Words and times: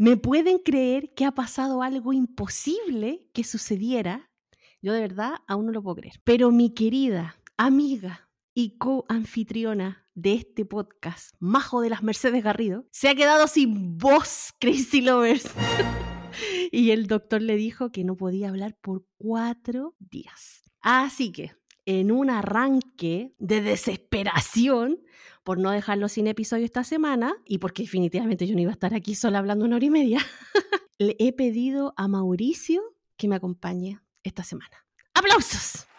¿Me 0.00 0.16
pueden 0.16 0.60
creer 0.60 1.12
que 1.12 1.26
ha 1.26 1.32
pasado 1.32 1.82
algo 1.82 2.14
imposible 2.14 3.28
que 3.34 3.44
sucediera? 3.44 4.30
Yo 4.80 4.94
de 4.94 5.00
verdad 5.02 5.34
aún 5.46 5.66
no 5.66 5.72
lo 5.72 5.82
puedo 5.82 5.96
creer. 5.96 6.22
Pero 6.24 6.50
mi 6.50 6.72
querida 6.72 7.36
amiga 7.58 8.30
y 8.54 8.78
co-anfitriona 8.78 10.08
de 10.14 10.32
este 10.32 10.64
podcast, 10.64 11.34
Majo 11.38 11.82
de 11.82 11.90
las 11.90 12.02
Mercedes 12.02 12.42
Garrido, 12.42 12.86
se 12.90 13.10
ha 13.10 13.14
quedado 13.14 13.46
sin 13.46 13.98
voz, 13.98 14.54
Crazy 14.58 15.02
Lovers. 15.02 15.50
y 16.72 16.92
el 16.92 17.06
doctor 17.06 17.42
le 17.42 17.56
dijo 17.56 17.92
que 17.92 18.02
no 18.02 18.16
podía 18.16 18.48
hablar 18.48 18.78
por 18.80 19.04
cuatro 19.18 19.96
días. 19.98 20.62
Así 20.80 21.30
que, 21.30 21.52
en 21.98 22.12
un 22.12 22.30
arranque 22.30 23.34
de 23.38 23.60
desesperación, 23.62 25.00
por 25.42 25.58
no 25.58 25.72
dejarlo 25.72 26.08
sin 26.08 26.28
episodio 26.28 26.64
esta 26.64 26.84
semana 26.84 27.34
y 27.44 27.58
porque 27.58 27.82
definitivamente 27.82 28.46
yo 28.46 28.54
no 28.54 28.60
iba 28.60 28.70
a 28.70 28.74
estar 28.74 28.94
aquí 28.94 29.16
sola 29.16 29.40
hablando 29.40 29.64
una 29.64 29.76
hora 29.76 29.84
y 29.84 29.90
media, 29.90 30.18
le 30.98 31.16
he 31.18 31.32
pedido 31.32 31.92
a 31.96 32.06
Mauricio 32.06 32.82
que 33.16 33.26
me 33.26 33.34
acompañe 33.34 33.98
esta 34.22 34.44
semana. 34.44 34.86
¡Aplausos! 35.14 35.89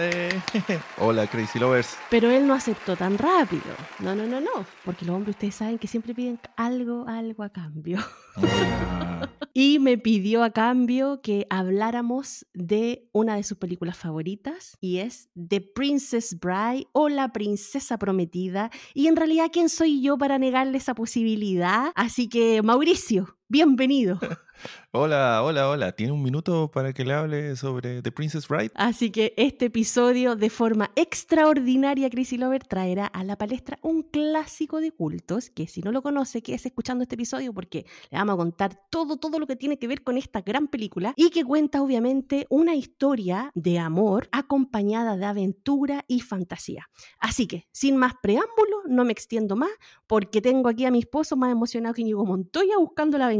Hola, 0.98 1.26
Crazy 1.26 1.58
Lovers. 1.58 1.96
Pero 2.10 2.30
él 2.30 2.46
no 2.46 2.54
aceptó 2.54 2.96
tan 2.96 3.18
rápido. 3.18 3.62
No, 3.98 4.14
no, 4.14 4.26
no, 4.26 4.40
no. 4.40 4.66
Porque 4.84 5.04
los 5.04 5.14
hombres, 5.14 5.36
ustedes 5.36 5.54
saben 5.54 5.78
que 5.78 5.86
siempre 5.86 6.14
piden 6.14 6.38
algo, 6.56 7.06
algo 7.08 7.42
a 7.42 7.50
cambio. 7.50 7.98
Ah. 8.36 9.28
y 9.54 9.78
me 9.78 9.98
pidió 9.98 10.42
a 10.42 10.50
cambio 10.50 11.20
que 11.22 11.46
habláramos 11.50 12.46
de 12.54 13.08
una 13.12 13.36
de 13.36 13.42
sus 13.42 13.58
películas 13.58 13.96
favoritas 13.96 14.76
y 14.80 14.98
es 14.98 15.28
The 15.34 15.60
Princess 15.60 16.38
Bride 16.38 16.86
o 16.92 17.08
La 17.08 17.32
Princesa 17.32 17.98
Prometida. 17.98 18.70
Y 18.94 19.08
en 19.08 19.16
realidad, 19.16 19.50
¿quién 19.52 19.68
soy 19.68 20.00
yo 20.00 20.16
para 20.18 20.38
negarle 20.38 20.78
esa 20.78 20.94
posibilidad? 20.94 21.92
Así 21.94 22.28
que, 22.28 22.62
Mauricio, 22.62 23.39
bienvenido. 23.50 24.18
Hola, 24.92 25.42
hola, 25.44 25.68
hola. 25.70 25.92
¿Tiene 25.92 26.12
un 26.12 26.22
minuto 26.22 26.70
para 26.70 26.92
que 26.92 27.04
le 27.04 27.14
hable 27.14 27.54
sobre 27.54 28.02
The 28.02 28.10
Princess 28.10 28.48
Bride? 28.48 28.72
Así 28.74 29.10
que 29.10 29.32
este 29.36 29.66
episodio, 29.66 30.34
de 30.34 30.50
forma 30.50 30.90
extraordinaria, 30.96 32.10
Chrissy 32.10 32.36
Lover 32.38 32.64
traerá 32.64 33.06
a 33.06 33.22
la 33.22 33.38
palestra 33.38 33.78
un 33.82 34.02
clásico 34.02 34.80
de 34.80 34.90
cultos 34.90 35.48
que 35.48 35.68
si 35.68 35.80
no 35.80 35.92
lo 35.92 36.02
conoce, 36.02 36.42
que 36.42 36.54
es 36.54 36.66
escuchando 36.66 37.02
este 37.02 37.14
episodio 37.14 37.54
porque 37.54 37.86
le 38.10 38.18
vamos 38.18 38.34
a 38.34 38.36
contar 38.38 38.80
todo, 38.90 39.16
todo 39.16 39.38
lo 39.38 39.46
que 39.46 39.54
tiene 39.54 39.78
que 39.78 39.86
ver 39.86 40.02
con 40.02 40.18
esta 40.18 40.40
gran 40.40 40.66
película 40.66 41.14
y 41.16 41.30
que 41.30 41.44
cuenta 41.44 41.82
obviamente 41.82 42.46
una 42.50 42.74
historia 42.74 43.52
de 43.54 43.78
amor 43.78 44.28
acompañada 44.32 45.16
de 45.16 45.24
aventura 45.24 46.04
y 46.08 46.20
fantasía. 46.20 46.88
Así 47.20 47.46
que, 47.46 47.68
sin 47.70 47.96
más 47.96 48.14
preámbulo, 48.20 48.82
no 48.88 49.04
me 49.04 49.12
extiendo 49.12 49.54
más 49.54 49.70
porque 50.08 50.42
tengo 50.42 50.68
aquí 50.68 50.84
a 50.84 50.90
mi 50.90 50.98
esposo 50.98 51.36
más 51.36 51.52
emocionado 51.52 51.94
que 51.94 52.02
Íñigo 52.02 52.26
Montoya 52.26 52.76
buscando 52.76 53.16
la 53.18 53.28
venganza. 53.28 53.39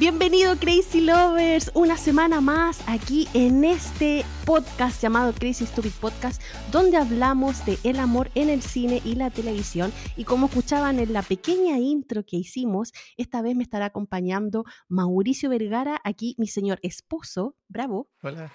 Bienvenido 0.00 0.56
Crazy 0.56 1.02
Lovers, 1.02 1.70
una 1.74 1.98
semana 1.98 2.40
más 2.40 2.82
aquí 2.88 3.28
en 3.34 3.66
este 3.66 4.24
podcast 4.46 5.02
llamado 5.02 5.34
Crazy 5.34 5.66
Stupid 5.66 5.90
Podcast, 6.00 6.40
donde 6.72 6.96
hablamos 6.96 7.66
de 7.66 7.76
el 7.84 7.98
amor 7.98 8.30
en 8.34 8.48
el 8.48 8.62
cine 8.62 9.02
y 9.04 9.16
la 9.16 9.28
televisión. 9.28 9.92
Y 10.16 10.24
como 10.24 10.46
escuchaban 10.46 11.00
en 11.00 11.12
la 11.12 11.20
pequeña 11.20 11.76
intro 11.76 12.24
que 12.24 12.38
hicimos, 12.38 12.94
esta 13.18 13.42
vez 13.42 13.54
me 13.54 13.62
estará 13.62 13.84
acompañando 13.84 14.64
Mauricio 14.88 15.50
Vergara, 15.50 16.00
aquí 16.02 16.34
mi 16.38 16.46
señor 16.46 16.78
esposo. 16.82 17.54
Bravo. 17.68 18.08
Hola. 18.22 18.50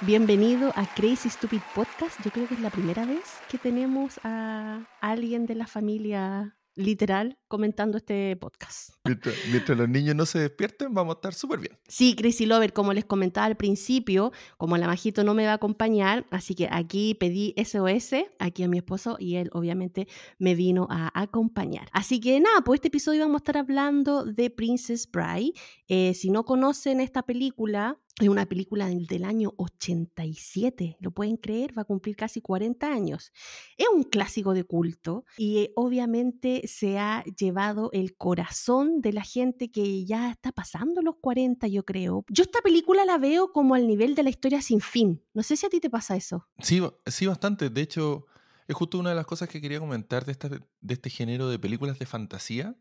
Bienvenido 0.00 0.72
a 0.76 0.86
Crazy 0.94 1.28
Stupid 1.28 1.60
Podcast. 1.74 2.24
Yo 2.24 2.30
creo 2.30 2.48
que 2.48 2.54
es 2.54 2.60
la 2.60 2.70
primera 2.70 3.04
vez 3.04 3.24
que 3.50 3.58
tenemos 3.58 4.18
a 4.24 4.80
alguien 5.02 5.44
de 5.44 5.56
la 5.56 5.66
familia 5.66 6.57
literal 6.78 7.38
comentando 7.48 7.98
este 7.98 8.36
podcast. 8.36 8.90
Mientras, 9.04 9.76
los 9.76 9.88
niños 9.88 10.14
no 10.14 10.24
se 10.26 10.38
despierten, 10.38 10.94
vamos 10.94 11.14
a 11.14 11.18
estar 11.18 11.34
súper 11.34 11.58
bien. 11.58 11.78
Sí, 11.88 12.14
Crazy 12.14 12.46
Lover, 12.46 12.72
como 12.72 12.92
les 12.92 13.04
comentaba 13.04 13.46
al 13.46 13.56
principio, 13.56 14.32
como 14.56 14.76
la 14.76 14.86
Majito 14.86 15.24
no 15.24 15.34
me 15.34 15.44
va 15.44 15.52
a 15.52 15.54
acompañar, 15.54 16.26
así 16.30 16.54
que 16.54 16.68
aquí 16.70 17.14
pedí 17.14 17.54
SOS, 17.56 18.14
aquí 18.38 18.62
a 18.62 18.68
mi 18.68 18.78
esposo, 18.78 19.16
y 19.18 19.36
él 19.36 19.50
obviamente 19.52 20.06
me 20.38 20.54
vino 20.54 20.86
a 20.90 21.10
acompañar. 21.20 21.88
Así 21.92 22.20
que 22.20 22.38
nada, 22.40 22.62
pues 22.64 22.78
este 22.78 22.88
episodio 22.88 23.22
vamos 23.22 23.36
a 23.36 23.42
estar 23.42 23.56
hablando 23.58 24.24
de 24.24 24.50
Princess 24.50 25.10
Bride. 25.10 25.52
Eh, 25.88 26.14
si 26.14 26.30
no 26.30 26.44
conocen 26.44 27.00
esta 27.00 27.22
película, 27.22 27.98
es 28.20 28.28
una 28.28 28.46
película 28.46 28.88
del, 28.88 29.24
año 29.24 29.52
87, 29.56 30.96
¿lo 31.00 31.10
pueden 31.10 31.36
creer? 31.36 31.76
Va 31.76 31.82
a 31.82 31.84
cumplir 31.84 32.16
casi 32.16 32.40
40 32.40 32.90
años. 32.90 33.32
Es 33.76 33.86
un 33.94 34.04
clásico 34.04 34.54
de 34.54 34.64
culto 34.64 35.24
y 35.36 35.58
eh, 35.58 35.72
obviamente 35.76 36.62
se 36.66 36.98
ha 36.98 37.24
llevado 37.36 37.90
el 37.92 38.16
corazón 38.16 39.00
de 39.00 39.12
la 39.12 39.22
gente 39.22 39.70
que 39.70 40.04
ya 40.04 40.30
está 40.30 40.52
pasando 40.52 41.02
los 41.02 41.16
40, 41.20 41.68
yo 41.68 41.84
creo. 41.84 42.24
Yo 42.28 42.42
esta 42.42 42.60
película 42.60 43.04
la 43.04 43.18
veo 43.18 43.52
como 43.52 43.74
al 43.74 43.86
nivel 43.86 44.14
de 44.14 44.22
la 44.22 44.30
historia 44.30 44.62
sin 44.62 44.80
fin. 44.80 45.22
No 45.34 45.42
sé 45.42 45.56
si 45.56 45.66
a 45.66 45.70
ti 45.70 45.80
te 45.80 45.90
pasa 45.90 46.16
eso. 46.16 46.46
Sí, 46.60 46.80
sí 47.06 47.26
bastante. 47.26 47.70
De 47.70 47.80
hecho, 47.80 48.26
es 48.66 48.74
justo 48.74 48.98
una 48.98 49.10
de 49.10 49.16
las 49.16 49.26
cosas 49.26 49.48
que 49.48 49.60
quería 49.60 49.80
comentar 49.80 50.24
de, 50.24 50.60
de 50.80 50.94
este 50.94 51.10
género 51.10 51.48
de 51.48 51.58
películas 51.58 51.98
de 51.98 52.06
fantasía. 52.06 52.76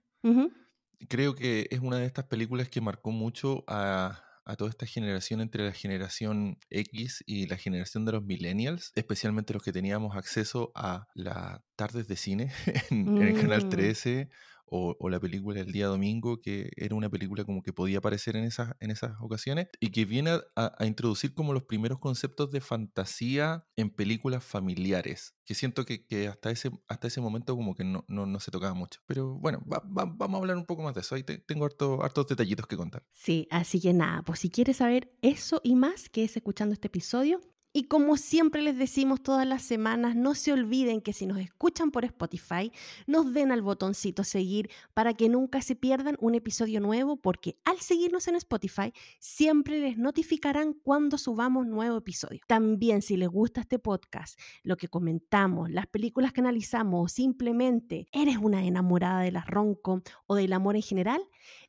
Creo 1.08 1.36
que 1.36 1.68
es 1.70 1.80
una 1.80 1.98
de 1.98 2.06
estas 2.06 2.26
películas 2.26 2.70
que 2.70 2.82
marcó 2.82 3.12
mucho 3.12 3.64
a 3.68 4.27
a 4.48 4.56
toda 4.56 4.70
esta 4.70 4.86
generación 4.86 5.42
entre 5.42 5.66
la 5.66 5.74
generación 5.74 6.58
X 6.70 7.24
y 7.28 7.48
la 7.48 7.58
generación 7.58 8.06
de 8.06 8.14
los 8.14 8.24
millennials, 8.24 8.92
especialmente 8.96 9.54
los 9.54 9.62
que 9.62 9.74
teníamos 9.74 10.16
acceso 10.16 10.72
a 10.74 11.08
las 11.14 11.62
tardes 11.76 12.08
de 12.08 12.16
cine 12.16 12.52
en, 12.90 13.22
el 13.22 13.40
canal 13.40 13.70
13 13.70 14.30
mm 14.70 14.98
o, 15.00 15.10
la 15.10 15.20
película 15.20 15.60
El 15.60 15.72
Día 15.72 15.88
Domingo, 15.88 16.42
que 16.42 16.70
era 16.76 16.96
una 16.96 17.10
película 17.10 17.46
como 17.46 17.62
que 17.62 17.74
podía 17.74 18.00
aparecer 18.00 18.36
en 18.36 18.44
esas, 18.44 18.74
en 18.80 18.92
esas 18.92 19.14
ocasiones 19.22 19.68
y 19.80 19.92
que 19.92 20.06
viene 20.06 20.40
a, 20.56 20.86
introducir 20.86 21.34
como 21.34 21.54
los 21.54 21.64
primeros 21.64 22.00
conceptos 22.00 22.52
de 22.52 22.62
fantasía 22.62 23.66
en 23.76 23.90
películas 23.90 24.44
familiares, 24.44 25.36
que 25.46 25.56
siento 25.56 25.86
que, 25.86 26.06
que 26.06 26.28
hasta, 26.28 26.52
ese, 26.52 26.72
hasta 26.88 27.08
ese 27.08 27.22
momento 27.22 27.56
como 27.56 27.76
que 27.76 27.84
no, 27.84 28.06
no, 28.08 28.26
no 28.26 28.40
se 28.40 28.52
tocaba 28.52 28.74
mucho. 28.74 29.02
Pero 29.06 29.36
bueno, 29.36 29.64
vamos 29.66 30.34
a 30.34 30.38
hablar 30.38 30.58
un 30.58 30.66
poco 30.66 30.84
más 30.84 30.94
de 30.94 31.02
eso, 31.02 31.16
ahí 31.16 31.24
tengo 31.24 31.66
harto, 31.66 32.04
hartos 32.04 32.28
detallitos 32.28 32.68
que 32.68 32.78
contar. 32.78 33.04
Sí, 33.12 33.48
así 33.52 33.80
que 33.80 33.94
nada, 33.94 34.24
pues 34.24 34.40
si 34.40 34.50
quieres 34.50 34.78
saber 34.78 35.14
eso 35.22 35.62
y 35.64 35.76
más, 35.76 36.10
que 36.10 36.24
es 36.24 36.36
escuchando 36.36 36.74
este 36.74 36.88
episodio, 36.88 37.42
y 37.78 37.84
como 37.84 38.18
siempre 38.18 38.64
les 38.64 38.76
decimos 38.76 39.22
todas 39.22 39.46
las 39.46 39.62
semanas, 39.62 40.16
no 40.16 40.34
se 40.34 40.52
olviden 40.52 41.00
que 41.00 41.14
si 41.14 41.28
nos 41.28 41.38
escuchan 41.38 41.92
por 41.92 42.06
Spotify, 42.06 42.72
nos 43.06 43.32
den 43.34 43.52
al 43.52 43.62
botoncito 43.62 44.24
seguir 44.24 44.72
para 44.96 45.14
que 45.14 45.30
nunca 45.30 45.62
se 45.62 45.76
pierdan 45.76 46.18
un 46.20 46.34
episodio 46.34 46.80
nuevo, 46.82 47.18
porque 47.18 47.60
al 47.66 47.78
seguirnos 47.78 48.28
en 48.28 48.34
Spotify 48.34 48.94
siempre 49.20 49.80
les 49.80 50.00
notificarán 50.00 50.74
cuando 50.74 51.20
subamos 51.20 51.68
nuevo 51.68 51.98
episodio. 51.98 52.40
También 52.48 53.04
si 53.04 53.16
les 53.16 53.30
gusta 53.30 53.62
este 53.62 53.78
podcast, 53.78 54.40
lo 54.64 54.76
que 54.76 54.88
comentamos, 54.88 55.70
las 55.70 55.86
películas 55.86 56.34
que 56.34 56.42
analizamos 56.42 57.06
o 57.06 57.08
simplemente 57.08 58.08
eres 58.12 58.38
una 58.38 58.66
enamorada 58.66 59.22
de 59.22 59.32
las 59.32 59.46
ronco 59.46 60.02
o 60.26 60.34
del 60.34 60.54
amor 60.54 60.78
en 60.78 60.82
general, 60.82 61.22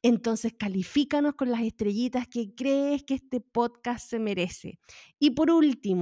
entonces 0.02 0.54
califícanos 0.58 1.34
con 1.34 1.50
las 1.50 1.60
estrellitas 1.60 2.26
que 2.26 2.54
crees 2.54 3.02
que 3.02 3.12
este 3.12 3.42
podcast 3.42 4.08
se 4.08 4.18
merece. 4.18 4.78
Y 5.18 5.32
por 5.32 5.50
último, 5.50 5.97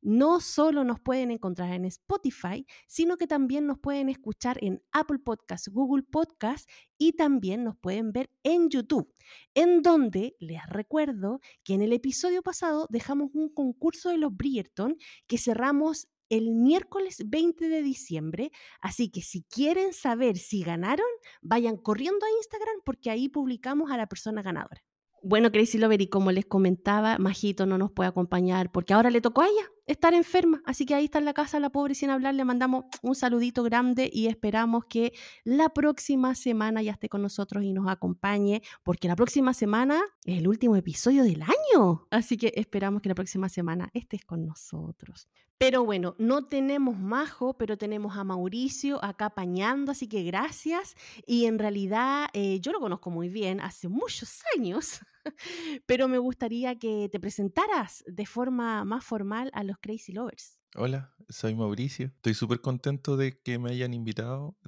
no 0.00 0.40
solo 0.40 0.84
nos 0.84 1.00
pueden 1.00 1.30
encontrar 1.30 1.72
en 1.72 1.84
Spotify, 1.84 2.66
sino 2.86 3.16
que 3.16 3.26
también 3.26 3.66
nos 3.66 3.78
pueden 3.78 4.08
escuchar 4.08 4.58
en 4.62 4.82
Apple 4.92 5.18
Podcasts, 5.18 5.68
Google 5.68 6.02
Podcasts 6.02 6.66
y 6.98 7.12
también 7.12 7.64
nos 7.64 7.76
pueden 7.76 8.12
ver 8.12 8.30
en 8.42 8.68
YouTube, 8.68 9.12
en 9.54 9.82
donde 9.82 10.36
les 10.40 10.64
recuerdo 10.68 11.40
que 11.64 11.74
en 11.74 11.82
el 11.82 11.92
episodio 11.92 12.42
pasado 12.42 12.86
dejamos 12.90 13.30
un 13.34 13.48
concurso 13.48 14.10
de 14.10 14.18
los 14.18 14.36
Bridgerton 14.36 14.96
que 15.26 15.38
cerramos 15.38 16.08
el 16.28 16.50
miércoles 16.50 17.22
20 17.26 17.68
de 17.68 17.82
diciembre. 17.82 18.50
Así 18.80 19.10
que 19.10 19.22
si 19.22 19.42
quieren 19.44 19.92
saber 19.92 20.36
si 20.36 20.62
ganaron, 20.62 21.06
vayan 21.40 21.76
corriendo 21.76 22.24
a 22.26 22.30
Instagram 22.38 22.80
porque 22.84 23.10
ahí 23.10 23.28
publicamos 23.28 23.90
a 23.90 23.96
la 23.96 24.06
persona 24.06 24.42
ganadora. 24.42 24.82
Bueno, 25.28 25.50
Crazy 25.50 25.76
Lover, 25.76 26.00
y 26.00 26.06
como 26.06 26.30
les 26.30 26.46
comentaba, 26.46 27.18
Majito 27.18 27.66
no 27.66 27.78
nos 27.78 27.90
puede 27.90 28.08
acompañar 28.08 28.70
porque 28.70 28.94
ahora 28.94 29.10
le 29.10 29.20
tocó 29.20 29.40
a 29.40 29.48
ella 29.48 29.72
estar 29.88 30.14
enferma. 30.14 30.62
Así 30.64 30.86
que 30.86 30.94
ahí 30.94 31.06
está 31.06 31.18
en 31.18 31.24
la 31.24 31.34
casa 31.34 31.58
la 31.58 31.70
pobre 31.70 31.96
sin 31.96 32.10
hablar. 32.10 32.36
Le 32.36 32.44
mandamos 32.44 32.84
un 33.02 33.16
saludito 33.16 33.64
grande 33.64 34.08
y 34.12 34.28
esperamos 34.28 34.84
que 34.84 35.12
la 35.42 35.70
próxima 35.70 36.36
semana 36.36 36.80
ya 36.80 36.92
esté 36.92 37.08
con 37.08 37.22
nosotros 37.22 37.64
y 37.64 37.72
nos 37.72 37.88
acompañe, 37.88 38.62
porque 38.84 39.08
la 39.08 39.16
próxima 39.16 39.52
semana 39.52 40.00
es 40.24 40.38
el 40.38 40.46
último 40.46 40.76
episodio 40.76 41.24
del 41.24 41.42
año. 41.42 42.06
Así 42.12 42.36
que 42.36 42.52
esperamos 42.54 43.02
que 43.02 43.08
la 43.08 43.16
próxima 43.16 43.48
semana 43.48 43.90
estés 43.94 44.24
con 44.24 44.46
nosotros. 44.46 45.28
Pero 45.58 45.84
bueno, 45.84 46.14
no 46.18 46.44
tenemos 46.46 46.98
Majo, 46.98 47.56
pero 47.56 47.78
tenemos 47.78 48.16
a 48.18 48.24
Mauricio 48.24 49.02
acá 49.02 49.26
apañando, 49.26 49.92
así 49.92 50.06
que 50.06 50.22
gracias. 50.22 50.94
Y 51.26 51.46
en 51.46 51.58
realidad 51.58 52.28
eh, 52.34 52.60
yo 52.60 52.72
lo 52.72 52.80
conozco 52.80 53.10
muy 53.10 53.30
bien, 53.30 53.60
hace 53.60 53.88
muchos 53.88 54.42
años, 54.56 55.00
pero 55.86 56.08
me 56.08 56.18
gustaría 56.18 56.78
que 56.78 57.08
te 57.10 57.18
presentaras 57.18 58.04
de 58.06 58.26
forma 58.26 58.84
más 58.84 59.04
formal 59.04 59.50
a 59.54 59.64
los 59.64 59.78
Crazy 59.78 60.12
Lovers. 60.12 60.58
Hola, 60.78 61.10
soy 61.30 61.54
Mauricio. 61.54 62.08
Estoy 62.16 62.34
súper 62.34 62.60
contento 62.60 63.16
de 63.16 63.40
que 63.40 63.58
me 63.58 63.70
hayan 63.70 63.94
invitado. 63.94 64.58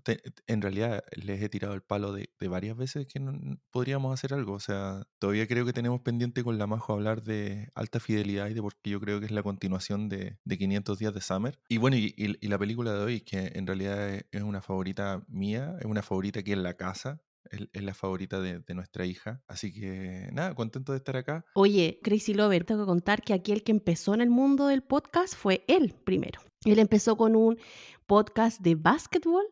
en 0.47 0.63
realidad 0.63 1.05
les 1.15 1.43
he 1.43 1.51
tirado 1.51 1.75
el 1.75 1.83
palo 1.83 2.15
de, 2.15 2.31
varias 2.49 2.79
veces 2.79 3.07
que 3.07 3.21
no, 3.21 3.59
podríamos 3.71 4.15
hacer 4.15 4.33
algo. 4.33 4.55
O 4.55 4.61
sea, 4.61 5.07
todavía 5.19 5.47
creo 5.47 5.67
que 5.67 5.75
tenemos 5.75 6.01
pendiente 6.01 6.43
con 6.43 6.57
la 6.57 6.67
Majo 6.67 6.95
hablar 6.95 7.23
de 7.25 7.71
alta 7.75 8.01
fidelidad 8.01 8.49
y 8.49 8.55
de 8.55 8.63
porque 8.63 8.89
yo 8.89 9.01
creo 9.01 9.21
que 9.21 9.27
es 9.27 9.33
la 9.33 9.43
continuación 9.43 10.09
de, 10.09 10.39
500 10.49 10.99
días 10.99 11.13
de 11.13 11.21
Summer. 11.21 11.59
Y 11.69 11.77
bueno, 11.77 11.97
y, 11.99 12.39
la 12.41 12.59
película 12.59 12.95
de 12.95 13.05
hoy, 13.05 13.21
que 13.21 13.53
en 13.55 13.67
realidad 13.67 14.09
es, 14.09 14.43
una 14.43 14.63
favorita 14.63 15.23
mía, 15.29 15.77
es 15.79 15.85
una 15.85 16.03
favorita 16.03 16.41
aquí 16.41 16.53
en 16.53 16.63
la 16.63 16.73
casa 16.73 17.21
es, 17.51 17.83
la 17.83 17.95
favorita 17.95 18.41
de, 18.41 18.63
nuestra 18.75 19.07
hija. 19.07 19.43
Así 19.47 19.73
que 19.73 20.29
nada, 20.33 20.55
contento 20.55 20.93
de 20.93 20.99
estar 20.99 21.17
acá. 21.17 21.45
Oye, 21.55 22.01
Crazy 22.03 22.35
Lover, 22.35 22.65
tengo 22.65 22.83
que 22.83 22.87
contar 22.87 23.23
que 23.23 23.35
aquí 23.35 23.53
el 23.53 23.63
que 23.63 23.73
empezó 23.73 24.15
en 24.15 24.21
el 24.21 24.31
mundo 24.31 24.67
del 24.67 24.83
podcast 24.83 25.35
fue 25.35 25.65
él 25.69 25.95
primero. 26.05 26.41
Él 26.65 26.79
empezó 26.79 27.17
con 27.17 27.37
un 27.37 27.59
podcast 28.07 28.61
de 28.61 28.75
básquetbol. 28.75 29.45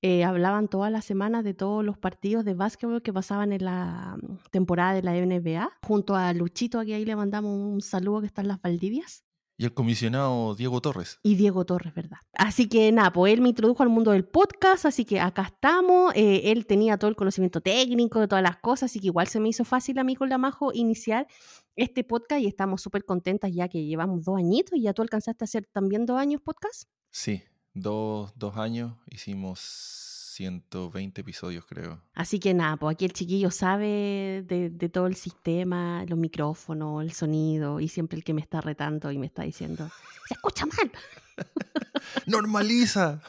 Eh, 0.00 0.22
hablaban 0.22 0.68
todas 0.68 0.92
las 0.92 1.04
semanas 1.04 1.42
de 1.42 1.54
todos 1.54 1.84
los 1.84 1.98
partidos 1.98 2.44
de 2.44 2.54
básquetbol 2.54 3.02
que 3.02 3.12
pasaban 3.12 3.52
en 3.52 3.64
la 3.64 4.16
mm, 4.22 4.36
temporada 4.50 4.94
de 4.94 5.02
la 5.02 5.12
NBA. 5.12 5.70
Junto 5.82 6.14
a 6.14 6.32
Luchito, 6.32 6.78
aquí 6.78 6.92
ahí 6.92 7.04
le 7.04 7.16
mandamos 7.16 7.50
un 7.50 7.80
saludo 7.80 8.20
que 8.20 8.26
está 8.26 8.42
en 8.42 8.48
las 8.48 8.62
Valdivias. 8.62 9.24
Y 9.60 9.64
el 9.64 9.74
comisionado 9.74 10.54
Diego 10.54 10.80
Torres. 10.80 11.18
Y 11.24 11.34
Diego 11.34 11.66
Torres, 11.66 11.92
¿verdad? 11.92 12.18
Así 12.32 12.68
que 12.68 12.92
nada, 12.92 13.12
pues 13.12 13.32
él 13.32 13.40
me 13.40 13.48
introdujo 13.48 13.82
al 13.82 13.88
mundo 13.88 14.12
del 14.12 14.24
podcast, 14.24 14.86
así 14.86 15.04
que 15.04 15.18
acá 15.18 15.42
estamos. 15.42 16.14
Eh, 16.14 16.52
él 16.52 16.64
tenía 16.64 16.96
todo 16.96 17.10
el 17.10 17.16
conocimiento 17.16 17.60
técnico 17.60 18.20
de 18.20 18.28
todas 18.28 18.42
las 18.44 18.58
cosas, 18.58 18.92
así 18.92 19.00
que 19.00 19.08
igual 19.08 19.26
se 19.26 19.40
me 19.40 19.48
hizo 19.48 19.64
fácil 19.64 19.98
a 19.98 20.04
mí 20.04 20.14
con 20.14 20.28
la 20.28 20.38
Majo 20.38 20.70
iniciar 20.72 21.26
este 21.74 22.04
podcast 22.04 22.40
y 22.40 22.46
estamos 22.46 22.80
súper 22.82 23.04
contentas 23.04 23.50
ya 23.52 23.68
que 23.68 23.84
llevamos 23.84 24.24
dos 24.24 24.38
añitos 24.38 24.78
y 24.78 24.82
ya 24.82 24.92
tú 24.92 25.02
alcanzaste 25.02 25.42
a 25.42 25.46
hacer 25.46 25.66
también 25.72 26.06
dos 26.06 26.18
años 26.20 26.40
podcast. 26.40 26.84
Sí, 27.10 27.42
dos, 27.74 28.32
dos 28.36 28.56
años 28.58 28.94
hicimos 29.10 30.07
120 30.38 31.20
episodios, 31.20 31.64
creo. 31.66 32.00
Así 32.14 32.38
que 32.38 32.54
nada, 32.54 32.76
pues 32.76 32.94
aquí 32.94 33.04
el 33.04 33.12
chiquillo 33.12 33.50
sabe 33.50 34.44
de, 34.46 34.88
todo 34.88 35.08
el 35.08 35.16
sistema, 35.16 36.04
los 36.06 36.16
micrófonos, 36.16 37.02
el 37.02 37.10
sonido, 37.10 37.80
y 37.80 37.88
siempre 37.88 38.16
el 38.16 38.22
que 38.22 38.34
me 38.34 38.40
está 38.40 38.60
retando 38.60 39.10
y 39.10 39.18
me 39.18 39.26
está 39.26 39.42
diciendo, 39.42 39.90
se 40.28 40.34
escucha 40.34 40.64
mal. 40.66 40.92
Normaliza. 42.26 43.20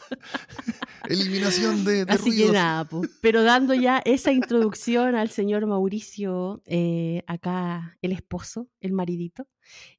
Eliminación 1.10 1.84
de, 1.84 2.06
de 2.06 2.14
Así 2.14 2.38
que 2.38 2.52
nada, 2.52 2.86
pues, 2.86 3.10
pero 3.22 3.42
dando 3.42 3.74
ya 3.74 4.04
esa 4.06 4.32
introducción 4.32 5.16
al 5.16 5.32
señor 5.32 5.66
Mauricio, 5.66 6.62
eh, 6.68 7.24
acá 7.26 7.98
el 8.04 8.12
esposo, 8.12 8.70
el 8.82 8.92
maridito, 8.92 9.48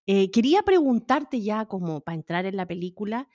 eh, 0.07 0.31
quería 0.31 0.63
preguntarte 0.63 1.41
ya 1.41 1.67
como 1.67 2.03
para 2.03 2.15
entrar 2.15 2.47
en 2.47 2.57
la 2.57 2.67
película, 2.67 3.29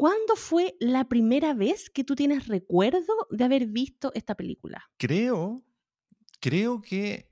¿Cuándo 0.00 0.34
fue 0.34 0.78
la 0.80 1.10
primera 1.10 1.52
vez 1.52 1.90
que 1.90 2.04
tú 2.04 2.14
tienes 2.14 2.48
recuerdo 2.48 3.28
de 3.28 3.44
haber 3.44 3.66
visto 3.66 4.10
esta 4.14 4.34
película? 4.34 4.90
Creo, 4.96 5.62
creo 6.40 6.80
que 6.80 7.30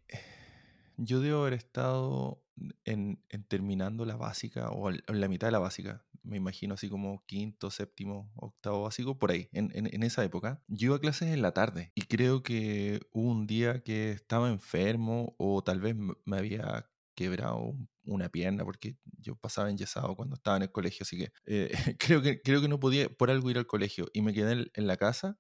yo 0.99 1.23
debo 1.23 1.41
haber 1.41 1.55
estado 1.55 2.44
en, 2.85 3.25
terminando 3.49 4.05
la 4.05 4.17
básica 4.17 4.69
o 4.70 4.91
la 4.91 5.29
mitad 5.29 5.47
de 5.47 5.53
la 5.53 5.61
básica. 5.61 6.05
Me 6.23 6.37
imagino 6.37 6.75
así 6.75 6.91
como 6.91 7.25
quinto, 7.25 7.70
séptimo, 7.70 8.31
octavo 8.35 8.82
básico, 8.82 9.19
por 9.19 9.31
ahí, 9.31 9.49
en, 9.53 10.03
esa 10.03 10.23
época. 10.23 10.62
Yo 10.69 10.88
iba 10.88 10.97
a 10.97 11.00
clases 11.00 11.32
en 11.32 11.41
la 11.41 11.55
tarde 11.55 11.91
y 11.94 12.03
creo 12.03 12.43
que 12.43 13.00
hubo 13.12 13.31
un 13.31 13.47
día 13.47 13.82
que 13.82 14.11
estaba 14.11 14.50
enfermo 14.50 15.35
o 15.38 15.65
tal 15.65 15.81
vez 15.81 15.97
me 15.97 16.37
había 16.37 16.87
quebrado 17.15 17.75
una 18.08 18.28
pierna 18.28 18.64
porque 18.64 18.96
yo 19.19 19.37
pasaba 19.37 19.70
enyesado 19.70 20.16
cuando 20.16 20.34
estaba 20.37 20.56
en 20.56 20.64
el 20.64 20.72
colegio, 20.72 21.05
así 21.05 21.19
que, 21.19 21.32
eh, 21.46 21.70
creo 21.99 22.22
que 22.22 22.40
creo 22.43 22.60
que 22.60 22.69
no 22.69 22.81
podía 22.81 23.08
por 23.08 23.31
algo 23.31 23.50
ir 23.50 23.58
al 23.58 23.66
colegio 23.66 24.08
y 24.12 24.22
me 24.22 24.32
quedé 24.32 24.70
en, 24.72 24.87
la 24.87 24.96
casa 24.96 25.38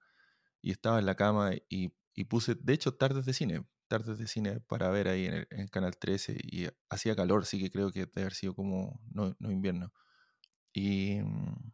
y 0.62 0.70
estaba 0.70 0.98
en 0.98 1.06
la 1.06 1.14
cama 1.16 1.52
y, 1.68 1.92
puse, 2.24 2.56
de 2.56 2.72
hecho, 2.74 2.94
tardes 2.94 3.24
de 3.26 3.32
cine, 3.32 3.64
tardes 3.88 4.18
de 4.18 4.26
cine 4.26 4.60
para 4.60 4.90
ver 4.90 5.08
ahí 5.08 5.26
en 5.26 5.46
el, 5.50 5.70
Canal 5.70 5.96
13 5.96 6.36
y 6.42 6.68
hacía 6.90 7.16
calor, 7.16 7.42
así 7.42 7.60
que 7.60 7.70
creo 7.70 7.92
que 7.92 8.00
debe 8.00 8.22
haber 8.22 8.34
sido 8.34 8.54
como, 8.54 9.00
no, 9.12 9.34
invierno. 9.40 9.92
Y 10.72 11.20
mm, 11.22 11.72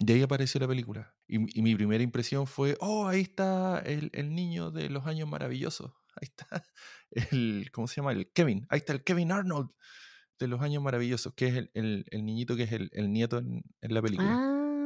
de 0.00 0.14
ahí 0.14 0.22
apareció 0.22 0.60
la 0.60 0.68
película. 0.68 1.14
Y, 1.28 1.38
mi 1.38 1.74
primera 1.74 2.02
impresión 2.02 2.46
fue, 2.46 2.76
oh, 2.80 3.08
ahí 3.08 3.22
está 3.22 3.80
el, 3.80 4.10
el 4.14 4.34
niño 4.34 4.70
de 4.70 4.90
los 4.90 5.06
años 5.06 5.28
maravillosos 5.28 5.92
ahí 6.16 6.28
está 6.28 6.64
el, 7.32 7.70
¿cómo 7.72 7.86
se 7.86 7.96
llama? 7.96 8.12
El 8.12 8.30
Kevin, 8.32 8.66
ahí 8.68 8.78
está 8.78 8.92
el 8.92 9.04
Kevin 9.04 9.32
Arnold 9.32 9.70
de 10.40 10.48
los 10.48 10.60
años 10.62 10.82
maravillosos, 10.82 11.34
que 11.34 11.48
es 11.48 11.68
el, 11.74 12.04
niñito 12.12 12.56
que 12.56 12.64
es 12.64 12.72
el, 12.72 13.12
nieto 13.12 13.38
en, 13.38 13.62
la 13.82 14.02
película. 14.02 14.32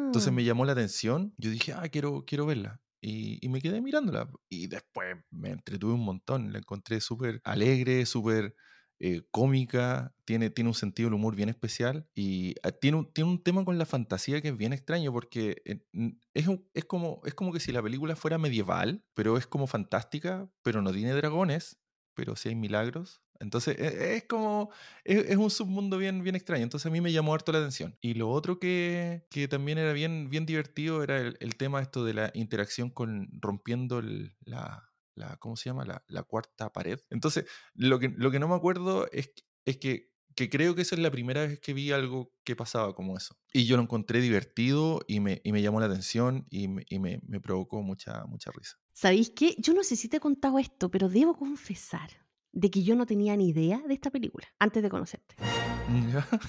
Entonces 0.06 0.32
me 0.32 0.42
ah. 0.42 0.46
llamó 0.46 0.64
la 0.64 0.72
atención, 0.72 1.32
yo 1.38 1.50
dije, 1.50 1.72
ah, 1.72 1.88
quiero, 1.88 2.24
quiero 2.26 2.44
verla. 2.46 2.80
Y, 3.00 3.48
me 3.48 3.60
quedé 3.60 3.80
mirándola. 3.80 4.30
Y 4.48 4.66
después 4.66 5.16
me 5.30 5.50
entretuve 5.50 5.92
un 5.92 6.04
montón, 6.04 6.52
la 6.52 6.58
encontré 6.58 7.00
súper 7.00 7.40
alegre, 7.44 8.06
súper 8.06 8.56
eh, 8.98 9.22
cómica, 9.30 10.14
tiene, 10.24 10.50
tiene 10.50 10.70
un 10.70 10.74
sentido 10.74 11.08
del 11.08 11.14
humor 11.14 11.36
bien 11.36 11.50
especial 11.50 12.08
y 12.14 12.54
ah, 12.62 12.70
tiene 12.70 12.98
un, 12.98 13.12
tiene 13.12 13.28
un 13.28 13.42
tema 13.42 13.64
con 13.64 13.76
la 13.76 13.86
fantasía 13.86 14.40
que 14.40 14.48
es 14.48 14.56
bien 14.56 14.72
extraño 14.72 15.12
porque 15.12 15.62
es, 15.64 16.46
es, 16.72 16.84
como, 16.86 17.20
es 17.24 17.34
como 17.34 17.52
que 17.52 17.60
si 17.60 17.72
la 17.72 17.82
película 17.82 18.16
fuera 18.16 18.38
medieval, 18.38 19.04
pero 19.12 19.36
es 19.36 19.46
como 19.46 19.66
fantástica, 19.66 20.48
pero 20.62 20.80
no 20.80 20.92
tiene 20.92 21.12
dragones, 21.12 21.78
pero 22.14 22.36
sí 22.36 22.48
hay 22.48 22.54
milagros. 22.54 23.24
Entonces 23.44 23.79
e, 23.79 24.17
es, 24.17 24.25
como, 24.25 24.70
es, 25.05 25.37
un 25.37 25.50
submundo 25.50 25.99
bien, 25.99 26.23
bien 26.23 26.35
extraño. 26.35 26.64
Entonces 26.64 26.87
a 26.87 26.91
mí 26.91 27.00
me 27.00 27.12
llamó 27.12 27.35
harto 27.35 27.52
la 27.52 27.58
atención. 27.58 27.96
Y 28.00 28.14
lo 28.14 28.31
otro 28.31 28.58
que, 28.58 29.26
que 29.31 29.46
también 29.46 29.79
era 29.79 29.93
bien, 29.93 30.29
bien 30.31 30.46
divertido 30.46 31.02
era 31.02 31.19
el, 31.19 31.37
el, 31.41 31.56
tema 31.56 31.81
esto 31.81 32.05
de 32.05 32.14
la 32.14 32.31
interacción 32.35 32.91
con 32.91 33.29
rompiendo 33.41 34.02
la, 34.44 34.91
la, 35.14 35.37
¿cómo 35.37 35.56
se 35.56 35.70
llama? 35.70 35.85
La, 36.06 36.23
cuarta 36.25 36.73
pared. 36.73 37.00
Entonces, 37.11 37.44
lo 37.75 37.99
que, 37.99 38.08
lo 38.08 38.31
que 38.31 38.38
no 38.38 38.49
me 38.49 38.55
acuerdo 38.55 39.08
es, 39.12 39.31
es 39.64 39.76
que, 39.76 40.12
que, 40.35 40.50
creo 40.50 40.75
que 40.75 40.82
esa 40.82 40.94
es 40.94 41.00
la 41.00 41.11
primera 41.11 41.43
vez 41.47 41.61
que 41.61 41.75
vi 41.75 41.93
algo 41.93 42.32
que 42.44 42.56
pasaba 42.56 42.94
como 42.94 43.17
eso. 43.17 43.37
Y 43.52 43.67
yo 43.67 43.76
lo 43.76 43.82
encontré 43.82 44.20
divertido 44.20 45.00
y 45.06 45.20
me, 45.20 45.40
y 45.44 45.52
me 45.52 45.62
llamó 45.62 45.81
la 45.81 45.87
atención 45.87 46.47
y, 46.50 46.69
me, 46.69 46.85
y 46.88 46.99
me, 46.99 47.20
me, 47.26 47.40
provocó 47.40 47.82
mucha, 47.82 48.25
mucha 48.26 48.50
risa. 48.50 48.78
¿Sabéis 48.92 49.30
qué? 49.30 49.54
Yo 49.59 49.75
no 49.75 49.85
sé 49.85 49.97
si 49.97 50.09
te 50.09 50.16
he 50.16 50.21
contado 50.21 50.59
esto, 50.59 50.90
pero 50.90 51.09
debo 51.09 51.37
confesar 51.37 52.24
de 52.54 52.70
que 52.70 52.82
yo 52.82 52.94
no 52.94 53.04
tenía 53.04 53.37
ni 53.37 53.49
idea 53.49 53.82
de 53.87 53.94
esta 53.94 54.11
película 54.11 54.46
antes 54.58 54.82
de 54.82 54.88
conocerte. 54.88 55.34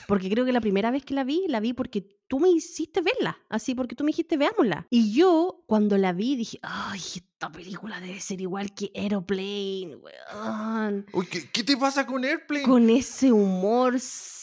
Porque 0.07 0.29
creo 0.29 0.45
que 0.45 0.53
la 0.53 0.61
primera 0.61 0.91
vez 0.91 1.03
que 1.03 1.13
la 1.13 1.23
vi, 1.23 1.43
la 1.47 1.59
vi 1.59 1.73
porque 1.73 2.01
tú 2.27 2.39
me 2.39 2.49
hiciste 2.49 3.01
verla, 3.01 3.37
así 3.49 3.75
porque 3.75 3.95
tú 3.95 4.03
me 4.03 4.09
dijiste 4.09 4.37
veámosla. 4.37 4.87
Y 4.89 5.13
yo 5.13 5.63
cuando 5.67 5.97
la 5.97 6.13
vi 6.13 6.35
dije, 6.35 6.59
ay, 6.61 6.99
esta 6.99 7.51
película 7.51 7.99
debe 7.99 8.19
ser 8.19 8.41
igual 8.41 8.73
que 8.73 8.91
Aeroplane, 8.95 9.97
weón. 9.97 11.05
Uy, 11.13 11.27
¿qué, 11.27 11.63
te 11.63 11.77
pasa 11.77 12.05
con 12.05 12.23
Airplane? 12.23 12.63
Con 12.63 12.89
ese 12.89 13.31
humor 13.31 13.95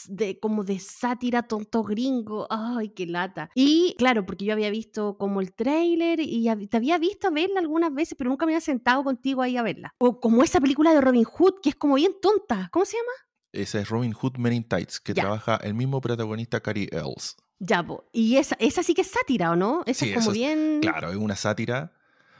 de 0.07 0.39
como 0.39 0.63
de 0.63 0.79
sátira 0.79 1.43
tonto 1.43 1.83
gringo, 1.83 2.47
ay, 2.49 2.89
qué 2.89 3.05
lata. 3.05 3.49
Y 3.55 3.95
claro, 3.97 4.25
porque 4.25 4.45
yo 4.45 4.53
había 4.53 4.69
visto 4.69 5.17
como 5.17 5.41
el 5.41 5.53
trailer 5.53 6.19
y 6.19 6.47
te 6.67 6.77
había 6.77 6.97
visto 6.97 7.31
verla 7.31 7.59
algunas 7.59 7.93
veces, 7.93 8.15
pero 8.17 8.29
nunca 8.29 8.45
me 8.45 8.53
había 8.53 8.61
sentado 8.61 9.03
contigo 9.03 9.41
ahí 9.41 9.57
a 9.57 9.63
verla. 9.63 9.93
O 9.97 10.19
como 10.19 10.43
esa 10.43 10.61
película 10.61 10.93
de 10.93 11.01
Robin 11.01 11.23
Hood, 11.23 11.61
que 11.61 11.69
es 11.69 11.75
como 11.75 11.95
bien 11.95 12.13
tonta, 12.21 12.69
¿cómo 12.71 12.85
se 12.85 12.97
llama? 12.97 13.32
Esa 13.53 13.79
es 13.79 13.89
Robin 13.89 14.13
Hood 14.13 14.37
Men 14.37 14.53
in 14.53 14.63
Tights, 14.63 14.99
que 14.99 15.13
trabaja 15.13 15.57
el 15.57 15.75
mismo 15.75 16.01
protagonista 16.01 16.59
Cary 16.59 16.89
Ells. 16.91 17.37
Ya, 17.59 17.85
y 18.11 18.37
esa, 18.37 18.55
esa 18.59 18.83
sí 18.83 18.93
que 18.93 19.01
es 19.01 19.11
sátira, 19.11 19.51
¿o 19.51 19.55
no? 19.55 19.83
Esa 19.85 20.05
es 20.05 20.15
como 20.15 20.31
bien. 20.31 20.79
Claro, 20.81 21.11
es 21.11 21.15
una 21.15 21.35
sátira. 21.35 21.93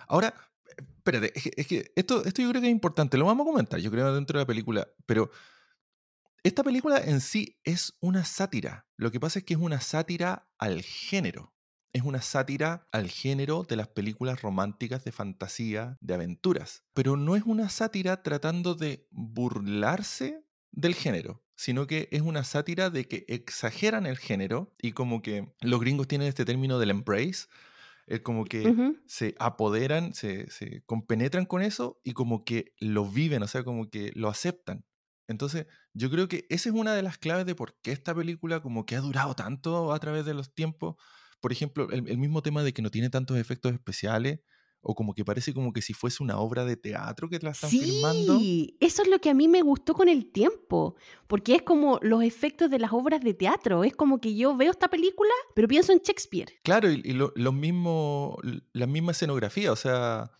Ahora, 0.07 0.33
espérate, 0.97 1.31
es 1.35 1.67
que, 1.67 1.91
esto, 1.95 2.25
esto 2.25 2.41
yo 2.41 2.49
creo 2.49 2.61
que 2.61 2.67
es 2.67 2.73
importante, 2.73 3.17
lo 3.17 3.25
vamos 3.25 3.45
a 3.45 3.51
comentar, 3.51 3.79
yo 3.79 3.91
creo, 3.91 4.13
dentro 4.13 4.39
de 4.39 4.43
la 4.43 4.47
película, 4.47 4.87
pero 5.05 5.29
esta 6.43 6.63
película 6.63 6.97
en 6.97 7.21
sí 7.21 7.59
es 7.63 7.93
una 8.01 8.25
sátira. 8.25 8.85
Lo 8.97 9.11
que 9.11 9.19
pasa 9.19 9.39
es 9.39 9.45
que 9.45 9.53
es 9.53 9.59
una 9.59 9.79
sátira 9.79 10.49
al 10.57 10.81
género. 10.81 11.53
Es 11.93 12.01
una 12.01 12.21
sátira 12.21 12.87
al 12.91 13.07
género 13.09 13.63
de 13.63 13.75
las 13.75 13.87
películas 13.87 14.41
románticas 14.41 15.03
de 15.03 15.11
fantasía, 15.11 15.97
de 16.01 16.15
aventuras. 16.15 16.83
Pero 16.93 17.15
no 17.17 17.35
es 17.35 17.43
una 17.43 17.69
sátira 17.69 18.23
tratando 18.23 18.73
de 18.73 19.07
burlarse 19.11 20.42
del 20.73 20.95
género, 20.95 21.43
sino 21.55 21.87
que 21.87 22.09
es 22.11 22.21
una 22.21 22.43
sátira 22.43 22.89
de 22.89 23.07
que 23.07 23.25
exageran 23.27 24.05
el 24.05 24.17
género 24.17 24.73
y 24.81 24.91
como 24.91 25.21
que 25.21 25.53
los 25.61 25.79
gringos 25.79 26.07
tienen 26.07 26.27
este 26.27 26.45
término 26.45 26.79
del 26.79 26.89
embrace, 26.89 27.47
es 28.05 28.19
como 28.19 28.43
que 28.43 28.93
se 29.05 29.33
apoderan, 29.39 30.13
se, 30.13 30.49
se, 30.49 30.81
compenetran 30.85 31.45
con 31.45 31.61
eso 31.61 32.01
y 32.03 32.11
como 32.11 32.43
que 32.43 32.73
lo 32.79 33.05
viven, 33.05 33.43
o 33.43 33.47
sea, 33.47 33.63
como 33.63 33.89
que 33.89 34.11
lo 34.15 34.27
aceptan. 34.27 34.83
Entonces, 35.27 35.67
yo 35.93 36.09
creo 36.09 36.27
que 36.27 36.45
esa 36.49 36.67
es 36.67 36.75
una 36.75 36.93
de 36.95 37.01
las 37.01 37.17
claves 37.17 37.45
de 37.45 37.55
por 37.55 37.79
qué 37.81 37.93
esta 37.93 38.13
película 38.13 38.59
como 38.61 38.85
que 38.85 38.97
ha 38.97 38.99
durado 38.99 39.35
tanto 39.35 39.93
a 39.93 39.99
través 39.99 40.25
de 40.25 40.33
los 40.33 40.53
tiempos. 40.53 40.95
Por 41.39 41.53
ejemplo, 41.53 41.89
el, 41.91 42.09
el 42.09 42.17
mismo 42.17 42.41
tema 42.41 42.61
de 42.61 42.73
que 42.73 42.81
no 42.81 42.91
tiene 42.91 43.09
tantos 43.09 43.37
efectos 43.37 43.71
especiales 43.71 44.41
o 44.83 44.93
como 44.93 45.13
que 45.13 45.25
parece 45.25 45.53
como 45.53 45.71
que 45.73 45.81
si 45.81 45.93
fuese 45.93 46.21
una 46.21 46.37
obra 46.37 46.65
de 46.65 46.75
teatro 46.75 47.29
que 47.29 47.39
la 47.39 47.51
están 47.51 47.69
filmando. 47.69 48.37
Sí, 48.37 48.77
eso 48.79 49.01
es 49.01 49.07
lo 49.07 49.19
que 49.19 49.29
a 49.29 49.33
mí 49.33 49.47
me 49.47 49.61
gustó 49.61 49.93
con 49.93 50.09
el 50.09 50.31
tiempo, 50.31 50.95
porque 51.27 51.55
es 51.55 51.61
como 51.63 51.99
los 52.01 52.21
efectos 52.21 52.69
de 52.69 52.79
las 52.79 52.91
obras 52.91 53.21
de 53.21 53.33
teatro, 53.33 53.83
es 53.83 53.95
como 53.95 54.19
que 54.19 54.35
yo 54.35 54.55
veo 54.55 54.71
esta 54.71 54.89
película, 54.89 55.31
pero 55.55 55.67
pienso 55.67 55.93
en 55.93 55.99
Shakespeare. 55.99 56.53
Claro, 56.63 56.91
y, 56.91 57.01
y 57.03 57.13
lo, 57.13 57.31
lo 57.35 57.53
mismo, 57.53 58.37
la 58.73 58.85
misma 58.85 59.13
escenografía, 59.13 59.71
o 59.71 59.77
sea, 59.77 60.31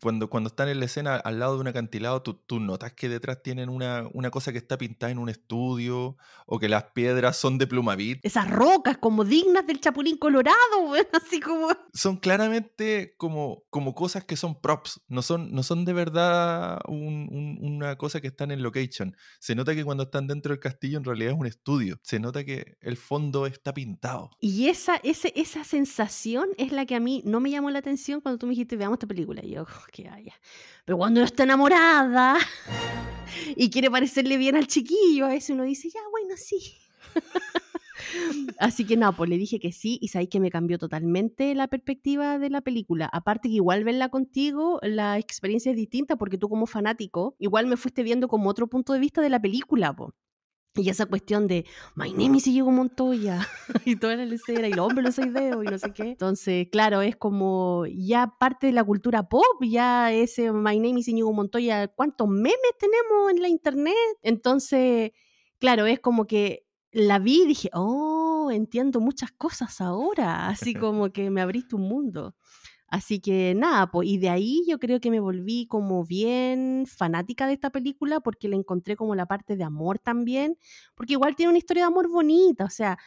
cuando, 0.00 0.28
cuando 0.28 0.48
están 0.48 0.68
en 0.68 0.80
la 0.80 0.86
escena 0.86 1.16
al 1.16 1.38
lado 1.38 1.54
de 1.54 1.60
un 1.62 1.68
acantilado, 1.68 2.22
tú, 2.22 2.34
tú 2.34 2.60
notas 2.60 2.92
que 2.92 3.08
detrás 3.08 3.42
tienen 3.42 3.68
una, 3.68 4.08
una, 4.12 4.30
cosa 4.30 4.52
que 4.52 4.58
está 4.58 4.76
pintada 4.76 5.10
en 5.10 5.18
un 5.18 5.28
estudio 5.28 6.16
o 6.46 6.58
que 6.58 6.68
las 6.68 6.84
piedras 6.92 7.36
son 7.36 7.58
de 7.58 7.66
plumavit. 7.66 8.20
Esas 8.22 8.50
rocas 8.50 8.98
como 8.98 9.24
dignas 9.24 9.66
del 9.66 9.80
Chapulín 9.80 10.18
Colorado, 10.18 10.56
así 11.12 11.40
como... 11.40 11.68
Son 11.94 12.16
claramente 12.18 13.14
como, 13.16 13.64
como 13.70 13.94
cosas 13.94 14.24
que 14.24 14.36
son 14.36 14.60
props, 14.60 15.00
no 15.08 15.22
son, 15.22 15.52
no 15.52 15.62
son 15.62 15.84
de 15.84 15.92
verdad 15.92 16.80
un, 16.86 17.28
un, 17.30 17.58
una 17.60 17.96
cosa 17.96 18.20
que 18.20 18.28
están 18.28 18.50
en 18.50 18.62
location. 18.62 19.16
Se 19.40 19.54
nota 19.54 19.74
que 19.74 19.84
cuando 19.84 20.04
están 20.04 20.26
dentro 20.26 20.52
del 20.52 20.60
castillo 20.60 20.98
en 20.98 21.04
realidad 21.04 21.32
es 21.32 21.38
un 21.38 21.46
estudio. 21.46 21.98
Se 22.02 22.20
nota 22.20 22.44
que 22.44 22.76
el 22.80 22.96
fondo 22.96 23.46
está 23.46 23.72
pintado. 23.72 24.30
Y 24.40 24.68
esa, 24.68 24.96
ese, 24.96 25.32
esa 25.36 25.64
sensación 25.64 26.48
es 26.58 26.72
la 26.72 26.86
que 26.86 26.94
a 26.94 27.00
mí 27.00 27.22
no 27.24 27.40
me 27.40 27.50
llamó 27.50 27.70
la 27.70 27.78
atención 27.78 28.20
cuando 28.20 28.38
tú 28.38 28.46
me 28.46 28.50
dijiste, 28.50 28.76
veamos 28.76 28.96
esta 28.96 29.06
película. 29.06 29.44
Y 29.44 29.50
yo, 29.50 29.66
que 29.86 30.08
haya. 30.08 30.34
Pero 30.84 30.98
cuando 30.98 31.20
uno 31.20 31.26
está 31.26 31.44
enamorada 31.44 32.38
y 33.56 33.70
quiere 33.70 33.90
parecerle 33.90 34.36
bien 34.36 34.56
al 34.56 34.66
chiquillo, 34.66 35.26
a 35.26 35.30
veces 35.30 35.50
uno 35.50 35.64
dice, 35.64 35.88
ya, 35.90 36.00
bueno, 36.10 36.34
sí. 36.36 36.78
Así 38.58 38.84
que 38.84 38.96
no, 38.96 39.14
pues 39.14 39.28
le 39.28 39.38
dije 39.38 39.58
que 39.58 39.72
sí 39.72 39.98
y 40.00 40.08
sabéis 40.08 40.30
que 40.30 40.40
me 40.40 40.50
cambió 40.50 40.78
totalmente 40.78 41.54
la 41.54 41.68
perspectiva 41.68 42.38
de 42.38 42.50
la 42.50 42.60
película. 42.60 43.08
Aparte 43.12 43.48
que 43.48 43.56
igual 43.56 43.84
verla 43.84 44.08
contigo, 44.08 44.78
la 44.82 45.18
experiencia 45.18 45.70
es 45.70 45.76
distinta 45.76 46.16
porque 46.16 46.38
tú 46.38 46.48
como 46.48 46.66
fanático, 46.66 47.36
igual 47.38 47.66
me 47.66 47.76
fuiste 47.76 48.02
viendo 48.02 48.28
como 48.28 48.50
otro 48.50 48.68
punto 48.68 48.92
de 48.92 49.00
vista 49.00 49.20
de 49.20 49.30
la 49.30 49.40
película, 49.40 49.94
po. 49.94 50.14
Y 50.78 50.88
esa 50.88 51.06
cuestión 51.06 51.46
de 51.48 51.66
My 51.94 52.12
name 52.12 52.36
is 52.36 52.44
Diego 52.44 52.70
Montoya 52.70 53.46
y 53.84 53.96
toda 53.96 54.16
la 54.16 54.24
lecera 54.24 54.68
y 54.68 54.72
los 54.72 54.86
hombres 54.86 55.16
los 55.16 55.26
ideos 55.26 55.64
y 55.64 55.68
no 55.68 55.78
sé 55.78 55.92
qué. 55.92 56.02
Entonces, 56.10 56.68
claro, 56.70 57.02
es 57.02 57.16
como 57.16 57.84
ya 57.86 58.34
parte 58.38 58.68
de 58.68 58.72
la 58.72 58.84
cultura 58.84 59.28
pop, 59.28 59.62
ya 59.62 60.12
ese 60.12 60.52
My 60.52 60.78
name 60.78 61.00
is 61.00 61.06
Diego 61.06 61.32
Montoya, 61.32 61.88
¿cuántos 61.88 62.28
memes 62.28 62.58
tenemos 62.78 63.30
en 63.32 63.42
la 63.42 63.48
internet? 63.48 63.94
Entonces, 64.22 65.12
claro, 65.58 65.86
es 65.86 66.00
como 66.00 66.26
que 66.26 66.64
la 66.92 67.18
vi 67.18 67.42
y 67.42 67.46
dije, 67.46 67.70
oh, 67.74 68.50
entiendo 68.50 69.00
muchas 69.00 69.30
cosas 69.32 69.80
ahora, 69.80 70.48
así 70.48 70.74
como 70.74 71.10
que 71.10 71.30
me 71.30 71.40
abriste 71.40 71.76
un 71.76 71.82
mundo. 71.82 72.34
Así 72.88 73.20
que 73.20 73.54
nada, 73.54 73.90
pues, 73.90 74.08
y 74.08 74.18
de 74.18 74.30
ahí 74.30 74.64
yo 74.66 74.78
creo 74.78 74.98
que 74.98 75.10
me 75.10 75.20
volví 75.20 75.66
como 75.66 76.04
bien 76.04 76.84
fanática 76.86 77.46
de 77.46 77.52
esta 77.52 77.70
película 77.70 78.20
porque 78.20 78.48
le 78.48 78.56
encontré 78.56 78.96
como 78.96 79.14
la 79.14 79.26
parte 79.26 79.56
de 79.56 79.64
amor 79.64 79.98
también, 79.98 80.56
porque 80.94 81.12
igual 81.12 81.36
tiene 81.36 81.50
una 81.50 81.58
historia 81.58 81.82
de 81.82 81.88
amor 81.88 82.08
bonita, 82.08 82.64
o 82.64 82.70
sea, 82.70 82.98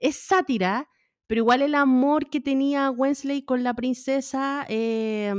es 0.00 0.16
sátira, 0.16 0.88
pero 1.28 1.42
igual 1.42 1.62
el 1.62 1.76
amor 1.76 2.28
que 2.28 2.40
tenía 2.40 2.90
Wensley 2.90 3.42
con 3.42 3.62
la 3.62 3.74
princesa 3.74 4.66
eh, 4.68 5.32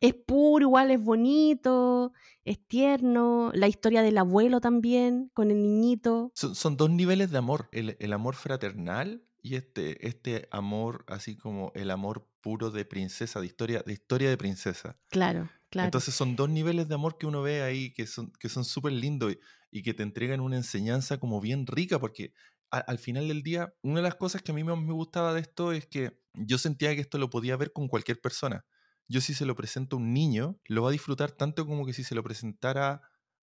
es 0.00 0.14
puro, 0.14 0.64
igual 0.64 0.90
es 0.90 1.00
bonito, 1.00 2.12
es 2.44 2.58
tierno, 2.66 3.52
la 3.54 3.68
historia 3.68 4.02
del 4.02 4.18
abuelo 4.18 4.60
también 4.60 5.30
con 5.34 5.50
el 5.50 5.62
niñito. 5.62 6.32
Son, 6.34 6.54
son 6.54 6.76
dos 6.76 6.90
niveles 6.90 7.30
de 7.30 7.38
amor, 7.38 7.68
el, 7.70 7.96
el 8.00 8.12
amor 8.12 8.34
fraternal 8.34 9.22
y 9.42 9.54
este, 9.54 10.06
este 10.06 10.48
amor, 10.50 11.04
así 11.08 11.36
como 11.36 11.72
el 11.74 11.90
amor 11.90 12.27
puro 12.40 12.70
de 12.70 12.84
princesa, 12.84 13.40
de 13.40 13.46
historia, 13.46 13.82
de 13.84 13.92
historia 13.92 14.30
de 14.30 14.36
princesa. 14.36 14.98
Claro, 15.08 15.48
claro. 15.70 15.86
Entonces 15.86 16.14
son 16.14 16.36
dos 16.36 16.48
niveles 16.48 16.88
de 16.88 16.94
amor 16.94 17.18
que 17.18 17.26
uno 17.26 17.42
ve 17.42 17.62
ahí 17.62 17.92
que 17.92 18.06
son 18.06 18.32
que 18.38 18.48
son 18.48 18.64
súper 18.64 18.92
lindos 18.92 19.32
y, 19.32 19.38
y, 19.70 19.82
que 19.82 19.94
te 19.94 20.02
entregan 20.02 20.40
una 20.40 20.56
enseñanza 20.56 21.18
como 21.18 21.40
bien 21.40 21.66
rica, 21.66 21.98
porque 21.98 22.32
a, 22.70 22.78
al 22.78 22.98
final 22.98 23.28
del 23.28 23.42
día, 23.42 23.74
una 23.82 23.96
de 23.96 24.02
las 24.02 24.16
cosas 24.16 24.42
que 24.42 24.52
a 24.52 24.54
mí 24.54 24.64
más 24.64 24.78
me 24.78 24.92
gustaba 24.92 25.34
de 25.34 25.40
esto 25.40 25.72
es 25.72 25.86
que 25.86 26.20
yo 26.34 26.58
sentía 26.58 26.94
que 26.94 27.00
esto 27.00 27.18
lo 27.18 27.30
podía 27.30 27.56
ver 27.56 27.72
con 27.72 27.88
cualquier 27.88 28.20
persona. 28.20 28.64
Yo 29.08 29.20
si 29.20 29.34
se 29.34 29.46
lo 29.46 29.56
presento 29.56 29.96
a 29.96 29.98
un 29.98 30.12
niño, 30.12 30.60
lo 30.66 30.82
va 30.82 30.90
a 30.90 30.92
disfrutar 30.92 31.32
tanto 31.32 31.66
como 31.66 31.86
que 31.86 31.94
si 31.94 32.04
se 32.04 32.14
lo 32.14 32.22
presentara 32.22 33.00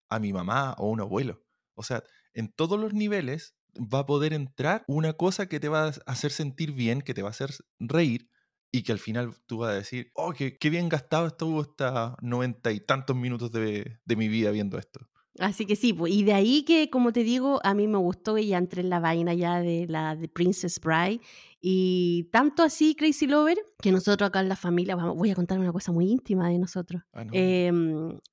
a 0.09 0.19
mi 0.19 0.31
mamá 0.31 0.75
o 0.77 0.87
a 0.87 0.91
un 0.91 1.01
abuelo. 1.01 1.43
O 1.75 1.83
sea, 1.83 2.03
en 2.33 2.51
todos 2.51 2.79
los 2.79 2.93
niveles 2.93 3.55
va 3.75 3.99
a 3.99 4.05
poder 4.05 4.33
entrar 4.33 4.83
una 4.87 5.13
cosa 5.13 5.47
que 5.47 5.59
te 5.59 5.69
va 5.69 5.87
a 5.87 5.93
hacer 6.05 6.31
sentir 6.31 6.71
bien, 6.71 7.01
que 7.01 7.13
te 7.13 7.23
va 7.23 7.29
a 7.29 7.31
hacer 7.31 7.51
reír 7.79 8.29
y 8.75 8.83
que 8.83 8.91
al 8.91 8.99
final 8.99 9.33
tú 9.45 9.59
vas 9.59 9.71
a 9.71 9.75
decir, 9.75 10.11
oh, 10.15 10.33
qué, 10.33 10.57
qué 10.57 10.69
bien 10.69 10.89
gastado 10.89 11.27
estuvo 11.27 11.61
hasta 11.61 12.17
noventa 12.21 12.73
y 12.73 12.81
tantos 12.81 13.15
minutos 13.15 13.49
de, 13.53 13.99
de, 14.03 14.15
mi 14.17 14.27
vida 14.27 14.51
viendo 14.51 14.77
esto. 14.77 14.99
Así 15.39 15.65
que 15.65 15.77
sí, 15.77 15.93
pues, 15.93 16.11
y 16.11 16.23
de 16.23 16.33
ahí 16.33 16.63
que, 16.63 16.89
como 16.89 17.13
te 17.13 17.23
digo, 17.23 17.61
a 17.63 17.73
mí 17.73 17.87
me 17.87 17.97
gustó 17.97 18.37
y 18.37 18.47
ya 18.47 18.57
entré 18.57 18.81
en 18.81 18.89
la 18.89 18.99
vaina 18.99 19.33
ya 19.33 19.61
de 19.61 19.85
la 19.87 20.17
de 20.17 20.27
Princess 20.27 20.81
Bride. 20.81 21.21
Y 21.61 22.29
tanto 22.33 22.63
así, 22.63 22.95
Crazy 22.95 23.27
Lover, 23.27 23.57
que 23.81 23.93
nosotros 23.93 24.27
acá 24.27 24.41
en 24.41 24.49
la 24.49 24.57
familia, 24.57 24.97
vamos, 24.97 25.15
voy 25.15 25.31
a 25.31 25.35
contar 25.35 25.57
una 25.57 25.71
cosa 25.71 25.93
muy 25.93 26.11
íntima 26.11 26.49
de 26.49 26.59
nosotros. 26.59 27.01
Ah, 27.13 27.23
no. 27.23 27.31
eh, 27.33 27.71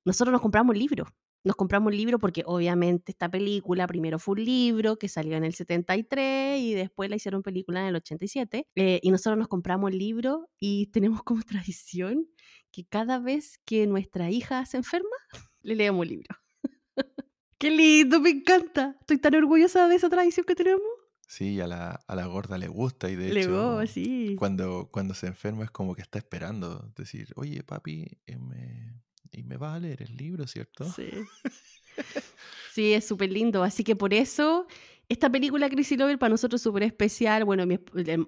nosotros 0.04 0.32
nos 0.32 0.40
compramos 0.40 0.76
libros 0.76 1.08
nos 1.44 1.56
compramos 1.56 1.92
un 1.92 1.96
libro 1.96 2.18
porque 2.18 2.42
obviamente 2.46 3.12
esta 3.12 3.28
película 3.30 3.86
primero 3.86 4.18
fue 4.18 4.34
un 4.34 4.44
libro 4.44 4.98
que 4.98 5.08
salió 5.08 5.36
en 5.36 5.44
el 5.44 5.54
73 5.54 6.60
y 6.60 6.74
después 6.74 7.10
la 7.10 7.16
hicieron 7.16 7.42
película 7.42 7.80
en 7.80 7.86
el 7.86 7.96
87 7.96 8.66
eh, 8.74 9.00
y 9.02 9.10
nosotros 9.10 9.38
nos 9.38 9.48
compramos 9.48 9.90
el 9.90 9.98
libro 9.98 10.48
y 10.58 10.86
tenemos 10.88 11.22
como 11.22 11.42
tradición 11.46 12.28
que 12.70 12.84
cada 12.84 13.18
vez 13.18 13.58
que 13.64 13.86
nuestra 13.86 14.30
hija 14.30 14.64
se 14.66 14.78
enferma 14.78 15.16
le 15.62 15.76
leemos 15.76 16.02
un 16.02 16.08
libro. 16.08 16.36
¡Qué 17.58 17.70
lindo! 17.70 18.20
Me 18.20 18.30
encanta. 18.30 18.96
Estoy 19.00 19.18
tan 19.18 19.34
orgullosa 19.34 19.88
de 19.88 19.94
esa 19.94 20.08
tradición 20.08 20.44
que 20.44 20.54
tenemos. 20.54 20.82
Sí, 21.28 21.60
a 21.60 21.66
la, 21.66 22.00
a 22.06 22.14
la 22.16 22.26
gorda 22.26 22.58
le 22.58 22.68
gusta 22.68 23.08
y 23.08 23.16
de 23.16 23.32
le 23.32 23.40
hecho 23.40 23.76
go, 23.76 23.86
sí. 23.86 24.36
cuando, 24.38 24.90
cuando 24.92 25.14
se 25.14 25.28
enferma 25.28 25.64
es 25.64 25.70
como 25.70 25.94
que 25.94 26.02
está 26.02 26.18
esperando 26.18 26.92
decir, 26.94 27.32
oye 27.36 27.62
papi, 27.62 28.18
eh, 28.26 28.36
me, 28.36 29.00
y 29.32 29.42
me 29.42 29.56
va 29.56 29.74
a 29.74 29.80
leer 29.80 30.02
el 30.02 30.16
libro, 30.16 30.46
¿cierto? 30.46 30.84
Sí. 30.92 31.10
Sí, 32.72 32.94
es 32.94 33.06
súper 33.06 33.30
lindo. 33.30 33.62
Así 33.62 33.84
que 33.84 33.94
por 33.94 34.14
eso, 34.14 34.66
esta 35.10 35.30
película 35.30 35.68
Crazy 35.68 35.98
Lover 35.98 36.18
para 36.18 36.30
nosotros 36.30 36.58
es 36.58 36.62
súper 36.62 36.84
especial. 36.84 37.44
Bueno, 37.44 37.66
mi, 37.66 37.78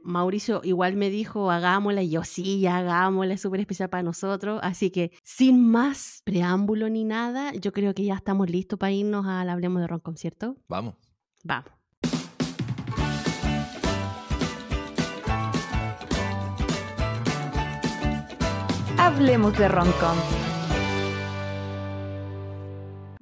Mauricio 0.03 0.61
igual 0.65 0.97
me 0.97 1.09
dijo, 1.09 1.51
hagámosla, 1.51 2.03
y 2.03 2.11
yo 2.11 2.25
sí, 2.25 2.67
hagámosla, 2.67 3.33
es 3.33 3.41
súper 3.41 3.61
especial 3.61 3.89
para 3.89 4.03
nosotros. 4.03 4.61
Así 4.63 4.91
que 4.91 5.13
sin 5.23 5.67
más 5.67 6.21
preámbulo 6.25 6.91
ni 6.91 7.05
nada, 7.05 7.55
yo 7.55 7.73
creo 7.73 7.95
que 7.95 8.05
ya 8.05 8.17
estamos 8.17 8.51
listos 8.51 8.79
para 8.79 8.93
irnos 8.93 9.25
al 9.27 9.49
Hablemos 9.49 9.81
de 9.81 9.87
Roncom, 9.87 10.15
¿cierto? 10.15 10.57
Vamos. 10.69 10.97
Vamos. 11.43 11.71
Hablemos 18.99 19.57
de 19.57 19.69
Roncom. 19.69 20.44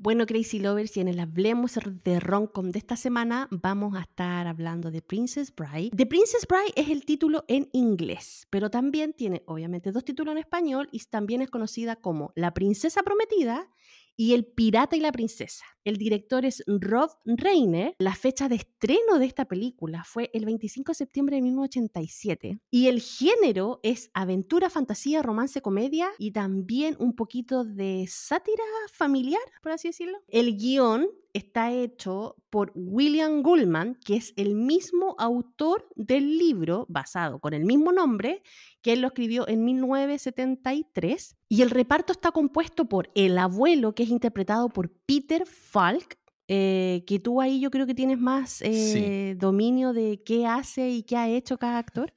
Bueno, 0.03 0.27
Crazy 0.27 0.59
Lovers, 0.59 0.97
y 0.97 1.01
en 1.01 1.07
el 1.07 1.21
Hablemos 1.21 1.79
de 2.03 2.19
Roncom 2.19 2.73
de 2.73 2.81
esta 2.81 2.97
semana 2.97 3.47
vamos 3.53 3.95
a 3.95 4.01
estar 4.01 4.49
hablando 4.49 4.91
de 4.91 5.01
Princess 5.01 5.55
Bride. 5.55 5.91
The 5.97 6.07
Princess 6.07 6.45
Bride 6.49 6.73
es 6.75 6.89
el 6.89 7.05
título 7.05 7.45
en 7.47 7.69
inglés, 7.73 8.49
pero 8.51 8.69
también 8.69 9.13
tiene 9.13 9.45
obviamente 9.47 9.93
dos 9.93 10.05
títulos 10.05 10.33
en 10.33 10.39
español 10.39 10.89
y 10.91 10.99
también 11.05 11.41
es 11.41 11.51
conocida 11.51 11.95
como 11.95 12.33
La 12.35 12.53
Princesa 12.53 13.05
Prometida 13.05 13.71
y 14.17 14.35
El 14.35 14.45
Pirata 14.45 14.97
y 14.97 15.01
la 15.01 15.13
Princesa. 15.13 15.65
El 15.85 15.97
director 15.97 16.45
es 16.45 16.63
Rob 16.67 17.11
Reiner. 17.25 17.97
La 17.99 18.15
fecha 18.15 18.49
de 18.49 18.55
estreno 18.55 19.19
de 19.19 19.27
esta 19.27 19.47
película 19.47 20.05
fue 20.05 20.31
el 20.33 20.45
25 20.45 20.93
de 20.93 20.95
septiembre 20.95 21.37
de 21.37 21.43
1987. 21.43 22.61
Y 22.71 22.87
el 22.87 23.01
género 23.01 23.81
es 23.83 24.11
aventura, 24.15 24.71
fantasía, 24.71 25.23
romance, 25.23 25.61
comedia 25.61 26.09
y 26.19 26.31
también 26.31 26.97
un 27.01 27.17
poquito 27.17 27.65
de 27.65 28.07
sátira 28.09 28.63
familiar, 28.93 29.43
por 29.61 29.73
así 29.73 29.89
decirlo. 29.89 30.19
El 30.29 30.57
guion 30.57 31.09
está 31.33 31.73
hecho 31.73 32.37
por 32.51 32.73
William 32.75 33.43
Gullman, 33.43 33.99
que 34.05 34.17
es 34.17 34.35
el 34.37 34.55
mismo 34.55 35.15
autor 35.19 35.89
del 35.97 36.39
libro 36.39 36.87
basado 36.89 37.39
con 37.41 37.55
el 37.55 37.65
mismo 37.65 37.93
nombre, 37.93 38.43
que 38.83 38.93
él 38.93 39.01
lo 39.01 39.09
escribió 39.09 39.49
en 39.49 39.65
1973. 39.65 41.37
Y 41.49 41.63
el 41.63 41.71
reparto 41.71 42.13
está 42.13 42.33
compuesto 42.33 42.87
por 42.87 43.11
el 43.15 43.39
abuelo, 43.39 43.95
que 43.95 44.03
es 44.03 44.11
interpretado 44.11 44.69
por 44.69 44.91
Peter 44.91 45.47
Falk, 45.73 46.19
eh, 46.49 47.03
que 47.07 47.19
tú 47.19 47.41
ahí 47.41 47.61
yo 47.61 47.71
creo 47.71 47.87
que 47.87 47.95
tienes 47.95 48.19
más 48.19 48.61
eh, 48.61 49.33
sí. 49.33 49.35
dominio 49.39 49.95
de 49.95 50.23
qué 50.23 50.47
hace 50.47 50.91
y 50.91 51.03
qué 51.03 51.17
ha 51.17 51.29
hecho 51.29 51.57
cada 51.57 51.79
actor. 51.79 52.13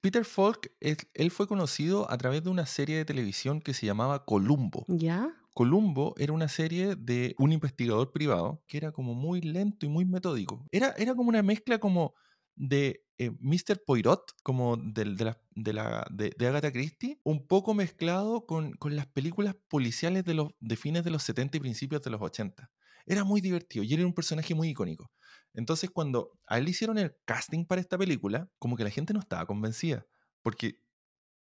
Peter 0.00 0.24
Falk, 0.24 0.72
él 0.80 1.30
fue 1.30 1.46
conocido 1.46 2.10
a 2.10 2.16
través 2.16 2.42
de 2.42 2.48
una 2.48 2.64
serie 2.64 2.96
de 2.96 3.04
televisión 3.04 3.60
que 3.60 3.74
se 3.74 3.84
llamaba 3.84 4.24
Columbo. 4.24 4.86
¿Ya? 4.88 5.30
Columbo 5.52 6.14
era 6.16 6.32
una 6.32 6.48
serie 6.48 6.96
de 6.96 7.34
un 7.36 7.52
investigador 7.52 8.10
privado 8.10 8.62
que 8.66 8.78
era 8.78 8.92
como 8.92 9.12
muy 9.12 9.42
lento 9.42 9.84
y 9.84 9.90
muy 9.90 10.06
metódico. 10.06 10.64
Era, 10.72 10.94
era 10.96 11.14
como 11.14 11.28
una 11.28 11.42
mezcla 11.42 11.78
como 11.78 12.14
de 12.56 13.04
eh, 13.18 13.32
Mr. 13.40 13.82
Poirot, 13.84 14.34
como 14.42 14.76
de, 14.76 15.04
la, 15.04 15.38
de, 15.50 15.72
la, 15.72 16.06
de, 16.10 16.46
Agatha 16.46 16.72
Christie, 16.72 17.20
un 17.24 17.46
poco 17.46 17.74
mezclado 17.74 18.46
con, 18.46 18.72
con, 18.74 18.94
las 18.96 19.06
películas 19.06 19.56
policiales 19.68 20.24
de, 20.24 20.34
los, 20.34 20.52
de 20.60 20.76
fines 20.76 21.04
de 21.04 21.10
los 21.10 21.24
70 21.24 21.56
y 21.56 21.60
principios 21.60 22.02
de 22.02 22.10
los 22.10 22.22
80. 22.22 22.70
Era 23.08 23.24
muy 23.24 23.40
divertido 23.40 23.84
y 23.84 23.94
era 23.94 24.06
un 24.06 24.12
personaje 24.12 24.54
muy 24.54 24.68
icónico. 24.68 25.10
Entonces, 25.54 25.90
cuando 25.90 26.38
a 26.46 26.58
él 26.58 26.68
hicieron 26.68 26.98
el 26.98 27.16
casting 27.24 27.64
para 27.64 27.80
esta 27.80 27.98
película, 27.98 28.48
como 28.58 28.76
que 28.76 28.84
la 28.84 28.90
gente 28.90 29.14
no 29.14 29.20
estaba 29.20 29.46
convencida, 29.46 30.06
porque 30.42 30.80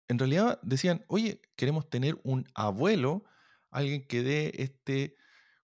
en 0.07 0.19
realidad 0.19 0.59
decían, 0.61 1.03
oye, 1.07 1.41
queremos 1.55 1.89
tener 1.89 2.19
un 2.23 2.45
abuelo, 2.53 3.23
alguien 3.71 4.05
que 4.05 4.21
dé 4.21 4.51
este 4.55 5.15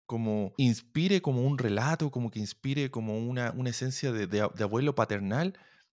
como 0.05 0.53
inspire 0.57 1.21
como 1.21 1.43
un 1.45 1.59
relato, 1.59 2.09
como 2.09 2.31
que 2.31 2.39
inspire 2.39 2.89
como 2.89 3.19
una, 3.19 3.51
una 3.51 3.69
esencia 3.69 4.11
de, 4.11 4.41
abuelo 4.41 4.95
paternal. 4.95 5.53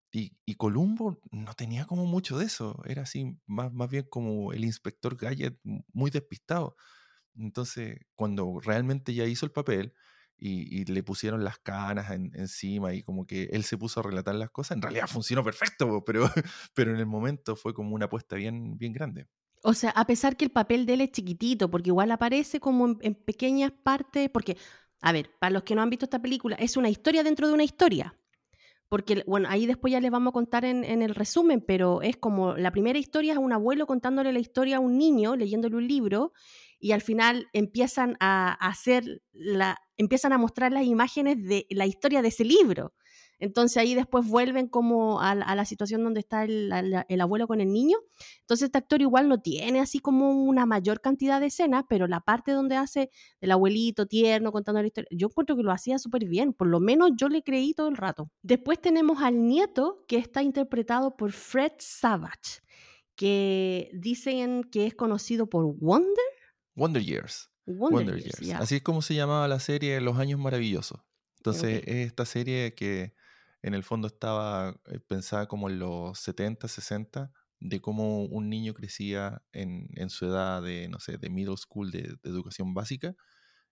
Y, 0.09 0.37
y, 0.45 0.55
Columbo 0.55 1.19
no 1.31 1.53
tenía 1.55 1.85
como 1.85 2.05
mucho 2.05 2.37
de 2.37 2.45
eso, 2.45 2.81
era 2.85 3.01
así, 3.01 3.37
más, 3.45 3.73
más 3.73 3.89
bien 3.89 4.05
como 4.09 4.53
el 4.53 4.63
inspector 4.63 5.17
Gadget, 5.17 5.59
muy 5.91 6.09
despistado. 6.11 6.77
Entonces, 7.37 7.99
cuando 8.15 8.59
realmente 8.59 9.13
ya 9.13 9.25
hizo 9.25 9.45
el 9.45 9.51
papel 9.51 9.93
y, 10.37 10.85
le 10.85 11.03
pusieron 11.03 11.43
las 11.43 11.59
canas 11.59 12.11
encima 12.11 12.93
y 12.93 13.03
como 13.03 13.25
que 13.25 13.43
él 13.51 13.63
se 13.63 13.77
puso 13.77 13.99
a 13.99 14.03
relatar 14.03 14.35
las 14.35 14.49
cosas, 14.49 14.75
en 14.75 14.81
realidad 14.81 15.07
funcionó 15.07 15.43
perfecto, 15.43 16.03
pero, 16.05 16.29
pero 16.73 16.91
en 16.91 16.97
el 16.97 17.05
momento 17.05 17.55
fue 17.55 17.73
como 17.73 17.95
una 17.95 18.05
apuesta 18.05 18.35
bien, 18.35 18.77
bien 18.77 18.93
grande. 18.93 19.27
O 19.67 19.73
sea, 19.73 19.89
a 19.89 20.05
pesar 20.05 20.37
que 20.37 20.45
el 20.45 20.51
papel 20.51 20.85
de 20.85 20.93
él 20.93 21.01
es 21.01 21.11
chiquitito, 21.11 21.71
porque 21.71 21.89
igual 21.89 22.11
aparece 22.11 22.59
como 22.59 22.97
en, 23.01 23.15
pequeñas 23.15 23.71
partes, 23.71 24.29
porque, 24.29 24.57
a 25.01 25.11
ver, 25.11 25.31
para 25.39 25.49
los 25.49 25.63
que 25.63 25.73
no 25.73 25.81
han 25.81 25.89
visto 25.89 26.05
esta 26.05 26.21
película, 26.21 26.55
es 26.57 26.77
una 26.77 26.87
historia 26.87 27.23
dentro 27.23 27.47
de 27.47 27.55
una 27.55 27.63
historia. 27.63 28.15
Porque, 28.89 29.23
bueno, 29.25 29.49
ahí 29.49 29.65
después 29.65 29.91
ya 29.91 29.99
les 29.99 30.11
vamos 30.11 30.29
a 30.29 30.33
contar 30.33 30.65
en, 30.65 30.83
el 31.01 31.15
resumen, 31.15 31.61
pero 31.61 32.03
es 32.03 32.15
como 32.17 32.55
la 32.55 32.71
primera 32.71 32.99
historia 32.99 33.33
es 33.33 33.39
un 33.39 33.53
abuelo 33.53 33.87
contándole 33.87 34.31
la 34.31 34.37
historia 34.37 34.77
a 34.77 34.79
un 34.79 34.99
niño, 34.99 35.35
leyéndole 35.35 35.77
un 35.77 35.87
libro, 35.87 36.33
y 36.85 36.91
al 36.91 37.01
final 37.01 37.49
empiezan 37.51 38.15
a 38.19 38.53
hacer 38.53 39.23
la, 39.33 39.75
empiezan 39.97 40.33
a 40.33 40.37
mostrar 40.37 40.71
las 40.71 40.85
imágenes 40.85 41.43
de 41.43 41.65
la 41.71 41.87
historia 41.87 42.21
de 42.21 42.27
ese 42.27 42.45
libro. 42.45 42.93
Entonces 43.39 43.77
ahí 43.77 43.95
después 43.95 44.27
vuelven 44.27 44.67
como 44.67 45.19
a, 45.19 45.33
la 45.33 45.65
situación 45.65 46.03
donde 46.03 46.19
está 46.19 46.43
el, 46.43 46.71
abuelo 47.19 47.47
con 47.47 47.59
el 47.59 47.73
niño. 47.73 47.97
Entonces 48.41 48.67
este 48.67 48.77
actor 48.77 49.01
igual 49.01 49.27
no 49.27 49.41
tiene 49.41 49.79
así 49.79 49.97
como 49.97 50.29
una 50.29 50.67
mayor 50.67 51.01
cantidad 51.01 51.39
de 51.39 51.47
escenas, 51.47 51.85
pero 51.89 52.05
la 52.05 52.19
parte 52.19 52.51
donde 52.51 52.75
hace 52.75 53.09
el 53.41 53.51
abuelito 53.51 54.05
tierno 54.05 54.51
contando 54.51 54.79
la 54.79 54.85
historia, 54.85 55.09
yo 55.11 55.25
encuentro 55.25 55.55
que 55.55 55.63
lo 55.63 55.71
hacía 55.71 55.97
súper 55.97 56.25
bien, 56.25 56.53
por 56.53 56.67
lo 56.67 56.79
menos 56.79 57.13
yo 57.17 57.29
le 57.29 57.41
creí 57.41 57.73
todo 57.73 57.87
el 57.87 57.97
rato. 57.97 58.29
Después 58.43 58.79
tenemos 58.79 59.23
al 59.23 59.47
nieto 59.47 60.05
que 60.07 60.17
está 60.17 60.43
interpretado 60.43 61.15
por 61.17 61.31
Fred 61.31 61.71
Savage, 61.79 62.61
que 63.15 63.89
dicen 63.91 64.63
que 64.65 64.85
es 64.85 64.93
conocido 64.93 65.49
por 65.49 65.65
Wonder. 65.65 66.44
Wonder 66.75 67.03
Years. 67.03 67.49
Wonder, 67.65 68.21
Years. 68.21 68.51
Así 68.61 68.75
es 68.75 68.81
como 68.83 69.01
se 69.01 69.15
llamaba 69.15 69.47
la 69.47 69.59
serie 69.59 69.99
Los 70.01 70.19
Años 70.19 70.39
Maravillosos. 70.39 70.99
Entonces, 71.37 71.83
es 71.85 72.07
esta 72.07 72.25
serie 72.25 72.73
que 72.75 73.13
en 73.61 73.73
el 73.73 73.83
fondo 73.83 74.07
estaba 74.07 74.79
eh, 74.85 74.99
pensada 74.99 75.47
como 75.47 75.69
en 75.69 75.79
los 75.79 76.19
70, 76.19 76.67
60, 76.67 77.31
de 77.59 77.81
cómo 77.81 78.25
un 78.25 78.49
niño 78.49 78.73
crecía 78.73 79.41
en, 79.53 80.09
su 80.09 80.25
edad 80.25 80.61
de, 80.61 80.87
no 80.87 80.99
sé, 80.99 81.17
de 81.17 81.29
middle 81.29 81.57
school, 81.57 81.91
de, 81.91 82.17
educación 82.23 82.73
básica, 82.73 83.15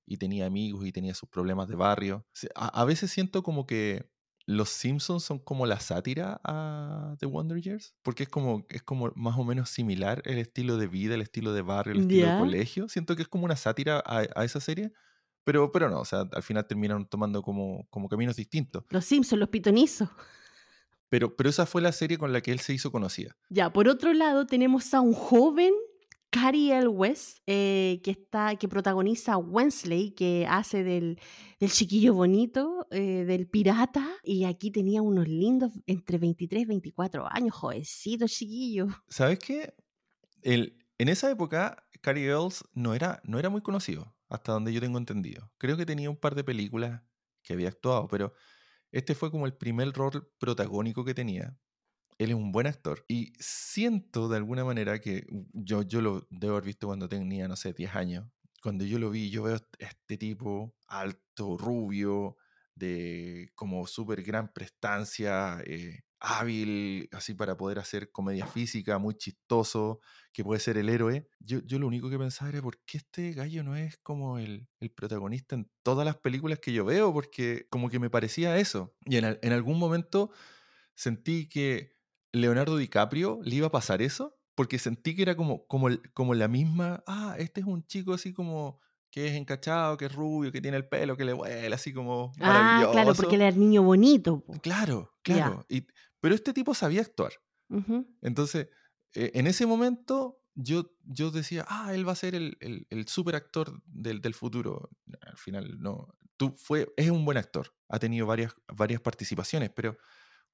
y 0.06 0.18
tenía 0.18 0.46
amigos 0.46 0.86
y 0.86 0.92
tenía 0.92 1.14
sus 1.14 1.30
problemas 1.30 1.68
de 1.68 1.76
barrio. 1.76 2.26
A, 2.56 2.84
veces 2.86 3.12
siento 3.12 3.44
como 3.44 3.66
que 3.66 4.10
los 4.46 4.70
Simpsons 4.70 5.24
son 5.24 5.40
como 5.40 5.66
la 5.66 5.80
sátira 5.80 6.42
a 6.44 7.16
The 7.20 7.26
Wonder 7.26 7.62
Years, 7.62 7.96
porque 8.02 8.24
es 8.24 8.30
como, 8.30 8.66
es 8.70 8.84
como 8.84 9.12
más 9.16 9.38
o 9.38 9.44
menos 9.44 9.70
similar 9.70 10.22
el 10.26 10.38
estilo 10.38 10.78
de 10.78 10.88
vida, 10.88 11.16
el 11.16 11.22
estilo 11.22 11.54
de 11.54 11.62
barrio, 11.62 11.94
el 11.94 12.02
estilo 12.02 12.28
de 12.28 12.40
colegio. 12.40 12.90
Siento 12.90 13.16
que 13.16 13.22
es 13.22 13.28
como 13.28 13.46
una 13.46 13.56
sátira 13.56 14.04
a, 14.06 14.26
a 14.36 14.44
esa 14.44 14.60
serie, 14.60 14.92
pero, 15.44 15.72
pero 15.72 15.90
no, 15.90 16.00
o 16.00 16.06
sea, 16.06 16.28
al 16.32 16.44
final 16.44 16.66
terminaron 16.66 17.06
tomando 17.06 17.42
como, 17.42 17.88
como 17.90 18.08
caminos 18.08 18.36
distintos. 18.36 18.84
Los 18.90 19.06
Simpsons, 19.06 19.40
los 19.40 19.50
pitonizos. 19.50 20.10
Pero, 21.10 21.36
pero 21.36 21.50
esa 21.50 21.66
fue 21.66 21.82
la 21.82 21.92
serie 21.92 22.18
con 22.18 22.34
la 22.34 22.42
que 22.42 22.52
él 22.52 22.60
se 22.60 22.74
hizo 22.74 22.92
conocida. 22.92 23.36
Ya, 23.50 23.72
por 23.72 23.88
otro 23.88 24.14
lado, 24.14 24.46
tenemos 24.48 24.94
a 24.94 25.02
un 25.02 25.14
joven 25.14 25.74
Cary 26.34 26.72
Elwes, 26.72 27.44
eh, 27.46 28.02
que, 28.04 28.10
está, 28.10 28.56
que 28.56 28.68
protagoniza 28.68 29.34
a 29.34 29.38
Wensley, 29.38 30.16
que 30.16 30.48
hace 30.50 30.84
del, 30.84 31.20
chiquillo 31.68 32.16
bonito, 32.16 32.88
eh, 32.90 33.24
del 33.24 33.48
pirata, 33.48 34.10
y 34.24 34.46
aquí 34.46 34.72
tenía 34.72 35.04
unos 35.04 35.28
lindos 35.28 35.72
entre 35.86 36.18
23 36.18 36.64
y 36.64 36.66
24 36.66 37.32
años, 37.32 37.54
jovencito 37.54 38.26
chiquillo. 38.28 38.88
¿Sabes 39.10 39.38
qué? 39.38 39.76
En 40.42 40.74
esa 40.98 41.30
época, 41.30 41.88
Cary 42.02 42.26
Elwes 42.26 42.64
no 42.74 42.96
era, 42.96 43.22
no 43.24 43.38
era 43.38 43.52
muy 43.52 43.62
conocido 43.62 44.16
hasta 44.28 44.54
donde 44.54 44.74
yo 44.74 44.82
tengo 44.82 44.98
entendido. 44.98 45.52
Creo 45.60 45.78
que 45.78 45.86
tenía 45.86 46.10
un 46.10 46.18
par 46.18 46.34
de 46.34 46.44
películas 46.44 47.04
que 47.44 47.54
había 47.54 47.68
actuado, 47.68 48.08
pero 48.08 48.34
este 48.92 49.14
fue 49.14 49.30
como 49.30 49.46
el 49.46 49.54
primer 49.54 49.94
rol 49.94 50.34
protagónico 50.40 51.06
que 51.06 51.14
tenía. 51.14 51.56
Él 52.18 52.30
es 52.30 52.36
un 52.36 52.52
buen 52.52 52.68
actor 52.68 53.06
y 53.08 53.34
siento 53.40 54.30
de 54.30 54.38
alguna 54.38 54.66
manera 54.66 55.00
que 55.00 55.26
yo, 55.54 55.82
yo 55.84 56.02
lo 56.02 56.28
debo 56.30 56.54
haber 56.54 56.66
visto 56.66 56.88
cuando 56.88 57.10
tenía, 57.10 57.48
no 57.48 57.56
sé, 57.56 57.74
10 57.74 57.96
años. 57.96 58.26
Cuando 58.62 58.86
yo 58.86 58.98
lo 59.00 59.10
vi, 59.10 59.30
yo 59.30 59.44
veo 59.44 59.60
este 59.78 60.18
tipo 60.18 60.74
alto, 60.88 61.58
rubio, 61.58 62.38
de 62.76 63.52
como 63.56 63.86
súper 63.88 64.24
gran 64.24 64.52
prestancia, 64.52 65.62
eh, 65.66 66.02
hábil, 66.20 67.10
así 67.12 67.34
para 67.34 67.58
poder 67.58 67.80
hacer 67.80 68.12
comedia 68.12 68.48
física, 68.48 68.98
muy 68.98 69.16
chistoso, 69.16 70.00
que 70.32 70.44
puede 70.44 70.60
ser 70.60 70.78
el 70.78 70.90
héroe. 70.90 71.28
Yo, 71.40 71.60
yo 71.66 71.80
lo 71.80 71.88
único 71.88 72.10
que 72.10 72.18
pensaba 72.18 72.50
era, 72.50 72.62
¿por 72.62 72.80
qué 72.86 73.00
este 73.00 73.34
gallo 73.34 73.64
no 73.64 73.76
es 73.76 73.98
como 73.98 74.40
el, 74.40 74.68
el 74.80 74.92
protagonista 74.92 75.56
en 75.56 75.70
todas 75.84 76.06
las 76.06 76.16
películas 76.16 76.60
que 76.60 76.72
yo 76.72 76.86
veo? 76.86 77.12
Porque 77.14 77.68
como 77.70 77.90
que 77.90 78.00
me 78.00 78.10
parecía 78.10 78.58
eso. 78.58 78.96
Y 79.06 79.18
en, 79.18 79.38
en 79.42 79.52
algún 79.52 79.78
momento 79.78 80.32
sentí 80.96 81.50
que 81.50 81.94
Leonardo 82.34 82.78
DiCaprio 82.78 83.40
le 83.44 83.56
iba 83.56 83.68
a 83.68 83.72
pasar 83.72 84.02
eso, 84.02 84.36
porque 84.56 84.80
sentí 84.80 85.16
que 85.16 85.22
era 85.22 85.36
como, 85.36 85.66
como, 85.68 85.88
como 86.14 86.34
la 86.34 86.48
misma, 86.48 87.04
ah, 87.08 87.36
este 87.38 87.62
es 87.62 87.68
un 87.68 87.86
chico 87.86 88.14
así 88.14 88.34
como 88.34 88.80
que 89.10 89.28
es 89.28 89.34
encachado, 89.34 89.96
que 89.96 90.06
es 90.06 90.14
rubio, 90.14 90.52
que 90.52 90.60
tiene 90.60 90.76
el 90.76 90.88
pelo, 90.88 91.16
que 91.16 91.24
le 91.24 91.34
vuela 91.34 91.76
así 91.76 91.94
como 91.94 92.34
Ah, 92.42 92.90
claro, 92.92 93.14
porque 93.14 93.36
era 93.36 93.48
el 93.48 93.60
niño 93.60 93.84
bonito. 93.84 94.44
Claro, 94.64 95.14
claro. 95.22 95.64
Y, 95.70 95.86
pero 96.20 96.34
este 96.34 96.52
tipo 96.52 96.74
sabía 96.74 97.02
actuar. 97.02 97.34
Entonces, 98.22 98.70
eh, 99.14 99.32
en 99.36 99.46
ese 99.48 99.66
momento 99.68 100.40
yo, 100.56 100.92
yo 101.04 101.30
decía, 101.30 101.66
ah, 101.68 101.94
él 101.94 102.08
va 102.08 102.14
a 102.14 102.16
ser 102.16 102.34
el, 102.36 102.58
el, 102.60 103.08
super 103.08 103.36
actor 103.36 103.82
del, 103.86 104.22
del, 104.22 104.34
futuro. 104.34 104.90
Al 105.22 105.38
final, 105.38 105.80
no. 105.80 106.16
Tú 106.38 106.56
fue, 106.58 106.92
es 106.98 107.10
un 107.10 107.26
buen 107.26 107.38
actor. 107.38 107.76
Ha 107.90 108.00
tenido 108.00 108.26
varias, 108.26 108.56
varias 108.68 109.02
participaciones, 109.02 109.70
pero 109.70 109.98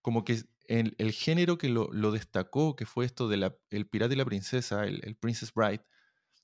como 0.02 0.24
que 0.24 0.42
el, 0.68 1.12
género 1.12 1.58
que 1.58 1.70
lo, 1.70 2.12
destacó, 2.12 2.76
que 2.76 2.86
fue 2.86 3.06
esto 3.06 3.28
de 3.28 3.52
el 3.72 3.88
pirata 3.88 4.14
y 4.14 4.18
la 4.18 4.26
princesa, 4.26 4.86
el, 4.86 5.16
Princess 5.16 5.54
Bride, 5.54 5.84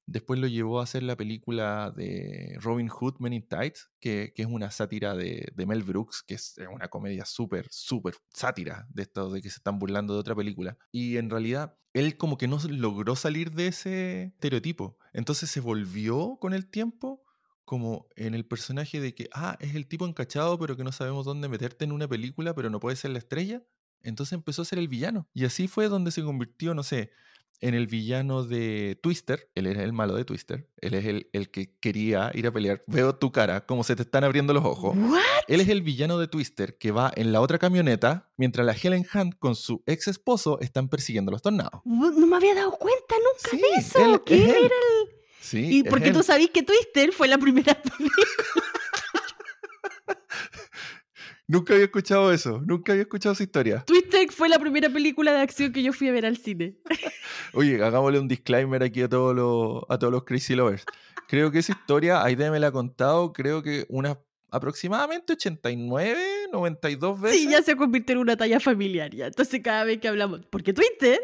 Después 0.08 0.40
lo 0.40 0.46
llevó 0.46 0.80
a 0.80 0.84
hacer 0.84 1.02
la 1.02 1.18
película 1.18 1.92
de 1.96 2.58
Robin 2.62 2.90
Hood 2.90 3.16
Men 3.18 3.34
in 3.34 3.48
Tights, 3.48 3.90
que, 4.00 4.34
es 4.36 4.46
una 4.46 4.70
sátira 4.70 5.16
de, 5.16 5.52
Mel 5.56 5.82
Brooks, 5.82 6.22
que 6.22 6.36
es 6.36 6.56
una 6.72 6.90
comedia 6.90 7.26
súper, 7.26 7.68
súper 7.72 8.16
sátira 8.32 8.86
de 8.92 9.02
esto 9.02 9.32
de 9.32 9.42
que 9.42 9.50
se 9.50 9.58
están 9.58 9.80
burlando 9.80 10.14
de 10.14 10.20
otra 10.20 10.36
película. 10.36 10.78
Y 10.92 11.18
en 11.18 11.32
realidad, 11.32 11.76
él 11.94 12.18
como 12.18 12.38
que 12.38 12.48
no 12.48 12.60
logró 12.70 13.16
salir 13.16 13.52
de 13.52 13.68
ese 13.68 14.24
estereotipo. 14.26 15.00
Entonces 15.12 15.50
se 15.50 15.60
volvió 15.60 16.38
con 16.40 16.54
el 16.54 16.70
tiempo 16.70 17.25
como 17.66 18.08
en 18.16 18.34
el 18.36 18.46
personaje 18.46 19.02
de 19.02 19.14
que, 19.14 19.30
ah, 19.34 19.58
es 19.60 19.76
el 19.76 19.88
tipo 19.88 20.06
encachado, 20.06 20.58
pero 20.58 20.78
que 20.78 20.84
no 20.84 20.92
sabemos 20.92 21.26
dónde 21.26 21.50
meterte 21.50 21.86
en 21.86 21.92
una 21.92 22.08
película, 22.08 22.54
pero 22.54 22.70
no 22.70 22.80
puede 22.80 22.96
ser 22.96 23.12
la 23.12 23.18
estrella. 23.18 23.64
Entonces 24.02 24.34
empezó 24.34 24.62
a 24.62 24.66
ser 24.66 24.80
el 24.80 24.88
villano. 24.88 25.28
Y 25.34 25.46
así 25.46 25.68
fue 25.68 25.90
donde 25.90 26.12
se 26.12 26.24
convirtió, 26.24 26.76
no 26.76 26.84
sé, 26.84 27.12
en 27.62 27.74
el 27.74 27.88
villano 27.88 28.44
de 28.44 29.00
Twister, 29.02 29.50
él 29.56 29.66
era 29.68 29.84
el 29.84 29.94
malo 29.94 30.16
de 30.16 30.26
Twister, 30.26 30.70
él 30.82 30.94
es 30.94 31.06
el, 31.06 31.30
el, 31.34 31.50
que 31.50 31.78
quería 31.80 32.32
ir 32.34 32.48
a 32.48 32.52
pelear. 32.52 32.84
Veo 32.88 33.16
tu 33.16 33.32
cara, 33.32 33.66
como 33.66 33.84
se 33.84 33.96
te 33.96 34.04
están 34.04 34.24
abriendo 34.24 34.54
los 34.54 34.66
ojos. 34.66 34.96
Él 35.48 35.62
es 35.62 35.70
el 35.70 35.82
villano 35.82 36.18
de 36.18 36.28
Twister 36.28 36.78
que 36.78 36.92
va 36.92 37.12
en 37.16 37.32
la 37.32 37.42
otra 37.42 37.58
camioneta 37.58 38.32
mientras 38.38 38.66
la 38.66 38.74
Helen 38.74 39.06
Hunt 39.14 39.36
con 39.40 39.56
su 39.56 39.84
ex 39.86 40.08
esposo 40.08 40.60
están 40.60 40.90
persiguiendo 40.90 41.32
los 41.32 41.42
tornados. 41.42 41.82
No 41.86 42.28
me 42.28 42.36
había 42.36 42.56
dado 42.56 42.72
cuenta 42.72 43.16
nunca 43.18 43.58
de 43.58 43.80
eso. 43.80 44.24
que 44.24 44.36
él, 44.36 44.50
era 44.50 44.60
el... 44.60 45.15
Sí, 45.40 45.80
y 45.80 45.84
porque 45.84 46.12
tú 46.12 46.24
sabías 46.24 46.50
que 46.50 46.64
Twister 46.64 47.12
fue 47.12 47.28
la 47.28 47.38
primera 47.38 47.74
película. 47.82 48.26
Nunca 51.48 51.74
había 51.74 51.86
escuchado 51.86 52.32
eso, 52.32 52.60
nunca 52.66 52.94
había 52.94 53.04
escuchado 53.04 53.34
esa 53.34 53.44
historia. 53.44 53.84
Twister 53.86 54.32
fue 54.32 54.50
la 54.50 54.58
primera 54.58 54.90
película 54.90 55.32
de 55.32 55.42
acción 55.42 55.72
que 55.72 55.84
yo 55.84 55.94
fui 55.94 56.08
a 56.08 56.12
ver 56.12 56.26
al 56.26 56.38
cine. 56.38 56.76
Oye, 57.54 57.84
hagámosle 57.84 58.20
un 58.20 58.28
disclaimer 58.28 58.82
aquí 58.82 59.04
a 59.04 59.10
todos 59.10 59.36
los, 59.36 59.84
a 59.90 60.00
todos 60.00 60.12
los 60.12 60.24
Crazy 60.24 60.56
Lovers. 60.56 60.86
creo 61.28 61.52
que 61.52 61.60
esa 61.60 61.74
historia, 61.74 62.24
Aide 62.24 62.50
me 62.50 62.60
la 62.60 62.68
ha 62.68 62.72
contado, 62.72 63.32
creo 63.32 63.62
que 63.62 63.86
unas 63.90 64.18
aproximadamente 64.50 65.34
89, 65.34 66.18
92 66.52 67.22
veces. 67.22 67.40
Sí, 67.40 67.50
ya 67.50 67.62
se 67.62 67.76
convirtió 67.76 68.14
en 68.14 68.20
una 68.22 68.38
talla 68.38 68.60
familiar 68.60 69.14
ya. 69.14 69.28
Entonces 69.28 69.62
cada 69.64 69.84
vez 69.84 70.00
que 70.00 70.08
hablamos, 70.08 70.46
¿por 70.48 70.64
qué 70.64 70.74
Twister? 70.74 71.20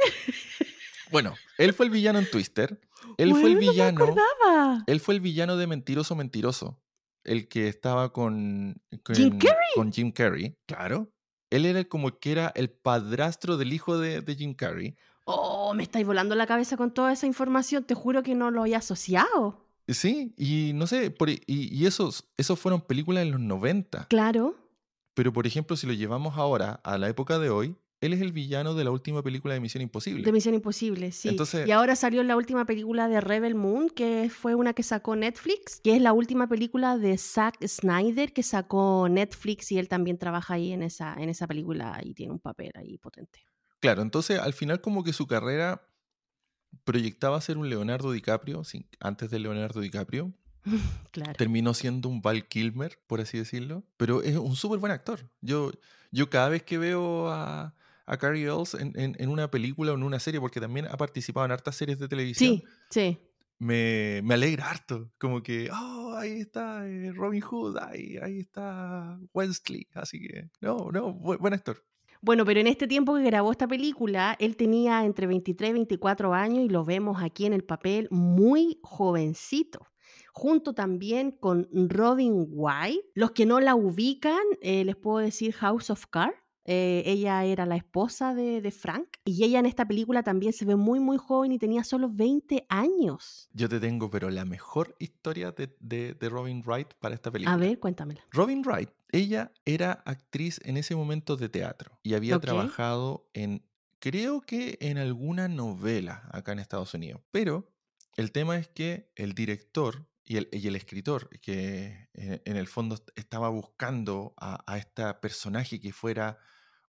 Bueno, 1.12 1.34
él 1.58 1.74
fue 1.74 1.86
el 1.86 1.92
villano 1.92 2.20
en 2.20 2.30
Twister. 2.30 2.80
Él 3.18 3.32
fue 3.32 3.52
el 3.52 3.58
villano. 3.58 4.06
No 4.06 4.16
me. 4.16 4.84
Él 4.88 5.00
fue 5.00 5.16
el 5.16 5.22
villano 5.22 5.58
de 5.58 5.68
Mentiroso 5.68 6.16
Mentiroso. 6.16 6.80
El 7.24 7.48
que 7.48 7.68
estaba 7.68 8.12
con, 8.12 8.82
con 9.04 9.16
Jim 9.16 9.38
Carrey. 9.38 9.70
Con 9.76 9.92
Jim 9.92 10.12
Carrey, 10.12 10.58
claro. 10.66 11.12
Él 11.50 11.66
era 11.66 11.84
como 11.84 12.18
que 12.18 12.32
era 12.32 12.52
el 12.56 12.70
padrastro 12.70 13.58
del 13.58 13.74
hijo 13.74 14.00
de, 14.00 14.22
de 14.22 14.36
Jim 14.36 14.54
Carrey. 14.54 14.96
Oh, 15.26 15.74
me 15.74 15.84
estáis 15.84 16.06
volando 16.06 16.34
la 16.36 16.48
cabeza 16.48 16.78
con 16.78 16.94
toda 16.94 17.12
esa 17.14 17.28
información. 17.28 17.84
Te 17.84 17.94
juro 17.94 18.24
que 18.24 18.34
no 18.34 18.50
lo 18.50 18.62
había 18.62 18.78
asociado. 18.78 19.68
Sí, 19.88 20.34
y 20.38 20.72
no 20.74 20.88
sé, 20.88 21.12
por, 21.12 21.30
y, 21.30 21.42
y 21.48 21.86
esos, 21.86 22.30
esos 22.38 22.58
fueron 22.60 22.82
películas 22.82 23.24
en 23.24 23.32
los 23.32 23.42
90. 23.42 24.08
Claro. 24.08 24.56
Pero, 25.14 25.34
por 25.34 25.46
ejemplo, 25.46 25.76
si 25.76 25.86
lo 25.86 25.94
llevamos 25.94 26.38
ahora 26.38 26.80
a 26.84 26.98
la 26.98 27.10
época 27.10 27.38
de 27.38 27.50
hoy, 27.50 27.76
él 28.02 28.14
es 28.14 28.22
el 28.22 28.32
villano 28.34 28.74
de 28.74 28.84
la 28.84 28.92
última 28.92 29.22
película 29.24 29.54
de 29.54 29.60
Misión 29.60 29.82
Imposible. 29.82 30.24
De 30.24 30.32
Misión 30.32 30.54
Imposible, 30.56 31.12
sí. 31.12 31.30
Entonces- 31.30 31.68
y 31.68 31.72
ahora 31.72 31.96
salió 31.96 32.24
la 32.24 32.36
última 32.36 32.66
película 32.66 33.08
de 33.08 33.22
Rebel 33.22 33.56
Moon, 33.56 33.90
que 33.90 34.30
fue 34.30 34.56
una 34.56 34.74
que 34.74 34.84
sacó 34.84 35.16
Netflix, 35.16 35.80
que 35.84 35.96
es 35.96 36.02
la 36.02 36.12
última 36.12 36.48
película 36.50 36.98
de 36.98 37.18
Zack 37.18 37.66
Snyder 37.66 38.34
que 38.34 38.44
sacó 38.44 39.08
Netflix 39.10 39.72
y 39.72 39.78
él 39.80 39.88
también 39.88 40.18
trabaja 40.18 40.56
ahí 40.56 40.74
en 40.74 40.84
esa, 40.84 41.14
en 41.14 41.30
esa 41.30 41.48
película 41.48 42.00
y 42.04 42.14
tiene 42.14 42.34
un 42.34 42.40
papel 42.40 42.72
ahí 42.76 42.98
potente. 42.98 43.40
Claro, 43.80 44.02
entonces 44.02 44.40
al 44.40 44.54
final 44.54 44.82
como 44.82 45.04
que 45.04 45.14
su 45.14 45.26
carrera 45.28 45.88
proyectaba 46.84 47.40
ser 47.42 47.58
un 47.58 47.70
Leonardo 47.70 48.12
DiCaprio, 48.12 48.64
sin- 48.64 48.88
antes 49.00 49.30
de 49.30 49.40
Leonardo 49.40 49.80
DiCaprio. 49.82 50.34
Claro. 51.12 51.34
Terminó 51.34 51.74
siendo 51.74 52.08
un 52.08 52.22
Val 52.22 52.48
Kilmer, 52.48 52.98
por 53.08 53.20
así 53.20 53.38
decirlo. 53.38 53.84
Pero 53.98 54.22
es 54.22 54.38
un 54.38 54.56
súper 54.56 54.80
buen 54.80 54.92
actor. 54.94 55.30
Yo, 55.42 55.72
yo 56.12 56.30
cada 56.30 56.48
vez 56.50 56.64
que 56.64 56.78
veo 56.78 57.28
a, 57.30 57.76
a 58.06 58.18
Carrie 58.18 58.46
Ells 58.46 58.74
en, 58.74 58.92
en- 59.00 59.16
en 59.20 59.30
una 59.30 59.50
película 59.52 59.92
o 59.92 59.96
en 59.96 60.04
una 60.04 60.20
serie, 60.20 60.40
porque 60.40 60.60
también 60.60 60.86
ha 60.88 60.98
participado 60.98 61.46
en 61.46 61.52
hartas 61.52 61.76
series 61.76 62.00
de 62.00 62.08
televisión, 62.08 62.58
Sí, 62.58 62.64
sí. 62.90 63.18
me, 63.60 64.22
me 64.24 64.34
alegra 64.34 64.70
harto. 64.70 65.12
Como 65.20 65.42
que, 65.44 65.70
oh, 65.72 66.14
ahí 66.18 66.42
está 66.42 66.88
eh, 66.88 67.12
Robin 67.14 67.42
Hood, 67.42 67.78
ahí, 67.78 68.18
ahí 68.22 68.40
está 68.40 69.20
Wesley. 69.34 69.88
Así 69.94 70.20
que, 70.20 70.50
no, 70.62 70.90
no, 70.92 71.14
bu- 71.14 71.38
buen 71.40 71.54
actor. 71.54 71.84
Bueno, 72.24 72.46
pero 72.46 72.60
en 72.60 72.68
este 72.68 72.88
tiempo 72.88 73.16
que 73.16 73.24
grabó 73.24 73.52
esta 73.52 73.68
película, 73.68 74.36
él 74.40 74.56
tenía 74.56 75.04
entre 75.06 75.26
23 75.26 75.72
y 75.72 75.74
24 75.74 76.34
años 76.36 76.66
y 76.66 76.70
lo 76.70 76.86
vemos 76.86 77.22
aquí 77.24 77.46
en 77.48 77.54
el 77.54 77.64
papel 77.64 78.08
muy 78.12 78.80
jovencito. 78.84 79.88
Junto 80.34 80.74
también 80.74 81.32
con 81.32 81.68
Robin 81.74 82.46
White. 82.50 83.06
Los 83.16 83.32
que 83.32 83.46
no 83.46 83.60
la 83.60 83.74
ubican, 83.76 84.40
eh, 84.62 84.86
les 84.86 84.96
puedo 84.96 85.18
decir 85.18 85.54
House 85.54 85.90
of 85.90 86.06
Cards. 86.08 86.38
Eh, 86.74 87.04
ella 87.06 87.44
era 87.44 87.66
la 87.66 87.76
esposa 87.76 88.34
de, 88.34 88.62
de 88.62 88.72
Frank 88.72 89.18
y 89.26 89.44
ella 89.44 89.60
en 89.60 89.66
esta 89.66 89.86
película 89.86 90.24
también 90.24 90.54
se 90.54 90.64
ve 90.64 90.78
muy 90.78 91.00
muy 91.02 91.18
joven 91.18 91.52
y 91.52 91.60
tenía 91.60 91.84
solo 91.84 92.10
20 92.10 92.66
años. 92.70 93.50
Yo 93.54 93.68
te 93.68 93.80
tengo, 93.82 94.10
pero 94.10 94.30
la 94.30 94.46
mejor 94.46 94.96
historia 95.00 95.52
de, 95.52 95.76
de- 95.82 96.14
de 96.14 96.30
Robin 96.30 96.64
Wright 96.66 96.94
para 97.00 97.14
esta 97.14 97.30
película. 97.30 97.54
A 97.54 97.58
ver, 97.58 97.78
cuéntamela. 97.80 98.22
Robin 98.32 98.64
Wright, 98.66 98.90
ella 99.12 99.52
era 99.66 99.92
actriz 100.06 100.62
en 100.64 100.78
ese 100.78 100.96
momento 100.96 101.36
de 101.36 101.50
teatro 101.50 102.00
y 102.04 102.14
había 102.14 102.36
trabajado 102.40 103.28
en, 103.34 103.66
creo 104.00 104.40
que 104.42 104.78
en 104.80 104.98
alguna 104.98 105.50
novela 105.50 106.30
acá 106.32 106.54
en 106.54 106.60
Estados 106.60 106.94
Unidos. 106.94 107.22
Pero 107.32 107.70
el 108.16 108.32
tema 108.32 108.58
es 108.58 108.70
que 108.70 109.12
el 109.16 109.34
director 109.34 110.08
y 110.24 110.38
el, 110.38 110.48
y 110.54 110.66
el 110.68 110.78
escritor, 110.78 111.28
que 111.42 112.08
en, 112.14 112.42
en 112.46 112.56
el 112.56 112.68
fondo 112.68 112.96
est- 112.96 113.10
estaba 113.16 113.50
buscando 113.50 114.34
a, 114.38 114.64
a 114.72 114.78
esta 114.78 115.20
personaje 115.20 115.82
que 115.82 115.92
fuera 115.92 116.38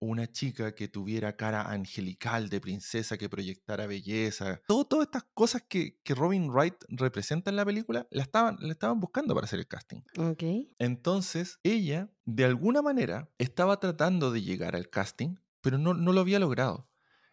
una 0.05 0.31
chica 0.31 0.75
que 0.75 0.89
tuviera 0.89 1.37
cara 1.37 1.71
angelical 1.71 2.49
de 2.49 2.61
princesa, 2.61 3.17
que 3.19 3.29
proyectara 3.29 3.87
belleza, 3.87 4.61
todo, 4.67 4.85
todas 4.85 5.07
estas 5.07 5.25
cosas 5.35 5.63
que, 5.63 5.99
que 6.03 6.15
Robin 6.15 6.51
Wright 6.51 6.77
representa 6.89 7.51
en 7.51 7.57
la 7.57 7.65
película, 7.65 8.07
la 8.11 8.23
estaban, 8.23 8.57
la 8.61 8.73
estaban 8.73 9.01
buscando 9.01 9.35
para 9.35 9.47
hacer 9.47 9.59
el 9.59 9.67
casting. 9.67 10.03
Ok. 10.19 10.43
Entonces, 10.79 11.59
ella, 11.63 12.11
de 12.25 12.45
alguna 12.45 12.83
manera, 12.83 13.31
estaba 13.39 13.81
tratando 13.81 14.31
de 14.31 14.43
llegar 14.43 14.77
al 14.77 14.89
casting, 14.89 15.37
pero 15.61 15.79
no, 15.79 15.95
no 15.95 16.13
lo 16.13 16.21
había 16.21 16.39
logrado. 16.39 16.89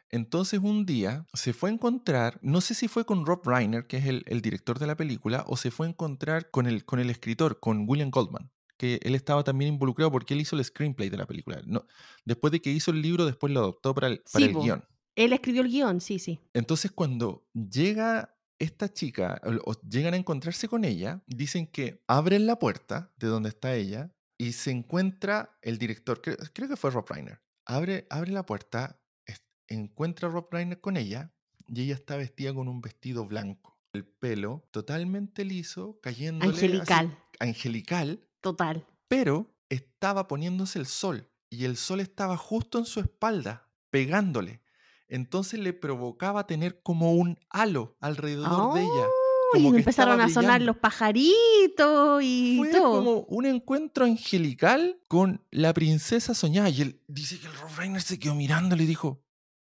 Entonces, 0.10 0.60
un 0.62 0.86
día 0.86 1.25
se 1.34 1.53
fue 1.53 1.69
a 1.69 1.73
encontrar, 1.73 2.38
no 2.41 2.60
sé 2.60 2.73
si 2.73 2.89
fue 2.89 3.05
con 3.05 3.25
Rob 3.25 3.47
Reiner, 3.47 3.88
que 3.88 3.97
es 3.97 4.05
el, 4.05 4.23
el 4.27 4.41
director 4.41 4.77
de 4.77 4.88
la 4.88 4.97
película, 4.97 5.45
o 5.47 5.55
se 5.55 5.71
fue 5.71 5.88
a 5.88 5.89
encontrar 5.89 6.51
con 6.51 6.67
el, 6.67 6.84
con 6.84 6.99
el 6.99 7.10
escritor, 7.10 7.62
con 7.62 7.86
William 7.88 8.12
Goldman, 8.12 8.51
que 8.81 8.99
él 9.03 9.13
estaba 9.13 9.43
también 9.43 9.73
involucrado 9.75 10.11
porque 10.11 10.33
él 10.33 10.41
hizo 10.41 10.55
el 10.55 10.65
screenplay 10.65 11.09
de 11.09 11.17
la 11.17 11.27
película. 11.27 11.61
No, 11.67 11.85
después 12.25 12.51
de 12.51 12.61
que 12.61 12.71
hizo 12.71 12.89
el 12.89 12.99
libro, 12.99 13.27
después 13.27 13.53
lo 13.53 13.59
adoptó 13.59 13.93
para 13.93 14.07
el, 14.07 14.17
para 14.31 14.43
Sí, 14.45 14.49
el 14.49 14.53
po. 14.53 14.61
guion. 14.63 14.83
Él 15.15 15.33
escribió 15.33 15.61
el 15.61 15.69
guion, 15.69 16.01
sí, 16.01 16.17
sí. 16.17 16.39
Entonces, 16.53 16.89
cuando 16.91 17.47
llega 17.53 18.35
esta 18.57 18.91
chica, 18.91 19.39
o, 19.43 19.71
o 19.71 19.81
llegan 19.87 20.15
a 20.15 20.17
encontrarse 20.17 20.67
con 20.67 20.83
ella, 20.83 21.21
dicen 21.27 21.67
que 21.67 22.03
abren 22.07 22.47
la 22.47 22.57
puerta 22.57 23.13
de 23.17 23.27
donde 23.27 23.49
está 23.49 23.75
ella 23.75 24.11
y 24.39 24.53
se 24.53 24.71
encuentra 24.71 25.59
el 25.61 25.77
director, 25.77 26.19
creo, 26.21 26.37
creo 26.53 26.67
que 26.69 26.75
fue 26.77 26.89
Rob 26.89 27.05
Reiner. 27.07 27.39
Abre, 27.65 28.07
abre 28.09 28.31
la 28.31 28.45
puerta, 28.47 28.99
es- 29.27 29.43
encuentra 29.67 30.27
a 30.27 30.31
Rob 30.31 30.47
Reiner 30.51 30.81
con 30.81 30.97
ella 30.97 31.31
y 31.67 31.83
ella 31.83 31.93
está 31.93 32.15
vestida 32.17 32.51
con 32.53 32.67
un 32.67 32.81
vestido 32.81 33.25
blanco. 33.27 33.77
El 33.93 34.05
pelo 34.05 34.67
totalmente 34.71 35.43
liso, 35.45 35.99
cayendo 36.01 36.45
Angelical, 36.45 37.15
angelical, 37.39 38.25
total. 38.41 38.86
pero 39.08 39.47
estaba 39.69 40.27
poniéndose 40.27 40.80
el 40.80 40.86
sol 40.86 41.30
y 41.49 41.65
el 41.65 41.77
sol 41.77 41.99
estaba 42.01 42.36
justo 42.38 42.77
en 42.80 42.86
su 42.86 42.99
espalda, 42.99 43.67
pegándole. 43.89 44.62
Entonces 45.08 45.60
le 45.60 45.73
provocaba 45.73 46.47
tener 46.47 46.82
como 46.82 47.13
un 47.13 47.38
halo 47.49 47.95
alrededor 47.99 48.73
de 48.73 48.82
ella. 48.82 48.89
Oh, 48.89 49.54
como 49.54 49.73
y 49.73 49.80
empezaron 49.80 50.21
a 50.21 50.30
sonar 50.30 50.60
brillando. 50.62 50.65
los 50.67 50.77
pajaritos 50.77 52.23
y 52.23 52.56
Fue 52.58 52.71
todo. 52.71 52.91
como 53.04 53.19
un 53.27 53.45
encuentro 53.45 54.06
angelical 54.06 54.99
con 55.10 55.45
la 55.51 55.73
princesa 55.73 56.34
soñada. 56.34 56.69
Y 56.69 56.82
él 56.82 57.01
dice 57.08 57.38
que 57.39 57.47
el 57.47 57.54
Rob 57.54 57.69
Reiner 57.77 58.01
se 58.01 58.17
quedó 58.19 58.36
mirando 58.36 58.75
y 58.75 58.80
le 58.80 58.86
dijo, 58.86 59.21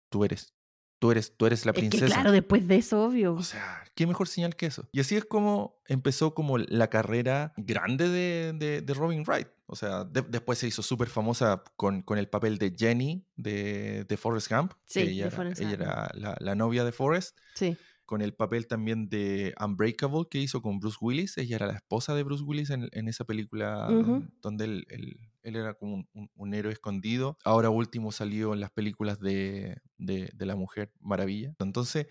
tú 0.09 0.25
eres, 0.25 0.55
tú 1.05 1.11
eres, 1.11 1.37
tú 1.37 1.45
eres 1.45 1.67
la 1.67 1.73
Es 1.73 1.75
que 1.75 1.81
princesa. 1.81 2.07
claro, 2.07 2.33
después 2.33 2.67
de 2.67 2.77
eso, 2.77 3.05
obvio. 3.05 3.35
O 3.35 3.43
sea, 3.43 3.85
qué 3.95 4.07
mejor 4.07 4.27
señal 4.27 4.57
que 4.57 4.65
eso. 4.65 4.89
Y 4.91 5.01
así 5.01 5.17
es 5.17 5.27
como 5.27 5.83
empezó 5.87 6.33
como 6.33 6.57
la 6.57 6.89
carrera 6.89 7.53
grande 7.59 8.09
de, 8.09 8.55
de- 8.55 8.81
de 8.81 8.95
Robin 8.95 9.23
Wright. 9.27 9.49
O 9.67 9.77
sea, 9.77 10.05
de- 10.05 10.23
después 10.23 10.59
se 10.59 10.67
hizo 10.67 10.83
súper 10.83 11.09
famosa 11.09 11.63
con, 11.77 12.01
con 12.01 12.17
el 12.17 12.27
papel 12.31 12.57
de 12.57 12.75
Jenny 12.75 13.27
de, 13.37 14.05
de 14.05 14.17
Forrest 14.17 14.51
Gump. 14.51 14.73
Sí, 14.87 15.01
que 15.01 15.05
de 15.07 15.13
ella, 15.13 15.27
era, 15.27 15.37
Forrest 15.37 15.61
ella 15.61 15.73
era 15.73 16.11
la, 16.15 16.37
la 16.41 16.55
novia 16.55 16.85
de 16.85 16.93
Forrest. 16.93 17.37
Sí. 17.55 17.77
Con 18.07 18.21
el 18.23 18.35
papel 18.35 18.67
también 18.67 19.09
de 19.09 19.55
Unbreakable 19.65 20.25
que 20.31 20.39
hizo 20.39 20.61
con 20.61 20.79
Bruce 20.79 20.99
Willis. 21.01 21.39
Ella 21.39 21.57
era 21.57 21.67
la 21.67 21.75
esposa 21.75 22.15
de 22.15 22.23
Bruce 22.23 22.45
Willis 22.45 22.71
en, 22.71 22.89
en 22.93 23.09
esa 23.09 23.25
película 23.25 23.89
donde 24.43 24.65
él, 24.67 24.87
él- 24.91 25.19
él 25.43 25.57
era 25.57 25.75
como 25.75 25.95
un, 25.95 26.09
un- 26.15 26.31
un 26.35 26.55
héroe 26.55 26.73
escondido. 26.73 27.39
Ahora 27.45 27.71
último 27.71 28.13
salió 28.13 28.53
en 28.55 28.61
las 28.61 28.71
películas 28.71 29.21
de, 29.21 29.79
de- 29.99 30.31
de 30.35 30.47
La 30.47 30.55
Mujer 30.57 30.93
Maravilla. 31.01 31.55
Entonces, 31.59 32.07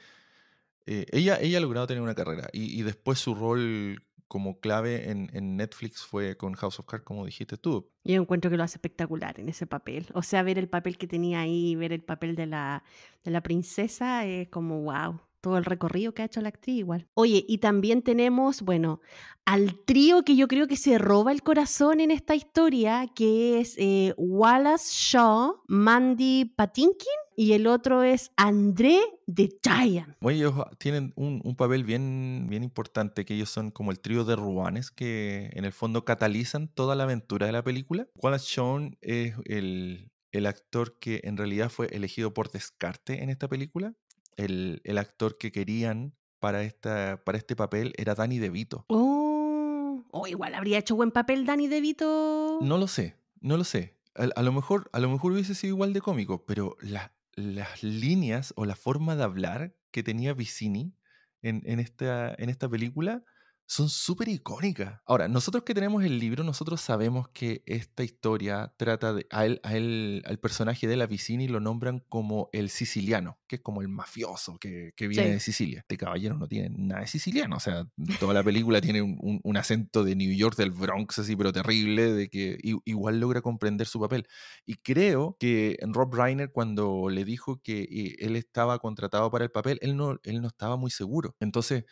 eh, 0.85 1.05
ella, 1.11 1.39
ella 1.39 1.57
ha 1.59 1.61
logrado 1.61 1.87
tener 1.87 2.01
una 2.03 2.15
carrera 2.15 2.49
y, 2.51 2.77
y 2.79 2.83
después 2.83 3.19
su 3.19 3.35
rol 3.35 4.03
como 4.27 4.59
clave 4.59 5.11
en, 5.11 5.29
en 5.33 5.57
Netflix 5.57 6.01
fue 6.03 6.35
con 6.37 6.53
House 6.55 6.79
of 6.79 6.87
Cards, 6.87 7.05
como 7.05 7.25
dijiste 7.25 7.55
tú. 7.55 7.91
Yo 8.03 8.19
encuentro 8.19 8.49
que 8.49 8.57
lo 8.57 8.63
hace 8.63 8.77
espectacular 8.77 9.39
en 9.39 9.47
ese 9.47 9.67
papel. 9.67 10.07
O 10.15 10.23
sea, 10.23 10.41
ver 10.41 10.57
el 10.57 10.67
papel 10.67 10.97
que 10.97 11.05
tenía 11.07 11.41
ahí, 11.41 11.75
ver 11.75 11.93
el 11.93 12.01
papel 12.03 12.35
de 12.35 12.47
la, 12.47 12.83
de 13.23 13.29
la 13.31 13.41
princesa, 13.43 14.25
es 14.25 14.49
como 14.49 14.81
wow. 14.81 15.19
Todo 15.43 15.57
el 15.57 15.65
recorrido 15.65 16.13
que 16.13 16.21
ha 16.21 16.25
hecho 16.25 16.39
la 16.39 16.47
actriz 16.47 16.77
igual. 16.77 17.05
Oye, 17.15 17.43
y 17.45 17.57
también 17.57 18.01
tenemos, 18.01 18.61
bueno, 18.61 19.01
al 19.43 19.77
trío 19.83 20.23
que 20.23 20.37
yo 20.37 20.47
creo 20.47 20.67
que 20.67 20.77
se 20.77 20.97
roba 20.97 21.33
el 21.33 21.43
corazón 21.43 21.99
en 21.99 22.11
esta 22.11 22.33
historia, 22.33 23.07
que 23.13 23.59
es 23.59 23.75
eh, 23.77 24.13
Wallace 24.15 24.87
Shaw, 24.89 25.63
Mandy 25.67 26.45
Patinkin 26.45 26.95
y 27.35 27.51
el 27.51 27.67
otro 27.67 28.03
es 28.03 28.31
André 28.37 29.01
de 29.27 29.49
Giant. 29.61 30.15
Bueno, 30.21 30.37
ellos 30.37 30.53
tienen 30.77 31.11
un, 31.17 31.41
un 31.43 31.57
papel 31.57 31.83
bien, 31.83 32.47
bien 32.49 32.63
importante, 32.63 33.25
que 33.25 33.33
ellos 33.33 33.49
son 33.49 33.69
como 33.69 33.91
el 33.91 33.99
trío 33.99 34.23
de 34.23 34.37
ruanes 34.37 34.91
que 34.91 35.49
en 35.51 35.65
el 35.65 35.73
fondo 35.73 36.05
catalizan 36.05 36.69
toda 36.69 36.95
la 36.95 37.03
aventura 37.03 37.47
de 37.47 37.51
la 37.51 37.65
película. 37.65 38.07
Wallace 38.15 38.45
Shawn 38.47 38.97
es 39.01 39.35
el, 39.43 40.09
el 40.33 40.47
actor 40.47 40.97
que 40.99 41.21
en 41.23 41.37
realidad 41.37 41.69
fue 41.69 41.87
elegido 41.87 42.33
por 42.33 42.51
descarte 42.51 43.23
en 43.23 43.29
esta 43.29 43.47
película. 43.47 43.93
El, 44.37 44.81
el 44.83 44.97
actor 44.97 45.37
que 45.37 45.51
querían 45.51 46.15
para, 46.39 46.63
esta, 46.63 47.23
para 47.23 47.37
este 47.37 47.55
papel 47.55 47.93
era 47.97 48.15
Danny 48.15 48.39
DeVito. 48.39 48.85
Oh, 48.89 50.03
o 50.11 50.27
igual 50.27 50.55
habría 50.55 50.77
hecho 50.77 50.95
buen 50.95 51.11
papel 51.11 51.45
Danny 51.45 51.67
DeVito. 51.67 52.59
No 52.61 52.77
lo 52.77 52.87
sé, 52.87 53.15
no 53.41 53.57
lo 53.57 53.63
sé. 53.63 53.97
A, 54.15 54.23
a 54.35 54.43
lo 54.43 54.51
mejor, 54.51 54.89
a 54.93 54.99
lo 54.99 55.09
mejor 55.09 55.31
hubiese 55.31 55.55
sido 55.55 55.73
igual 55.75 55.93
de 55.93 56.01
cómico, 56.01 56.45
pero 56.45 56.75
la- 56.81 57.13
las 57.35 57.81
líneas 57.81 58.53
o 58.57 58.65
la 58.65 58.75
forma 58.75 59.15
de 59.15 59.23
hablar 59.23 59.75
que 59.91 60.03
tenía 60.03 60.33
Vicini 60.33 60.93
en, 61.41 61.61
en 61.65 61.79
esta, 61.79 62.33
en 62.37 62.49
esta 62.49 62.69
película 62.69 63.23
son 63.65 63.89
súper 63.89 64.27
icónicas. 64.27 65.01
Ahora, 65.05 65.27
nosotros 65.27 65.63
que 65.63 65.73
tenemos 65.73 66.03
el 66.03 66.19
libro, 66.19 66.43
nosotros 66.43 66.81
sabemos 66.81 67.29
que 67.29 67.63
esta 67.65 68.03
historia 68.03 68.73
trata 68.77 69.13
de. 69.13 69.25
A 69.29 69.45
él, 69.45 69.59
a 69.63 69.75
él 69.75 70.23
al 70.25 70.39
personaje 70.39 70.87
de 70.87 70.97
la 70.97 71.07
Vicini 71.07 71.47
lo 71.47 71.59
nombran 71.59 72.03
como 72.09 72.49
el 72.51 72.69
siciliano, 72.69 73.39
que 73.47 73.57
es 73.57 73.61
como 73.61 73.81
el 73.81 73.87
mafioso 73.87 74.57
que, 74.59 74.93
que 74.95 75.07
viene 75.07 75.29
de 75.29 75.39
Sicilia. 75.39 75.79
Este 75.79 75.97
caballero 75.97 76.37
no 76.37 76.47
tiene 76.47 76.69
nada 76.77 77.01
de 77.01 77.07
siciliano. 77.07 77.57
O 77.57 77.59
sea, 77.59 77.87
toda 78.19 78.33
la 78.33 78.43
película 78.43 78.81
tiene 78.81 79.01
un, 79.01 79.39
un, 79.43 79.57
acento 79.57 80.03
de 80.03 80.15
New 80.15 80.33
York, 80.33 80.57
del 80.57 80.71
Bronx, 80.71 81.19
así, 81.19 81.35
pero 81.35 81.53
terrible, 81.53 82.13
de 82.13 82.29
que 82.29 82.57
igual 82.85 83.19
logra 83.19 83.41
comprender 83.41 83.87
su 83.87 83.99
papel. 83.99 84.27
Y 84.65 84.75
creo 84.75 85.37
que 85.39 85.77
Rob 85.81 86.13
Reiner, 86.13 86.51
cuando 86.51 87.09
le 87.09 87.23
dijo 87.25 87.61
que 87.61 87.83
eh, 87.83 88.15
él 88.19 88.35
estaba 88.35 88.79
contratado 88.79 89.31
para 89.31 89.45
el 89.45 89.51
papel, 89.51 89.79
él 89.81 89.95
no, 89.95 90.19
él 90.23 90.41
no 90.41 90.47
estaba 90.47 90.75
muy 90.75 90.91
seguro. 90.91 91.35
Entonces 91.39 91.85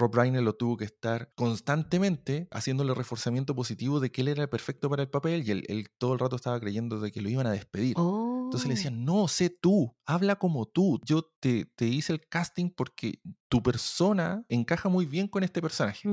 Rob 0.00 0.14
Reiner 0.14 0.42
lo 0.42 0.54
tuvo 0.54 0.76
que 0.76 0.84
estar 0.84 1.32
constantemente 1.34 2.48
haciéndole 2.50 2.94
reforzamiento 2.94 3.54
positivo 3.54 4.00
de 4.00 4.10
que 4.10 4.22
él 4.22 4.28
era 4.28 4.48
perfecto 4.48 4.88
para 4.88 5.02
el 5.02 5.08
papel 5.08 5.46
y 5.46 5.50
él, 5.50 5.90
todo 5.98 6.14
el 6.14 6.18
rato 6.18 6.36
estaba 6.36 6.58
creyendo 6.58 6.98
de 7.00 7.12
que 7.12 7.20
lo 7.20 7.28
iban 7.28 7.46
a 7.46 7.52
despedir. 7.52 7.94
Entonces 7.98 8.66
le 8.66 8.74
decían, 8.74 9.04
no, 9.04 9.28
sé 9.28 9.48
tú, 9.50 9.94
habla 10.06 10.36
como 10.36 10.66
tú. 10.66 10.98
Yo 11.04 11.22
te, 11.38 11.66
te, 11.66 11.86
hice 11.86 12.14
el 12.14 12.26
casting 12.26 12.70
porque 12.70 13.20
tu 13.48 13.62
persona 13.62 14.44
encaja 14.48 14.88
muy 14.88 15.06
bien 15.06 15.28
con 15.28 15.44
este 15.44 15.62
personaje. 15.62 16.08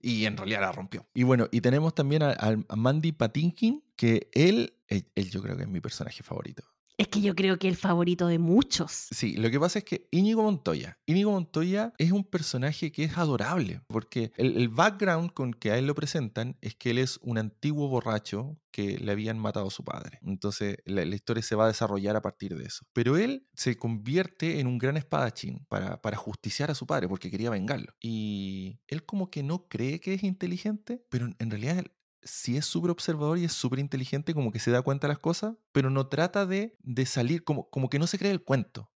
Y 0.00 0.24
en 0.24 0.36
realidad 0.36 0.60
la 0.60 0.72
rompió. 0.72 1.06
Y 1.12 1.24
bueno, 1.24 1.48
y 1.50 1.60
tenemos 1.60 1.94
también 1.94 2.22
a, 2.22 2.36
Mandy 2.74 3.12
Patinkin, 3.12 3.84
que 3.96 4.30
él, 4.32 4.78
él 4.86 5.30
yo 5.30 5.42
creo 5.42 5.56
que 5.56 5.64
es 5.64 5.68
mi 5.68 5.80
personaje 5.80 6.22
favorito. 6.22 6.64
Es 6.96 7.08
que 7.08 7.20
yo 7.20 7.34
creo 7.34 7.58
que 7.58 7.68
el 7.68 7.76
favorito 7.76 8.26
de 8.26 8.38
muchos. 8.38 9.08
Sí, 9.10 9.36
lo 9.36 9.50
que 9.50 9.58
pasa 9.58 9.78
es 9.80 9.84
que 9.84 10.08
Íñigo 10.10 10.42
Montoya, 10.42 10.98
Íñigo 11.06 11.32
Montoya 11.32 11.92
es 11.98 12.12
un 12.12 12.24
personaje 12.24 12.92
que 12.92 13.04
es 13.04 13.16
adorable, 13.16 13.80
porque 13.88 14.32
el, 14.36 14.68
background 14.68 15.32
con 15.32 15.52
que 15.52 15.70
a 15.70 15.78
él 15.78 15.86
lo 15.86 15.94
presentan 15.94 16.56
es 16.60 16.74
que 16.74 16.90
él 16.90 16.98
es 16.98 17.18
un 17.22 17.38
antiguo 17.38 17.88
borracho 17.88 18.58
que 18.70 18.98
le 18.98 19.12
habían 19.12 19.38
matado 19.38 19.68
a 19.68 19.70
su 19.70 19.84
padre. 19.84 20.18
Entonces 20.22 20.78
la, 20.84 21.02
historia 21.02 21.42
se 21.42 21.54
va 21.54 21.64
a 21.64 21.68
desarrollar 21.68 22.16
a 22.16 22.22
partir 22.22 22.56
de 22.56 22.64
eso. 22.64 22.86
Pero 22.92 23.16
él 23.16 23.46
se 23.54 23.76
convierte 23.76 24.60
en 24.60 24.66
un 24.66 24.78
gran 24.78 24.96
espadachín 24.96 25.66
para, 25.68 26.00
para 26.00 26.16
justiciar 26.16 26.70
a 26.70 26.74
su 26.74 26.86
padre 26.86 27.08
porque 27.08 27.30
quería 27.30 27.50
vengarlo. 27.50 27.92
Y 28.00 28.80
él 28.86 29.04
como 29.04 29.30
que 29.30 29.42
no 29.42 29.68
cree 29.68 30.00
que 30.00 30.14
es 30.14 30.22
inteligente, 30.22 31.04
pero 31.10 31.28
en 31.38 31.50
realidad 31.50 31.84
sí 32.22 32.56
es 32.56 32.66
súper 32.66 32.90
observador 32.90 33.38
y 33.38 33.44
es 33.44 33.52
súper 33.52 33.78
inteligente, 33.78 34.34
como 34.34 34.52
que 34.52 34.58
se 34.58 34.70
da 34.70 34.82
cuenta 34.82 35.06
de 35.06 35.14
las 35.14 35.20
cosas, 35.20 35.54
pero 35.72 35.90
no 35.90 36.08
trata 36.08 36.46
de, 36.46 36.76
de 36.82 37.06
salir, 37.06 37.44
como, 37.44 37.68
como 37.70 37.88
que 37.88 37.98
no 37.98 38.06
se 38.06 38.18
cree 38.18 38.32
el 38.32 38.42
cuento. 38.42 38.92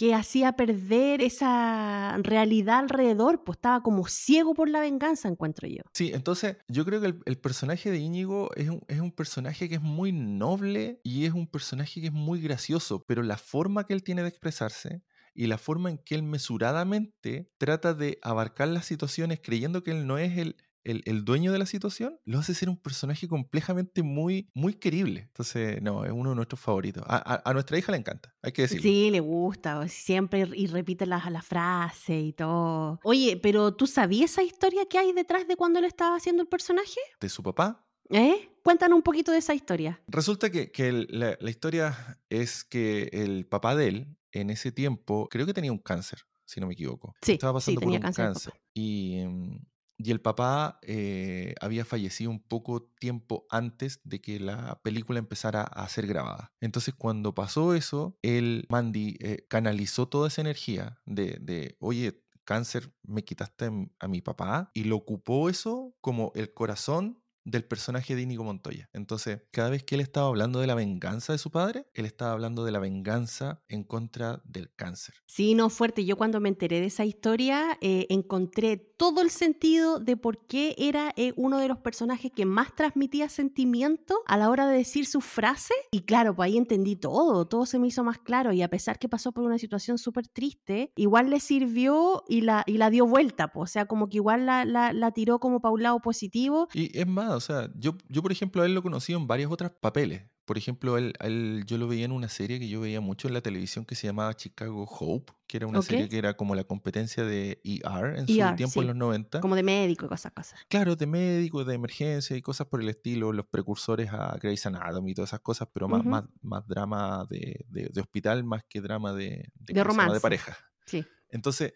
que 0.00 0.14
hacía 0.14 0.52
perder 0.52 1.20
esa 1.20 2.16
realidad 2.22 2.78
alrededor, 2.78 3.44
pues 3.44 3.58
estaba 3.58 3.82
como 3.82 4.08
ciego 4.08 4.54
por 4.54 4.66
la 4.66 4.80
venganza, 4.80 5.28
encuentro 5.28 5.68
yo. 5.68 5.82
Sí, 5.92 6.12
entonces 6.14 6.56
yo 6.68 6.86
creo 6.86 7.02
que 7.02 7.14
el, 7.22 7.38
personaje 7.38 7.90
de 7.90 7.98
Íñigo 7.98 8.48
es 8.56 8.70
un, 8.70 8.82
es 8.88 8.98
un, 8.98 9.12
personaje 9.12 9.68
que 9.68 9.74
es 9.74 9.82
muy 9.82 10.10
noble 10.10 11.02
y 11.04 11.26
es 11.26 11.34
un 11.34 11.46
personaje 11.46 12.00
que 12.00 12.06
es 12.06 12.14
muy 12.14 12.40
gracioso, 12.40 13.04
pero 13.06 13.22
la 13.22 13.36
forma 13.36 13.84
que 13.84 13.92
él 13.92 14.02
tiene 14.02 14.22
de 14.22 14.28
expresarse 14.28 15.02
y 15.34 15.46
la 15.46 15.58
forma 15.58 15.90
en 15.90 15.98
que 15.98 16.14
él 16.14 16.22
mesuradamente 16.22 17.50
trata 17.58 17.94
de 17.94 18.18
abarcar 18.22 18.68
las 18.68 18.86
situaciones 18.86 19.40
creyendo 19.42 19.82
que 19.82 19.92
él 19.92 20.06
no 20.06 20.18
es 20.18 20.36
el, 20.38 20.56
el, 20.84 21.24
dueño 21.24 21.52
de 21.52 21.58
la 21.58 21.66
situación, 21.66 22.18
lo 22.24 22.38
hace 22.38 22.54
ser 22.54 22.68
un 22.68 22.76
personaje 22.76 23.28
complejamente 23.28 24.02
muy, 24.02 24.48
muy 24.54 24.74
querible. 24.74 25.20
Entonces, 25.20 25.80
no, 25.82 26.04
es 26.04 26.12
uno 26.12 26.30
de 26.30 26.36
nuestros 26.36 26.60
favoritos. 26.60 27.04
A, 27.06 27.52
nuestra 27.52 27.78
hija 27.78 27.92
le 27.92 27.98
encanta, 27.98 28.34
hay 28.42 28.52
que 28.52 28.62
decirlo. 28.62 28.82
Sí, 28.82 29.10
le 29.10 29.20
gusta, 29.20 29.86
siempre 29.88 30.48
y 30.54 30.66
repite 30.66 31.06
la, 31.06 31.22
la 31.30 31.42
frase 31.42 32.18
y 32.18 32.32
todo. 32.32 33.00
Oye, 33.04 33.38
pero 33.42 33.74
¿tú 33.74 33.86
sabías 33.86 34.32
esa 34.32 34.42
historia 34.42 34.86
que 34.88 34.98
hay 34.98 35.12
detrás 35.12 35.46
de 35.46 35.56
cuando 35.56 35.78
él 35.78 35.84
estaba 35.84 36.16
haciendo 36.16 36.42
el 36.42 36.48
personaje? 36.48 37.00
¿De 37.20 37.28
su 37.28 37.42
papá? 37.42 37.86
¿Eh? 38.10 38.50
Cuéntanos 38.64 38.96
un 38.96 39.02
poquito 39.02 39.32
de 39.32 39.38
esa 39.38 39.54
historia. 39.54 40.02
Resulta 40.08 40.50
que, 40.50 40.70
que 40.72 41.06
la, 41.08 41.36
la, 41.40 41.50
historia 41.50 42.18
es 42.28 42.64
que 42.64 43.08
el 43.12 43.46
papá 43.46 43.76
de 43.76 43.88
él 43.88 44.16
en 44.32 44.50
ese 44.50 44.72
tiempo, 44.72 45.28
creo 45.30 45.46
que 45.46 45.54
tenía 45.54 45.72
un 45.72 45.78
cáncer, 45.78 46.20
si 46.44 46.60
no 46.60 46.66
me 46.66 46.74
equivoco. 46.74 47.14
Sí, 47.22 47.32
Estaba 47.32 47.54
pasando 47.54 47.80
por 47.80 47.92
un 47.92 48.00
cáncer. 48.00 48.52
Y, 48.74 49.24
mm, 49.26 49.58
y, 49.98 50.10
el 50.10 50.20
papá 50.20 50.78
eh, 50.82 51.54
había 51.60 51.84
fallecido 51.84 52.30
un 52.30 52.40
poco 52.40 52.82
tiempo 52.98 53.46
antes 53.50 54.00
de 54.04 54.20
que 54.20 54.40
la 54.40 54.80
película 54.82 55.18
empezara 55.18 55.62
a 55.62 55.88
ser 55.88 56.06
grabada. 56.06 56.52
Entonces, 56.60 56.94
cuando 56.96 57.34
pasó 57.34 57.74
eso, 57.74 58.16
él, 58.22 58.66
Mandy, 58.70 59.16
eh, 59.20 59.46
canalizó 59.48 60.08
toda 60.08 60.28
esa 60.28 60.40
energía 60.40 61.00
de, 61.04 61.38
de, 61.40 61.76
oye, 61.80 62.22
cáncer, 62.44 62.92
me 63.04 63.22
quitaste 63.22 63.70
a 64.00 64.08
mi 64.08 64.22
papá, 64.22 64.72
y 64.74 64.82
lo 64.82 64.96
ocupó 64.96 65.48
eso 65.48 65.94
como 66.00 66.32
el 66.34 66.52
corazón 66.52 67.19
del 67.44 67.64
personaje 67.64 68.14
de 68.14 68.22
Íñigo 68.22 68.44
Montoya. 68.44 68.88
Entonces, 68.92 69.42
cada 69.50 69.70
vez 69.70 69.82
que 69.84 69.94
él 69.94 70.00
estaba 70.00 70.28
hablando 70.28 70.60
de 70.60 70.66
la 70.66 70.74
venganza 70.74 71.32
de 71.32 71.38
su 71.38 71.50
padre, 71.50 71.86
él 71.94 72.04
estaba 72.04 72.32
hablando 72.32 72.64
de 72.64 72.72
la 72.72 72.78
venganza 72.78 73.62
en 73.68 73.84
contra 73.84 74.42
del 74.44 74.72
cáncer. 74.74 75.14
Sí, 75.26 75.54
no, 75.54 75.70
fuerte. 75.70 76.04
Yo 76.04 76.16
cuando 76.16 76.40
me 76.40 76.48
enteré 76.48 76.80
de 76.80 76.86
esa 76.86 77.04
historia, 77.04 77.78
eh, 77.80 78.06
encontré 78.10 78.76
todo 78.76 79.22
el 79.22 79.30
sentido 79.30 79.98
de 79.98 80.16
por 80.16 80.46
qué 80.46 80.74
era 80.78 81.12
eh, 81.16 81.32
uno 81.36 81.58
de 81.58 81.68
los 81.68 81.78
personajes 81.78 82.32
que 82.32 82.44
más 82.44 82.74
transmitía 82.74 83.28
sentimiento 83.28 84.20
a 84.26 84.36
la 84.36 84.50
hora 84.50 84.66
de 84.66 84.76
decir 84.76 85.06
su 85.06 85.20
frase. 85.20 85.74
Y 85.90 86.02
claro, 86.02 86.34
pues 86.34 86.48
ahí 86.48 86.58
entendí 86.58 86.96
todo, 86.96 87.46
todo 87.46 87.66
se 87.66 87.78
me 87.78 87.86
hizo 87.86 88.04
más 88.04 88.18
claro. 88.18 88.52
Y 88.52 88.62
a 88.62 88.68
pesar 88.68 88.98
que 88.98 89.08
pasó 89.08 89.32
por 89.32 89.44
una 89.44 89.58
situación 89.58 89.98
súper 89.98 90.28
triste, 90.28 90.92
igual 90.96 91.30
le 91.30 91.40
sirvió 91.40 92.24
y 92.28 92.42
la, 92.42 92.62
y 92.66 92.76
la 92.76 92.90
dio 92.90 93.06
vuelta. 93.06 93.48
Pues. 93.48 93.70
O 93.70 93.72
sea, 93.72 93.86
como 93.86 94.08
que 94.08 94.18
igual 94.18 94.46
la, 94.46 94.64
la, 94.64 94.92
la 94.92 95.12
tiró 95.12 95.38
como 95.40 95.60
para 95.60 95.72
un 95.72 95.82
lado 95.82 96.00
positivo. 96.00 96.68
Y 96.74 96.96
es 96.98 97.06
más, 97.06 97.29
o 97.34 97.40
sea, 97.40 97.70
yo, 97.76 97.96
yo 98.08 98.22
por 98.22 98.32
ejemplo 98.32 98.62
a 98.62 98.66
él 98.66 98.74
lo 98.74 98.82
conocí 98.82 99.12
en 99.12 99.26
varios 99.26 99.50
otros 99.50 99.72
papeles. 99.80 100.22
Por 100.44 100.58
ejemplo, 100.58 100.98
él, 100.98 101.64
yo 101.64 101.78
lo 101.78 101.86
veía 101.86 102.04
en 102.04 102.10
una 102.10 102.28
serie 102.28 102.58
que 102.58 102.68
yo 102.68 102.80
veía 102.80 103.00
mucho 103.00 103.28
en 103.28 103.34
la 103.34 103.40
televisión 103.40 103.84
que 103.84 103.94
se 103.94 104.08
llamaba 104.08 104.34
Chicago 104.34 104.82
Hope, 104.82 105.32
que 105.46 105.58
era 105.58 105.68
una 105.68 105.80
serie 105.80 106.08
que 106.08 106.18
era 106.18 106.36
como 106.36 106.56
la 106.56 106.64
competencia 106.64 107.22
de 107.22 107.60
ER 107.62 108.18
en 108.18 108.26
su 108.26 108.56
tiempo 108.56 108.80
en 108.80 108.88
los 108.88 108.96
90. 108.96 109.40
Como 109.40 109.54
de 109.54 109.62
médico 109.62 110.06
y 110.06 110.08
cosas, 110.08 110.32
cosas. 110.32 110.58
Claro, 110.68 110.96
de 110.96 111.06
médico, 111.06 111.64
de 111.64 111.74
emergencia 111.76 112.36
y 112.36 112.42
cosas 112.42 112.66
por 112.66 112.80
el 112.80 112.88
estilo, 112.88 113.32
los 113.32 113.46
precursores 113.46 114.10
a 114.12 114.36
Grey's 114.42 114.66
Anatomy 114.66 115.12
y 115.12 115.14
todas 115.14 115.30
esas 115.30 115.40
cosas, 115.40 115.68
pero 115.72 115.86
más, 115.86 116.04
más, 116.04 116.24
más 116.42 116.66
drama 116.66 117.24
de, 117.30 117.64
de, 117.68 118.00
hospital 118.00 118.42
más 118.42 118.64
que 118.68 118.80
drama 118.80 119.12
de, 119.12 119.52
de, 119.54 119.84
romance. 119.84 120.14
de 120.14 120.20
pareja. 120.20 120.58
Sí. 120.84 121.04
Entonces, 121.28 121.74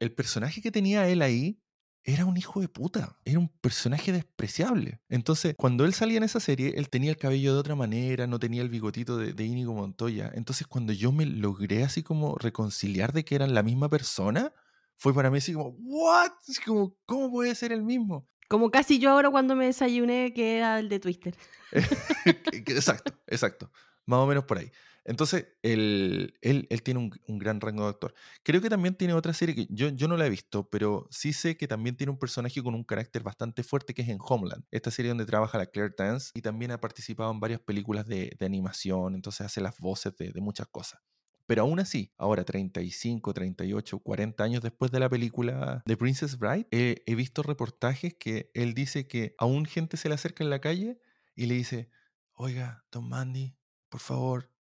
el 0.00 0.12
personaje 0.12 0.60
que 0.60 0.72
tenía 0.72 1.08
él 1.08 1.22
ahí 1.22 1.62
era 2.04 2.24
un 2.24 2.36
hijo 2.36 2.60
de 2.60 2.68
puta, 2.68 3.16
era 3.24 3.38
un 3.38 3.48
personaje 3.48 4.12
despreciable. 4.12 5.00
Entonces, 5.08 5.54
cuando 5.56 5.84
él 5.84 5.94
salía 5.94 6.16
en 6.16 6.24
esa 6.24 6.40
serie, 6.40 6.74
él 6.76 6.88
tenía 6.88 7.10
el 7.10 7.16
cabello 7.16 7.54
de 7.54 7.60
otra 7.60 7.74
manera, 7.74 8.26
no 8.26 8.38
tenía 8.38 8.62
el 8.62 8.68
bigotito 8.68 9.16
de, 9.16 9.32
de 9.32 9.44
Íñigo 9.44 9.72
Montoya. 9.74 10.30
Entonces, 10.34 10.66
cuando 10.66 10.92
yo 10.92 11.12
me 11.12 11.26
logré 11.26 11.84
así 11.84 12.02
como 12.02 12.36
reconciliar 12.36 13.12
de 13.12 13.24
que 13.24 13.34
eran 13.34 13.54
la 13.54 13.62
misma 13.62 13.88
persona, 13.88 14.52
fue 14.96 15.14
para 15.14 15.30
mí 15.30 15.38
así 15.38 15.52
como, 15.52 15.70
¿what? 15.80 16.30
como, 16.64 16.96
¿cómo 17.06 17.30
puede 17.30 17.54
ser 17.54 17.72
el 17.72 17.82
mismo? 17.82 18.28
Como 18.48 18.70
casi 18.70 18.98
yo 18.98 19.10
ahora 19.10 19.30
cuando 19.30 19.56
me 19.56 19.66
desayuné 19.66 20.34
que 20.34 20.58
era 20.58 20.78
el 20.78 20.88
de 20.88 21.00
Twitter. 21.00 21.34
exacto, 22.52 23.12
exacto. 23.26 23.70
Más 24.06 24.18
o 24.18 24.26
menos 24.26 24.44
por 24.44 24.58
ahí. 24.58 24.70
Entonces, 25.04 25.48
él, 25.62 26.34
él, 26.42 26.82
tiene 26.82 27.00
un, 27.26 27.38
gran 27.38 27.60
rango 27.60 27.84
de 27.84 27.90
actor. 27.90 28.14
Creo 28.44 28.60
que 28.60 28.70
también 28.70 28.94
tiene 28.94 29.14
otra 29.14 29.32
serie 29.32 29.54
que 29.54 29.66
yo, 29.68 29.88
yo 29.88 30.06
no 30.06 30.16
la 30.16 30.26
he 30.26 30.30
visto, 30.30 30.68
pero 30.70 31.08
sí 31.10 31.32
sé 31.32 31.56
que 31.56 31.66
también 31.66 31.96
tiene 31.96 32.12
un 32.12 32.18
personaje 32.18 32.62
con 32.62 32.74
un 32.74 32.84
carácter 32.84 33.22
bastante 33.22 33.64
fuerte 33.64 33.94
que 33.94 34.02
es 34.02 34.08
en 34.08 34.18
Homeland, 34.20 34.64
esta 34.70 34.90
serie 34.90 35.08
donde 35.08 35.26
trabaja 35.26 35.58
la 35.58 35.66
Claire 35.66 35.94
Dance 35.96 36.30
y 36.34 36.42
también 36.42 36.70
ha 36.70 36.80
participado 36.80 37.32
en 37.32 37.40
varias 37.40 37.60
películas 37.60 38.06
de, 38.06 38.36
animación, 38.42 39.14
entonces 39.14 39.46
hace 39.46 39.60
las 39.60 39.78
voces 39.78 40.16
de, 40.16 40.40
muchas 40.40 40.66
cosas. 40.66 41.00
Pero 41.46 41.62
aún 41.62 41.78
así, 41.78 42.12
ahora 42.18 42.44
35, 42.44 43.32
38, 43.32 43.98
40 44.00 44.44
años 44.44 44.62
después 44.62 44.90
de 44.90 45.00
la 45.00 45.08
película 45.08 45.82
The 45.86 45.96
Princess 45.96 46.38
Bride, 46.38 46.66
he 46.70 47.14
visto 47.14 47.42
reportajes 47.42 48.14
que 48.14 48.50
él 48.54 48.74
dice 48.74 49.06
que 49.06 49.34
aún 49.38 49.64
gente 49.64 49.96
se 49.96 50.08
le 50.08 50.16
acerca 50.16 50.42
en 50.42 50.50
la 50.50 50.60
calle 50.60 50.98
y 51.34 51.46
le 51.46 51.54
dice, 51.54 51.88
oiga, 52.34 52.84
Don 52.90 53.08
Mandy, 53.08 53.56
por 53.88 54.00
favor, 54.00 54.51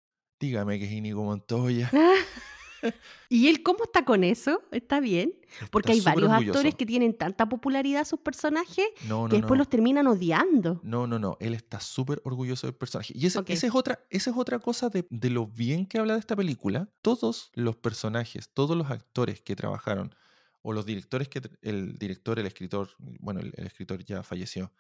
dígame 0.42 0.80
que 0.80 0.86
es 0.86 0.92
Inigo 0.92 1.24
Montoya. 1.24 1.90
¿Y 3.30 3.48
él 3.48 3.62
cómo 3.62 3.84
está 3.84 4.04
con 4.04 4.24
eso? 4.24 4.64
¿Está 4.72 5.00
bien? 5.00 5.36
Porque 5.70 5.92
hay 5.92 6.02
varios 6.02 6.32
actores 6.32 6.74
que 6.74 6.88
tienen 6.88 7.16
tanta 7.16 7.48
popularidad 7.48 8.06
sus 8.06 8.20
personajes 8.20 8.88
que 9.30 9.38
después 9.38 9.58
los 9.60 9.70
terminan 9.70 10.08
odiando. 10.08 10.82
No, 10.84 11.06
no, 11.06 11.20
no. 11.20 11.38
Él 11.40 11.54
está 11.54 11.80
súper 11.80 12.22
orgulloso 12.26 12.66
del 12.66 12.76
personaje. 12.76 13.14
Y 13.16 13.28
esa, 13.28 13.44
es 13.48 13.64
otra, 13.72 14.00
esa 14.10 14.32
es 14.32 14.36
otra 14.36 14.58
cosa 14.58 14.90
de, 14.90 15.06
lo 15.30 15.46
bien 15.46 15.86
que 15.86 16.00
habla 16.00 16.14
de 16.14 16.20
esta 16.20 16.36
película. 16.36 16.90
Todos 17.04 17.52
los 17.54 17.76
personajes, 17.76 18.50
todos 18.50 18.76
los 18.76 18.90
actores 18.90 19.42
que 19.42 19.56
trabajaron, 19.56 20.16
o 20.64 20.74
los 20.74 20.88
directores 20.88 21.30
que 21.30 21.42
el 21.62 22.00
director, 22.00 22.40
el 22.40 22.48
escritor, 22.48 22.90
bueno, 22.98 23.42
el 23.42 23.66
escritor 23.66 24.04
ya 24.04 24.24
falleció, 24.24 24.72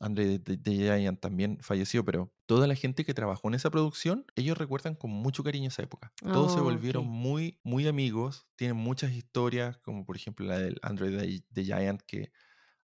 André 0.00 0.38
de, 0.38 0.74
Giant 0.74 1.20
también 1.20 1.58
falleció, 1.60 2.04
pero 2.04 2.32
toda 2.46 2.66
la 2.66 2.74
gente 2.74 3.04
que 3.04 3.14
trabajó 3.14 3.48
en 3.48 3.54
esa 3.54 3.70
producción, 3.70 4.24
ellos 4.36 4.56
recuerdan 4.56 4.94
con 4.94 5.10
mucho 5.10 5.42
cariño 5.42 5.68
esa 5.68 5.82
época. 5.82 6.12
Todos 6.22 6.54
se 6.54 6.60
volvieron 6.60 7.06
muy, 7.06 7.58
muy 7.62 7.86
amigos, 7.88 8.46
tienen 8.56 8.76
muchas 8.76 9.12
historias, 9.12 9.78
como 9.78 10.04
por 10.04 10.16
ejemplo 10.16 10.46
la 10.46 10.58
del 10.58 10.78
André 10.82 11.10
de, 11.10 11.64
Giant 11.64 12.02
que 12.02 12.32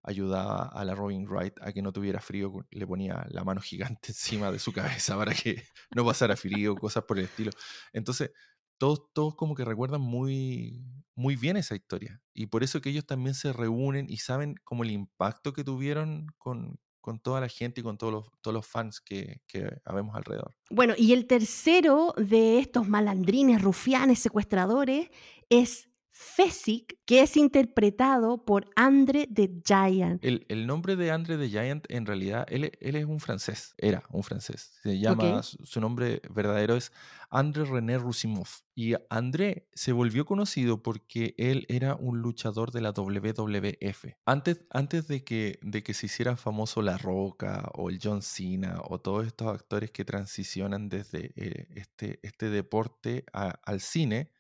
ayudaba 0.03 0.66
a 0.66 0.85
la 0.85 0.94
Robin 0.94 1.27
Wright 1.27 1.55
a 1.62 1.72
que 1.72 1.83
no 1.83 1.92
tuviera 1.92 2.20
frío, 2.20 2.66
le 2.70 2.87
ponía 2.87 3.24
la 3.31 3.44
mano 3.44 3.61
gigante 3.61 4.09
encima 4.09 4.50
de 4.50 4.59
su 4.59 4.72
cabeza 4.72 5.16
para 5.16 5.35
que 5.35 5.64
no 5.94 6.05
pasara 6.05 6.37
frío, 6.37 6.74
cosas 6.74 7.05
por 7.05 7.18
el 7.18 7.24
estilo. 7.24 7.50
Entonces, 7.92 8.33
todos, 8.79 9.12
todos 9.12 9.35
como 9.35 9.55
que 9.55 9.64
recuerdan 9.64 10.00
muy, 10.00 10.85
muy 11.14 11.37
bien 11.37 11.57
esa 11.57 11.74
historia. 11.74 12.20
Y 12.35 12.46
por 12.46 12.64
eso 12.64 12.81
que 12.81 12.90
ellos 12.90 13.07
también 13.07 13.35
se 13.35 13.53
reúnen 13.53 14.07
y 14.11 14.18
saben 14.18 14.57
como 14.64 14.83
el 14.83 14.90
impacto 14.90 15.53
que 15.53 15.64
tuvieron 15.64 16.27
con, 16.38 16.79
con 17.05 17.19
toda 17.19 17.38
la 17.38 17.49
gente 17.51 17.83
y 17.83 17.85
con 17.85 17.99
todos 17.99 18.14
los, 18.14 18.31
todos 18.40 18.55
los 18.55 18.67
fans 18.67 18.99
que, 18.99 19.43
que 19.47 19.69
habemos 19.85 20.17
alrededor. 20.17 20.55
Bueno, 20.71 20.95
y 20.97 21.12
el 21.12 21.27
tercero 21.27 22.14
de 22.17 22.59
estos 22.61 22.88
malandrines, 22.88 23.61
rufianes, 23.61 24.21
secuestradores 24.21 25.11
es 25.51 25.90
Fesic, 26.16 26.96
que 27.07 27.22
es 27.22 27.37
interpretado 27.37 28.44
por 28.44 28.70
Andre 28.77 29.27
the 29.27 29.50
Giant. 29.64 30.24
El, 30.24 30.64
nombre 30.64 30.94
de 30.94 31.11
Andre 31.11 31.37
the 31.37 31.48
Giant, 31.48 31.87
en 31.88 32.07
realidad, 32.07 32.46
él, 32.48 32.70
es 32.79 33.05
un 33.05 33.18
francés, 33.18 33.74
era 33.79 34.05
un 34.11 34.22
francés. 34.22 34.79
Se 34.81 34.96
llama, 34.96 35.42
su, 35.42 35.81
nombre 35.81 36.22
verdadero 36.31 36.77
es 36.77 36.92
André 37.31 37.64
René 37.64 37.98
Rousimov. 37.98 38.46
Y 38.77 38.94
André 39.11 39.66
se 39.74 39.90
volvió 39.90 40.24
conocido 40.24 40.85
porque 40.85 41.35
él 41.37 41.66
era 41.68 41.96
un 41.96 42.20
luchador 42.20 42.70
de 42.70 42.81
la 42.81 42.92
WWF. 42.92 44.14
Antes, 44.24 44.61
antes 44.70 45.09
de, 45.09 45.24
que, 45.24 45.59
de 45.62 45.83
que 45.83 45.94
se 45.94 46.07
hiciera 46.07 46.37
famoso 46.37 46.81
La 46.81 46.96
Roca 46.96 47.72
o 47.74 47.90
el 47.90 47.98
John 48.00 48.22
Cena 48.22 48.81
o 48.85 49.00
todos 49.00 49.27
estos 49.27 49.48
actores 49.48 49.90
que 49.90 50.05
transicionan 50.05 50.88
desde 50.88 51.33
eh, 51.35 51.66
este, 51.74 52.20
este 52.22 52.50
deporte 52.50 53.24
al 53.33 53.81
cine, 53.81 54.31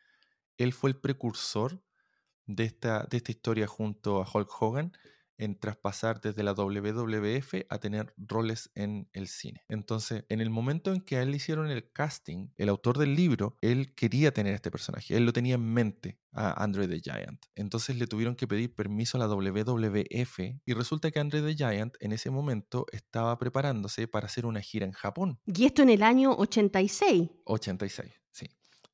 él 0.58 0.72
fue 0.72 0.90
el 0.90 0.96
precursor 0.96 1.82
de 2.46 2.64
esta, 2.64 3.06
de 3.10 3.16
esta 3.16 3.32
historia 3.32 3.66
junto 3.66 4.22
a 4.22 4.28
Hulk 4.32 4.50
Hogan 4.60 4.92
en 5.38 5.58
traspasar 5.58 6.20
desde 6.20 6.42
la 6.42 6.52
WWF 6.52 7.54
a 7.68 7.78
tener 7.78 8.14
roles 8.16 8.70
en 8.74 9.08
el 9.12 9.28
cine. 9.28 9.64
Entonces, 9.68 10.24
en 10.28 10.40
el 10.40 10.50
momento 10.50 10.92
en 10.92 11.00
que 11.00 11.16
a 11.16 11.22
él 11.22 11.30
le 11.30 11.36
hicieron 11.36 11.70
el 11.70 11.90
casting, 11.92 12.48
el 12.56 12.68
autor 12.68 12.98
del 12.98 13.14
libro, 13.14 13.58
él 13.60 13.94
quería 13.94 14.32
tener 14.32 14.54
este 14.54 14.70
personaje, 14.70 15.16
él 15.16 15.24
lo 15.24 15.32
tenía 15.32 15.56
en 15.56 15.64
mente 15.64 16.18
a 16.32 16.62
Andre 16.62 16.88
the 16.88 17.00
Giant. 17.00 17.44
Entonces 17.54 17.96
le 17.96 18.06
tuvieron 18.06 18.36
que 18.36 18.46
pedir 18.46 18.74
permiso 18.74 19.18
a 19.18 19.20
la 19.20 19.28
WWF 19.28 20.38
y 20.64 20.72
resulta 20.72 21.10
que 21.10 21.20
Andre 21.20 21.42
the 21.42 21.54
Giant 21.54 21.96
en 22.00 22.12
ese 22.12 22.30
momento 22.30 22.86
estaba 22.92 23.36
preparándose 23.38 24.08
para 24.08 24.26
hacer 24.26 24.46
una 24.46 24.60
gira 24.60 24.86
en 24.86 24.92
Japón. 24.92 25.40
Y 25.46 25.64
esto 25.64 25.82
en 25.82 25.90
el 25.90 26.02
año 26.02 26.32
86. 26.32 27.30
86, 27.44 28.12
sí. 28.12 28.23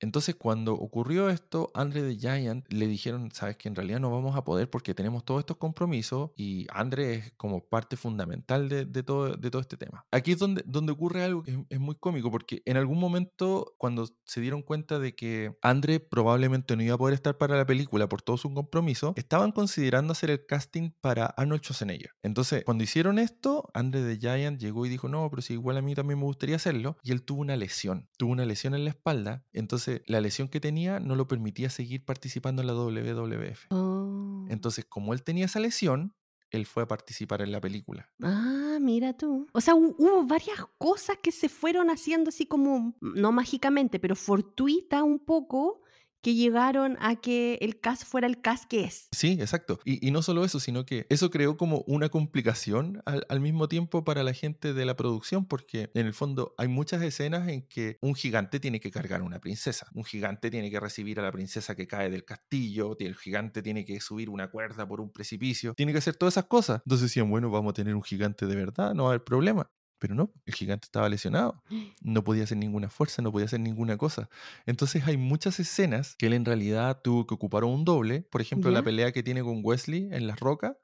Entonces, 0.00 0.34
cuando 0.34 0.74
ocurrió 0.74 1.28
esto, 1.28 1.70
Andre 1.74 2.02
de 2.02 2.16
Giant 2.16 2.66
le 2.72 2.86
dijeron, 2.86 3.30
sabes 3.32 3.56
que 3.56 3.68
en 3.68 3.74
realidad 3.74 4.00
no 4.00 4.10
vamos 4.10 4.34
a 4.36 4.44
poder 4.44 4.68
porque 4.68 4.94
tenemos 4.94 5.24
todos 5.24 5.40
estos 5.40 5.58
compromisos 5.58 6.30
y 6.36 6.66
Andre 6.72 7.14
es 7.14 7.32
como 7.36 7.60
parte 7.60 7.96
fundamental 7.96 8.68
de, 8.68 9.02
todo, 9.02 9.60
este 9.60 9.76
tema. 9.76 10.06
Aquí 10.10 10.32
es 10.32 10.38
donde, 10.38 10.92
ocurre 10.92 11.24
algo 11.24 11.42
que 11.42 11.64
es, 11.68 11.80
muy 11.80 11.94
cómico 11.94 12.30
porque 12.30 12.62
en 12.64 12.76
algún 12.76 12.98
momento, 12.98 13.74
cuando 13.78 14.08
se 14.24 14.40
dieron 14.40 14.62
cuenta 14.62 14.98
de 14.98 15.14
que 15.14 15.56
Andre 15.62 16.00
probablemente 16.00 16.76
no 16.76 16.82
iba 16.82 16.94
a 16.94 16.98
poder 16.98 17.14
estar 17.14 17.36
para 17.36 17.56
la 17.56 17.66
película 17.66 18.08
por 18.08 18.22
todo 18.22 18.36
su 18.36 18.52
compromiso, 18.52 19.12
estaban 19.16 19.52
considerando 19.52 20.12
hacer 20.12 20.30
el 20.30 20.46
casting 20.46 20.92
para 21.00 21.26
Arnold 21.26 21.62
Schwarzenegger. 21.62 22.10
Entonces, 22.22 22.64
cuando 22.64 22.84
hicieron 22.84 23.18
esto, 23.18 23.70
Andre 23.74 24.02
de 24.02 24.18
Giant 24.18 24.60
llegó 24.60 24.86
y 24.86 24.88
dijo, 24.88 25.08
no, 25.08 25.28
pero 25.28 25.42
si 25.42 25.54
igual 25.54 25.76
a 25.76 25.82
mí 25.82 25.94
también 25.94 26.18
me 26.18 26.24
gustaría 26.24 26.56
hacerlo. 26.56 26.96
Y 27.02 27.12
él 27.12 27.22
tuvo 27.22 27.40
una 27.42 27.56
lesión, 27.56 28.08
tuvo 28.16 28.32
una 28.32 28.46
lesión 28.46 28.74
en 28.74 28.84
la 28.84 28.90
espalda. 28.90 29.44
Entonces, 29.52 29.89
la 30.07 30.20
lesión 30.20 30.48
que 30.48 30.61
tenía 30.61 31.00
no 31.00 31.16
lo 31.16 31.29
permitía 31.29 31.70
seguir 31.70 32.05
participando 32.05 32.62
en 32.62 32.68
la 32.68 32.74
WWF. 32.74 33.66
Oh. 33.70 34.46
Entonces, 34.48 34.85
como 34.85 35.12
él 35.12 35.22
tenía 35.22 35.46
esa 35.46 35.61
lesión, 35.61 36.14
él 36.50 36.66
fue 36.66 36.83
a 36.83 36.88
participar 36.88 37.42
en 37.42 37.53
la 37.53 37.61
película. 37.61 38.11
Ah, 38.22 38.79
mira 38.81 39.12
tú. 39.16 39.46
O 39.53 39.61
sea, 39.61 39.74
hubo 39.74 40.24
varias 40.26 40.59
cosas 40.79 41.16
que 41.22 41.33
se 41.33 41.48
fueron 41.48 41.90
haciendo 41.90 42.31
así 42.31 42.46
como, 42.46 42.96
no 43.00 43.33
mágicamente, 43.33 43.98
pero 43.98 44.16
fortuita 44.16 45.03
un 45.03 45.18
poco 45.18 45.83
que 46.22 46.35
llegaron 46.35 46.96
a 47.00 47.16
que 47.16 47.59
el 47.61 47.80
CAS 47.80 48.04
fuera 48.04 48.26
el 48.26 48.40
CAS 48.40 48.66
que 48.66 48.85
es. 48.85 49.09
Sí, 49.12 49.38
exacto. 49.40 49.78
Y, 49.85 50.11
no 50.11 50.22
solo 50.22 50.44
eso, 50.44 50.61
sino 50.61 50.85
que 50.85 51.06
eso 51.09 51.30
creó 51.30 51.56
como 51.56 51.85
una 51.87 52.09
complicación 52.09 53.02
al, 53.04 53.40
mismo 53.40 53.68
tiempo 53.68 54.04
para 54.04 54.22
la 54.22 54.33
gente 54.33 54.74
de 54.74 54.85
la 54.85 54.96
producción, 54.96 55.46
porque 55.46 55.90
en 55.94 56.06
el 56.06 56.14
fondo 56.14 56.54
hay 56.59 56.68
muchas 56.68 57.02
escenas 57.02 57.48
en 57.48 57.62
que 57.62 57.98
un 58.00 58.14
gigante 58.14 58.61
tiene 58.61 58.80
que 58.80 58.90
cargar 58.90 59.20
a 59.20 59.24
una 59.24 59.40
princesa, 59.40 59.87
un 59.94 60.04
gigante 60.04 60.50
tiene 60.50 60.70
que 60.70 60.80
recibir 60.80 61.20
a 61.20 61.22
la 61.22 61.33
princesa 61.33 61.74
que 61.74 61.87
cae 61.87 62.11
del 62.11 62.24
castillo, 62.24 62.96
el 62.98 63.16
gigante 63.16 63.62
tiene 63.62 63.85
que 63.85 64.00
subir 64.00 64.28
una 64.30 64.50
cuerda 64.50 64.87
por 64.87 65.00
un 65.00 65.11
precipicio, 65.11 65.74
tiene 65.74 65.92
que 65.92 65.98
hacer 65.98 66.16
todas 66.16 66.35
esas 66.35 66.44
cosas. 66.44 66.83
Entonces 66.85 67.09
decían, 67.09 67.30
bueno, 67.30 67.50
vamos 67.50 67.70
a 67.70 67.74
tener 67.74 67.94
un 67.94 68.02
gigante 68.02 68.46
de 68.46 68.56
verdad, 68.56 68.94
no 68.94 69.04
va 69.04 69.11
a 69.11 69.12
haber 69.12 69.24
problema. 69.24 69.70
Pero 70.00 70.16
no, 70.16 70.32
el 70.46 70.54
gigante 70.54 70.86
estaba 70.86 71.08
lesionado. 71.08 71.62
No 72.02 72.24
podía 72.24 72.44
hacer 72.44 72.56
ninguna 72.56 72.88
fuerza, 72.88 73.22
no 73.22 73.30
podía 73.30 73.44
hacer 73.44 73.60
ninguna 73.60 73.96
cosa. 73.96 74.28
Entonces 74.66 75.06
hay 75.06 75.16
muchas 75.16 75.60
escenas 75.60 76.16
que 76.16 76.26
él 76.26 76.32
en 76.32 76.44
realidad 76.44 77.02
tuvo 77.02 77.26
que 77.26 77.34
ocupar 77.34 77.62
un 77.64 77.84
doble. 77.84 78.22
Por 78.22 78.40
ejemplo, 78.40 78.70
la 78.70 78.82
pelea 78.82 79.12
que 79.12 79.22
tiene 79.22 79.42
con 79.42 79.60
Wesley 79.62 80.08
en 80.10 80.26
las 80.26 80.40
rocas, 80.40 80.76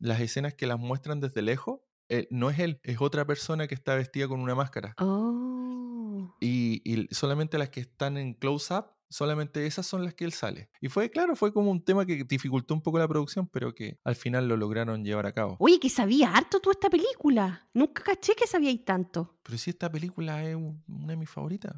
las 0.00 0.20
escenas 0.20 0.54
que 0.54 0.66
las 0.66 0.78
muestran 0.80 1.20
desde 1.20 1.42
lejos, 1.42 1.80
eh, 2.08 2.26
no 2.30 2.50
es 2.50 2.58
él, 2.58 2.80
es 2.82 3.00
otra 3.00 3.26
persona 3.26 3.66
que 3.68 3.74
está 3.74 3.94
vestida 3.94 4.26
con 4.26 4.40
una 4.40 4.54
máscara. 4.54 4.94
Oh. 4.98 6.34
Y, 6.40 6.82
y 6.84 7.14
solamente 7.14 7.58
las 7.58 7.68
que 7.68 7.80
están 7.80 8.16
en 8.16 8.34
close-up 8.34 8.86
solamente 9.14 9.64
esas 9.64 9.86
son 9.86 10.04
las 10.04 10.14
que 10.14 10.24
él 10.24 10.32
sale. 10.32 10.68
Y 10.80 10.88
fue, 10.88 11.08
claro, 11.08 11.36
fue 11.36 11.52
como 11.52 11.70
un 11.70 11.84
tema 11.84 12.04
que 12.04 12.24
dificultó 12.24 12.74
un 12.74 12.82
poco 12.82 12.98
la 12.98 13.06
producción, 13.06 13.46
pero 13.46 13.72
que 13.72 14.00
al 14.02 14.16
final 14.16 14.48
lo 14.48 14.56
lograron 14.56 15.04
llevar 15.04 15.26
a 15.26 15.32
cabo. 15.32 15.56
Oye, 15.60 15.78
que 15.78 15.88
sabía 15.88 16.34
harto 16.34 16.58
tú 16.58 16.72
esta 16.72 16.90
película. 16.90 17.68
Nunca 17.72 18.02
caché 18.02 18.34
que 18.34 18.48
sabíais 18.48 18.84
tanto. 18.84 19.38
Pero 19.44 19.56
si 19.56 19.70
esta 19.70 19.88
película 19.88 20.42
es 20.42 20.56
una 20.56 21.06
de 21.06 21.16
mis 21.16 21.30
favoritas. 21.30 21.76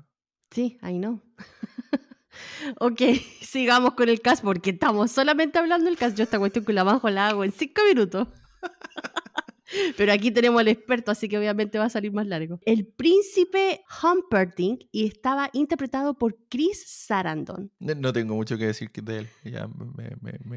Sí, 0.50 0.78
ahí 0.80 0.98
no. 0.98 1.22
ok, 2.80 3.02
sigamos 3.42 3.92
con 3.92 4.08
el 4.08 4.22
cast 4.22 4.42
porque 4.42 4.70
estamos 4.70 5.10
solamente 5.10 5.58
hablando 5.58 5.84
del 5.84 5.98
cast. 5.98 6.16
Yo 6.16 6.24
esta 6.24 6.38
cuestión 6.38 6.64
que 6.64 6.72
la 6.72 6.84
bajo 6.84 7.10
la 7.10 7.28
hago 7.28 7.44
en 7.44 7.52
cinco 7.52 7.82
minutos. 7.86 8.28
Pero 9.96 10.12
aquí 10.12 10.30
tenemos 10.30 10.60
al 10.60 10.68
experto, 10.68 11.10
así 11.10 11.28
que 11.28 11.38
obviamente 11.38 11.78
va 11.78 11.86
a 11.86 11.90
salir 11.90 12.12
más 12.12 12.26
largo. 12.26 12.60
El 12.64 12.86
príncipe 12.86 13.84
Humperdinck 14.02 14.84
y 14.92 15.06
estaba 15.06 15.50
interpretado 15.52 16.14
por 16.14 16.36
Chris 16.48 16.84
Sarandon. 16.86 17.70
No, 17.78 18.12
tengo 18.12 18.34
mucho 18.34 18.56
que 18.58 18.66
decir 18.66 18.90
de 18.90 19.18
él. 19.18 19.28
Ya 19.44 19.68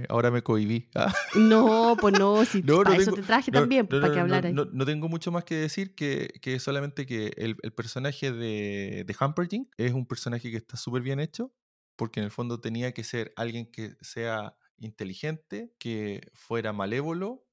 ahora 0.09 0.31
me 0.31 0.41
cohibí. 0.41 0.89
Ah. 0.95 1.13
No, 1.35 1.97
pues 1.99 2.17
no, 2.19 2.43
si 2.45 2.61
para 2.61 2.95
eso 2.95 3.11
te 3.11 3.21
traje 3.21 3.51
también, 3.51 3.87
para 3.87 4.11
que 4.11 4.19
hablara. 4.19 4.51
No, 4.51 4.85
tengo 4.85 5.07
mucho 5.07 5.31
más 5.31 5.43
que 5.43 5.55
decir 5.55 5.95
que, 5.95 6.29
que 6.41 6.59
solamente 6.59 7.05
que 7.05 7.31
el, 7.37 7.55
el 7.61 7.71
personaje 7.71 8.31
de, 8.31 9.03
de 9.05 9.15
Humperdinck 9.19 9.69
es 9.77 9.93
un 9.93 10.05
personaje 10.05 10.51
que 10.51 10.57
está 10.57 10.77
súper 10.77 11.01
bien 11.01 11.19
hecho, 11.19 11.53
porque 11.95 12.19
en 12.19 12.25
el 12.25 12.31
fondo 12.31 12.59
tenía 12.59 12.93
que 12.93 13.03
ser 13.03 13.33
alguien 13.35 13.71
que 13.71 13.95
sea 14.01 14.55
inteligente, 14.77 15.73
que 15.77 16.21
fuera 16.33 16.73
malévolo, 16.73 17.45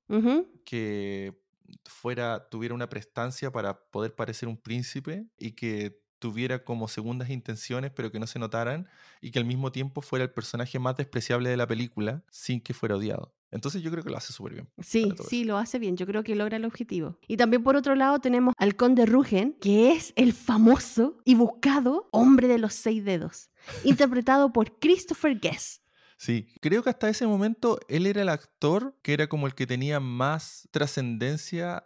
que 0.65 1.37
fuera, 1.85 2.49
tuviera 2.49 2.75
una 2.75 2.89
prestancia 2.89 3.51
para 3.51 3.79
poder 3.91 4.15
parecer 4.15 4.49
un 4.49 4.57
príncipe 4.57 5.27
y 5.39 5.53
que 5.53 6.01
tuviera 6.19 6.65
como 6.65 6.89
segundas 6.89 7.31
intenciones 7.31 7.93
pero 7.95 8.11
que 8.11 8.19
no 8.19 8.27
se 8.27 8.39
notaran 8.39 8.89
y 9.21 9.31
que 9.31 9.39
al 9.39 9.45
mismo 9.45 9.71
tiempo 9.71 10.01
fuera 10.01 10.25
el 10.25 10.31
personaje 10.31 10.79
más 10.79 10.97
despreciable 10.97 11.51
de 11.51 11.57
la 11.57 11.67
película 11.67 12.25
sin 12.31 12.61
que 12.61 12.75
fuera 12.75 12.97
odiado. 12.97 13.35
Entonces 13.51 13.83
yo 13.83 13.91
creo 13.91 14.03
que 14.03 14.11
lo 14.11 14.17
hace 14.17 14.33
súper 14.33 14.55
bien. 14.55 14.69
Sí, 14.83 15.13
sí, 15.29 15.45
lo 15.45 15.57
hace 15.57 15.79
bien. 15.79 15.97
Yo 15.97 16.07
creo 16.07 16.23
que 16.23 16.35
logra 16.35 16.57
el 16.57 16.65
objetivo. 16.65 17.19
Y 17.27 17.37
también 17.37 17.63
por 17.63 17.77
otro 17.77 17.95
lado 17.95 18.19
tenemos 18.19 18.55
al 18.59 18.77
conde 18.77 19.07
Rugen, 19.07 19.57
que 19.61 19.93
es 19.93 20.13
el 20.17 20.33
famoso 20.33 21.19
y 21.25 21.37
buscado 21.37 22.09
hombre 22.13 22.49
de 22.49 22.59
los 22.59 22.75
seis 22.75 23.05
dedos, 23.05 23.51
interpretado 23.85 24.53
por 24.53 24.79
Christopher 24.79 25.39
Guest. 25.39 25.86
Sí, 26.17 26.49
creo 26.61 26.83
que 26.83 26.91
hasta 26.91 27.09
ese 27.09 27.27
momento 27.27 27.79
él 27.89 28.07
era 28.07 28.23
el 28.23 28.29
actor 28.29 28.97
que 29.03 29.13
era 29.13 29.29
como 29.29 29.47
el 29.47 29.55
que 29.55 29.67
tenía 29.67 30.01
más 30.01 30.69
trascendencia 30.71 31.85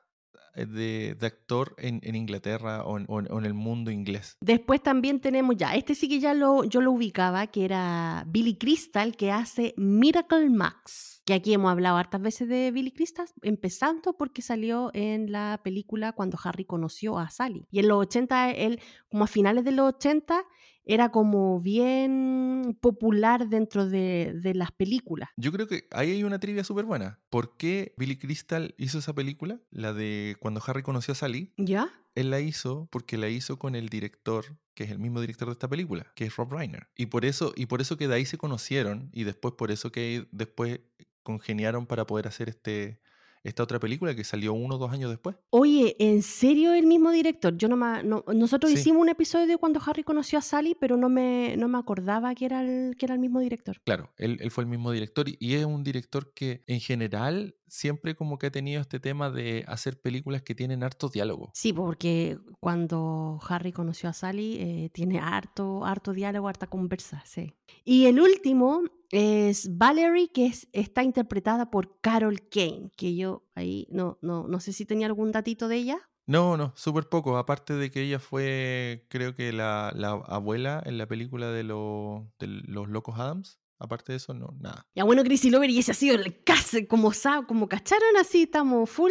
eh, 0.54 0.66
de, 0.66 1.26
actor 1.26 1.74
en, 1.78 2.14
Inglaterra 2.14 2.84
o 2.84 2.98
en, 2.98 3.44
el 3.44 3.54
mundo 3.54 3.90
inglés. 3.90 4.36
Después 4.40 4.82
también 4.82 5.20
tenemos 5.20 5.56
ya, 5.56 5.74
este 5.74 5.94
sí 5.94 6.08
que 6.08 6.20
ya 6.20 6.34
lo, 6.34 6.64
yo 6.64 6.80
lo 6.80 6.92
ubicaba, 6.92 7.46
que 7.46 7.64
era 7.64 8.24
Billy 8.26 8.56
Crystal, 8.56 9.16
que 9.16 9.30
hace 9.30 9.74
Miracle 9.76 10.50
Max. 10.50 11.22
Que 11.24 11.34
aquí 11.34 11.52
hemos 11.52 11.70
hablado 11.70 11.96
hartas 11.96 12.20
veces 12.20 12.48
de 12.48 12.70
Billy 12.72 12.90
Crystal, 12.90 13.28
empezando 13.42 14.16
porque 14.16 14.42
salió 14.42 14.90
en 14.94 15.30
la 15.30 15.60
película 15.62 16.12
cuando 16.12 16.38
Harry 16.42 16.64
conoció 16.64 17.18
a 17.18 17.30
Sally. 17.30 17.66
Y 17.70 17.78
en 17.80 17.88
los 17.88 17.98
80, 17.98 18.50
él, 18.50 18.80
como 19.08 19.24
a 19.24 19.28
finales 19.28 19.64
de 19.64 19.72
los 19.72 19.94
80, 19.94 20.44
era 20.84 21.10
como 21.10 21.60
bien 21.60 22.76
popular 22.80 23.48
dentro 23.48 23.88
de, 23.88 24.32
de, 24.34 24.54
las 24.54 24.72
películas. 24.72 25.28
Yo 25.36 25.52
creo 25.52 25.66
que 25.66 25.86
ahí 25.92 26.10
hay 26.10 26.24
una 26.24 26.38
trivia 26.38 26.64
súper 26.64 26.84
buena. 26.84 27.20
¿Por 27.30 27.56
qué 27.56 27.94
Billy 27.96 28.16
Crystal 28.16 28.74
hizo 28.78 28.98
esa 28.98 29.14
película? 29.14 29.60
La 29.70 29.92
de 29.92 30.36
cuando 30.40 30.62
Harry 30.66 30.82
conoció 30.82 31.12
a 31.12 31.14
Sally. 31.14 31.52
¿Ya? 31.56 31.90
Él 32.14 32.30
la 32.30 32.40
hizo 32.40 32.88
porque 32.90 33.18
la 33.18 33.28
hizo 33.28 33.58
con 33.58 33.74
el 33.74 33.88
director, 33.88 34.44
que 34.74 34.84
es 34.84 34.90
el 34.90 34.98
mismo 34.98 35.20
director 35.20 35.48
de 35.48 35.52
esta 35.52 35.68
película, 35.68 36.10
que 36.14 36.26
es 36.26 36.36
Rob 36.36 36.52
Reiner. 36.52 36.88
Y 36.96 37.06
por 37.06 37.24
eso, 37.24 37.52
y 37.56 37.66
por 37.66 37.80
eso 37.80 37.96
que 37.96 38.08
de 38.08 38.14
ahí 38.14 38.26
se 38.26 38.38
conocieron 38.38 39.10
y 39.12 39.24
después 39.24 39.54
por 39.54 39.70
eso 39.70 39.92
que 39.92 40.26
después 40.32 40.80
congeniaron 41.22 41.86
para 41.86 42.06
poder 42.06 42.26
hacer 42.26 42.48
este, 42.48 43.00
esta 43.42 43.62
otra 43.62 43.78
película 43.78 44.14
que 44.14 44.24
salió 44.24 44.52
uno 44.52 44.76
o 44.76 44.78
dos 44.78 44.92
años 44.92 45.10
después. 45.10 45.36
Oye, 45.50 45.96
¿en 45.98 46.22
serio 46.22 46.74
el 46.74 46.86
mismo 46.86 47.10
director? 47.10 47.56
Yo 47.56 47.68
no, 47.68 47.76
no 48.02 48.24
nosotros 48.34 48.72
hicimos 48.72 49.02
un 49.02 49.08
episodio 49.08 49.58
cuando 49.58 49.80
Harry 49.84 50.02
conoció 50.02 50.38
a 50.38 50.42
Sally, 50.42 50.76
pero 50.78 50.96
no 50.96 51.08
me, 51.08 51.56
no 51.56 51.68
me 51.68 51.78
acordaba 51.78 52.34
que 52.34 52.44
era, 52.44 52.60
el, 52.60 52.96
que 52.96 53.06
era 53.06 53.14
el 53.14 53.20
mismo 53.20 53.40
director. 53.40 53.80
Claro, 53.84 54.12
él, 54.16 54.38
él 54.40 54.50
fue 54.50 54.64
el 54.64 54.70
mismo 54.70 54.92
director 54.92 55.26
y, 55.28 55.54
es 55.54 55.64
un 55.64 55.82
director 55.82 56.32
que 56.32 56.62
en 56.66 56.80
general 56.80 57.56
siempre 57.66 58.14
como 58.14 58.38
que 58.38 58.48
ha 58.48 58.50
tenido 58.50 58.80
este 58.80 59.00
tema 59.00 59.30
de 59.30 59.64
hacer 59.68 60.00
películas 60.00 60.42
que 60.42 60.54
tienen 60.54 60.82
harto 60.82 61.08
diálogo. 61.08 61.50
Sí, 61.54 61.72
porque 61.72 62.38
cuando 62.60 63.38
Harry 63.48 63.72
conoció 63.72 64.08
a 64.08 64.12
Sally 64.12 64.56
eh, 64.60 64.90
tiene 64.92 65.18
harto, 65.18 65.84
harto 65.84 66.12
diálogo, 66.12 66.48
harta 66.48 66.66
conversa, 66.66 67.22
sí. 67.24 67.54
Y 67.84 68.06
el 68.06 68.20
último 68.20 68.82
es 69.10 69.76
Valerie, 69.76 70.30
que 70.32 70.46
es, 70.46 70.68
está 70.72 71.02
interpretada 71.02 71.70
por 71.70 72.00
Carol 72.00 72.48
Kane, 72.48 72.90
que 72.96 73.16
yo 73.16 73.44
ahí 73.54 73.86
no, 73.90 74.18
no, 74.22 74.46
no 74.48 74.60
sé 74.60 74.72
si 74.72 74.86
tenía 74.86 75.06
algún 75.06 75.32
datito 75.32 75.68
de 75.68 75.76
ella. 75.76 75.98
No, 76.26 76.56
no, 76.56 76.72
súper 76.76 77.08
poco. 77.08 77.36
Aparte 77.36 77.74
de 77.74 77.90
que 77.90 78.02
ella 78.02 78.20
fue, 78.20 79.06
creo 79.08 79.34
que 79.34 79.52
la, 79.52 79.92
la 79.96 80.10
abuela 80.10 80.80
en 80.86 80.96
la 80.96 81.06
película 81.06 81.50
de, 81.50 81.64
de 81.64 82.46
los 82.46 82.88
Locos 82.88 83.18
Adams. 83.18 83.58
Aparte 83.80 84.12
de 84.12 84.16
eso, 84.16 84.34
no, 84.34 84.54
nada. 84.60 84.86
Ya 84.94 85.04
bueno, 85.04 85.24
Chrissy 85.24 85.50
Lover, 85.50 85.70
y 85.70 85.78
ese 85.78 85.92
ha 85.92 85.94
sido 85.94 86.14
el 86.14 86.44
caso, 86.44 86.78
como, 86.86 87.10
como 87.48 87.68
cacharon, 87.68 88.16
así 88.18 88.42
estamos 88.42 88.90
full 88.90 89.10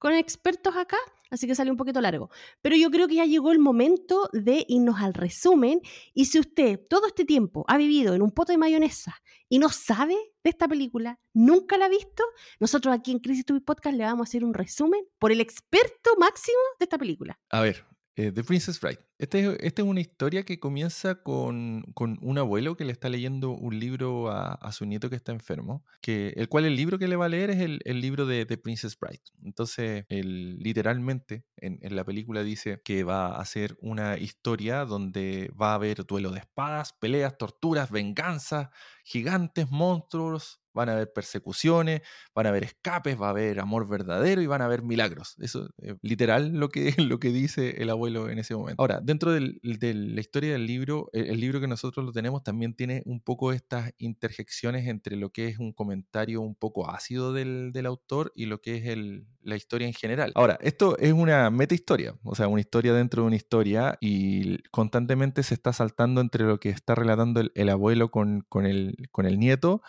con 0.00 0.14
expertos 0.14 0.74
acá 0.74 0.98
así 1.30 1.46
que 1.46 1.54
salió 1.54 1.72
un 1.72 1.76
poquito 1.76 2.00
largo. 2.00 2.30
Pero 2.60 2.76
yo 2.76 2.90
creo 2.90 3.08
que 3.08 3.14
ya 3.14 3.24
llegó 3.24 3.52
el 3.52 3.58
momento 3.58 4.28
de 4.32 4.64
irnos 4.68 5.00
al 5.00 5.14
resumen. 5.14 5.80
Y 6.12 6.26
si 6.26 6.38
usted 6.38 6.80
todo 6.88 7.06
este 7.06 7.24
tiempo 7.24 7.64
ha 7.68 7.78
vivido 7.78 8.14
en 8.14 8.22
un 8.22 8.32
poto 8.32 8.52
de 8.52 8.58
mayonesa 8.58 9.16
y 9.48 9.58
no 9.58 9.70
sabe 9.70 10.16
de 10.42 10.50
esta 10.50 10.68
película, 10.68 11.18
nunca 11.32 11.78
la 11.78 11.86
ha 11.86 11.88
visto, 11.88 12.24
nosotros 12.58 12.94
aquí 12.94 13.12
en 13.12 13.20
Crisis 13.20 13.44
TV 13.44 13.60
Podcast 13.60 13.96
le 13.96 14.04
vamos 14.04 14.26
a 14.26 14.28
hacer 14.28 14.44
un 14.44 14.54
resumen 14.54 15.04
por 15.18 15.32
el 15.32 15.40
experto 15.40 16.10
máximo 16.18 16.58
de 16.78 16.84
esta 16.84 16.98
película. 16.98 17.38
A 17.50 17.60
ver, 17.60 17.84
eh, 18.16 18.32
The 18.32 18.44
Princess 18.44 18.80
Bride. 18.80 18.98
Esta 19.18 19.38
es, 19.38 19.78
una 19.84 20.00
historia 20.00 20.44
que 20.44 20.58
comienza 20.58 21.22
con, 21.22 21.84
un 21.94 22.38
abuelo 22.38 22.76
que 22.76 22.84
le 22.84 22.92
está 22.92 23.08
leyendo 23.08 23.50
un 23.50 23.78
libro 23.78 24.30
a, 24.30 24.72
su 24.72 24.86
nieto 24.86 25.10
que 25.10 25.16
está 25.16 25.32
enfermo, 25.32 25.84
que, 26.00 26.32
el 26.36 26.48
cual 26.48 26.64
el 26.64 26.74
libro 26.74 26.98
que 26.98 27.06
le 27.06 27.16
va 27.16 27.26
a 27.26 27.28
leer 27.28 27.50
es 27.50 27.60
el, 27.60 28.00
libro 28.00 28.26
de 28.26 28.46
The 28.46 28.56
Princess 28.56 28.98
Bride. 28.98 29.22
Entonces, 29.44 30.06
él, 30.08 30.58
literalmente 30.58 31.44
en, 31.56 31.78
en, 31.82 31.96
la 31.96 32.04
película 32.04 32.42
dice 32.42 32.80
que 32.84 33.04
va 33.04 33.36
a 33.36 33.44
ser 33.44 33.76
una 33.80 34.16
historia 34.18 34.84
donde 34.84 35.50
va 35.60 35.72
a 35.72 35.74
haber 35.74 36.06
duelo 36.06 36.30
de 36.30 36.40
espadas, 36.40 36.94
peleas, 36.94 37.36
torturas, 37.36 37.90
venganza, 37.90 38.70
gigantes, 39.04 39.70
monstruos, 39.70 40.59
van 40.72 40.88
a 40.88 40.92
haber 40.92 41.12
persecuciones, 41.12 42.02
van 42.34 42.46
a 42.46 42.48
haber 42.50 42.64
escapes, 42.64 43.20
va 43.20 43.28
a 43.28 43.30
haber 43.30 43.60
amor 43.60 43.88
verdadero 43.88 44.42
y 44.42 44.46
van 44.46 44.62
a 44.62 44.66
haber 44.66 44.82
milagros. 44.82 45.36
Eso 45.38 45.68
es 45.78 45.94
literal 46.02 46.52
lo 46.52 46.68
que, 46.68 46.94
lo 46.98 47.18
que 47.18 47.30
dice 47.30 47.82
el 47.82 47.90
abuelo 47.90 48.28
en 48.28 48.38
ese 48.38 48.54
momento. 48.54 48.80
Ahora, 48.80 49.00
dentro 49.02 49.32
de 49.32 49.58
la 49.62 50.20
historia 50.20 50.52
del 50.52 50.66
libro, 50.66 51.10
el, 51.12 51.40
libro 51.40 51.60
que 51.60 51.68
nosotros 51.68 52.04
lo 52.04 52.12
tenemos 52.12 52.42
también 52.42 52.74
tiene 52.74 53.02
un 53.06 53.20
poco 53.20 53.52
estas 53.52 53.92
interjecciones 53.98 54.86
entre 54.86 55.16
lo 55.16 55.30
que 55.30 55.48
es 55.48 55.58
un 55.58 55.72
comentario 55.72 56.40
un 56.40 56.54
poco 56.54 56.90
ácido 56.90 57.32
del, 57.32 57.70
autor 57.86 58.30
y 58.36 58.44
lo 58.44 58.60
que 58.60 58.76
es 58.76 58.98
la 59.42 59.56
historia 59.56 59.86
en 59.86 59.94
general. 59.94 60.32
Ahora, 60.34 60.58
esto 60.60 60.98
es 60.98 61.12
una 61.12 61.48
meta 61.50 61.74
historia, 61.74 62.14
o 62.22 62.34
sea, 62.34 62.46
una 62.46 62.60
historia 62.60 62.92
dentro 62.92 63.22
de 63.22 63.28
una 63.28 63.36
historia 63.36 63.96
y 64.00 64.58
constantemente 64.70 65.42
se 65.42 65.54
está 65.54 65.72
saltando 65.72 66.20
entre 66.20 66.44
lo 66.44 66.60
que 66.60 66.68
está 66.68 66.94
relatando 66.94 67.42
el, 67.54 67.68
abuelo 67.70 68.10
con, 68.10 68.44
con, 68.48 68.66
el, 68.66 69.08
con 69.10 69.24
el 69.24 69.38
nieto 69.38 69.82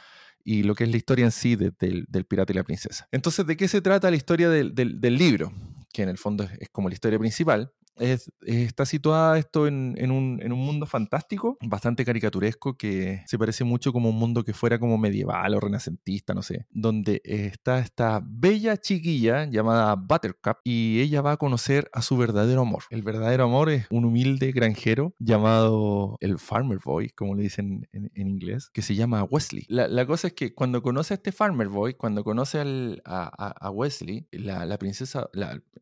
y 0.43 0.63
lo 0.63 0.75
que 0.75 0.83
es 0.85 0.91
la 0.91 0.97
historia 0.97 1.25
en 1.25 1.31
sí 1.31 1.55
del, 1.55 2.25
pirata 2.27 2.53
y 2.53 2.55
la 2.55 2.63
princesa. 2.63 3.07
Entonces, 3.11 3.45
¿de 3.45 3.57
qué 3.57 3.67
se 3.67 3.81
trata 3.81 4.09
la 4.09 4.17
historia 4.17 4.49
del, 4.49 4.73
libro? 5.17 5.51
Que 5.93 6.03
en 6.03 6.09
el 6.09 6.17
fondo 6.17 6.47
es, 6.59 6.69
como 6.69 6.89
la 6.89 6.93
historia 6.93 7.19
principal 7.19 7.71
está 8.01 8.85
situada 8.85 9.37
esto 9.37 9.67
en, 9.67 10.11
un, 10.11 10.39
mundo 10.51 10.85
fantástico, 10.85 11.57
bastante 11.61 12.05
caricaturesco, 12.05 12.77
que 12.77 13.23
se 13.25 13.37
parece 13.37 13.63
mucho 13.63 13.93
como 13.93 14.09
un 14.09 14.17
mundo 14.17 14.43
que 14.43 14.53
fuera 14.53 14.79
como 14.79 14.97
medieval 14.97 15.53
o 15.55 15.59
renacentista, 15.59 16.33
no 16.33 16.41
sé, 16.41 16.65
donde 16.69 17.21
está 17.23 17.79
esta 17.79 18.21
bella 18.23 18.77
chiquilla 18.77 19.45
llamada 19.45 19.95
Buttercup 19.95 20.57
y 20.63 21.01
ella 21.01 21.21
va 21.21 21.33
a 21.33 21.37
conocer 21.37 21.89
a 21.93 22.01
su 22.01 22.17
verdadero 22.17 22.61
amor. 22.61 22.83
El 22.89 23.03
verdadero 23.03 23.45
amor 23.45 23.69
es 23.69 23.85
un 23.89 24.05
humilde 24.05 24.51
granjero 24.51 25.13
llamado 25.19 26.17
el 26.19 26.39
Farmer 26.39 26.79
Boy, 26.83 27.09
como 27.09 27.35
le 27.35 27.43
dicen 27.43 27.87
en, 27.91 28.11
inglés, 28.15 28.69
que 28.73 28.81
se 28.81 28.95
llama 28.95 29.23
Wesley. 29.23 29.65
La, 29.67 30.05
cosa 30.05 30.27
es 30.27 30.33
que 30.33 30.53
cuando 30.53 30.81
conoce 30.81 31.13
a 31.13 31.15
este 31.15 31.31
Farmer 31.31 31.67
Boy, 31.67 31.93
cuando 31.93 32.23
conoce 32.23 32.59
a, 33.05 33.71
Wesley, 33.71 34.27
la, 34.31 34.77
princesa, 34.77 35.29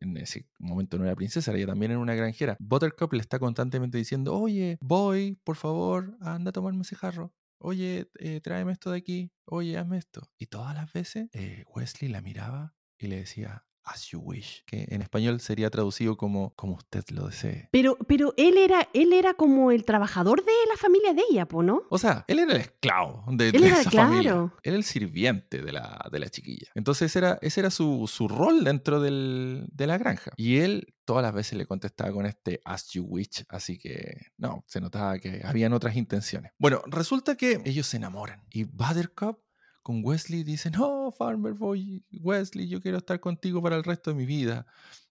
en 0.00 0.16
ese 0.16 0.46
momento 0.58 0.98
no 0.98 1.04
era 1.04 1.14
princesa, 1.14 1.52
ella 1.52 1.66
también 1.66 1.92
era 1.92 2.00
una 2.00 2.09
granjera. 2.14 2.56
Buttercup 2.60 3.12
le 3.12 3.20
está 3.20 3.38
constantemente 3.38 3.98
diciendo, 3.98 4.34
oye, 4.34 4.78
voy, 4.80 5.38
por 5.44 5.56
favor, 5.56 6.16
anda 6.20 6.50
a 6.50 6.52
tomarme 6.52 6.82
ese 6.82 6.96
jarro. 6.96 7.32
Oye, 7.58 8.10
eh, 8.18 8.40
tráeme 8.40 8.72
esto 8.72 8.90
de 8.90 8.98
aquí. 8.98 9.32
Oye, 9.44 9.76
hazme 9.76 9.98
esto. 9.98 10.30
Y 10.38 10.46
todas 10.46 10.74
las 10.74 10.92
veces 10.92 11.28
eh, 11.32 11.64
Wesley 11.74 12.10
la 12.10 12.22
miraba 12.22 12.74
y 12.98 13.08
le 13.08 13.16
decía, 13.16 13.64
as 13.84 14.08
you 14.08 14.20
wish, 14.20 14.62
que 14.66 14.86
en 14.88 15.02
español 15.02 15.40
sería 15.40 15.70
traducido 15.70 16.16
como 16.16 16.54
como 16.54 16.74
usted 16.74 17.04
lo 17.10 17.26
desee. 17.26 17.68
Pero, 17.72 17.96
pero 18.06 18.34
él 18.36 18.56
era, 18.56 18.88
él 18.94 19.12
era 19.12 19.34
como 19.34 19.72
el 19.72 19.84
trabajador 19.84 20.44
de 20.44 20.52
la 20.68 20.76
familia 20.76 21.12
de 21.12 21.22
ella, 21.30 21.48
¿no? 21.50 21.82
O 21.90 21.98
sea, 21.98 22.24
él 22.28 22.38
era 22.38 22.52
el 22.52 22.60
esclavo 22.60 23.24
de, 23.28 23.48
esa 23.48 23.90
familia. 23.90 24.32
Él 24.32 24.50
era 24.62 24.76
el 24.76 24.84
sirviente 24.84 25.62
de 25.62 25.72
la, 25.72 26.08
de 26.10 26.18
la 26.18 26.28
chiquilla. 26.28 26.68
Entonces 26.74 27.10
ese 27.10 27.18
era, 27.18 27.38
ese 27.42 27.60
era 27.60 27.70
su, 27.70 28.06
su 28.06 28.28
rol 28.28 28.64
dentro 28.64 29.00
del, 29.00 29.66
de 29.72 29.86
la 29.86 29.98
granja. 29.98 30.32
Y 30.36 30.58
él 30.58 30.94
todas 31.10 31.24
las 31.24 31.34
veces 31.34 31.58
le 31.58 31.66
contestaba 31.66 32.12
con 32.12 32.24
este 32.24 32.60
as 32.64 32.88
you 32.92 33.02
wish, 33.02 33.44
así 33.48 33.76
que 33.80 34.28
no, 34.38 34.62
se 34.68 34.80
notaba 34.80 35.18
que 35.18 35.42
habían 35.44 35.72
otras 35.72 35.96
intenciones. 35.96 36.52
Bueno, 36.56 36.82
resulta 36.86 37.34
que 37.34 37.60
ellos 37.64 37.88
se 37.88 37.96
enamoran 37.96 38.44
y 38.48 38.62
Buttercup 38.62 39.40
con 39.82 40.04
Wesley 40.04 40.44
dice, 40.44 40.70
no, 40.70 41.10
Farmer 41.10 41.54
Boy, 41.54 42.04
Wesley, 42.12 42.68
yo 42.68 42.80
quiero 42.80 42.98
estar 42.98 43.18
contigo 43.18 43.60
para 43.60 43.74
el 43.74 43.82
resto 43.82 44.10
de 44.10 44.18
mi 44.18 44.24
vida. 44.24 44.66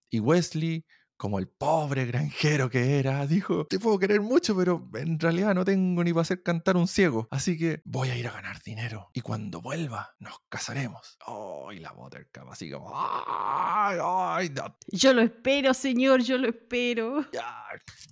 Y 0.09 0.21
Wesley, 0.21 0.85
como 1.19 1.37
el 1.37 1.49
pobre 1.49 2.05
granjero 2.05 2.69
que 2.69 2.97
era, 2.97 3.27
dijo, 3.27 3.65
te 3.65 3.77
puedo 3.77 3.99
querer 3.99 4.21
mucho, 4.21 4.55
pero 4.55 4.89
en 4.95 5.19
realidad 5.19 5.53
no 5.53 5.65
tengo 5.65 6.01
ni 6.01 6.13
para 6.13 6.21
hacer 6.21 6.41
cantar 6.41 6.77
un 6.77 6.87
ciego, 6.87 7.27
así 7.29 7.57
que 7.57 7.81
voy 7.83 8.09
a 8.09 8.15
ir 8.15 8.25
a 8.29 8.31
ganar 8.31 8.61
dinero 8.63 9.09
y 9.13 9.19
cuando 9.19 9.59
vuelva 9.61 10.15
nos 10.19 10.39
casaremos. 10.47 11.17
Oh, 11.27 11.73
y 11.73 11.79
la 11.79 11.91
Buttercup 11.91 12.49
así 12.49 12.71
como, 12.71 12.93
ay, 12.95 13.97
ay, 14.01 14.53
Yo 14.87 15.13
lo 15.13 15.21
espero, 15.21 15.73
señor, 15.73 16.23
yo 16.23 16.37
lo 16.37 16.47
espero. 16.47 17.25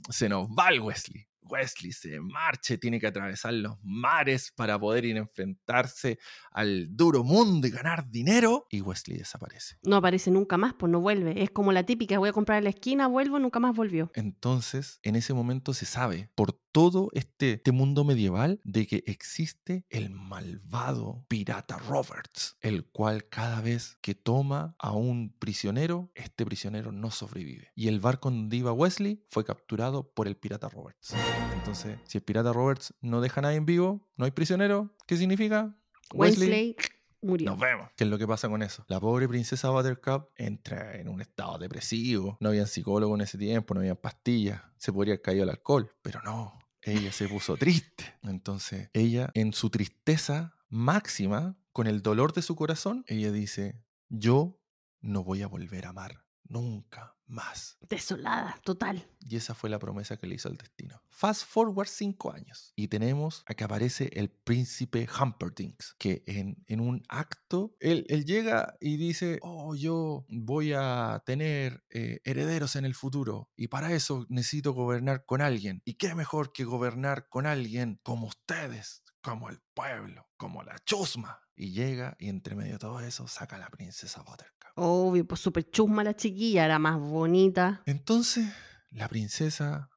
Se 0.09 0.27
nos 0.27 0.49
va 0.49 0.67
el 0.67 0.81
Wesley. 0.81 1.25
Wesley 1.49 1.91
se 1.91 2.19
marche, 2.19 2.77
tiene 2.77 2.99
que 2.99 3.07
atravesar 3.07 3.53
los 3.53 3.77
mares 3.83 4.51
para 4.55 4.79
poder 4.79 5.05
ir 5.05 5.15
a 5.17 5.19
enfrentarse 5.19 6.19
al 6.51 6.87
duro 6.95 7.23
mundo 7.23 7.67
y 7.67 7.71
ganar 7.71 8.09
dinero. 8.09 8.67
Y 8.69 8.81
Wesley 8.81 9.17
desaparece. 9.17 9.77
No 9.83 9.95
aparece 9.97 10.31
nunca 10.31 10.57
más, 10.57 10.73
pues 10.73 10.91
no 10.91 10.99
vuelve. 10.99 11.43
Es 11.43 11.51
como 11.51 11.71
la 11.71 11.83
típica, 11.83 12.19
voy 12.19 12.29
a 12.29 12.33
comprar 12.33 12.59
en 12.59 12.65
la 12.65 12.69
esquina, 12.71 13.07
vuelvo, 13.07 13.39
nunca 13.39 13.59
más 13.59 13.75
volvió. 13.75 14.11
Entonces, 14.13 14.99
en 15.03 15.15
ese 15.15 15.33
momento 15.33 15.73
se 15.73 15.85
sabe 15.85 16.29
por 16.35 16.59
todo 16.77 17.09
este, 17.13 17.53
este 17.53 17.71
mundo 17.71 18.03
medieval 18.03 18.61
de 18.63 18.85
que 18.85 19.03
existe 19.07 19.83
el 19.89 20.11
malvado 20.11 21.25
pirata 21.27 21.79
Roberts, 21.79 22.55
el 22.61 22.85
cual 22.85 23.27
cada 23.29 23.61
vez 23.61 23.97
que 23.99 24.13
toma 24.13 24.75
a 24.77 24.91
un 24.91 25.33
prisionero, 25.39 26.11
este 26.13 26.45
prisionero 26.45 26.91
no 26.91 27.09
sobrevive. 27.09 27.71
Y 27.73 27.87
el 27.87 27.99
barco 27.99 28.29
donde 28.29 28.57
iba 28.57 28.73
Wesley 28.73 29.25
fue 29.31 29.43
capturado 29.43 30.13
por 30.13 30.27
el 30.27 30.37
pirata 30.37 30.69
Roberts. 30.69 31.15
Entonces, 31.55 31.97
si 32.03 32.19
el 32.19 32.23
pirata 32.23 32.53
Roberts 32.53 32.93
no 33.01 33.21
deja 33.21 33.41
a 33.41 33.41
nadie 33.41 33.57
en 33.57 33.65
vivo, 33.65 34.07
no 34.15 34.25
hay 34.25 34.31
prisionero, 34.31 34.93
¿qué 35.07 35.17
significa? 35.17 35.75
Wesley, 36.13 36.75
murió. 37.23 37.49
Nos 37.49 37.59
vemos. 37.59 37.89
¿Qué 37.95 38.03
es 38.03 38.09
lo 38.11 38.19
que 38.19 38.27
pasa 38.27 38.49
con 38.49 38.61
eso? 38.61 38.85
La 38.87 38.99
pobre 38.99 39.27
princesa 39.27 39.71
Buttercup 39.71 40.29
entra 40.35 40.95
en 40.95 41.09
un 41.09 41.21
estado 41.21 41.57
depresivo. 41.57 42.37
No 42.39 42.49
había 42.49 42.67
psicólogo 42.67 43.15
en 43.15 43.21
ese 43.21 43.39
tiempo, 43.39 43.73
no 43.73 43.79
había 43.79 43.95
pastillas. 43.95 44.61
Se 44.77 44.93
podría 44.93 45.13
haber 45.15 45.23
caído 45.23 45.41
el 45.41 45.49
alcohol, 45.49 45.91
pero 46.03 46.21
no 46.21 46.66
ella 46.81 47.11
se 47.11 47.27
puso 47.27 47.57
triste. 47.57 48.17
Entonces, 48.23 48.89
ella, 48.93 49.29
en 49.33 49.53
su 49.53 49.69
tristeza 49.69 50.55
máxima, 50.69 51.57
con 51.71 51.87
el 51.87 52.01
dolor 52.01 52.33
de 52.33 52.41
su 52.41 52.55
corazón, 52.55 53.03
ella 53.07 53.31
dice, 53.31 53.79
yo 54.09 54.59
no 54.99 55.23
voy 55.23 55.41
a 55.41 55.47
volver 55.47 55.85
a 55.85 55.89
amar 55.89 56.25
nunca 56.43 57.16
más. 57.27 57.77
Desolada, 57.89 58.59
total. 58.63 59.07
Y 59.19 59.35
esa 59.35 59.53
fue 59.53 59.69
la 59.69 59.79
promesa 59.79 60.17
que 60.17 60.27
le 60.27 60.35
hizo 60.35 60.49
el 60.49 60.57
destino. 60.57 61.01
Fast 61.09 61.45
forward 61.45 61.87
cinco 61.87 62.31
años 62.31 62.73
y 62.75 62.87
tenemos 62.87 63.43
a 63.47 63.53
que 63.53 63.63
aparece 63.63 64.09
el 64.13 64.29
príncipe 64.29 65.07
Humperdinck, 65.07 65.83
que 65.97 66.23
en, 66.27 66.63
en 66.67 66.79
un 66.79 67.03
acto, 67.09 67.75
él, 67.79 68.05
él, 68.09 68.25
llega 68.25 68.77
y 68.79 68.97
dice, 68.97 69.39
oh, 69.41 69.75
yo 69.75 70.25
voy 70.29 70.73
a 70.73 71.21
tener 71.25 71.83
eh, 71.89 72.21
herederos 72.23 72.75
en 72.75 72.85
el 72.85 72.95
futuro 72.95 73.49
y 73.55 73.67
para 73.67 73.93
eso 73.93 74.25
necesito 74.29 74.73
gobernar 74.73 75.25
con 75.25 75.41
alguien. 75.41 75.81
¿Y 75.85 75.95
qué 75.95 76.13
mejor 76.15 76.51
que 76.53 76.63
gobernar 76.63 77.27
con 77.29 77.45
alguien 77.45 77.99
como 78.03 78.27
ustedes, 78.27 79.03
como 79.21 79.49
el 79.49 79.59
pueblo, 79.73 80.29
como 80.37 80.63
la 80.63 80.77
chusma? 80.85 81.41
Y 81.55 81.71
llega 81.71 82.15
y 82.19 82.29
entre 82.29 82.55
medio 82.55 82.73
de 82.73 82.79
todo 82.79 82.99
eso 82.99 83.27
saca 83.27 83.55
a 83.55 83.59
la 83.59 83.69
princesa 83.69 84.21
Buttercup. 84.21 84.56
Obvio, 84.77 85.25
pues 85.27 85.41
súper 85.41 85.69
chusma 85.69 86.03
la 86.03 86.15
chiquilla, 86.15 86.65
era 86.65 86.77
más 86.77 86.99
bonita. 86.99 87.81
Entonces, 87.85 88.47
la 88.91 89.07
princesa, 89.07 89.89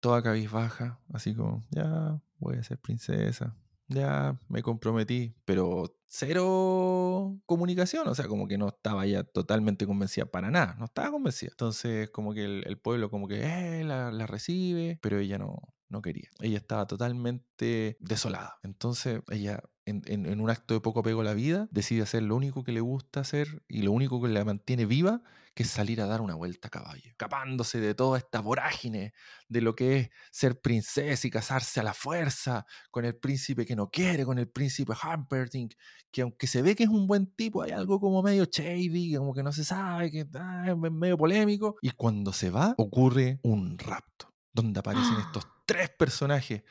toda 0.00 0.22
cabizbaja, 0.22 1.00
así 1.12 1.34
como, 1.34 1.66
ya 1.70 2.20
voy 2.38 2.56
a 2.56 2.62
ser 2.62 2.78
princesa, 2.78 3.56
ya 3.88 4.38
me 4.48 4.62
comprometí, 4.62 5.34
pero 5.44 5.96
cero 6.06 7.40
comunicación, 7.46 8.08
o 8.08 8.14
sea, 8.14 8.26
como 8.28 8.46
que 8.46 8.58
no 8.58 8.68
estaba 8.68 9.06
ya 9.06 9.24
totalmente 9.24 9.86
convencida 9.86 10.26
para 10.26 10.50
nada, 10.50 10.76
no 10.78 10.84
estaba 10.84 11.10
convencida. 11.10 11.50
Entonces, 11.52 12.10
como 12.10 12.34
que 12.34 12.44
el, 12.44 12.78
pueblo 12.78 13.10
como 13.10 13.28
que 13.28 13.40
eh, 13.42 13.84
la, 13.84 14.10
la, 14.10 14.26
recibe, 14.26 14.98
pero 15.00 15.18
ella 15.18 15.38
no, 15.38 15.74
no 15.88 16.02
quería. 16.02 16.28
Ella 16.40 16.58
estaba 16.58 16.86
totalmente 16.86 17.96
desolada. 18.00 18.58
Entonces, 18.62 19.20
ella 19.30 19.62
en, 19.86 20.40
un 20.40 20.50
acto 20.50 20.74
de 20.74 20.80
poco 20.80 21.00
apego 21.00 21.20
a 21.20 21.24
la 21.24 21.34
vida, 21.34 21.68
decide 21.70 22.02
hacer 22.02 22.22
lo 22.22 22.34
único 22.34 22.64
que 22.64 22.72
le 22.72 22.80
gusta 22.80 23.20
hacer 23.20 23.62
y 23.68 23.82
lo 23.82 23.92
único 23.92 24.20
que 24.20 24.28
la 24.28 24.44
mantiene 24.44 24.84
viva, 24.84 25.22
que 25.54 25.62
es 25.62 25.70
salir 25.70 26.00
a 26.00 26.06
dar 26.06 26.20
una 26.20 26.34
vuelta 26.34 26.68
a 26.68 26.70
caballo, 26.70 27.08
escapándose 27.08 27.80
de 27.80 27.94
toda 27.94 28.18
esta 28.18 28.40
vorágine 28.40 29.14
de 29.48 29.60
lo 29.60 29.76
que 29.76 29.98
es 29.98 30.10
ser 30.30 30.60
princesa 30.60 31.26
y 31.26 31.30
casarse 31.30 31.80
a 31.80 31.84
la 31.84 31.94
fuerza 31.94 32.66
con 32.90 33.04
el 33.04 33.16
príncipe 33.16 33.64
que 33.64 33.76
no 33.76 33.88
quiere, 33.88 34.24
con 34.24 34.38
el 34.38 34.48
príncipe 34.48 34.92
Humperdinck, 34.92 35.74
que 36.10 36.22
aunque 36.22 36.48
se 36.48 36.62
ve 36.62 36.74
que 36.74 36.82
es 36.82 36.90
un 36.90 37.06
buen 37.06 37.26
tipo, 37.34 37.62
hay 37.62 37.70
algo 37.70 38.00
como 38.00 38.22
medio 38.22 38.44
shady, 38.44 39.14
como 39.14 39.32
que 39.32 39.44
no 39.44 39.52
se 39.52 39.64
sabe, 39.64 40.10
que 40.10 40.26
ah, 40.34 40.64
es 40.66 40.76
medio 40.76 41.16
polémico. 41.16 41.76
Y 41.80 41.90
cuando 41.90 42.32
se 42.32 42.50
va, 42.50 42.74
ocurre 42.76 43.38
un 43.42 43.78
rapto, 43.78 44.34
donde 44.52 44.80
aparecen 44.80 45.16
estos 45.20 45.46
tres 45.64 45.90
personajes 45.90 46.64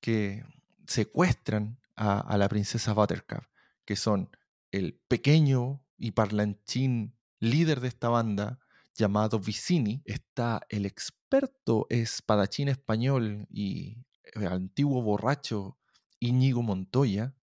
que 0.00 0.42
secuestran 0.86 1.78
a, 1.96 2.36
la 2.36 2.48
princesa 2.48 2.92
Buttercup, 2.92 3.44
que 3.84 3.96
son 3.96 4.30
el 4.70 4.94
pequeño 5.08 5.82
y 5.96 6.12
parlanchín 6.12 7.16
líder 7.40 7.80
de 7.80 7.88
esta 7.88 8.08
banda 8.08 8.58
llamado 8.94 9.38
Vicini, 9.38 10.02
está 10.04 10.60
el 10.68 10.86
experto 10.86 11.86
espadachín 11.90 12.68
español 12.68 13.46
y 13.50 13.98
eh, 14.34 14.46
antiguo 14.46 15.02
borracho 15.02 15.78
Íñigo 16.18 16.62
Montoya, 16.62 17.34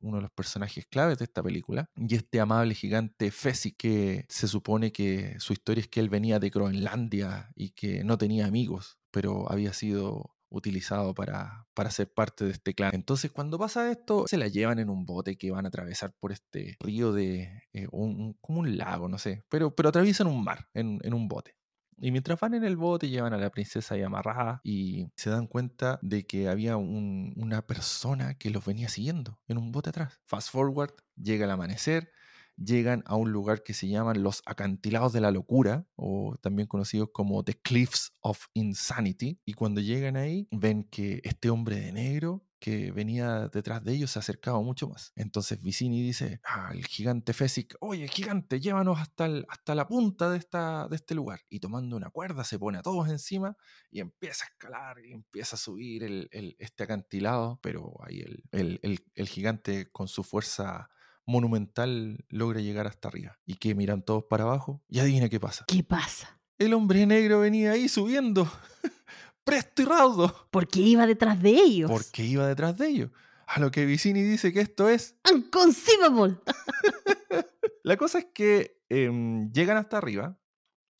uno 0.00 0.16
de 0.16 0.22
los 0.22 0.30
personajes 0.30 0.86
claves 0.86 1.18
de 1.18 1.24
esta 1.24 1.42
película, 1.42 1.90
y 1.96 2.14
este 2.14 2.40
amable 2.40 2.74
gigante 2.74 3.30
Fesi, 3.30 3.72
que 3.72 4.24
se 4.28 4.48
supone 4.48 4.90
que 4.90 5.38
su 5.38 5.52
historia 5.52 5.82
es 5.82 5.88
que 5.88 6.00
él 6.00 6.08
venía 6.08 6.38
de 6.38 6.50
Groenlandia 6.50 7.50
y 7.54 7.70
que 7.70 8.02
no 8.02 8.16
tenía 8.16 8.46
amigos, 8.46 8.98
pero 9.10 9.50
había 9.50 9.72
sido 9.72 10.35
utilizado 10.48 11.14
para, 11.14 11.66
para 11.74 11.90
ser 11.90 12.12
parte 12.12 12.44
de 12.44 12.52
este 12.52 12.74
clan. 12.74 12.94
Entonces, 12.94 13.30
cuando 13.30 13.58
pasa 13.58 13.90
esto, 13.90 14.26
se 14.26 14.36
la 14.36 14.48
llevan 14.48 14.78
en 14.78 14.90
un 14.90 15.04
bote 15.04 15.36
que 15.36 15.50
van 15.50 15.64
a 15.64 15.68
atravesar 15.68 16.14
por 16.18 16.32
este 16.32 16.76
río 16.80 17.12
de. 17.12 17.62
Eh, 17.72 17.86
como 17.88 18.60
un 18.60 18.76
lago, 18.76 19.08
no 19.08 19.18
sé. 19.18 19.44
Pero, 19.48 19.74
pero 19.74 19.88
atraviesan 19.88 20.26
un 20.26 20.42
mar 20.42 20.68
en, 20.74 21.00
en 21.02 21.14
un 21.14 21.28
bote. 21.28 21.56
Y 21.98 22.10
mientras 22.10 22.38
van 22.38 22.54
en 22.54 22.64
el 22.64 22.76
bote, 22.76 23.08
llevan 23.08 23.32
a 23.32 23.38
la 23.38 23.50
princesa 23.50 23.94
ahí 23.94 24.02
amarrada 24.02 24.60
y 24.62 25.08
se 25.16 25.30
dan 25.30 25.46
cuenta 25.46 25.98
de 26.02 26.26
que 26.26 26.48
había 26.48 26.76
una 26.76 27.66
persona 27.66 28.34
que 28.34 28.50
los 28.50 28.64
venía 28.64 28.88
siguiendo 28.88 29.38
en 29.48 29.56
un 29.56 29.72
bote 29.72 29.90
atrás. 29.90 30.20
Fast 30.26 30.50
forward, 30.50 30.92
llega 31.16 31.46
el 31.46 31.50
amanecer, 31.50 32.12
llegan 32.56 33.02
a 33.06 33.16
un 33.16 33.32
lugar 33.32 33.62
que 33.62 33.74
se 33.74 33.88
llaman 33.88 34.22
los 34.22 34.42
acantilados 34.46 35.12
de 35.12 35.20
la 35.20 35.30
locura, 35.30 35.86
o 35.96 36.36
también 36.40 36.68
conocidos 36.68 37.10
como 37.12 37.44
The 37.44 37.54
Cliffs 37.54 38.12
of 38.20 38.46
Insanity. 38.54 39.40
Y 39.44 39.54
cuando 39.54 39.80
llegan 39.80 40.16
ahí, 40.16 40.48
ven 40.50 40.84
que 40.84 41.20
este 41.24 41.50
hombre 41.50 41.80
de 41.80 41.92
negro 41.92 42.42
que 42.58 42.90
venía 42.90 43.48
detrás 43.48 43.84
de 43.84 43.92
ellos 43.92 44.10
se 44.10 44.18
acercaba 44.18 44.60
mucho 44.60 44.88
más. 44.88 45.12
Entonces 45.14 45.62
Vicini 45.62 46.02
dice 46.02 46.40
al 46.42 46.84
gigante 46.86 47.32
Fesic, 47.32 47.76
oye 47.80 48.08
gigante, 48.08 48.60
llévanos 48.60 48.98
hasta, 48.98 49.28
hasta 49.48 49.74
la 49.74 49.86
punta 49.86 50.30
de, 50.30 50.38
esta, 50.38 50.88
de 50.88 50.96
este 50.96 51.14
lugar. 51.14 51.42
Y 51.48 51.60
tomando 51.60 51.96
una 51.96 52.10
cuerda 52.10 52.44
se 52.44 52.58
pone 52.58 52.78
a 52.78 52.82
todos 52.82 53.08
encima 53.08 53.56
y 53.90 54.00
empieza 54.00 54.44
a 54.44 54.48
escalar 54.48 55.04
y 55.04 55.12
empieza 55.12 55.56
a 55.56 55.58
subir 55.58 56.02
el, 56.02 56.56
este 56.58 56.84
acantilado, 56.84 57.60
pero 57.62 57.94
ahí 58.02 58.24
el, 58.52 59.00
el 59.14 59.28
gigante 59.28 59.90
con 59.90 60.08
su 60.08 60.24
fuerza 60.24 60.88
monumental 61.26 62.24
logra 62.28 62.60
llegar 62.60 62.86
hasta 62.86 63.08
arriba. 63.08 63.38
Y 63.44 63.56
que 63.56 63.74
miran 63.74 64.02
todos 64.02 64.24
para 64.24 64.44
abajo 64.44 64.82
y 64.88 65.00
adivina 65.00 65.28
qué 65.28 65.40
pasa. 65.40 65.64
¿Qué 65.66 65.82
pasa? 65.82 66.40
El 66.58 66.72
hombre 66.72 67.04
negro 67.06 67.40
venía 67.40 67.72
ahí 67.72 67.88
subiendo, 67.88 68.50
presto 69.44 69.82
y 69.82 69.84
raudo. 69.84 70.48
Porque 70.50 70.80
iba 70.80 71.06
detrás 71.06 71.42
de 71.42 71.50
ellos. 71.50 71.90
Porque 71.90 72.24
iba 72.24 72.46
detrás 72.46 72.78
de 72.78 72.88
ellos. 72.88 73.10
A 73.46 73.60
lo 73.60 73.70
que 73.70 73.84
Vicini 73.84 74.22
dice 74.22 74.52
que 74.52 74.60
esto 74.60 74.88
es... 74.88 75.16
Unconceivable. 75.30 76.38
La 77.84 77.96
cosa 77.96 78.18
es 78.18 78.26
que 78.34 78.80
em, 78.88 79.52
llegan 79.52 79.76
hasta 79.76 79.98
arriba 79.98 80.40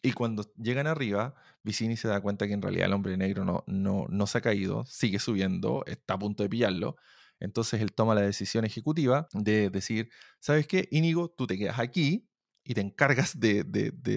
y 0.02 0.12
cuando 0.12 0.44
llegan 0.54 0.86
arriba, 0.86 1.34
Vicini 1.64 1.96
se 1.96 2.06
da 2.06 2.20
cuenta 2.20 2.46
que 2.46 2.52
en 2.52 2.62
realidad 2.62 2.86
el 2.86 2.92
hombre 2.92 3.16
negro 3.16 3.44
no, 3.44 3.64
no, 3.66 4.06
no 4.08 4.26
se 4.28 4.38
ha 4.38 4.40
caído, 4.40 4.84
sigue 4.86 5.18
subiendo, 5.18 5.82
está 5.86 6.14
a 6.14 6.18
punto 6.18 6.44
de 6.44 6.48
pillarlo, 6.48 6.96
entonces 7.40 7.80
él 7.80 7.92
toma 7.92 8.14
la 8.14 8.22
decisión 8.22 8.64
ejecutiva 8.64 9.28
de 9.32 9.70
decir, 9.70 10.10
¿sabes 10.40 10.66
qué? 10.66 10.88
Íñigo, 10.90 11.28
tú 11.30 11.46
te 11.46 11.58
quedas 11.58 11.78
aquí 11.78 12.28
y 12.66 12.74
te 12.74 12.80
encargas 12.80 13.38
de, 13.38 13.64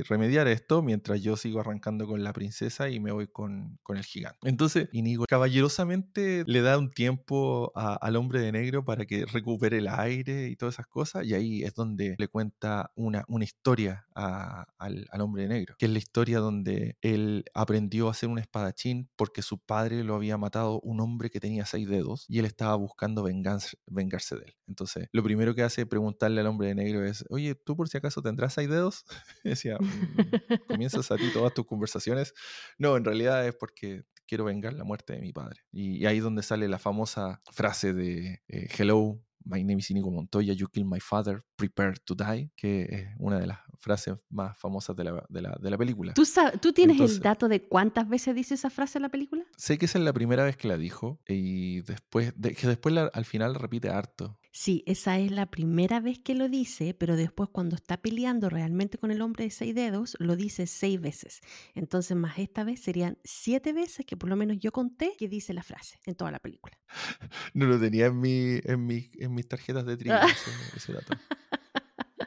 remediar 0.08 0.48
esto 0.48 0.82
mientras 0.82 1.22
yo 1.22 1.38
sigo 1.38 1.60
arrancando 1.60 2.08
con 2.08 2.24
la 2.24 2.34
princesa 2.34 2.90
y 2.90 3.00
me 3.00 3.12
voy 3.12 3.28
con, 3.28 3.80
el 3.90 4.04
gigante. 4.04 4.40
Entonces, 4.44 4.90
Inigo 4.92 5.26
caballerosamente 5.28 6.44
le 6.46 6.62
da 6.62 6.78
un 6.78 6.92
tiempo 6.92 7.72
al 7.76 8.16
hombre 8.16 8.42
de 8.42 8.52
negro 8.52 8.84
para 8.86 9.06
que 9.06 9.26
recupere 9.26 9.78
el 9.78 9.88
aire 9.88 10.48
y 10.48 10.56
todas 10.56 10.76
esas 10.76 10.88
cosas, 10.88 11.26
y 11.26 11.34
ahí 11.34 11.64
es 11.64 11.74
donde 11.74 12.16
le 12.18 12.28
cuenta 12.28 12.92
una, 12.96 13.24
una 13.28 13.44
historia 13.44 14.08
al, 14.14 15.22
hombre 15.22 15.44
de 15.44 15.50
negro, 15.50 15.76
que 15.78 15.86
es 15.86 15.92
la 15.92 16.00
historia 16.00 16.40
donde 16.40 16.98
él 17.02 17.46
aprendió 17.54 18.10
a 18.10 18.14
ser 18.14 18.30
un 18.30 18.40
espadachín 18.40 19.10
porque 19.16 19.42
su 19.42 19.60
padre 19.60 20.04
lo 20.04 20.16
había 20.16 20.38
matado 20.38 20.80
un 20.82 21.02
hombre 21.02 21.30
que 21.30 21.40
tenía 21.40 21.66
seis 21.66 21.88
dedos 21.88 22.26
y 22.28 22.40
él 22.40 22.46
estaba 22.46 22.76
buscando 22.76 23.24
venganza, 23.24 23.78
vengarse 23.88 24.36
de 24.36 24.46
él. 24.46 24.56
Entonces, 24.68 25.08
lo 25.12 25.24
primero 25.24 25.56
que 25.56 25.64
hace 25.64 25.86
preguntarle 25.86 26.42
al 26.42 26.48
hombre 26.48 26.70
de 26.70 26.76
negro 26.76 27.06
es, 27.06 27.26
oye, 27.30 27.56
¿tú 27.56 27.76
por 27.76 27.90
si 27.90 27.98
acaso 27.98 28.22
tendrás 28.22 28.39
hay 28.58 28.68
dedos? 28.68 29.06
decía, 29.44 29.78
mm, 29.80 30.68
comienzas 30.68 31.12
a 31.12 31.18
ti 31.18 31.24
todas 31.34 31.54
tus 31.54 31.66
conversaciones. 31.66 32.34
No, 32.78 32.98
en 32.98 33.06
realidad 33.06 33.46
es 33.48 33.56
porque 33.56 34.04
quiero 34.26 34.46
vengar 34.46 34.74
la 34.74 34.84
muerte 34.84 35.14
de 35.14 35.22
mi 35.22 35.34
padre. 35.34 35.62
Y, 35.72 36.06
ahí 36.06 36.18
es 36.18 36.24
donde 36.24 36.44
sale 36.44 36.68
la 36.68 36.80
famosa 36.80 37.42
frase 37.52 37.94
de 37.94 38.42
eh, 38.48 38.68
Hello, 38.78 39.20
My 39.46 39.64
name 39.64 39.80
is 39.80 39.90
Inigo 39.90 40.12
Montoya, 40.12 40.54
You 40.54 40.68
Killed 40.68 40.88
My 40.88 41.00
Father, 41.00 41.44
Prepare 41.56 41.96
to 42.06 42.16
Die, 42.16 42.52
que 42.56 42.84
es 42.84 43.08
una 43.18 43.40
de 43.40 43.48
las 43.48 43.60
frases 43.80 44.16
más 44.30 44.58
famosas 44.58 44.96
de 44.96 45.06
la, 45.06 45.26
de 45.30 45.42
la, 45.42 45.58
de 45.60 45.70
la 45.70 45.78
película. 45.78 46.14
¿Tú, 46.14 46.24
¿Tú 46.62 46.74
tienes 46.74 47.00
el 47.00 47.20
dato 47.20 47.48
de 47.48 47.68
cuántas 47.68 48.08
veces 48.08 48.36
dice 48.36 48.56
esa 48.56 48.70
frase 48.70 48.98
en 48.98 49.04
la 49.04 49.10
película? 49.10 49.44
Sé 49.58 49.78
que 49.78 49.86
esa 49.86 49.98
es 49.98 50.06
la 50.06 50.14
primera 50.14 50.44
vez 50.44 50.58
que 50.58 50.68
la 50.68 50.78
dijo 50.78 51.20
y 51.28 51.82
después, 51.82 52.34
de, 52.36 52.54
que 52.54 52.68
después 52.68 52.96
al 52.96 53.26
final 53.26 53.56
repite 53.56 53.90
harto. 53.90 54.39
Sí, 54.52 54.84
esa 54.88 55.20
es 55.20 55.32
la 55.32 55.46
primera 55.46 56.00
vez 56.00 56.18
que 56.20 56.34
lo 56.34 56.50
dice, 56.50 56.96
pero 56.96 57.16
después 57.16 57.50
cuando 57.52 57.76
está 57.76 57.98
peleando 57.98 58.50
realmente 58.50 58.98
con 58.98 59.12
el 59.12 59.22
hombre 59.22 59.44
de 59.44 59.52
seis 59.52 59.76
dedos, 59.76 60.18
lo 60.20 60.36
dice 60.36 60.66
seis 60.66 61.00
veces. 61.00 61.42
Entonces, 61.76 62.18
más 62.18 62.40
esta 62.40 62.64
vez 62.64 62.80
serían 62.80 63.20
siete 63.24 63.74
veces 63.74 64.08
que 64.08 64.18
por 64.18 64.28
lo 64.28 64.36
menos 64.36 64.58
yo 64.58 64.72
conté 64.72 65.14
que 65.20 65.28
dice 65.28 65.54
la 65.54 65.62
frase 65.62 66.00
en 66.06 66.16
toda 66.16 66.32
la 66.32 66.40
película. 66.40 66.78
No 67.54 67.66
lo 67.66 67.80
tenía 67.80 68.08
en, 68.08 68.20
mi, 68.20 68.60
en, 68.64 68.86
mi, 68.86 69.10
en 69.20 69.34
mis 69.34 69.48
tarjetas 69.48 69.86
de 69.86 69.98
trigo 69.98 70.16
ese, 70.76 70.94
dato. 70.94 71.14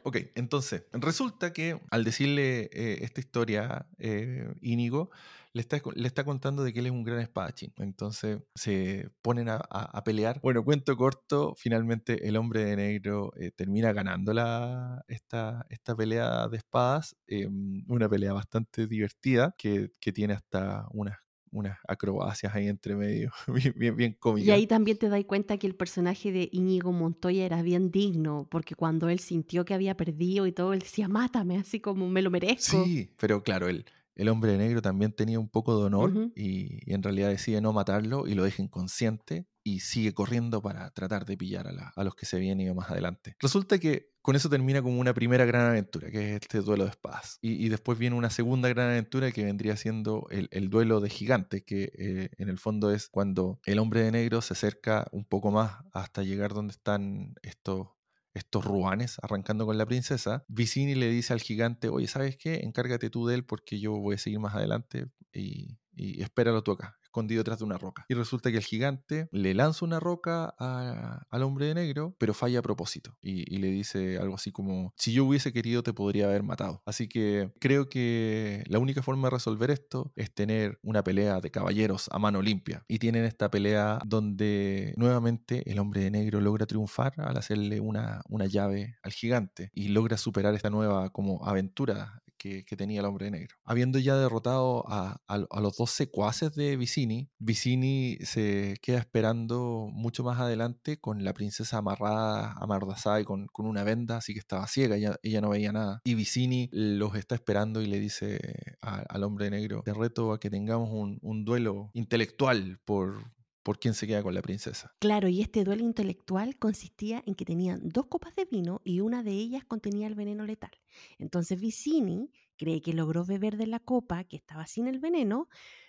Ok, 0.05 0.17
entonces, 0.35 0.85
resulta 0.93 1.53
que 1.53 1.81
al 1.91 2.05
decirle 2.05 2.71
eh, 2.73 2.99
esta 3.03 3.21
historia, 3.21 3.87
eh, 3.99 4.53
Íñigo, 4.61 5.11
le 5.55 5.61
está, 5.61 5.81
le 5.95 6.07
está 6.07 6.25
contando 6.25 6.63
de 6.65 6.73
que 6.73 6.81
él 6.81 6.87
es 6.87 6.93
un 6.93 7.05
gran 7.05 7.21
espadachín. 7.21 7.73
Entonces 7.77 8.41
se 8.55 9.11
ponen 9.23 9.49
a, 9.49 10.03
pelear. 10.05 10.41
Bueno, 10.43 10.65
cuento 10.65 10.97
corto, 10.97 11.55
finalmente 11.57 12.27
el 12.27 12.37
hombre 12.37 12.65
de 12.65 12.77
negro 12.77 13.33
eh, 13.37 13.51
termina 13.51 13.93
ganando 13.93 14.33
la, 14.33 15.05
esta, 15.09 15.67
esta 15.69 15.95
pelea 15.95 16.49
de 16.49 16.57
espadas, 16.57 17.17
em, 17.27 17.85
una 17.89 18.09
pelea 18.09 18.33
bastante 18.33 18.87
divertida 18.87 19.55
que, 19.57 19.93
que 20.01 20.13
tiene 20.13 20.35
hasta 20.35 20.87
unas 20.91 21.19
unas 21.53 21.79
acrobacias 21.87 22.55
ahí 22.55 22.67
entre 22.67 22.97
medio, 22.97 23.31
bien, 23.47 23.75
bien, 23.77 23.97
bien 23.97 24.17
cómicas. 24.19 24.49
Y 24.49 24.51
ahí 24.51 24.67
también 24.67 24.97
te 24.97 25.09
das 25.09 25.23
cuenta 25.25 25.59
que 25.59 25.67
el 25.67 25.75
personaje 25.75 26.33
de 26.33 26.49
Íñigo 26.51 26.93
Montoya 26.93 27.45
era 27.45 27.63
bien 27.63 27.91
digno, 27.91 28.49
porque 28.51 28.75
cuando 28.75 29.09
él 29.11 29.19
sintió 29.19 29.65
que 29.65 29.75
había 29.75 29.97
perdido 29.97 30.47
y 30.47 30.53
todo, 30.53 30.73
él 30.73 30.81
decía, 30.81 31.09
mátame, 31.09 31.59
así 31.59 31.79
como 31.79 32.09
me 32.09 32.23
lo 32.23 32.31
merezco. 32.31 32.83
Sí, 32.85 33.11
pero 33.21 33.43
claro, 33.43 33.69
él, 33.69 33.85
el 34.15 34.29
hombre 34.29 34.53
de 34.53 34.59
negro 34.59 34.83
también 34.83 35.13
tenía 35.13 35.39
un 35.39 35.49
poco 35.49 35.79
de 35.79 35.85
honor 35.87 36.33
y, 36.35 36.93
en 36.93 37.03
realidad 37.03 37.31
decide 37.31 37.61
no 37.61 37.73
matarlo 37.73 38.27
y 38.27 38.35
lo 38.35 38.45
deja 38.45 38.63
inconsciente 38.63 39.47
y 39.65 39.81
sigue 39.81 40.13
corriendo 40.13 40.61
para 40.61 40.91
tratar 40.91 41.25
de 41.25 41.37
pillar 41.37 41.69
a, 41.69 42.05
los 42.05 42.15
que 42.15 42.27
se 42.27 42.39
vienen 42.39 42.75
más 42.75 42.91
adelante. 42.91 43.37
Resulta 43.39 43.79
que 43.79 44.11
con 44.21 44.37
eso 44.37 44.49
termina 44.49 44.83
como 44.83 45.01
una 45.01 45.15
primera 45.15 45.45
gran 45.45 45.71
aventura, 45.71 46.11
que 46.11 46.37
es 46.37 46.43
este 46.43 46.61
duelo 46.61 46.85
de 46.85 46.91
espadas. 46.91 47.39
Y, 47.41 47.69
después 47.69 47.99
viene 47.99 48.17
una 48.17 48.31
segunda 48.31 48.69
gran 48.69 48.91
aventura 48.91 49.33
que 49.33 49.45
vendría 49.45 49.77
siendo 49.77 50.27
el, 50.31 50.71
duelo 50.71 51.01
de 51.01 51.11
gigantes, 51.11 51.63
que 51.65 51.93
eh, 51.97 52.31
en 52.39 52.49
el 52.49 52.59
fondo 52.59 52.93
es 52.93 53.09
cuando 53.09 53.61
el 53.65 53.79
hombre 53.79 54.03
de 54.03 54.13
negro 54.13 54.43
se 54.43 54.55
acerca 54.55 55.07
un 55.13 55.25
poco 55.25 55.51
más 55.51 55.77
hasta 55.93 56.23
llegar 56.23 56.55
donde 56.55 56.73
están 56.73 57.35
estos 57.43 57.89
estos 58.35 58.65
ruanes 58.65 59.19
arrancando 59.23 59.67
con 59.67 59.79
la 59.79 59.87
princesa, 59.87 60.45
Vicini 60.49 60.95
le 60.95 61.09
dice 61.09 61.33
al 61.33 61.41
gigante, 61.41 61.89
oye, 61.89 62.07
¿sabes 62.07 62.37
qué? 62.37 62.61
Encárgate 62.63 63.11
tú 63.11 63.27
de 63.27 63.35
él 63.37 63.45
porque 63.45 63.79
yo 63.81 63.93
voy 63.93 64.15
a 64.15 64.19
seguir 64.19 64.41
más 64.41 64.55
adelante 64.55 65.07
y, 65.33 65.79
y 65.95 66.23
espéralo 66.23 66.63
tú 66.63 66.73
acá 66.73 66.99
escondido 67.13 67.41
detrás 67.41 67.59
de 67.59 67.67
una 67.67 67.77
roca. 67.77 68.07
Y 68.09 68.15
resulta 68.15 68.51
que 68.51 68.57
el 68.57 68.65
gigante 68.65 69.29
le 69.31 69.53
lanza 69.53 69.85
una 69.85 70.01
roca 70.01 70.47
al 70.59 71.43
hombre 71.43 71.67
de 71.67 71.75
negro, 71.75 72.17
pero 72.19 72.33
falla 72.33 72.61
a 72.61 72.63
propósito. 72.63 73.17
Y, 73.21 73.43
le 73.63 73.69
dice 73.69 74.19
algo 74.19 74.35
así 74.35 74.51
como, 74.51 74.93
si 74.97 75.13
yo 75.13 75.25
hubiese 75.25 75.53
querido 75.53 75.83
te 75.83 75.93
podría 75.93 76.27
haber 76.27 76.43
matado. 76.43 76.83
Así 76.87 77.07
que 77.07 77.53
creo 77.61 77.89
que 77.89 78.65
la 78.67 78.79
única 78.79 79.03
forma 79.03 79.29
de 79.29 79.35
resolver 79.35 79.71
esto 79.71 80.11
es 80.17 80.35
tener 80.35 80.79
una 80.83 81.05
pelea 81.05 81.41
de 81.41 81.51
caballeros 81.51 82.09
a 82.11 82.19
mano 82.19 82.41
limpia. 82.41 82.85
Y 82.89 82.99
tienen 82.99 83.25
esta 83.25 83.51
pelea 83.51 84.01
donde 84.07 84.95
nuevamente 84.97 85.71
el 85.71 85.79
hombre 85.79 86.01
de 86.01 86.11
negro 86.11 86.41
logra 86.41 86.67
triunfar 86.67 87.13
al 87.19 87.37
hacerle 87.37 87.79
una, 87.79 88.23
una 88.29 88.47
llave 88.47 88.97
al 89.03 89.13
gigante 89.13 89.71
y 89.75 89.89
logra 89.89 90.17
superar 90.17 90.55
esta 90.55 90.71
nueva 90.71 91.11
como 91.11 91.47
aventura 91.47 92.23
que, 92.43 92.77
tenía 92.77 93.01
el 93.01 93.07
hombre 93.07 93.31
negro. 93.31 93.57
Habiendo 93.65 93.99
ya 93.99 94.17
derrotado 94.17 94.85
a, 94.89 95.21
los 95.61 95.77
dos 95.77 95.91
secuaces 95.91 96.55
de 96.55 96.77
Vicini, 96.77 97.31
Vicini 97.39 98.17
se 98.23 98.77
queda 98.83 98.99
esperando 98.99 99.89
mucho 99.93 100.25
más 100.25 100.41
adelante 100.41 100.99
con 100.99 101.25
la 101.25 101.35
princesa 101.35 101.79
amarrada, 101.79 102.55
amardazada 102.59 103.21
y 103.21 103.25
con, 103.25 103.49
una 103.55 103.85
venda, 103.85 104.17
así 104.17 104.33
que 104.33 104.41
estaba 104.41 104.67
ciega, 104.67 104.97
ella, 104.97 105.17
ella, 105.23 105.41
no 105.41 105.51
veía 105.51 105.73
nada. 105.73 106.01
Y 106.05 106.15
Vicini 106.15 106.69
los 106.73 107.15
está 107.15 107.37
esperando 107.37 107.81
y 107.81 107.87
le 107.87 108.01
dice 108.01 108.41
al 108.81 109.23
hombre 109.23 109.51
negro, 109.51 109.83
te 109.85 109.95
reto 109.95 110.33
a 110.33 110.41
que 110.41 110.51
tengamos 110.51 110.91
un 110.93 111.45
duelo 111.45 111.91
intelectual 111.95 112.81
por, 112.85 113.23
por 113.63 113.79
quién 113.79 113.95
se 113.95 114.07
queda 114.07 114.23
con 114.23 114.35
la 114.35 114.43
princesa. 114.43 114.95
Claro, 114.99 115.29
y 115.29 115.41
este 115.41 115.65
duelo 115.65 115.85
intelectual 115.85 116.57
consistía 116.57 117.23
en 117.27 117.35
que 117.35 117.45
tenían 117.45 117.89
dos 117.89 118.07
copas 118.07 118.35
de 118.35 118.45
vino 118.45 118.81
y 118.85 119.01
una 119.01 119.23
de 119.23 119.33
ellas 119.33 119.65
contenía 119.65 120.07
el 120.07 120.15
veneno 120.15 120.45
letal. 120.45 120.73
Entonces 121.19 121.61
Vicini 121.61 122.31
cree 122.57 122.81
que 122.81 122.93
logró 122.93 123.25
beber 123.25 123.57
de 123.57 123.67
la 123.67 123.81
copa 123.81 124.25
que 124.25 124.37
estaba 124.37 124.67
sin 124.67 124.87
el 124.87 124.99
veneno, 124.99 125.49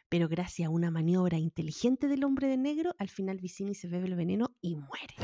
pero 0.09 0.27
gracias 0.27 0.67
a 0.67 0.69
una 0.69 0.91
maniobra 0.91 1.37
inteligente 1.37 2.07
del 2.07 2.23
hombre 2.23 2.47
de 2.47 2.57
negro, 2.57 2.95
al 2.99 3.09
final 3.09 3.39
Vicini 3.39 3.75
se 3.75 3.87
bebe 3.87 4.07
el 4.07 4.15
veneno 4.15 4.55
y 4.61 4.75
muere 4.75 5.15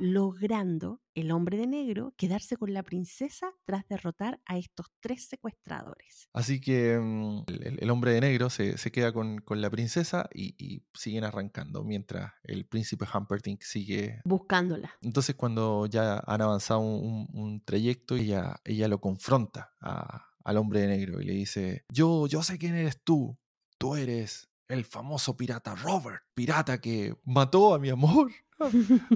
logrando 0.00 1.00
el 1.14 1.32
hombre 1.32 1.56
de 1.56 1.66
negro 1.66 2.14
quedarse 2.16 2.56
con 2.56 2.72
la 2.72 2.82
princesa 2.82 3.50
tras 3.64 3.86
derrotar 3.88 4.40
a 4.46 4.56
estos 4.56 4.86
tres 5.00 5.28
secuestradores. 5.28 6.28
Así 6.32 6.60
que 6.60 6.98
mm, 6.98 7.44
el, 7.78 7.90
hombre 7.90 8.12
de 8.12 8.20
negro 8.20 8.50
se, 8.50 8.76
queda 8.92 9.12
con, 9.12 9.42
la 9.48 9.70
princesa 9.70 10.28
y, 10.32 10.84
siguen 10.94 11.24
arrancando 11.24 11.84
mientras 11.84 12.32
el 12.44 12.66
príncipe 12.66 13.06
Humperdinck 13.12 13.62
sigue 13.62 14.20
buscándola. 14.24 14.92
Entonces 15.02 15.34
cuando 15.34 15.86
ya 15.86 16.22
han 16.26 16.42
avanzado 16.42 16.80
un, 16.80 17.62
trayecto, 17.64 18.16
ella, 18.16 18.60
ella 18.64 18.88
lo 18.88 19.00
confronta 19.00 19.72
al 19.80 20.56
hombre 20.56 20.80
de 20.80 20.88
negro 20.88 21.20
y 21.20 21.24
le 21.24 21.32
dice, 21.32 21.84
yo, 21.92 22.26
yo 22.26 22.42
sé 22.42 22.58
quién 22.58 22.74
eres 22.76 23.02
tú, 23.02 23.38
tú 23.78 23.96
eres 23.96 24.48
el 24.68 24.84
famoso 24.84 25.36
pirata 25.36 25.74
Robert, 25.74 26.22
pirata 26.34 26.80
que 26.80 27.16
mató 27.24 27.74
a 27.74 27.78
mi 27.78 27.88
amor 27.88 28.30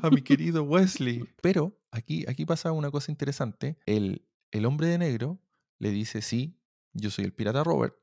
a 0.02 0.10
mi 0.10 0.22
querido 0.22 0.62
Wesley. 0.62 1.24
Pero 1.40 1.78
aquí, 1.90 2.24
aquí 2.28 2.44
pasa 2.44 2.72
una 2.72 2.90
cosa 2.90 3.10
interesante. 3.10 3.76
El, 3.86 4.26
el 4.50 4.66
hombre 4.66 4.86
de 4.88 4.98
negro 4.98 5.40
le 5.78 5.90
dice, 5.90 6.22
sí, 6.22 6.58
yo 6.92 7.10
soy 7.10 7.24
el 7.24 7.32
pirata 7.32 7.64
Robert, 7.64 7.96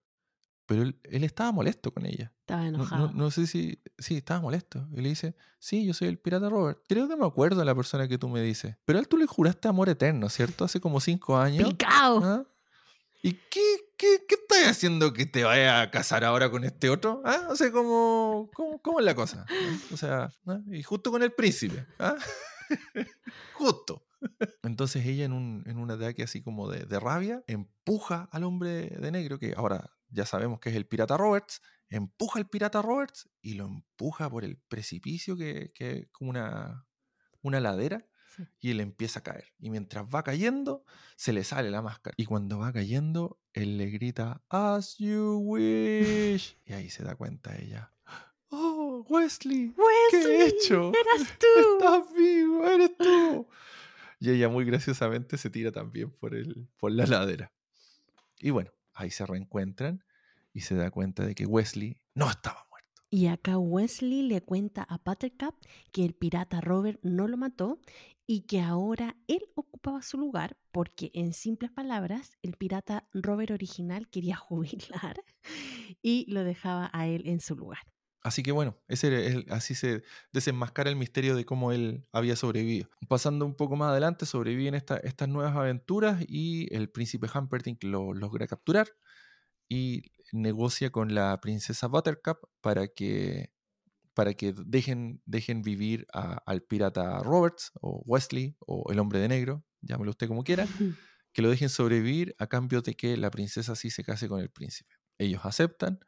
pero 0.70 0.84
él, 0.84 1.24
estaba 1.24 1.52
molesto 1.52 1.92
con 1.92 2.06
ella. 2.06 2.32
Estaba 2.42 2.68
enojado. 2.68 3.12
No, 3.12 3.32
sé 3.32 3.48
si. 3.48 3.82
Sí, 3.98 4.18
estaba 4.18 4.40
molesto. 4.40 4.88
Y 4.92 5.02
le 5.02 5.10
dice: 5.10 5.36
Sí, 5.58 5.84
yo 5.84 5.96
soy 5.96 6.10
el 6.10 6.20
pirata 6.20 6.48
Robert. 6.48 6.84
Creo 6.88 7.08
que 7.08 7.16
me 7.16 7.26
acuerdo 7.26 7.58
de 7.58 7.66
la 7.66 7.74
persona 7.74 8.08
que 8.08 8.20
tú 8.20 8.30
me 8.30 8.40
dices. 8.44 8.76
Pero 8.86 9.00
a 9.00 9.02
él 9.02 9.08
tú 9.08 9.18
le 9.18 9.26
juraste 9.26 9.68
amor 9.68 9.90
eterno, 9.90 10.30
¿cierto? 10.30 10.64
Hace 10.64 10.80
como 10.80 11.00
cinco 11.00 11.36
años. 11.36 11.68
¡Picao! 11.68 12.24
¿Ah? 12.24 12.44
¿Y 13.24 13.34
qué, 13.34 13.89
qué, 14.00 14.26
qué 14.28 14.36
estás 14.36 14.70
haciendo 14.70 15.14
que 15.14 15.26
te 15.26 15.44
vaya 15.44 15.82
a 15.82 15.92
casar 15.92 16.24
ahora 16.24 16.50
con 16.50 16.64
este 16.64 16.90
otro? 16.90 17.22
¿Ah? 17.26 17.48
O 17.50 17.56
sea, 17.56 17.70
¿cómo, 17.72 18.50
cómo, 18.82 19.00
es 19.00 19.06
la 19.06 19.14
cosa? 19.14 19.46
O 19.92 19.98
sea, 19.98 20.32
y 20.72 20.82
justo 20.82 21.12
con 21.12 21.22
el 21.22 21.34
príncipe. 21.34 21.86
¿ah? 22.00 22.16
justo. 23.54 24.08
Entonces 24.64 25.06
ella 25.06 25.26
en 25.26 25.34
un, 25.34 25.64
en 25.68 25.78
un 25.78 25.92
ataque 25.92 26.24
así 26.24 26.42
como 26.42 26.70
de, 26.70 27.00
rabia 27.00 27.44
empuja 27.48 28.30
al 28.32 28.44
hombre 28.46 28.90
de 28.90 29.12
negro, 29.12 29.38
que 29.38 29.54
ahora 29.56 29.92
ya 30.10 30.26
sabemos 30.26 30.60
que 30.60 30.70
es 30.70 30.76
el 30.76 30.88
pirata 30.88 31.18
Roberts, 31.18 31.62
empuja 31.90 32.40
al 32.40 32.50
pirata 32.50 32.82
Roberts 32.82 33.30
y 33.42 33.54
lo 33.54 33.66
empuja 33.66 34.30
por 34.30 34.44
el 34.44 34.58
precipicio 34.58 35.38
que 35.38 35.72
es 35.76 36.08
como 36.12 36.32
una 36.32 37.60
ladera 37.60 38.06
y 38.60 38.72
él 38.72 38.80
empieza 38.80 39.20
a 39.20 39.24
caer. 39.24 39.46
Y 39.60 39.70
mientras 39.70 40.06
va 40.06 40.24
cayendo, 40.24 40.84
se 41.16 41.34
le 41.34 41.44
sale 41.44 41.70
la 41.72 41.82
máscara. 41.82 42.16
Y 42.18 42.26
cuando 42.26 42.60
va 42.60 42.72
cayendo, 42.72 43.40
él 43.54 43.78
le 43.78 43.90
grita, 43.90 44.42
As 44.50 44.98
you 44.98 45.38
wish. 45.44 46.58
y 46.66 46.74
ahí 46.74 46.90
se 46.90 47.04
da 47.04 47.16
cuenta 47.16 47.58
ella. 47.58 47.92
Oh, 48.50 49.06
Wesley, 49.10 49.74
¿qué 50.12 50.18
he 50.18 50.48
hecho? 50.48 50.92
Eras 50.94 51.38
tú. 51.40 51.78
Estás 51.78 52.14
vivo, 52.14 52.66
eres 52.66 52.98
tú. 52.98 53.48
Y 54.20 54.32
ella 54.32 54.50
muy 54.50 54.66
graciosamente 54.66 55.38
se 55.38 55.50
tira 55.50 55.72
también 55.72 56.12
por, 56.12 56.36
el, 56.36 56.68
por 56.78 56.92
la 56.92 57.06
ladera. 57.06 57.52
Y 58.40 58.50
bueno, 58.50 58.72
ahí 58.94 59.12
se 59.12 59.26
reencuentran 59.26 60.04
y 60.52 60.62
se 60.62 60.76
da 60.76 60.90
cuenta 60.90 61.26
de 61.26 61.36
que 61.36 61.46
Wesley 61.46 62.02
no 62.16 62.30
estaba 62.30 62.70
y 63.12 63.26
acá 63.26 63.58
Wesley 63.58 64.22
le 64.22 64.42
cuenta 64.42 64.84
a 64.84 65.00
Buttercup 65.04 65.56
que 65.92 66.06
el 66.06 66.14
pirata 66.14 66.62
Robert 66.62 67.00
no 67.02 67.28
lo 67.28 67.38
mató 67.38 67.80
y 68.32 68.42
que 68.42 68.62
ahora 68.62 69.16
él 69.28 69.42
ocupaba 69.56 70.04
su 70.04 70.16
lugar 70.20 70.56
porque, 70.72 71.10
en 71.16 71.34
simples 71.34 71.72
palabras, 71.72 72.38
el 72.44 72.58
pirata 72.58 73.10
Robert 73.12 73.50
original 73.50 74.08
quería 74.08 74.36
jubilar 74.38 75.20
y 76.04 76.32
lo 76.32 76.44
dejaba 76.44 76.92
a 76.94 77.08
él 77.08 77.24
en 77.26 77.40
su 77.40 77.56
lugar. 77.56 77.80
Así 78.22 78.44
que 78.44 78.52
bueno, 78.52 78.78
ese, 78.88 79.46
así 79.50 79.74
se 79.74 80.04
desenmascara 80.32 80.92
el 80.92 80.96
misterio 80.96 81.36
de 81.36 81.44
cómo 81.44 81.72
él 81.72 82.06
había 82.12 82.36
sobrevivido. 82.36 82.88
Pasando 83.08 83.48
un 83.48 83.56
poco 83.56 83.76
más 83.76 83.90
adelante, 83.90 84.28
sobreviven 84.28 84.76
estas 84.76 85.28
nuevas 85.28 85.56
aventuras 85.56 86.24
y 86.28 86.72
el 86.76 86.92
príncipe 86.92 87.28
Humperdinck 87.34 87.84
lo 87.84 88.14
logra 88.14 88.46
capturar 88.46 88.90
y 89.68 90.04
negocia 90.32 90.92
con 90.92 91.16
la 91.16 91.42
princesa 91.42 91.88
Buttercup 91.88 92.38
para 92.62 92.90
que, 92.90 93.50
para 94.20 94.34
que 94.34 94.52
dejen, 94.52 95.22
dejen 95.26 95.62
vivir 95.62 96.06
al 96.12 96.62
pirata 96.62 97.20
Roberts 97.20 97.72
o 97.80 98.04
Wesley 98.06 98.58
o 98.60 98.92
el 98.92 99.00
hombre 99.00 99.18
de 99.20 99.30
negro, 99.30 99.64
llámelo 99.80 100.12
usted 100.12 100.28
como 100.28 100.44
quiera, 100.44 100.68
que 101.32 101.42
lo 101.42 101.50
dejen 101.50 101.70
sobrevivir 101.70 102.36
a 102.38 102.48
cambio 102.48 102.82
de 102.82 102.96
que 102.96 103.16
la 103.16 103.32
princesa 103.32 103.78
sí 103.78 103.90
se 103.90 104.04
case 104.04 104.28
con 104.28 104.42
el 104.42 104.50
príncipe. 104.50 104.94
Ellos 105.18 105.46
aceptan 105.46 106.02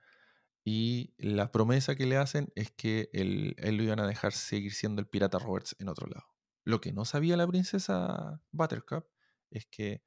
y 0.65 1.13
la 1.19 1.53
promesa 1.53 1.95
que 1.95 2.05
le 2.05 2.17
hacen 2.17 2.51
es 2.55 2.71
que 2.71 3.09
él, 3.13 3.55
él 3.59 3.77
lo 3.77 3.83
iban 3.83 4.01
a 4.01 4.07
dejar 4.07 4.33
seguir 4.33 4.73
siendo 4.73 5.01
el 5.01 5.07
pirata 5.07 5.39
Roberts 5.39 5.77
en 5.79 5.87
otro 5.87 6.05
lado. 6.07 6.25
Lo 6.65 6.81
que 6.81 6.91
no 6.91 7.05
sabía 7.05 7.37
la 7.37 7.47
princesa 7.47 8.43
Buttercup 8.51 9.05
es 9.51 9.67
que 9.67 10.03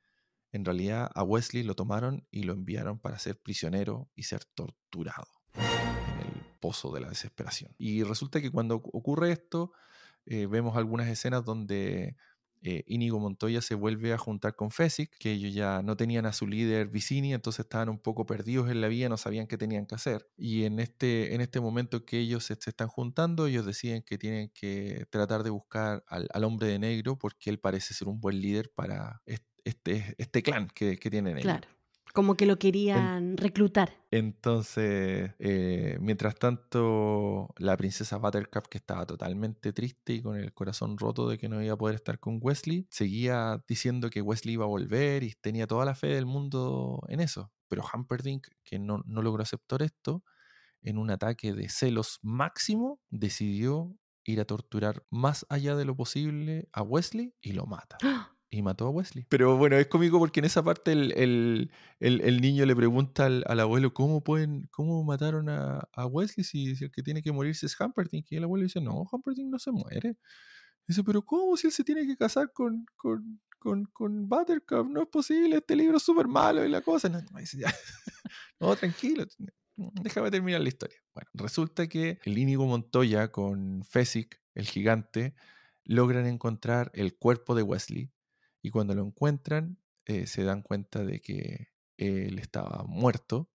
en 0.52 0.66
realidad 0.66 1.10
a 1.14 1.22
Wesley 1.22 1.62
lo 1.62 1.74
tomaron 1.74 2.28
y 2.30 2.42
lo 2.42 2.52
enviaron 2.52 2.98
para 2.98 3.18
ser 3.18 3.40
prisionero 3.40 4.10
y 4.14 4.24
ser 4.24 4.44
torturado 4.44 5.43
pozo 6.64 6.90
de 6.92 7.00
la 7.02 7.10
desesperación. 7.10 7.74
Y 7.76 8.04
resulta 8.04 8.40
que 8.40 8.50
cuando 8.50 8.76
ocurre 8.76 9.32
esto, 9.32 9.72
eh, 10.24 10.46
vemos 10.46 10.78
algunas 10.78 11.08
escenas 11.08 11.44
donde 11.44 12.16
eh, 12.62 12.84
Íñigo 12.86 13.20
Montoya 13.20 13.60
se 13.60 13.74
vuelve 13.74 14.14
a 14.14 14.16
juntar 14.16 14.56
con 14.56 14.70
Fesic, 14.70 15.10
que 15.18 15.32
ellos 15.32 15.52
ya 15.52 15.82
no 15.82 15.94
tenían 15.94 16.24
a 16.24 16.32
su 16.32 16.46
líder 16.46 16.88
Vicini, 16.88 17.34
entonces 17.34 17.66
estaban 17.66 17.90
un 17.90 17.98
poco 17.98 18.24
perdidos 18.24 18.70
en 18.70 18.80
la 18.80 18.88
vida, 18.88 19.10
no 19.10 19.18
sabían 19.18 19.46
qué 19.46 19.58
tenían 19.58 19.84
que 19.84 19.94
hacer. 19.94 20.26
Y 20.38 20.64
en 20.64 20.80
este, 20.80 21.34
en 21.34 21.42
este 21.42 21.60
momento 21.60 22.06
que 22.06 22.18
ellos 22.18 22.46
se, 22.46 22.54
están 22.54 22.88
juntando, 22.88 23.46
ellos 23.46 23.66
deciden 23.66 24.02
que 24.02 24.16
tienen 24.16 24.50
que 24.54 25.04
tratar 25.10 25.42
de 25.42 25.50
buscar 25.50 26.02
al, 26.08 26.28
al, 26.32 26.44
hombre 26.44 26.68
de 26.68 26.78
negro 26.78 27.18
porque 27.18 27.50
él 27.50 27.58
parece 27.58 27.92
ser 27.92 28.08
un 28.08 28.22
buen 28.22 28.40
líder 28.40 28.72
para 28.74 29.20
este, 29.26 30.14
este 30.16 30.42
clan 30.42 30.68
que, 30.74 30.96
que 30.96 31.10
tienen 31.10 31.36
ellos. 31.36 31.42
Claro. 31.42 31.68
Como 32.14 32.36
que 32.36 32.46
lo 32.46 32.60
querían 32.60 33.36
reclutar. 33.36 33.92
Entonces, 34.12 35.32
eh, 35.40 35.98
mientras 36.00 36.36
tanto, 36.36 37.52
la 37.58 37.76
princesa 37.76 38.18
Buttercup, 38.18 38.68
que 38.68 38.78
estaba 38.78 39.04
totalmente 39.04 39.72
triste 39.72 40.12
y 40.12 40.22
con 40.22 40.36
el 40.36 40.54
corazón 40.54 40.96
roto 40.96 41.28
de 41.28 41.36
que 41.38 41.48
no 41.48 41.60
iba 41.60 41.74
a 41.74 41.76
poder 41.76 41.96
estar 41.96 42.20
con 42.20 42.38
Wesley, 42.40 42.86
seguía 42.90 43.64
diciendo 43.66 44.10
que 44.10 44.22
Wesley 44.22 44.54
iba 44.54 44.64
a 44.64 44.68
volver 44.68 45.24
y 45.24 45.32
tenía 45.32 45.66
toda 45.66 45.84
la 45.84 45.96
fe 45.96 46.06
del 46.06 46.26
mundo 46.26 47.02
en 47.08 47.18
eso. 47.18 47.50
Pero 47.66 47.82
Humperdinck, 47.92 48.46
que 48.62 48.78
no, 48.78 49.02
no 49.04 49.20
logró 49.20 49.42
aceptar 49.42 49.82
esto, 49.82 50.22
en 50.82 50.98
un 50.98 51.10
ataque 51.10 51.52
de 51.52 51.68
celos 51.68 52.20
máximo, 52.22 53.00
decidió 53.10 53.96
ir 54.24 54.40
a 54.40 54.44
torturar 54.44 55.04
más 55.10 55.46
allá 55.48 55.74
de 55.74 55.84
lo 55.84 55.96
posible 55.96 56.68
a 56.72 56.82
Wesley 56.82 57.34
y 57.40 57.52
lo 57.52 57.66
mata. 57.66 57.98
¡Ah! 58.04 58.33
Y 58.50 58.62
mató 58.62 58.86
a 58.86 58.90
Wesley. 58.90 59.26
Pero 59.28 59.56
bueno, 59.56 59.76
es 59.76 59.86
cómico 59.88 60.18
porque 60.18 60.40
en 60.40 60.46
esa 60.46 60.62
parte 60.62 60.92
el, 60.92 61.70
niño 62.00 62.66
le 62.66 62.76
pregunta 62.76 63.26
al, 63.26 63.60
abuelo 63.60 63.92
cómo 63.92 64.22
pueden, 64.22 64.68
cómo 64.70 65.02
mataron 65.04 65.48
a, 65.48 66.06
Wesley 66.06 66.44
si, 66.44 66.70
el 66.80 66.90
que 66.90 67.02
tiene 67.02 67.22
que 67.22 67.32
morirse 67.32 67.66
es 67.66 67.78
Humperdinck. 67.78 68.26
Y 68.30 68.36
el 68.36 68.44
abuelo 68.44 68.64
dice, 68.64 68.80
no, 68.80 69.06
Humperdinck 69.10 69.50
no 69.50 69.58
se 69.58 69.72
muere. 69.72 70.16
Dice, 70.86 71.02
pero 71.02 71.22
¿cómo 71.22 71.56
si 71.56 71.66
él 71.66 71.72
se 71.72 71.82
tiene 71.82 72.06
que 72.06 72.16
casar 72.16 72.52
con, 72.52 72.86
con, 72.96 73.40
con, 73.58 74.28
Buttercup? 74.28 74.88
No 74.88 75.02
es 75.02 75.08
posible, 75.08 75.56
este 75.56 75.74
libro 75.74 75.96
es 75.96 76.02
súper 76.02 76.28
malo 76.28 76.64
y 76.64 76.68
la 76.68 76.82
cosa. 76.82 77.08
No, 77.08 77.20
no, 78.60 78.76
tranquilo, 78.76 79.24
déjame 79.76 80.30
terminar 80.30 80.60
la 80.60 80.68
historia. 80.68 80.98
Bueno, 81.14 81.30
resulta 81.34 81.88
que 81.88 82.18
el 82.24 82.38
Íñigo 82.38 82.66
Montoya 82.66 83.32
con 83.32 83.82
Fesic, 83.84 84.40
el 84.54 84.66
gigante, 84.66 85.34
logran 85.84 86.26
encontrar 86.26 86.90
el 86.94 87.16
cuerpo 87.16 87.54
de 87.54 87.62
Wesley 87.62 88.13
y 88.64 88.70
cuando 88.70 88.94
lo 88.94 89.04
encuentran 89.04 89.78
eh, 90.06 90.26
se 90.26 90.42
dan 90.42 90.62
cuenta 90.62 91.04
de 91.04 91.20
que 91.20 91.68
él 91.98 92.38
estaba 92.38 92.82
muerto. 92.88 93.50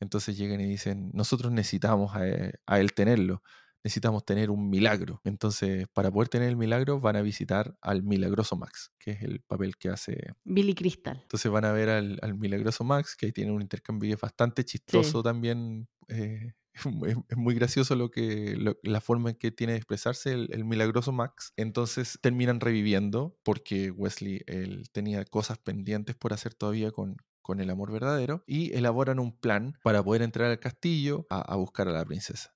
Entonces 0.00 0.36
llegan 0.36 0.60
y 0.60 0.66
dicen, 0.66 1.10
nosotros 1.14 1.50
necesitamos 1.50 2.14
a 2.14 2.28
eh, 2.28 2.52
él, 2.68 2.92
tenerlo, 2.92 3.42
necesitamos 3.82 4.26
tener 4.26 4.50
un 4.50 4.68
milagro. 4.68 5.22
Entonces, 5.24 5.86
para 5.94 6.10
poder 6.10 6.28
tener 6.28 6.50
el 6.50 6.58
milagro, 6.58 7.00
van 7.00 7.16
a 7.16 7.22
visitar 7.22 7.74
al 7.80 8.02
milagroso 8.02 8.54
Max, 8.54 8.92
que 8.98 9.12
es 9.12 9.22
el 9.22 9.40
papel 9.40 9.78
que 9.78 9.88
hace 9.88 10.34
Billy 10.44 10.74
Crystal. 10.74 11.18
Entonces 11.22 11.50
van 11.50 11.64
a 11.64 11.72
ver 11.72 11.88
al, 11.88 12.34
milagroso 12.38 12.84
Max, 12.84 13.16
que 13.16 13.26
ahí 13.26 13.32
tiene 13.32 13.52
un 13.52 13.62
intercambio 13.62 14.14
bastante 14.20 14.62
chistoso 14.62 15.22
también. 15.22 15.88
Eh, 16.08 16.52
es 17.28 17.36
muy 17.36 17.54
gracioso 17.54 17.94
lo 17.96 18.10
que 18.10 18.56
la 18.82 19.00
forma 19.00 19.30
en 19.30 19.36
que 19.36 19.50
tiene 19.50 19.72
de 19.72 19.78
expresarse 19.78 20.32
el, 20.32 20.64
milagroso 20.64 21.12
Max. 21.12 21.52
Entonces 21.56 22.18
terminan 22.20 22.60
reviviendo 22.60 23.36
porque 23.42 23.90
Wesley 23.90 24.42
él 24.46 24.88
tenía 24.92 25.24
cosas 25.24 25.58
pendientes 25.58 26.16
por 26.16 26.32
hacer 26.32 26.54
todavía 26.54 26.90
con, 26.90 27.16
con 27.42 27.60
el 27.60 27.70
amor 27.70 27.92
verdadero 27.92 28.44
y 28.46 28.72
elaboran 28.74 29.18
un 29.18 29.36
plan 29.36 29.78
para 29.82 30.02
poder 30.02 30.22
entrar 30.22 30.50
al 30.50 30.60
castillo 30.60 31.26
a, 31.30 31.56
buscar 31.56 31.88
a 31.88 31.92
la 31.92 32.04
princesa. 32.04 32.54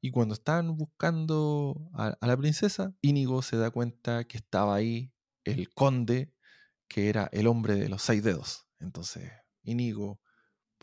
Y 0.00 0.10
cuando 0.10 0.34
están 0.34 0.76
buscando 0.76 1.90
a, 1.94 2.16
a 2.20 2.26
la 2.26 2.36
princesa, 2.36 2.94
Íñigo 3.00 3.42
se 3.42 3.56
da 3.56 3.70
cuenta 3.70 4.24
que 4.24 4.36
estaba 4.36 4.74
ahí 4.74 5.12
el 5.44 5.72
conde, 5.72 6.32
que 6.88 7.08
era 7.08 7.28
el 7.32 7.46
hombre 7.46 7.76
de 7.76 7.88
los 7.88 8.02
seis 8.02 8.22
dedos. 8.22 8.66
Entonces, 8.80 9.32
Íñigo 9.62 10.20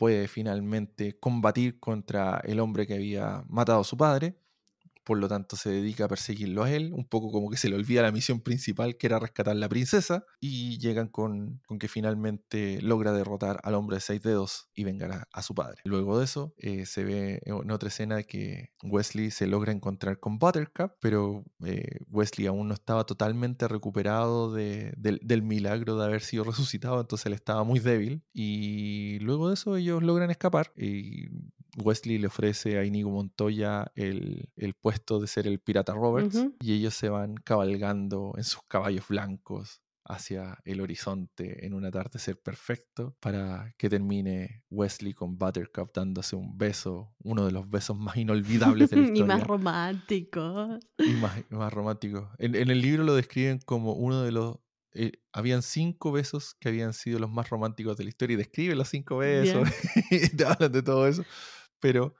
puede 0.02 0.26
finalmente 0.26 1.16
combatir 1.20 1.78
contra 1.78 2.40
el 2.42 2.58
hombre 2.58 2.88
que 2.88 2.94
había 2.94 3.44
matado 3.48 3.82
a 3.82 3.84
su 3.84 3.96
padre 3.96 4.34
por 5.04 5.18
lo 5.18 5.28
tanto 5.28 5.56
se 5.56 5.70
dedica 5.70 6.04
a 6.04 6.08
perseguirlo 6.08 6.64
a 6.64 6.70
él, 6.70 6.92
un 6.92 7.06
poco 7.06 7.30
como 7.30 7.50
que 7.50 7.56
se 7.56 7.68
le 7.68 7.76
olvida 7.76 8.02
la 8.02 8.12
misión 8.12 8.40
principal 8.40 8.96
que 8.96 9.06
era 9.06 9.18
rescatar 9.18 9.52
a 9.52 9.58
la 9.58 9.68
princesa, 9.68 10.24
y 10.40 10.78
llegan 10.78 11.08
con, 11.08 11.60
que 11.78 11.88
finalmente 11.88 12.80
logra 12.82 13.12
derrotar 13.12 13.60
al 13.64 13.74
hombre 13.74 13.96
de 13.96 14.00
seis 14.00 14.22
dedos 14.22 14.68
y 14.74 14.84
vengar 14.84 15.28
a, 15.30 15.42
su 15.42 15.54
padre. 15.54 15.80
Luego 15.84 16.18
de 16.18 16.24
eso 16.24 16.54
eh, 16.58 16.86
se 16.86 17.04
ve 17.04 17.40
en 17.44 17.70
otra 17.70 17.88
escena 17.88 18.22
que 18.22 18.70
Wesley 18.82 19.30
se 19.30 19.46
logra 19.46 19.72
encontrar 19.72 20.20
con 20.20 20.38
Buttercup, 20.38 20.92
pero 21.00 21.44
eh, 21.64 21.98
Wesley 22.08 22.46
aún 22.46 22.68
no 22.68 22.74
estaba 22.74 23.04
totalmente 23.04 23.66
recuperado 23.66 24.52
del 24.52 25.42
milagro 25.42 25.96
de 25.96 26.04
haber 26.04 26.22
sido 26.22 26.44
resucitado, 26.44 27.00
entonces 27.00 27.26
él 27.26 27.32
estaba 27.32 27.64
muy 27.64 27.80
débil, 27.80 28.22
y 28.32 29.18
luego 29.20 29.48
de 29.48 29.54
eso 29.54 29.76
ellos 29.76 30.02
logran 30.02 30.30
escapar 30.30 30.72
y 30.76 31.28
Wesley 31.78 32.18
le 32.18 32.26
ofrece 32.26 32.78
a 32.78 32.84
Inigo 32.84 33.10
Montoya 33.10 33.90
el, 33.94 34.48
puesto 34.80 35.20
de 35.20 35.26
ser 35.26 35.46
el 35.46 35.58
pirata 35.60 35.94
Roberts 35.94 36.46
y 36.60 36.74
ellos 36.74 36.94
se 36.94 37.08
van 37.08 37.34
cabalgando 37.34 38.32
en 38.36 38.44
sus 38.44 38.62
caballos 38.68 39.08
blancos 39.08 39.82
hacia 40.04 40.58
el 40.64 40.80
horizonte 40.80 41.64
en 41.64 41.74
un 41.74 41.84
atardecer 41.84 42.40
perfecto 42.40 43.16
para 43.20 43.72
que 43.78 43.88
termine 43.88 44.64
Wesley 44.70 45.14
con 45.14 45.38
Buttercup 45.38 45.92
dándose 45.94 46.36
un 46.36 46.58
beso, 46.58 47.14
uno 47.22 47.46
de 47.46 47.52
los 47.52 47.68
besos 47.70 47.96
más 47.96 48.16
inolvidables 48.16 48.90
de 48.90 48.96
la 48.96 49.02
historia. 49.06 49.24
y 49.24 49.26
más 49.26 49.46
románticos. 49.46 50.80
Y 50.98 51.12
más, 51.12 51.44
más 51.50 51.72
románticos. 51.72 52.28
En, 52.38 52.54
el 52.54 52.80
libro 52.80 53.04
lo 53.04 53.14
describen 53.14 53.58
como 53.58 53.92
uno 53.94 54.22
de 54.22 54.32
los... 54.32 54.58
Eh, 54.94 55.12
habían 55.32 55.62
cinco 55.62 56.12
besos 56.12 56.54
que 56.60 56.68
habían 56.68 56.92
sido 56.92 57.18
los 57.18 57.30
más 57.30 57.48
románticos 57.48 57.96
de 57.96 58.04
la 58.04 58.10
historia 58.10 58.34
y 58.34 58.36
describen 58.36 58.76
los 58.76 58.88
cinco 58.88 59.18
besos 59.18 59.66
y 60.10 60.28
te 60.36 60.44
hablan 60.44 60.70
de 60.70 60.82
todo 60.82 61.08
eso 61.08 61.24
pero 61.82 62.14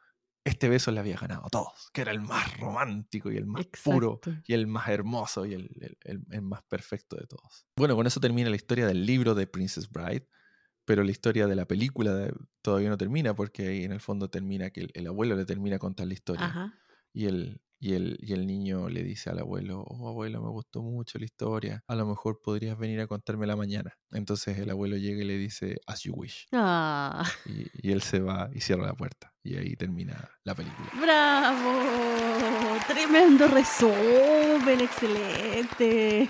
este 0.44 0.68
beso 0.68 0.90
le 0.90 0.98
había 0.98 1.16
ganado 1.16 1.46
a 1.46 1.48
todos, 1.48 1.88
que 1.92 2.00
era 2.00 2.10
el 2.10 2.20
más 2.20 2.58
romántico 2.58 3.30
y 3.30 3.36
el 3.36 3.46
más 3.46 3.64
puro 3.84 4.20
y 4.44 4.54
el 4.54 4.66
más 4.66 4.88
hermoso 4.88 5.46
y 5.46 5.54
el, 5.54 6.42
más 6.42 6.62
perfecto 6.64 7.16
de 7.16 7.26
todos. 7.28 7.64
Bueno, 7.76 7.94
con 7.94 8.08
eso 8.08 8.18
termina 8.18 8.50
la 8.50 8.56
historia 8.56 8.86
del 8.86 9.06
libro 9.06 9.36
de 9.36 9.46
Princess 9.46 9.88
Bride, 9.88 10.28
pero 10.84 11.04
la 11.04 11.12
historia 11.12 11.46
de 11.46 11.54
la 11.54 11.66
película 11.66 12.28
todavía 12.60 12.90
no 12.90 12.98
termina 12.98 13.34
porque 13.34 13.68
ahí 13.68 13.84
en 13.84 13.92
el 13.92 14.00
fondo 14.00 14.28
termina 14.30 14.70
que 14.70 14.88
el, 14.92 15.06
abuelo 15.06 15.36
le 15.36 15.44
termina 15.44 15.76
a 15.76 15.78
contar 15.78 16.08
la 16.08 16.14
historia 16.14 16.74
y 17.12 17.26
el, 17.26 17.60
y 17.78 17.94
el, 17.94 18.16
y 18.20 18.32
el 18.32 18.46
niño 18.46 18.88
le 18.88 19.02
dice 19.02 19.30
al 19.30 19.40
abuelo, 19.40 19.82
oh 19.82 20.08
abuelo, 20.08 20.40
me 20.40 20.50
gustó 20.50 20.82
mucho 20.82 21.18
la 21.18 21.24
historia, 21.24 21.84
a 21.86 21.94
lo 21.94 22.06
mejor 22.06 22.40
podrías 22.40 22.78
venir 22.78 23.00
a 23.00 23.06
contármela 23.06 23.56
mañana. 23.56 23.98
Entonces 24.12 24.56
el 24.58 24.70
abuelo 24.70 24.96
llega 24.96 25.22
y 25.22 25.26
le 25.26 25.36
dice, 25.36 25.80
as 25.86 26.02
you 26.02 26.14
wish. 26.14 26.46
Ah. 26.52 27.28
Y, 27.44 27.90
él 27.90 28.02
se 28.02 28.20
va 28.20 28.50
y 28.54 28.60
cierra 28.60 28.86
la 28.86 28.94
puerta. 28.94 29.31
Y 29.44 29.56
ahí 29.56 29.74
termina 29.74 30.30
la 30.44 30.54
película. 30.54 30.88
¡Bravo! 31.00 32.78
Tremendo 32.86 33.48
resumen, 33.48 34.80
excelente. 34.80 36.28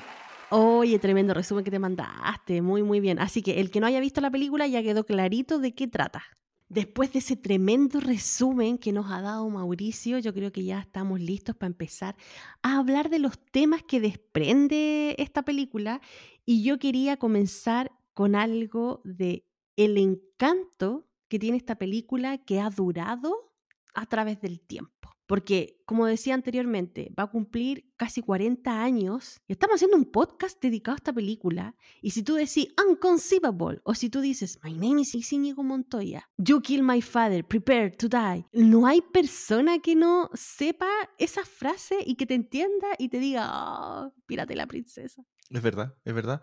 Oye, 0.50 0.98
tremendo 0.98 1.34
resumen 1.34 1.64
que 1.64 1.70
te 1.70 1.78
mandaste, 1.78 2.62
muy, 2.62 2.82
muy 2.82 3.00
bien. 3.00 3.18
Así 3.18 3.42
que 3.42 3.60
el 3.60 3.70
que 3.70 3.80
no 3.80 3.86
haya 3.86 4.00
visto 4.00 4.20
la 4.20 4.30
película 4.30 4.66
ya 4.66 4.82
quedó 4.82 5.04
clarito 5.04 5.58
de 5.58 5.74
qué 5.74 5.88
trata. 5.88 6.22
Después 6.68 7.12
de 7.12 7.18
ese 7.18 7.36
tremendo 7.36 8.00
resumen 8.00 8.78
que 8.78 8.92
nos 8.92 9.10
ha 9.10 9.20
dado 9.20 9.46
Mauricio, 9.50 10.18
yo 10.18 10.32
creo 10.32 10.52
que 10.52 10.64
ya 10.64 10.80
estamos 10.80 11.20
listos 11.20 11.54
para 11.54 11.66
empezar 11.66 12.16
a 12.62 12.78
hablar 12.78 13.10
de 13.10 13.18
los 13.18 13.38
temas 13.38 13.82
que 13.82 14.00
desprende 14.00 15.14
esta 15.18 15.42
película 15.42 16.00
y 16.46 16.62
yo 16.62 16.78
quería 16.78 17.18
comenzar 17.18 17.92
con 18.14 18.34
algo 18.34 19.02
de 19.04 19.44
el 19.76 19.98
encanto 19.98 21.06
que 21.32 21.38
tiene 21.38 21.56
esta 21.56 21.76
película 21.76 22.36
que 22.44 22.60
ha 22.60 22.68
durado 22.68 23.54
a 23.94 24.04
través 24.04 24.38
del 24.42 24.60
tiempo. 24.60 25.16
Porque, 25.26 25.82
como 25.86 26.04
decía 26.04 26.34
anteriormente, 26.34 27.10
va 27.18 27.22
a 27.22 27.30
cumplir 27.30 27.90
casi 27.96 28.20
40 28.20 28.82
años 28.82 29.40
y 29.48 29.54
estamos 29.54 29.76
haciendo 29.76 29.96
un 29.96 30.04
podcast 30.04 30.60
dedicado 30.60 30.96
a 30.96 30.96
esta 30.96 31.12
película. 31.14 31.74
Y 32.02 32.10
si 32.10 32.22
tú 32.22 32.34
decís 32.34 32.68
Unconceivable 32.86 33.80
o 33.82 33.94
si 33.94 34.10
tú 34.10 34.20
dices 34.20 34.58
My 34.62 34.74
name 34.74 35.00
is 35.00 35.32
Íñigo 35.32 35.62
Montoya, 35.62 36.28
You 36.36 36.60
kill 36.60 36.82
my 36.82 37.00
father, 37.00 37.42
prepare 37.42 37.92
to 37.92 38.08
die, 38.10 38.44
no 38.52 38.86
hay 38.86 39.00
persona 39.00 39.78
que 39.78 39.94
no 39.94 40.28
sepa 40.34 40.90
esa 41.16 41.46
frase 41.46 41.96
y 42.04 42.16
que 42.16 42.26
te 42.26 42.34
entienda 42.34 42.88
y 42.98 43.08
te 43.08 43.18
diga, 43.18 43.48
oh, 43.50 44.12
pírate 44.26 44.54
la 44.54 44.66
princesa. 44.66 45.24
Es 45.48 45.62
verdad, 45.62 45.94
es 46.04 46.12
verdad. 46.12 46.42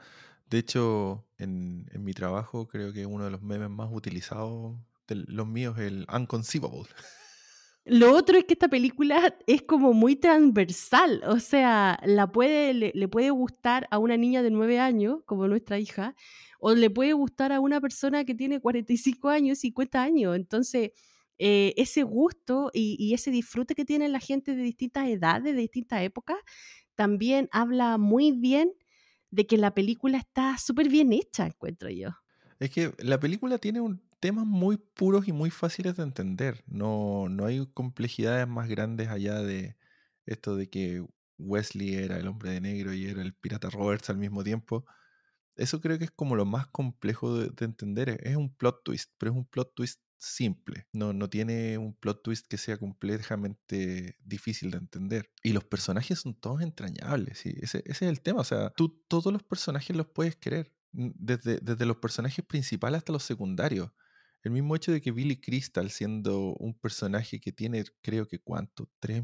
De 0.50 0.58
hecho, 0.58 1.26
en, 1.38 1.86
mi 2.00 2.14
trabajo 2.14 2.68
creo 2.68 2.92
que 2.92 3.06
uno 3.06 3.26
de 3.26 3.32
los 3.32 3.42
memes 3.42 3.70
más 3.70 3.90
utilizados 3.92 4.78
de 5.08 5.16
los 5.28 5.48
míos 5.48 5.78
es 5.78 5.86
el 5.86 6.08
Unconceivable. 6.12 6.90
Lo 7.86 8.16
otro 8.16 8.38
es 8.38 8.46
que 8.46 8.54
esta 8.54 8.68
película 8.68 9.36
es 9.48 9.64
como 9.64 9.94
muy 9.94 10.16
transversal, 10.16 11.24
o 11.26 11.40
sea, 11.40 12.00
le, 12.04 12.28
puede 13.08 13.30
gustar 13.32 13.88
a 13.90 13.98
una 13.98 14.18
niña 14.18 14.44
de 14.44 14.52
9 14.52 14.80
años, 14.80 15.22
como 15.26 15.48
nuestra 15.48 15.80
hija, 15.80 16.16
o 16.60 16.74
le 16.76 16.90
puede 16.90 17.14
gustar 17.14 17.52
a 17.52 17.60
una 17.60 17.80
persona 17.82 18.26
que 18.26 18.36
tiene 18.36 18.60
45 18.60 19.30
años, 19.30 19.60
50 19.60 20.02
años. 20.02 20.36
Entonces, 20.36 20.92
eh, 21.38 21.74
ese 21.78 22.04
gusto 22.04 22.70
y, 22.74 22.96
y, 23.00 23.14
ese 23.14 23.32
disfrute 23.32 23.74
que 23.74 23.86
tiene 23.86 24.10
la 24.10 24.20
gente 24.20 24.56
de 24.56 24.62
distintas 24.62 25.08
edades, 25.08 25.56
de 25.56 25.62
distintas 25.62 26.04
épocas, 26.04 26.38
también 26.96 27.50
habla 27.52 27.98
muy 27.98 28.34
bien 28.34 28.74
de 29.32 29.48
que 29.48 29.58
la 29.58 29.74
película 29.74 30.18
está 30.18 30.58
súper 30.58 30.90
bien 30.90 31.14
hecha, 31.14 31.46
encuentro 31.46 31.90
yo. 31.90 32.10
Es 32.60 32.72
que 32.72 32.94
la 33.00 33.20
película 33.20 33.58
tiene 33.58 33.82
un 33.82 34.02
temas 34.20 34.46
muy 34.46 34.78
puros 34.78 35.28
y 35.28 35.32
muy 35.32 35.50
fáciles 35.50 35.96
de 35.96 36.04
entender. 36.04 36.64
No, 36.68 37.30
no 37.30 37.46
hay 37.46 37.66
complejidades 37.74 38.48
más 38.48 38.68
grandes 38.68 39.08
allá 39.10 39.42
de 39.42 39.78
esto 40.26 40.56
de 40.56 40.70
que 40.70 41.06
Wesley 41.38 41.96
era 41.96 42.18
el 42.18 42.28
hombre 42.28 42.52
de 42.52 42.62
negro 42.62 42.94
y 42.94 43.06
era 43.08 43.22
el 43.22 43.34
pirata 43.34 43.70
Roberts 43.70 44.10
al 44.10 44.18
mismo 44.18 44.44
tiempo. 44.44 44.86
eso 45.56 45.82
creo 45.82 46.00
que 46.00 46.06
es 46.06 46.12
como 46.12 46.36
lo 46.36 46.46
más 46.46 46.68
complejo 46.68 47.38
de, 47.40 47.66
entender. 47.66 48.20
Es 48.24 48.36
un 48.38 48.54
plot 48.56 48.84
twist, 48.84 49.12
pero 49.18 49.32
es 49.34 49.38
un 49.38 49.46
plot 49.46 49.74
twist 49.76 50.02
simple. 50.20 50.88
No, 50.92 51.14
no 51.14 51.30
tiene 51.30 51.78
un 51.78 51.96
plot 51.96 52.22
twist 52.22 52.48
que 52.48 52.58
sea 52.58 52.78
completamente 52.78 54.18
difícil 54.24 54.70
de 54.72 54.78
entender. 54.78 55.32
Y 55.42 55.54
los 55.54 55.64
personajes 55.64 56.20
son 56.20 56.36
todos 56.36 56.62
entrañables. 56.62 57.40
¿sí? 57.40 57.56
Ese, 57.62 57.80
ese, 57.86 58.06
es 58.06 58.10
el 58.10 58.22
tema. 58.22 58.42
O 58.42 58.44
sea, 58.44 58.70
tú 58.72 59.04
todos 59.08 59.32
los 59.34 59.44
personajes 59.44 59.96
los 59.96 60.08
puedes 60.08 60.36
querer. 60.36 60.72
Desde, 60.92 61.60
desde 61.60 61.86
los 61.86 61.98
personajes 61.98 62.44
principales 62.44 62.98
hasta 63.00 63.14
los 63.14 63.24
secundarios. 63.24 63.92
El 64.42 64.52
mismo 64.52 64.76
hecho 64.76 64.92
de 64.92 65.02
que 65.02 65.12
Billy 65.12 65.40
Crystal, 65.40 65.90
siendo 65.92 66.56
un 66.56 66.74
personaje 66.74 67.40
que 67.40 67.52
tiene, 67.52 67.84
creo 68.02 68.28
que 68.28 68.40
cuánto, 68.40 68.90
tres, 69.00 69.24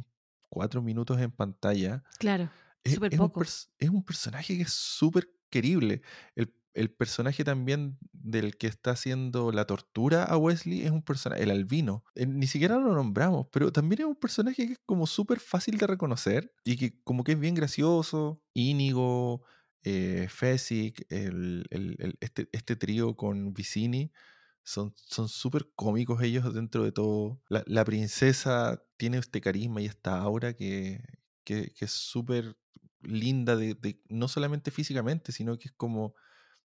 cuatro 0.49 0.81
minutos 0.81 1.19
en 1.19 1.31
pantalla. 1.31 2.03
Claro, 2.19 2.51
es, 2.83 2.99
poco. 3.17 3.39
Un 3.39 3.45
es 3.79 3.89
un 3.89 4.03
personaje 4.03 4.55
que 4.57 4.63
es 4.63 4.73
súper 4.73 5.27
querible. 5.49 6.01
El, 6.35 6.53
el, 6.76 6.91
personaje 6.91 7.43
también 7.43 7.97
del 8.11 8.57
que 8.57 8.67
está 8.67 8.91
haciendo 8.91 9.51
la 9.51 9.65
tortura 9.65 10.23
a 10.23 10.38
Wesley 10.38 10.84
es 10.84 10.91
un 10.91 11.01
personaje, 11.01 11.43
el 11.43 11.51
albino. 11.51 12.03
Eh, 12.15 12.26
ni 12.26 12.47
siquiera 12.47 12.78
lo 12.78 12.93
nombramos, 12.93 13.47
pero 13.51 13.71
también 13.71 14.01
es 14.01 14.07
un 14.07 14.15
personaje 14.15 14.67
que 14.67 14.73
es 14.73 14.80
como 14.86 15.07
súper 15.07 15.39
fácil 15.39 15.78
de 15.78 15.88
reconocer 15.88 16.53
y 16.63 16.78
que 16.78 16.99
como 17.03 17.23
que 17.23 17.34
es 17.34 17.39
bien 17.39 17.55
gracioso. 17.55 18.41
Íñigo, 18.53 19.43
eh, 19.84 20.28
Fesic, 20.30 21.05
el, 21.09 21.65
este, 22.19 22.49
este 22.51 22.76
trío 22.76 23.15
con 23.15 23.53
Vicini 23.53 24.11
son 24.65 25.30
súper 25.30 25.69
cómicos 25.76 26.21
ellos 26.21 26.53
dentro 26.53 26.84
de 26.84 26.91
todo. 26.91 27.39
La, 27.49 27.86
princesa 27.86 28.84
tiene 28.97 29.19
este 29.19 29.41
carisma 29.41 29.82
y 29.82 29.86
esta 29.86 30.19
aura 30.19 30.53
que, 30.53 31.03
que, 31.43 31.71
es 31.80 31.91
súper 31.91 32.57
linda, 33.01 33.55
de, 33.55 34.01
no 34.09 34.28
solamente 34.28 34.71
físicamente, 34.71 35.32
sino 35.32 35.57
que 35.59 35.67
es 35.67 35.73
como 35.73 36.15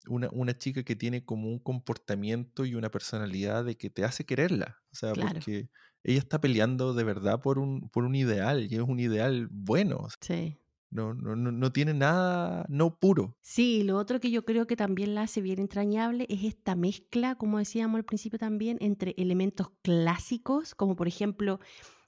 una, 0.08 0.28
una, 0.32 0.56
chica 0.56 0.82
que 0.82 0.96
tiene 0.96 1.24
como 1.24 1.48
un 1.48 1.58
comportamiento 1.58 2.64
y 2.64 2.74
una 2.74 2.90
personalidad 2.90 3.64
de 3.64 3.76
que 3.76 3.90
te 3.90 4.04
hace 4.04 4.24
quererla. 4.24 4.78
O 4.92 4.96
sea, 4.96 5.12
porque 5.14 5.68
ella 6.02 6.18
está 6.18 6.40
peleando 6.40 6.94
de 6.94 7.04
verdad 7.04 7.40
por 7.40 7.58
un, 7.58 7.88
por 7.90 8.04
un 8.04 8.14
ideal 8.14 8.66
y 8.70 8.74
es 8.74 8.80
un 8.80 9.00
ideal 9.00 9.48
bueno. 9.50 10.06
Sí. 10.20 10.56
No, 10.90 11.14
no, 11.14 11.36
no, 11.36 11.72
tiene 11.72 11.94
nada 11.94 12.66
no 12.68 12.98
puro. 12.98 13.36
Sí, 13.42 13.84
lo 13.84 13.96
otro 13.96 14.18
que 14.18 14.32
yo 14.32 14.44
creo 14.44 14.66
que 14.66 14.74
también 14.74 15.14
la 15.14 15.22
hace 15.22 15.40
bien 15.40 15.60
entrañable 15.60 16.26
es 16.28 16.42
esta 16.42 16.74
mezcla, 16.74 17.36
como 17.36 17.58
decíamos 17.58 17.98
al 17.98 18.04
principio 18.04 18.40
también, 18.40 18.76
entre 18.80 19.14
elementos 19.16 19.70
clásicos, 19.82 20.74
como 20.74 20.96
por 20.96 21.06
ejemplo 21.06 21.60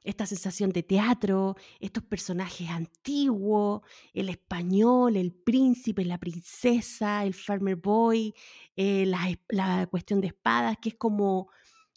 esta 0.05 0.27
sensación 0.27 0.71
de 0.71 0.83
teatro, 0.83 1.57
estos 1.81 2.03
personajes 2.03 2.69
antiguos, 2.69 3.83
el 4.13 4.29
español, 4.29 5.17
el 5.17 5.33
príncipe, 5.33 6.05
la 6.05 6.19
princesa, 6.19 7.25
el 7.25 7.35
farmer 7.35 7.77
boy, 7.77 8.35
eh, 8.77 9.07
la, 9.07 9.39
la 9.49 9.87
cuestión 9.87 10.21
de 10.21 10.29
espadas, 10.29 10.77
que 10.81 10.91
es 10.91 10.95
como 10.97 11.49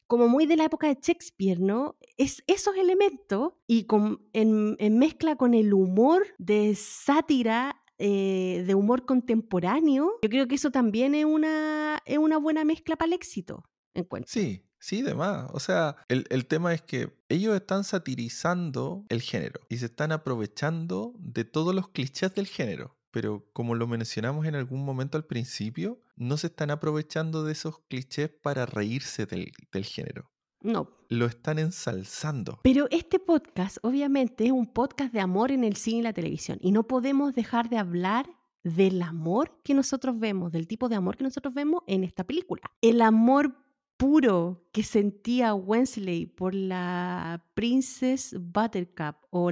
como 0.07 0.27
muy 0.27 0.45
de 0.45 0.55
la 0.55 0.65
época 0.65 0.87
de 0.87 0.99
Shakespeare, 1.01 1.59
¿no? 1.59 1.97
Es 2.17 2.43
esos 2.47 2.75
elementos 2.75 3.53
y 3.67 3.87
en, 4.33 4.97
mezcla 4.97 5.35
con 5.35 5.53
el 5.53 5.73
humor 5.73 6.27
de 6.37 6.75
sátira 6.75 7.81
eh, 7.97 8.63
de 8.67 8.75
humor 8.75 9.05
contemporáneo, 9.05 10.11
yo 10.21 10.29
creo 10.29 10.47
que 10.47 10.55
eso 10.55 10.69
también 10.69 11.15
es 11.15 11.25
una, 11.25 12.01
es 12.05 12.17
una 12.17 12.37
buena 12.37 12.65
mezcla 12.65 12.97
para 12.97 13.07
el 13.07 13.13
éxito, 13.13 13.63
encuentro. 13.93 14.29
Sí, 14.31 14.64
sí, 14.79 15.01
demás. 15.01 15.49
O 15.53 15.59
sea, 15.59 15.95
el, 16.07 16.25
el, 16.29 16.45
tema 16.45 16.73
es 16.73 16.81
que 16.81 17.17
ellos 17.29 17.55
están 17.55 17.83
satirizando 17.83 19.05
el 19.09 19.21
género 19.21 19.61
y 19.69 19.77
se 19.77 19.85
están 19.85 20.11
aprovechando 20.11 21.13
de 21.17 21.45
todos 21.45 21.73
los 21.73 21.89
clichés 21.89 22.33
del 22.33 22.47
género 22.47 22.95
pero 23.15 23.47
como 23.53 23.75
lo 23.75 23.87
mencionamos 23.87 24.45
en 24.45 24.55
algún 24.55 24.83
momento 24.83 25.17
al 25.17 25.23
principio, 25.23 26.01
no 26.17 26.35
se 26.35 26.47
están 26.47 26.69
aprovechando 26.69 27.45
de 27.45 27.53
esos 27.53 27.79
clichés 27.87 28.29
para 28.29 28.65
reírse 28.65 29.25
del, 29.25 29.53
género. 29.85 30.29
No. 30.59 30.89
Lo 31.07 31.25
están 31.25 31.57
ensalzando. 31.57 32.59
Pero 32.61 32.87
este 32.91 33.19
podcast, 33.19 33.77
obviamente, 33.83 34.47
es 34.47 34.51
un 34.51 34.67
podcast 34.67 35.13
de 35.13 35.21
amor 35.21 35.53
en 35.53 35.63
el 35.63 35.77
cine 35.77 35.99
y 35.99 36.01
la 36.01 36.11
televisión. 36.11 36.57
Y 36.59 36.73
no 36.73 36.87
podemos 36.87 37.33
dejar 37.33 37.69
de 37.69 37.77
hablar 37.77 38.27
del 38.65 39.01
amor 39.01 39.61
que 39.63 39.73
nosotros 39.73 40.19
vemos, 40.19 40.51
del 40.51 40.67
tipo 40.67 40.89
de 40.89 40.97
amor 40.97 41.15
que 41.15 41.23
nosotros 41.23 41.53
vemos 41.53 41.83
en 41.87 42.03
esta 42.03 42.25
película. 42.25 42.63
El 42.81 43.01
amor 43.01 43.55
puro 43.97 44.65
que 44.71 44.83
sentía 44.83 45.53
Wensley 45.53 46.25
por 46.25 46.53
la 46.53 47.45
Princess 47.53 48.35
Buttercup 48.39 49.15
o, 49.29 49.51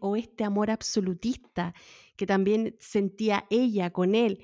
o 0.00 0.16
este 0.16 0.44
amor 0.44 0.70
absolutista 0.70 1.74
que 2.16 2.26
también 2.26 2.76
sentía 2.78 3.46
ella 3.50 3.90
con 3.90 4.14
él, 4.14 4.40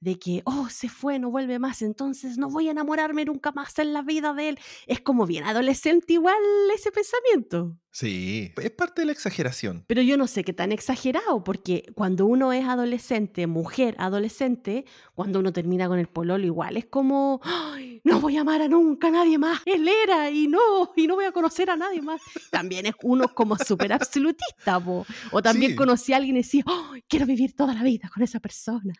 de 0.00 0.18
que, 0.18 0.42
oh, 0.44 0.68
se 0.70 0.88
fue, 0.88 1.18
no 1.18 1.30
vuelve 1.30 1.58
más, 1.58 1.82
entonces 1.82 2.38
no 2.38 2.50
voy 2.50 2.68
a 2.68 2.72
enamorarme 2.72 3.24
nunca 3.24 3.52
más 3.52 3.78
en 3.78 3.92
la 3.92 4.02
vida 4.02 4.34
de 4.34 4.50
él. 4.50 4.58
Es 4.86 5.00
como 5.00 5.26
bien 5.26 5.44
adolescente 5.44 6.14
igual 6.14 6.36
ese 6.74 6.92
pensamiento. 6.92 7.76
Sí, 7.90 8.52
es 8.60 8.70
parte 8.72 9.00
de 9.00 9.06
la 9.06 9.12
exageración. 9.12 9.84
Pero 9.86 10.02
yo 10.02 10.18
no 10.18 10.26
sé 10.26 10.44
qué 10.44 10.52
tan 10.52 10.70
exagerado, 10.70 11.42
porque 11.42 11.90
cuando 11.94 12.26
uno 12.26 12.52
es 12.52 12.66
adolescente, 12.66 13.46
mujer 13.46 13.96
adolescente, 13.98 14.84
cuando 15.14 15.38
uno 15.38 15.50
termina 15.50 15.88
con 15.88 15.98
el 15.98 16.06
pololo 16.06 16.44
igual, 16.44 16.76
es 16.76 16.84
como, 16.84 17.40
no 18.04 18.20
voy 18.20 18.36
a 18.36 18.42
amar 18.42 18.60
a 18.60 18.68
nunca 18.68 19.08
a 19.08 19.12
nadie 19.12 19.38
más, 19.38 19.62
él 19.64 19.88
era 19.88 20.30
y 20.30 20.46
no, 20.46 20.92
y 20.94 21.06
no 21.06 21.14
voy 21.14 21.24
a 21.24 21.32
conocer 21.32 21.70
a 21.70 21.76
nadie 21.76 22.02
más. 22.02 22.20
También 22.50 22.84
es 22.84 22.94
uno 23.02 23.32
como 23.32 23.56
súper 23.56 23.94
absolutista, 23.94 24.76
o 25.32 25.42
también 25.42 25.74
conocí 25.74 26.12
a 26.12 26.16
alguien 26.16 26.36
y 26.36 26.40
decía, 26.40 26.64
quiero 27.08 27.24
vivir 27.24 27.56
toda 27.56 27.72
la 27.72 27.82
vida 27.82 28.10
con 28.12 28.22
esa 28.22 28.40
persona. 28.40 28.92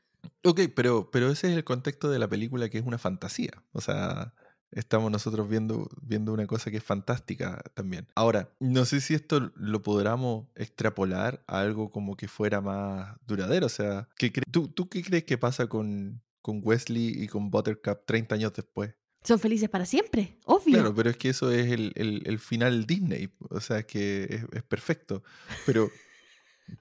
Ok, 0.45 0.61
pero, 0.74 1.11
pero 1.11 1.31
ese 1.31 1.51
es 1.51 1.57
el 1.57 1.64
contexto 1.64 2.11
de 2.11 2.18
la 2.18 2.29
película 2.29 2.68
que 2.68 2.79
es 2.79 2.85
una 2.85 2.99
fantasía. 2.99 3.62
O 3.72 3.81
sea, 3.81 4.35
estamos 4.70 5.11
nosotros 5.11 5.49
viendo, 5.49 5.89
viendo 6.03 6.33
una 6.33 6.47
cosa 6.47 6.70
que 6.70 6.79
es 6.79 6.85
fantástica 6.85 7.62
también. 7.74 8.07
Ahora, 8.14 8.53
no 8.61 8.85
sé 8.85 9.01
si 9.01 9.14
esto 9.14 9.53
lo 9.55 9.83
podamos 9.83 10.49
extrapolar 10.55 11.43
a 11.47 11.61
algo 11.61 11.91
como 11.91 12.16
que 12.16 12.29
fuera 12.29 12.61
más 12.61 13.16
duradero. 13.27 13.66
O 13.66 13.70
sea, 13.70 14.09
¿qué 14.16 14.33
¿tú, 14.51 14.68
¿tú 14.68 14.89
qué 14.89 15.03
crees 15.03 15.24
que 15.24 15.39
pasa 15.39 15.68
con, 15.68 16.22
con 16.43 16.61
Wesley 16.62 17.22
y 17.22 17.29
con 17.29 17.51
Buttercup 17.51 18.05
30 18.07 18.35
años 18.35 18.53
después? 18.53 18.95
Son 19.24 19.41
felices 19.41 19.68
para 19.68 19.87
siempre, 19.87 20.39
obvio. 20.45 20.74
Claro, 20.74 20.95
pero 20.95 21.11
es 21.11 21.16
que 21.16 21.31
eso 21.31 21.51
es 21.51 21.72
el, 21.72 21.93
el, 21.97 22.39
final 22.39 22.87
Disney. 22.87 23.29
O 23.51 23.61
sea, 23.61 23.83
que 23.83 24.22
es, 24.24 24.45
es 24.53 24.62
perfecto. 24.62 25.24
Pero 25.64 25.91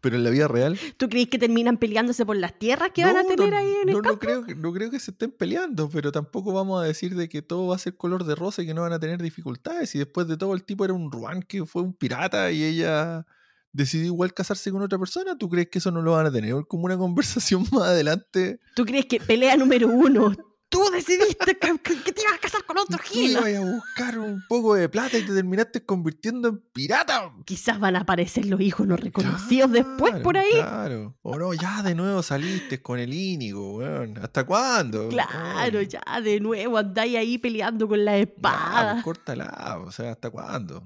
pero 0.01 0.15
en 0.15 0.23
la 0.23 0.29
vida 0.29 0.47
real. 0.47 0.79
¿Tú 0.97 1.09
crees 1.09 1.27
que 1.27 1.37
terminan 1.37 1.77
peleándose 1.77 2.25
por 2.25 2.35
las 2.35 2.57
tierras 2.57 2.91
que 2.93 3.03
van 3.03 3.17
a 3.17 3.23
tener 3.23 3.53
ahí 3.53 3.73
en 3.83 3.89
el 3.89 3.95
no, 3.95 4.01
No 4.01 4.19
creo, 4.19 4.45
no 4.55 4.73
creo 4.73 4.89
que 4.89 4.99
se 4.99 5.11
estén 5.11 5.31
peleando, 5.31 5.89
pero 5.89 6.11
tampoco 6.11 6.53
vamos 6.53 6.83
a 6.83 6.85
decir 6.85 7.15
de 7.15 7.29
que 7.29 7.41
todo 7.41 7.67
va 7.67 7.75
a 7.75 7.79
ser 7.79 7.95
color 7.95 8.23
de 8.23 8.35
rosa 8.35 8.61
y 8.61 8.67
que 8.67 8.73
no 8.73 8.81
van 8.81 8.93
a 8.93 8.99
tener 8.99 9.21
dificultades. 9.21 9.93
Y 9.95 9.99
después 9.99 10.27
de 10.27 10.37
todo, 10.37 10.53
el 10.53 10.63
tipo 10.63 10.85
era 10.85 10.93
un 10.93 11.11
Ruan 11.11 11.41
que 11.41 11.65
fue 11.65 11.81
un 11.81 11.93
pirata 11.93 12.51
y 12.51 12.63
ella 12.63 13.25
decidió 13.71 14.07
igual 14.07 14.33
casarse 14.33 14.71
con 14.71 14.81
otra 14.81 14.97
persona. 14.97 15.37
¿Tú 15.37 15.49
crees 15.49 15.69
que 15.69 15.79
eso 15.79 15.91
no 15.91 16.01
lo 16.01 16.13
van 16.13 16.25
a 16.25 16.31
tener 16.31 16.53
como 16.67 16.85
una 16.85 16.97
conversación 16.97 17.65
más 17.71 17.83
adelante? 17.83 18.59
¿Tú 18.75 18.85
crees 18.85 19.05
que 19.05 19.19
pelea 19.19 19.57
número 19.57 19.87
uno? 19.87 20.33
Tú 20.75 20.89
decidiste 20.91 21.57
que, 21.57 22.11
te 22.11 22.21
ibas 22.21 22.33
a 22.33 22.37
casar 22.37 22.65
con 22.65 22.77
otro 22.77 22.97
gil. 22.97 23.31
Ibas 23.31 23.55
a 23.55 23.61
buscar 23.61 24.19
un 24.19 24.43
poco 24.49 24.75
de 24.75 24.89
plata 24.89 25.17
y 25.17 25.21
te 25.21 25.33
terminaste 25.33 25.85
convirtiendo 25.85 26.49
en 26.49 26.57
pirata. 26.73 27.31
Quizás 27.45 27.79
van 27.79 27.95
a 27.95 28.01
aparecer 28.01 28.45
los 28.45 28.59
hijos 28.59 28.85
no 28.85 28.97
reconocidos 28.97 29.71
después 29.71 30.15
por 30.15 30.37
ahí. 30.37 30.51
Claro. 30.51 31.15
O 31.21 31.39
no, 31.39 31.53
ya 31.53 31.81
de 31.81 31.95
nuevo 31.95 32.21
saliste 32.21 32.81
con 32.81 32.99
el 32.99 33.13
Íñigo, 33.13 33.77
weón. 33.77 34.17
¿Hasta 34.17 34.45
cuándo? 34.45 35.07
Claro, 35.07 35.81
ya 35.81 36.03
de 36.21 36.41
nuevo 36.41 36.77
andáis 36.77 37.15
ahí 37.15 37.37
peleando 37.37 37.87
con 37.87 38.03
la 38.03 38.17
espada. 38.17 38.95
Pues, 38.95 39.03
córtala, 39.05 39.79
o 39.81 39.91
sea, 39.93 40.11
¿hasta 40.11 40.29
cuándo? 40.29 40.85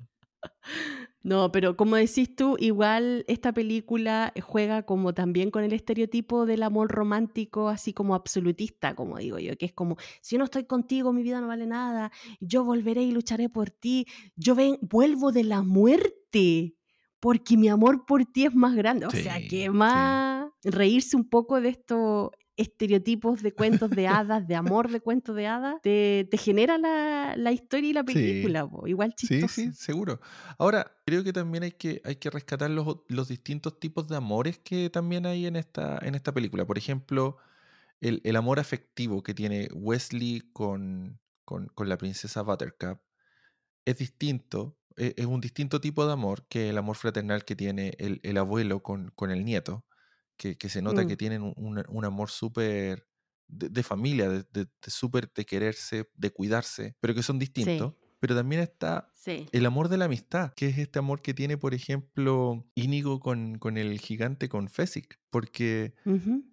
No, 1.21 1.51
pero 1.51 1.75
como 1.75 1.97
decís 1.97 2.33
tú, 2.33 2.55
igual 2.59 3.25
esta 3.27 3.51
película 3.51 4.31
juega 4.41 4.83
como 4.83 5.13
también 5.13 5.51
con 5.51 5.63
el 5.63 5.73
estereotipo 5.73 6.45
del 6.45 6.63
amor 6.63 6.89
romántico, 6.89 7.67
así 7.67 7.91
como 7.91 8.15
absolutista, 8.15 8.95
como 8.95 9.17
digo 9.17 9.37
yo, 9.37 9.57
que 9.57 9.65
es 9.65 9.73
como, 9.73 9.97
si 10.21 10.35
yo 10.35 10.39
no 10.39 10.45
estoy 10.45 10.63
contigo, 10.63 11.11
mi 11.11 11.21
vida 11.21 11.41
no 11.41 11.47
vale 11.47 11.67
nada, 11.67 12.11
yo 12.39 12.63
volveré 12.63 13.03
y 13.03 13.11
lucharé 13.11 13.49
por 13.49 13.69
ti, 13.69 14.05
yo 14.37 14.55
ven, 14.55 14.77
vuelvo 14.81 15.33
de 15.33 15.43
la 15.43 15.61
muerte, 15.61 16.75
porque 17.19 17.57
mi 17.57 17.67
amor 17.67 18.05
por 18.05 18.25
ti 18.25 18.45
es 18.45 18.55
más 18.55 18.75
grande. 18.75 19.05
O 19.05 19.11
sea, 19.11 19.45
que 19.45 19.69
más 19.69 20.47
reírse 20.63 21.17
un 21.17 21.27
poco 21.27 21.59
de 21.59 21.69
esto 21.69 22.31
estereotipos 22.59 23.41
de 23.41 23.53
cuentos 23.53 23.89
de 23.89 24.07
hadas, 24.07 24.47
de 24.47 24.55
amor 24.55 24.91
de 24.91 24.99
cuentos 24.99 25.35
de 25.35 25.47
hadas, 25.47 25.81
te, 25.81 26.27
genera 26.33 26.77
la, 26.77 27.51
historia 27.51 27.89
y 27.89 27.93
la 27.93 28.03
película, 28.03 28.69
igual 28.85 29.15
chistoso. 29.15 29.47
Sí, 29.47 29.71
sí, 29.71 29.73
seguro. 29.73 30.19
Ahora, 30.57 30.91
creo 31.05 31.23
que 31.23 31.33
también 31.33 31.63
hay 31.63 31.71
que, 31.71 32.01
hay 32.03 32.17
que 32.17 32.29
rescatar 32.29 32.69
los, 32.69 32.97
los, 33.07 33.27
distintos 33.29 33.79
tipos 33.79 34.07
de 34.07 34.17
amores 34.17 34.59
que 34.59 34.89
también 34.89 35.25
hay 35.25 35.45
en 35.45 35.55
esta, 35.55 35.99
en 36.01 36.15
esta 36.15 36.33
película. 36.33 36.65
Por 36.65 36.77
ejemplo, 36.77 37.37
el, 38.01 38.21
el 38.23 38.35
amor 38.35 38.59
afectivo 38.59 39.23
que 39.23 39.33
tiene 39.33 39.69
Wesley 39.73 40.41
con, 40.53 41.19
con, 41.45 41.67
con 41.67 41.87
la 41.87 41.97
princesa 41.97 42.41
Buttercup 42.41 42.99
es 43.85 43.97
distinto, 43.97 44.77
e, 44.97 45.13
es, 45.17 45.25
un 45.25 45.39
distinto 45.39 45.79
tipo 45.79 46.05
de 46.05 46.13
amor 46.13 46.45
que 46.49 46.69
el 46.69 46.77
amor 46.77 46.97
fraternal 46.97 47.45
que 47.45 47.55
tiene 47.55 47.93
el, 47.99 48.19
el 48.23 48.37
abuelo 48.37 48.83
con, 48.83 49.11
con 49.15 49.31
el 49.31 49.45
nieto 49.45 49.85
que, 50.39 50.69
se 50.69 50.81
nota 50.81 51.05
que 51.05 51.15
mm. 51.15 51.17
tienen 51.17 51.53
un, 51.55 52.05
amor 52.05 52.29
súper 52.29 53.05
de, 53.47 53.83
familia, 53.83 54.29
de, 54.29 54.45
de, 54.51 54.67
súper 54.87 55.31
de 55.33 55.45
quererse, 55.45 56.09
de 56.15 56.31
cuidarse, 56.31 56.95
pero 57.01 57.13
que 57.13 57.23
son 57.23 57.37
distintos. 57.37 57.93
Pero 58.19 58.35
también 58.35 58.61
está 58.61 59.11
el 59.25 59.65
amor 59.65 59.89
de 59.89 59.97
la 59.97 60.05
amistad, 60.05 60.53
que 60.53 60.67
es 60.67 60.77
este 60.77 60.99
amor 60.99 61.21
que 61.21 61.33
tiene, 61.33 61.57
por 61.57 61.73
ejemplo, 61.73 62.65
Íñigo 62.75 63.19
con, 63.19 63.57
con 63.57 63.77
el 63.77 63.99
gigante, 63.99 64.49
con 64.49 64.69
Fesic 64.69 65.19
porque 65.29 65.93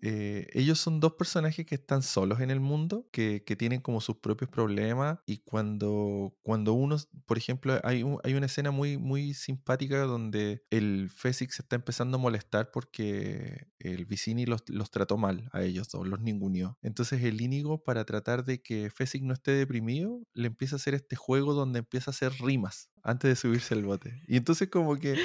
eh, 0.03 0.47
ellos 0.53 0.79
son 0.79 1.01
dos 1.01 1.15
personajes 1.15 1.67
que 1.67 1.77
están 1.77 2.03
solos 2.03 2.41
en 2.41 2.51
el 2.51 2.61
mundo, 2.61 3.09
que, 3.11 3.41
tienen 3.57 3.81
como 3.81 4.03
sus 4.03 4.17
propios 4.17 4.51
problemas 4.51 5.19
y 5.25 5.39
cuando, 5.39 6.37
cuando 6.43 6.75
uno, 6.75 6.97
por 7.25 7.39
ejemplo, 7.39 7.81
hay, 7.85 8.05
hay 8.23 8.35
una 8.35 8.47
escena 8.47 8.71
muy, 8.71 8.99
muy 8.99 9.33
simpática 9.33 10.01
donde 10.01 10.63
el 10.69 11.09
Fesic 11.09 11.53
se 11.53 11.63
está 11.63 11.77
empezando 11.77 12.19
a 12.19 12.21
molestar 12.21 12.71
porque 12.71 13.69
el 13.79 14.05
Vicini 14.05 14.45
los, 14.45 14.69
los 14.69 14.91
trató 14.91 15.17
mal 15.17 15.49
a 15.53 15.63
ellos 15.63 15.89
dos, 15.89 16.07
los 16.07 16.21
ninguneó. 16.21 16.77
Entonces 16.83 17.23
el 17.25 17.41
Íñigo, 17.41 17.83
para 17.83 18.05
tratar 18.05 18.45
de 18.45 18.61
que 18.61 18.91
Fesic 18.91 19.23
no 19.23 19.33
esté 19.33 19.53
deprimido, 19.53 20.21
le 20.35 20.49
empieza 20.49 20.77
a 20.77 20.79
hacer 20.79 20.93
este 20.93 21.17
juego 21.17 21.55
donde 21.55 21.79
empieza 21.79 22.11
a 22.11 22.13
hacer 22.13 22.33
rimas 22.33 22.56
antes 23.03 23.29
de 23.29 23.37
subirse 23.37 23.75
al 23.75 23.85
bote. 23.85 24.23
Y 24.27 24.37
entonces 24.37 24.69
como 24.69 24.97
que 24.97 25.17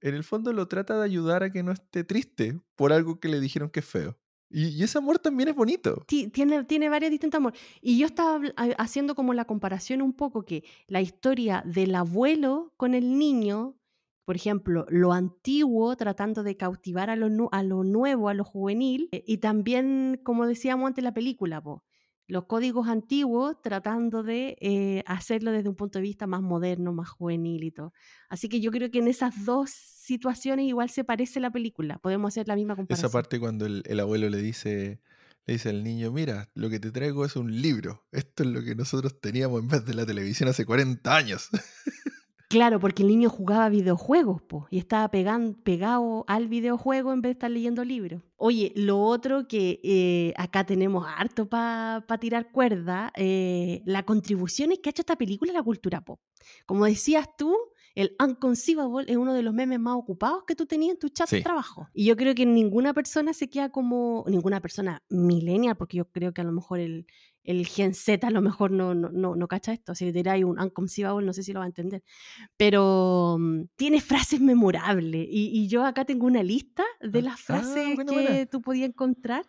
en 0.00 0.14
el 0.14 0.24
fondo 0.24 0.52
lo 0.52 0.68
trata 0.68 0.98
de 0.98 1.04
ayudar 1.04 1.42
a 1.42 1.50
que 1.50 1.62
no 1.62 1.72
esté 1.72 2.04
triste 2.04 2.60
por 2.76 2.92
algo 2.92 3.18
que 3.20 3.28
le 3.28 3.40
dijeron 3.40 3.70
que 3.70 3.80
es 3.80 3.86
feo. 3.86 4.18
Y, 4.48 4.82
ese 4.82 4.98
amor 4.98 5.18
también 5.18 5.48
es 5.48 5.56
bonito. 5.56 6.04
tiene, 6.06 6.64
tiene 6.64 6.88
varios 6.88 7.10
distintos 7.10 7.38
amores. 7.38 7.58
Y 7.80 7.98
yo 7.98 8.06
estaba 8.06 8.40
haciendo 8.78 9.14
como 9.14 9.34
la 9.34 9.44
comparación 9.44 10.02
un 10.02 10.12
poco 10.12 10.44
que 10.44 10.64
la 10.86 11.00
historia 11.00 11.62
del 11.66 11.94
abuelo 11.94 12.72
con 12.76 12.94
el 12.94 13.18
niño, 13.18 13.76
por 14.24 14.36
ejemplo, 14.36 14.86
lo 14.88 15.12
antiguo 15.12 15.96
tratando 15.96 16.44
de 16.44 16.56
cautivar 16.56 17.10
a 17.10 17.16
lo, 17.16 17.48
a 17.50 17.62
lo 17.64 17.82
nuevo, 17.82 18.28
a 18.28 18.34
lo 18.34 18.44
juvenil, 18.44 19.08
eh, 19.10 19.24
y 19.26 19.38
también, 19.38 20.20
como 20.22 20.46
decíamos 20.46 20.86
antes, 20.86 21.02
la 21.02 21.14
película, 21.14 21.60
po, 21.60 21.82
los 22.28 22.46
códigos 22.46 22.88
antiguos 22.88 23.60
tratando 23.62 24.22
de 24.22 24.56
eh, 24.60 25.02
hacerlo 25.06 25.52
desde 25.52 25.68
un 25.68 25.76
punto 25.76 25.98
de 25.98 26.02
vista 26.02 26.26
más 26.26 26.42
moderno, 26.42 26.92
más 26.92 27.08
juvenil 27.08 27.62
y 27.64 27.70
todo. 27.70 27.92
Así 28.28 28.48
que 28.48 28.60
yo 28.60 28.70
creo 28.70 28.90
que 28.90 28.98
en 28.98 29.08
esas 29.08 29.44
dos 29.44 29.70
situaciones 29.70 30.66
igual 30.66 30.90
se 30.90 31.04
parece 31.04 31.40
la 31.40 31.50
película. 31.50 31.98
Podemos 31.98 32.32
hacer 32.32 32.48
la 32.48 32.56
misma 32.56 32.74
comparación. 32.74 33.06
Esa 33.06 33.12
parte 33.12 33.38
cuando 33.38 33.66
el, 33.66 34.00
abuelo 34.00 34.28
le 34.28 34.38
dice, 34.38 35.00
le 35.46 35.54
dice 35.54 35.68
al 35.68 35.84
niño, 35.84 36.10
mira, 36.10 36.50
lo 36.54 36.68
que 36.68 36.80
te 36.80 36.90
traigo 36.90 37.24
es 37.24 37.36
un 37.36 37.60
libro. 37.60 38.04
Esto 38.10 38.42
es 38.42 38.48
lo 38.48 38.62
que 38.62 38.74
nosotros 38.74 39.20
teníamos 39.20 39.60
en 39.60 39.68
vez 39.68 39.84
de 39.84 39.94
la 39.94 40.04
televisión 40.04 40.48
hace 40.48 40.64
40 40.64 41.14
años. 41.14 41.48
Claro, 42.48 42.78
porque 42.78 43.02
el 43.02 43.08
niño 43.08 43.28
jugaba 43.28 43.68
videojuegos 43.68 44.40
po, 44.42 44.68
y 44.70 44.78
estaba 44.78 45.10
pegado 45.10 46.24
al 46.28 46.48
videojuego 46.48 47.12
en 47.12 47.20
vez 47.20 47.30
de 47.30 47.32
estar 47.32 47.50
leyendo 47.50 47.84
libros. 47.84 48.22
Oye, 48.36 48.72
lo 48.76 49.00
otro 49.00 49.48
que 49.48 49.80
eh, 49.82 50.32
acá 50.36 50.64
tenemos 50.64 51.06
harto 51.08 51.48
para 51.48 52.04
tirar 52.20 52.52
cuerda, 52.52 53.12
eh, 53.16 53.82
la 53.84 54.04
contribución 54.04 54.70
que 54.82 54.88
ha 54.88 54.90
hecho 54.90 55.02
esta 55.02 55.16
película 55.16 55.50
a 55.50 55.54
la 55.54 55.62
cultura 55.62 56.02
pop. 56.02 56.20
Como 56.66 56.84
decías 56.84 57.28
tú, 57.36 57.56
el 57.96 58.14
Unconceivable 58.22 59.10
es 59.10 59.16
uno 59.16 59.32
de 59.32 59.42
los 59.42 59.54
memes 59.54 59.80
más 59.80 59.96
ocupados 59.96 60.44
que 60.46 60.54
tú 60.54 60.66
tenías 60.66 60.92
en 60.92 60.98
tu 60.98 61.08
chat 61.08 61.28
de 61.30 61.40
trabajo. 61.40 61.88
Y 61.94 62.04
yo 62.04 62.16
creo 62.16 62.34
que 62.34 62.44
ninguna 62.44 62.92
persona 62.92 63.32
se 63.32 63.48
queda 63.48 63.70
como, 63.70 64.24
ninguna 64.28 64.60
persona 64.60 65.02
millennial, 65.08 65.76
porque 65.76 65.96
yo 65.96 66.04
creo 66.10 66.32
que 66.34 66.42
a 66.42 66.44
lo 66.44 66.52
mejor 66.52 66.78
el, 66.78 67.06
el 67.46 67.66
Gen 67.66 67.94
Z 67.94 68.26
a 68.26 68.30
lo 68.30 68.42
mejor 68.42 68.70
no, 68.70 68.94
no, 68.94 69.36
no, 69.36 69.48
cacha 69.48 69.72
esto. 69.72 69.94
Si 69.94 70.04
le 70.04 70.12
tiráis 70.12 70.44
un 70.44 70.60
Unconceivable, 70.60 71.24
no 71.24 71.32
sé 71.32 71.42
si 71.42 71.52
lo 71.52 71.60
va 71.60 71.64
a 71.64 71.68
entender. 71.68 72.02
Pero 72.56 73.36
mm, 73.38 73.62
tiene 73.76 74.00
frases 74.00 74.40
memorables. 74.40 75.26
Y, 75.30 75.68
yo 75.68 75.84
acá 75.84 76.04
tengo 76.04 76.26
una 76.26 76.42
lista 76.42 76.84
de 77.00 77.22
las 77.22 77.34
ah, 77.34 77.44
frases 77.44 77.98
que 78.08 78.46
tú 78.50 78.60
podías 78.60 78.88
encontrar. 78.88 79.44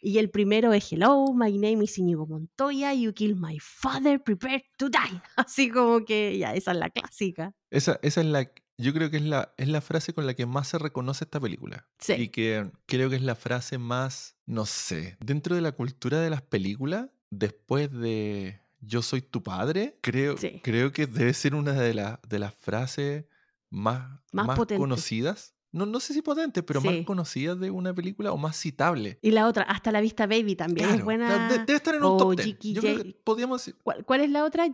Y 0.00 0.18
el 0.18 0.28
primero 0.30 0.72
es 0.74 0.92
Hello, 0.92 1.32
my 1.32 1.56
name 1.56 1.82
is 1.82 1.96
Inigo 1.96 2.26
Montoya, 2.26 2.92
you 2.92 3.14
killed 3.14 3.38
my 3.38 3.58
father, 3.58 4.22
prepare 4.22 4.62
to 4.76 4.90
die. 4.90 5.20
Así 5.36 5.70
como 5.70 6.04
que 6.04 6.36
ya, 6.36 6.52
esa 6.54 6.72
es 6.72 6.76
la 6.76 6.90
clásica. 6.90 7.54
Esa, 7.70 7.98
esa 8.02 8.20
es 8.20 8.26
la, 8.26 8.50
yo 8.76 8.92
creo 8.92 9.10
que 9.10 9.16
es 9.16 9.22
la, 9.22 9.54
es 9.56 9.68
la 9.68 9.80
frase 9.80 10.12
con 10.12 10.26
la 10.26 10.34
que 10.34 10.44
más 10.44 10.68
se 10.68 10.78
reconoce 10.78 11.24
esta 11.24 11.40
película. 11.40 11.88
Sí. 11.98 12.12
Y 12.14 12.28
que 12.28 12.70
creo 12.84 13.08
que 13.08 13.16
es 13.16 13.22
la 13.22 13.34
frase 13.34 13.78
más, 13.78 14.36
no 14.44 14.66
sé, 14.66 15.16
dentro 15.20 15.56
de 15.56 15.62
la 15.62 15.72
cultura 15.72 16.20
de 16.20 16.28
las 16.28 16.42
películas, 16.42 17.08
después 17.38 17.90
de 17.90 18.60
Yo 18.80 19.02
soy 19.02 19.22
tu 19.22 19.42
padre, 19.42 19.98
creo, 20.00 20.36
creo 20.62 20.92
que 20.92 21.06
debe 21.06 21.34
ser 21.34 21.54
una 21.54 21.72
de, 21.72 22.16
de 22.28 22.38
las 22.38 22.54
frases 22.54 23.24
más, 23.70 24.20
más, 24.32 24.58
conocidas 24.76 25.53
no, 25.74 25.86
no 25.86 25.98
sé 25.98 26.14
si 26.14 26.22
potente, 26.22 26.62
pero 26.62 26.80
más 26.80 26.94
conocida 27.04 27.56
de 27.56 27.68
una 27.68 27.92
película 27.92 28.30
o 28.30 28.36
más 28.36 28.56
citable. 28.56 29.18
Y 29.22 29.32
la 29.32 29.48
otra, 29.48 29.64
Hasta 29.64 29.90
la 29.90 30.00
Vista 30.00 30.28
Baby 30.28 30.54
también 30.54 30.88
es 30.88 31.04
buena. 31.04 31.48
debe 31.48 31.74
estar 31.74 31.96
en 31.96 32.04
un 32.04 32.16
top 32.16 32.36
10. 32.36 32.58
Yo 32.60 32.80
creo 32.80 33.02
que 33.02 33.12
podríamos 33.24 33.60
decir... 33.60 33.76
¿Cuál, 33.82 34.20
es 34.20 34.30
la 34.30 34.44
otra? 34.44 34.66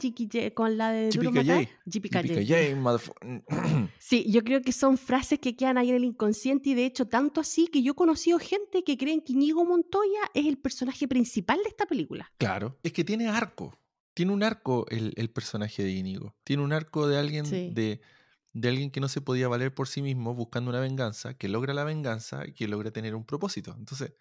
con 0.55 0.77
la 0.77 0.91
de 0.93 1.09
GPKJ. 1.09 2.31
sí, 3.99 4.31
yo 4.31 4.45
creo 4.45 4.61
que 4.61 4.73
son 4.73 4.99
frases 4.99 5.39
que 5.39 5.57
quedan 5.57 5.79
ahí 5.79 5.89
en 5.89 5.97
el 5.97 6.05
inconsciente 6.05 6.69
y 6.71 6.75
de 6.75 6.85
hecho 6.85 7.07
tanto 7.07 7.41
así 7.41 7.69
que 7.69 7.83
yo 7.83 7.93
he 7.93 7.97
conocido 7.97 8.39
gente 8.39 8.85
que 8.85 8.99
creen 8.99 9.23
que 9.23 9.33
Inigo 9.33 9.65
Montoya 9.65 10.21
es 10.35 10.47
el 10.47 10.59
personaje 10.59 11.09
principal 11.09 11.61
de 11.63 11.71
esta 11.71 11.87
película. 11.87 12.31
Claro, 12.37 12.77
es 12.83 12.93
que 12.93 13.05
tiene 13.05 13.29
arco. 13.29 13.75
Tiene 14.13 14.33
un 14.33 14.43
arco 14.43 14.85
el, 14.91 15.15
el 15.17 15.31
personaje 15.31 15.83
de 15.83 15.93
Inigo. 15.93 16.35
Tiene 16.45 16.63
un 16.63 16.75
arco 16.75 17.09
de 17.09 17.19
alguien 17.19 17.49
de 17.75 18.03
de 18.53 18.69
alguien 18.69 18.91
que 18.91 19.01
no 19.01 19.09
se 19.09 19.21
podía 19.21 19.49
valer 19.49 19.75
por 19.75 19.89
sí 19.89 20.03
mismo 20.03 20.35
buscando 20.35 20.71
una 20.71 20.81
venganza, 20.81 21.35
que 21.35 21.49
logra 21.49 21.75
la 21.75 21.85
venganza 21.85 22.47
y 22.47 22.53
que 22.53 22.69
logra 22.69 22.91
tener 22.91 23.15
un 23.15 23.25
propósito. 23.25 23.75
Entonces, 23.79 24.13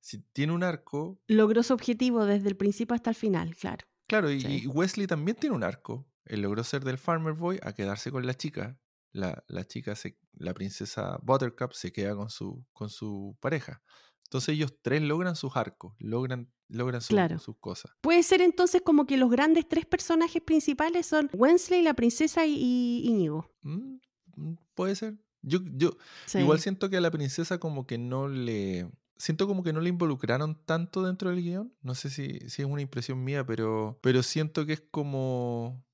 si 0.00 0.18
tiene 0.32 0.52
un 0.52 0.62
arco... 0.62 1.20
Logró 1.28 1.62
su 1.62 1.72
objetivo 1.72 2.24
desde 2.26 2.48
el 2.48 2.56
principio 2.56 2.94
hasta 2.94 3.10
el 3.10 3.16
final, 3.16 3.54
claro. 3.56 3.86
Claro, 4.06 4.30
y, 4.30 4.66
Wesley 4.66 5.06
también 5.06 5.36
tiene 5.36 5.56
un 5.56 5.64
arco. 5.64 6.08
Él 6.24 6.42
logró 6.42 6.62
ser 6.64 6.84
del 6.84 6.98
Farmer 6.98 7.34
Boy 7.34 7.58
a 7.62 7.72
quedarse 7.72 8.10
con 8.10 8.26
la 8.26 8.34
chica. 8.34 8.78
La, 9.12 9.42
la 9.48 9.64
chica, 9.64 9.94
se, 9.96 10.18
la 10.34 10.54
princesa 10.54 11.18
Buttercup, 11.22 11.72
se 11.72 11.92
queda 11.92 12.14
con 12.14 12.30
su, 12.30 12.64
con 12.72 12.88
su 12.88 13.36
pareja. 13.40 13.82
Entonces 14.26 14.50
ellos 14.50 14.74
tres 14.82 15.02
logran 15.02 15.36
sus 15.36 15.56
arcos, 15.56 15.94
logran, 15.98 16.50
logran 16.68 17.00
sus 17.00 17.56
cosas. 17.60 17.92
Puede 18.00 18.22
ser 18.22 18.42
entonces 18.42 18.82
como 18.82 19.06
que 19.06 19.16
los 19.16 19.30
grandes 19.30 19.68
tres 19.68 19.86
personajes 19.86 20.42
principales 20.42 21.06
son 21.06 21.30
Wensley, 21.32 21.82
la 21.82 21.94
princesa 21.94 22.44
y 22.46 23.02
Íñigo. 23.04 23.48
Mm, 23.62 23.96
mm, 24.36 24.54
puede 24.74 24.96
ser. 24.96 25.16
Yo, 25.42 25.60
yo 25.76 25.96
igual 26.34 26.58
siento 26.58 26.90
que 26.90 26.96
a 26.96 27.00
la 27.00 27.10
princesa 27.10 27.58
como 27.58 27.86
que 27.86 27.98
no 27.98 28.28
le... 28.28 28.90
Siento 29.18 29.46
como 29.46 29.62
que 29.62 29.72
no 29.72 29.80
le 29.80 29.88
involucraron 29.88 30.60
tanto 30.66 31.02
dentro 31.02 31.30
del 31.30 31.40
guion. 31.40 31.72
No 31.80 31.94
sé 31.94 32.10
si, 32.10 32.40
si 32.50 32.62
es 32.62 32.68
una 32.68 32.82
impresión 32.82 33.24
mía, 33.24 33.46
pero, 33.46 33.98
pero 34.02 34.22
siento 34.22 34.66
que 34.66 34.74
es 34.74 34.82
como 34.90 35.85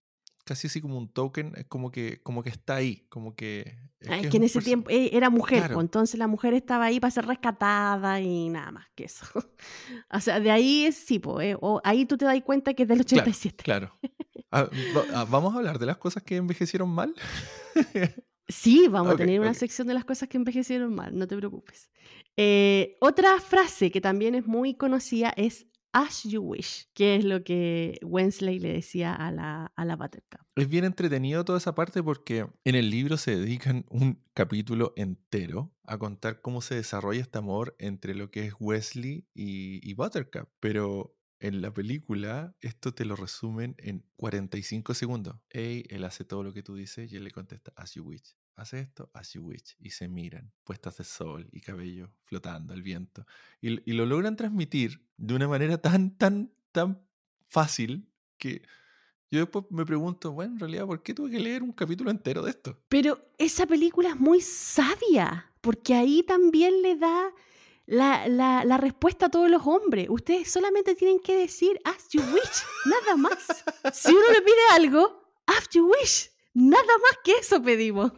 casi 0.45 0.67
así 0.67 0.81
como 0.81 0.99
un 0.99 1.09
token, 1.09 1.53
es 1.57 1.67
como 1.67 1.91
que, 1.91 2.21
como 2.23 2.43
que 2.43 2.51
está 2.51 2.77
ahí, 2.77 3.07
como 3.09 3.35
que... 3.35 3.79
Es, 4.01 4.09
ah, 4.11 4.21
que, 4.21 4.37
en 4.37 4.43
ese 4.43 4.61
tiempo 4.61 4.91
eh, 4.91 5.11
era 5.13 5.31
mujer, 5.31 5.69
pues, 5.73 5.85
entonces 5.85 6.19
la 6.19 6.27
mujer 6.27 6.55
estaba 6.55 6.87
ahí 6.87 6.99
para 6.99 7.13
ser 7.13 7.27
rescatada 7.27 8.21
y 8.21 8.49
nada 8.49 8.73
más 8.73 8.87
que 8.97 9.05
eso. 9.05 9.25
o 10.11 10.21
sea, 10.21 10.41
de 10.41 10.51
ahí 10.51 10.87
es, 10.87 10.97
sí, 10.97 11.19
pues, 11.21 11.57
o 11.61 11.81
ahí 11.85 12.05
tú 12.05 12.17
te 12.17 12.25
das 12.25 12.41
cuenta 12.43 12.75
que 12.75 12.83
es 12.83 12.89
del 12.89 13.01
87. 13.01 13.63
Claro. 13.65 13.97
Ah, 14.55 14.69
ah, 15.15 15.25
¿Vamos 15.31 15.55
a 15.55 15.57
hablar 15.57 15.79
de 15.79 15.87
las 15.87 15.97
cosas 15.97 16.23
que 16.25 16.37
envejecieron 16.37 16.91
mal? 16.91 17.15
Sí, 18.49 18.87
vamos 18.89 19.15
a 19.15 19.17
tener 19.17 19.41
una 19.41 19.55
sección 19.55 19.89
de 19.89 19.95
las 19.95 20.05
cosas 20.05 20.29
que 20.29 20.37
envejecieron 20.37 20.95
mal, 20.95 21.17
no 21.17 21.27
te 21.27 21.37
preocupes. 21.37 21.91
Eh, 22.37 22.97
otra 23.01 23.41
frase 23.41 23.91
que 23.91 24.03
también 24.03 24.35
es 24.35 24.47
muy 24.47 24.75
conocida 24.75 25.33
es 25.37 25.67
As 25.93 26.25
You 26.25 26.41
Wish, 26.43 26.89
que 26.95 27.17
es 27.17 27.25
lo 27.25 27.45
que 27.45 27.99
Wensley 28.03 28.59
le 28.59 28.73
decía 28.73 29.15
a 29.15 29.31
la, 29.31 29.73
a 29.77 29.97
Buttercup. 29.97 30.41
Es 30.57 30.69
bien 30.69 30.85
entretenido 30.85 31.45
toda 31.45 31.59
esa 31.59 31.75
parte 31.75 32.03
porque 32.03 32.47
en 32.65 32.75
el 32.75 32.91
libro 32.91 33.19
se 33.19 33.37
dedican 33.37 33.85
un 33.91 34.23
capítulo 34.33 34.95
entero 34.97 35.75
a 35.85 35.99
contar 35.99 36.41
cómo 36.41 36.63
se 36.63 36.77
desarrolla 36.77 37.21
este 37.21 37.39
amor 37.39 37.77
entre 37.79 38.15
lo 38.15 38.31
que 38.31 38.47
es 38.47 38.55
Wesley 38.59 39.29
y, 39.35 39.87
y 39.89 39.95
Buttercup. 39.95 40.49
Pero 40.61 41.15
en 41.41 41.61
la 41.61 41.75
película 41.75 42.57
esto 42.61 42.95
te 42.95 43.05
lo 43.05 43.15
resumen 43.15 43.75
en 43.79 44.07
45 44.17 44.95
segundos. 44.95 45.37
Hey, 45.51 45.85
él 45.91 46.05
hace 46.05 46.25
todo 46.25 46.43
lo 46.43 46.55
que 46.55 46.63
tú 46.63 46.75
dices 46.75 47.13
y 47.13 47.17
él 47.17 47.25
le 47.25 47.33
contesta 47.33 47.73
As 47.77 47.95
You 47.95 48.05
Wish 48.05 48.35
hace 48.57 48.81
esto, 48.81 49.11
as 49.15 49.33
you 49.33 49.43
wish, 49.43 49.77
y 49.81 49.91
se 49.91 50.09
miran, 50.09 50.53
puestas 50.65 50.97
de 50.99 51.05
sol 51.05 51.49
y 51.53 51.61
cabello 51.61 52.11
flotando 52.25 52.73
al 52.73 52.83
viento, 52.83 53.27
y, 53.61 53.91
y, 53.91 53.95
lo 53.95 54.07
logran 54.07 54.37
transmitir 54.37 55.05
de 55.17 55.35
una 55.35 55.49
manera 55.49 55.79
tan, 55.79 56.17
tan, 56.17 56.53
tan 56.73 57.03
fácil 57.49 58.09
que 58.39 58.63
yo 59.31 59.41
después 59.41 59.65
me 59.71 59.87
pregunto, 59.87 60.33
bueno, 60.33 60.53
en 60.53 60.61
realidad, 60.61 60.87
¿por 60.87 61.03
qué 61.03 61.15
tuve 61.15 61.31
que 61.31 61.41
leer 61.41 61.63
un 61.63 61.73
capítulo 61.73 62.11
entero 62.11 62.43
de 62.43 62.51
esto? 62.51 62.79
Pero 62.89 63.31
esa 63.39 63.67
película 63.67 64.11
es 64.11 64.17
muy 64.21 64.43
sabia, 64.43 65.51
porque 65.63 65.95
ahí 65.95 66.23
también 66.23 66.83
le 66.83 66.97
da 66.97 67.33
la, 67.87 68.29
la, 68.29 68.65
la 68.65 68.77
respuesta 68.77 69.27
a 69.27 69.31
todos 69.31 69.51
los 69.51 69.67
hombres. 69.67 70.09
Ustedes 70.11 70.51
solamente 70.51 70.95
tienen 70.95 71.19
que 71.19 71.35
decir, 71.35 71.81
as 71.85 72.09
you 72.11 72.21
wish, 72.21 72.63
nada 72.85 73.17
más. 73.17 73.65
Si 73.95 74.13
uno 74.13 74.31
le 74.33 74.43
pide 74.43 74.61
algo, 74.73 75.25
as 75.47 75.69
you 75.71 75.91
wish 75.91 76.32
Nada 76.55 76.83
más 76.83 77.19
que 77.25 77.33
eso 77.41 77.63
pedimos. 77.63 78.13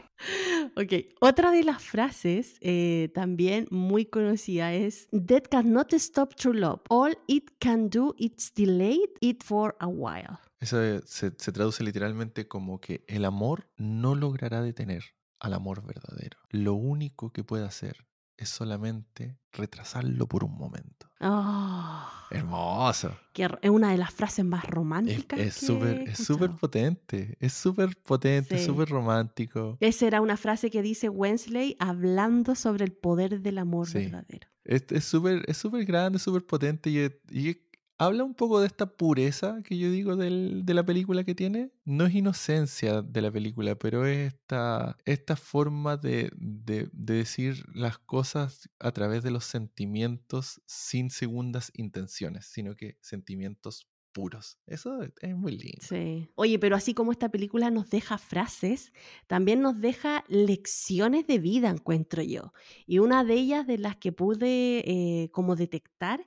Ok, 0.77 0.93
otra 1.21 1.51
de 1.53 1.63
las 1.63 1.83
frases 1.83 2.57
eh, 2.61 3.11
también 3.15 3.67
muy 3.71 4.07
conocida 4.07 4.73
es 4.73 5.09
That 5.11 5.45
cannot 5.51 5.93
stop 5.95 6.35
true 6.35 6.55
love. 6.55 6.81
All 6.89 7.17
it 7.27 7.51
can 7.61 7.91
do 7.91 8.15
is 8.19 8.53
delay 8.55 9.01
it 9.21 9.45
for 9.45 9.77
a 9.79 9.87
while. 9.87 10.39
Eso 10.61 10.79
se, 11.07 11.33
se 11.37 11.53
traduce 11.53 11.85
literalmente 11.85 12.49
como 12.49 12.81
que 12.81 13.05
el 13.07 13.25
amor 13.25 13.69
no 13.77 14.15
logrará 14.15 14.63
detener 14.63 15.05
al 15.39 15.53
amor 15.53 15.85
verdadero. 15.85 16.39
Lo 16.51 16.75
único 16.75 17.33
que 17.33 17.45
puede 17.45 17.65
hacer 17.65 18.05
es 18.37 18.49
solamente 18.49 19.39
retrasarlo 19.53 20.27
por 20.27 20.45
un 20.45 20.57
momento. 20.57 21.09
Oh, 21.21 22.03
Hermoso. 22.31 23.17
que 23.33 23.49
es 23.63 23.71
una 23.71 23.93
de 23.93 23.99
las 23.99 24.13
frases 24.13 24.45
más 24.45 24.65
románticas. 24.65 25.39
Es 25.39 25.55
súper 25.55 26.09
es 26.09 26.19
súper 26.19 26.51
potente, 26.53 27.37
es 27.41 27.53
súper 27.53 27.97
potente, 28.03 28.59
Sí. 28.59 28.65
súper 28.67 28.89
romántico. 28.89 29.77
Esa 29.81 30.07
era 30.07 30.21
una 30.21 30.37
frase 30.37 30.71
que 30.71 30.83
dice 30.83 31.09
Wensley 31.09 31.77
hablando 31.79 32.55
sobre 32.55 32.85
el 32.85 32.93
poder 32.93 33.41
del 33.41 33.59
amor 33.59 33.89
Sí. 33.89 33.99
verdadero. 33.99 34.49
Es 34.65 35.05
súper 35.05 35.45
es 35.47 35.57
súper 35.59 35.85
grande, 35.85 36.19
súper 36.19 36.45
potente 36.47 36.91
y, 36.91 36.99
y 37.31 37.64
habla 37.99 38.25
un 38.25 38.35
poco 38.35 38.61
de 38.61 38.67
esta 38.67 38.87
pureza 38.97 39.63
que 39.65 39.79
yo 39.79 39.91
digo 39.91 40.17
del- 40.17 40.65
de 40.65 40.75
la 40.75 40.85
película 40.85 41.25
que 41.25 41.35
tiene. 41.35 41.71
No 41.85 42.07
es 42.07 42.15
inocencia 42.15 43.03
de 43.03 43.23
la 43.23 43.31
película, 43.31 43.77
pero 43.77 44.07
es 44.07 44.33
esta, 44.35 44.97
esta 45.05 45.37
forma 45.37 45.97
de, 45.97 46.31
de- 46.37 46.89
de 46.93 47.15
decir 47.15 47.65
las 47.75 47.99
cosas 47.99 48.69
a 48.81 48.93
través 48.93 49.23
de 49.23 49.31
los 49.31 49.45
sentimientos 49.45 50.61
sin 50.67 51.11
segundas 51.11 51.71
intenciones, 51.75 52.47
sino 52.47 52.75
que 52.77 52.99
sentimientos 53.01 53.89
puros. 54.13 54.59
Eso 54.67 55.01
es 55.21 55.35
muy 55.37 55.57
lindo. 55.59 55.79
Sí. 55.81 56.29
Oye, 56.37 56.59
pero 56.61 56.77
así 56.77 56.95
como 56.95 57.11
esta 57.11 57.31
película 57.31 57.71
nos 57.71 57.91
deja 57.91 58.17
frases, 58.17 58.93
también 59.27 59.61
nos 59.61 59.81
deja 59.81 60.25
lecciones 60.29 61.27
de 61.27 61.39
vida, 61.41 61.69
encuentro 61.69 62.23
yo. 62.23 62.53
Y 62.87 63.01
una 63.01 63.25
de 63.25 63.35
ellas 63.35 63.67
de 63.67 63.79
las 63.79 63.97
que 63.97 64.13
pude 64.13 64.85
eh, 64.89 65.31
como 65.33 65.57
detectar 65.57 66.25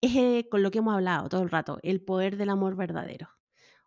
es 0.00 0.14
eh, 0.16 0.48
con 0.50 0.62
lo 0.62 0.70
que 0.70 0.78
hemos 0.78 0.94
hablado 0.94 1.28
todo 1.28 1.42
el 1.42 1.50
rato, 1.50 1.78
el 1.82 2.00
poder 2.02 2.36
del 2.36 2.50
amor 2.50 2.76
verdadero. 2.76 3.28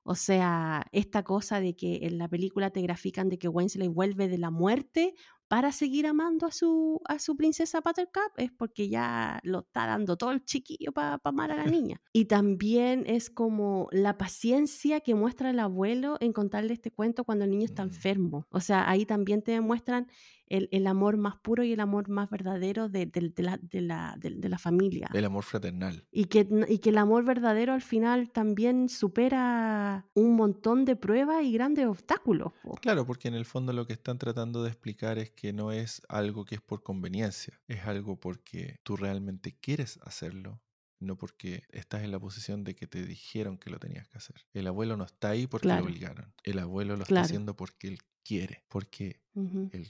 O 0.03 0.16
sea, 0.16 0.88
esta 0.91 1.24
cosa 1.24 1.60
de 1.60 1.76
que 1.76 1.99
en 2.03 2.18
la 2.18 2.28
película 2.28 2.72
te 2.72 2.82
grafican 2.82 3.30
de 3.30 3.38
que 3.38 3.47
Wensley 3.47 3.88
vuelve 3.89 4.28
de 4.28 4.38
la 4.39 4.49
muerte 4.49 5.14
para 5.47 5.72
seguir 5.72 6.07
amando 6.07 6.45
a 6.47 6.51
su, 6.51 7.01
a 7.05 7.20
su 7.20 7.36
princesa 7.36 7.82
Buttercup 7.82 8.32
es 8.38 8.51
porque 8.51 8.88
ya 8.89 9.39
lo 9.43 9.60
está 9.62 9.88
dando 9.88 10.16
todo 10.18 10.32
el 10.32 10.45
chiquillo 10.45 10.91
para 10.93 11.20
amar 11.24 11.51
a 11.51 11.55
la 11.57 11.66
niña. 11.68 12.01
Y 12.14 12.26
también 12.26 13.03
es 13.07 13.30
como 13.30 13.88
la 13.91 14.18
paciencia 14.18 15.01
que 15.01 15.16
muestra 15.16 15.49
el 15.51 15.60
abuelo 15.60 16.18
en 16.22 16.34
contarle 16.34 16.74
este 16.74 16.91
cuento 16.91 17.24
cuando 17.24 17.45
el 17.45 17.51
niño 17.51 17.66
está 17.66 17.84
Mm. 17.84 17.89
enfermo. 17.89 18.47
O 18.51 18.60
sea, 18.62 18.89
ahí 18.89 19.05
también 19.05 19.41
te 19.43 19.51
demuestran 19.51 20.07
el, 20.50 20.68
el 20.72 20.88
amor 20.88 21.18
más 21.18 21.36
puro 21.38 21.64
y 21.64 21.74
el 21.74 21.80
amor 21.80 22.10
más 22.10 22.30
verdadero 22.30 22.89
de, 22.89 23.06
de- 23.06 23.30
de 23.36 23.43
la, 23.43 23.58
de, 23.62 23.82
la, 23.82 24.18
la 24.50 24.58
familia. 24.58 25.10
El 25.14 25.26
amor 25.26 25.43
fraternal. 25.43 26.06
Y 26.12 26.26
que, 26.26 26.47
y 26.68 26.80
que 26.80 26.89
el 26.89 26.97
amor 26.97 27.24
verdadero 27.24 27.74
al 27.74 27.82
final 27.82 28.32
también 28.32 28.89
supera 28.89 30.08
un 30.14 30.36
montón 30.36 30.86
de 30.86 30.95
pruebas 30.95 31.43
y 31.43 31.52
grandes 31.54 31.86
obstáculos. 31.86 32.54
po. 32.64 32.76
Claro, 32.82 33.06
porque 33.06 33.28
en 33.28 33.36
el 33.36 33.45
fondo 33.45 33.74
lo 33.74 33.86
que 33.86 33.93
están 33.93 34.18
tratando 34.18 34.64
de 34.64 34.70
explicar 34.70 35.18
es 35.20 35.32
que 35.32 35.54
no 35.54 35.72
es 35.72 36.02
algo 36.10 36.45
que 36.45 36.56
es 36.56 36.62
por 36.62 36.84
conveniencia, 36.84 37.62
es 37.68 37.86
algo 37.86 38.20
porque 38.20 38.78
tú 38.84 38.95
realmente 38.97 39.56
quieres 39.60 40.00
hacerlo, 40.04 40.62
no 41.00 41.16
porque 41.18 41.64
estás 41.70 42.04
en 42.04 42.12
la 42.12 42.20
posición 42.20 42.64
de 42.64 42.76
que 42.76 42.88
te 42.88 43.06
dijeron 43.06 43.58
que 43.58 43.70
lo 43.70 43.80
tenías 43.80 44.08
que 44.08 44.18
hacer. 44.18 44.36
El 44.54 44.68
abuelo 44.68 44.97
no 44.97 45.04
está 45.06 45.30
ahí 45.30 45.47
porque 45.47 45.68
Claro. 45.68 45.82
lo 45.84 45.89
obligaron, 45.89 46.34
el 46.43 46.60
abuelo 46.60 46.95
lo 46.97 47.06
Claro. 47.06 47.22
está 47.22 47.22
haciendo 47.22 47.56
porque 47.56 47.88
él 47.89 48.00
quiere, 48.24 48.64
porque 48.68 49.22
Ujú. 49.36 49.70
él 49.72 49.89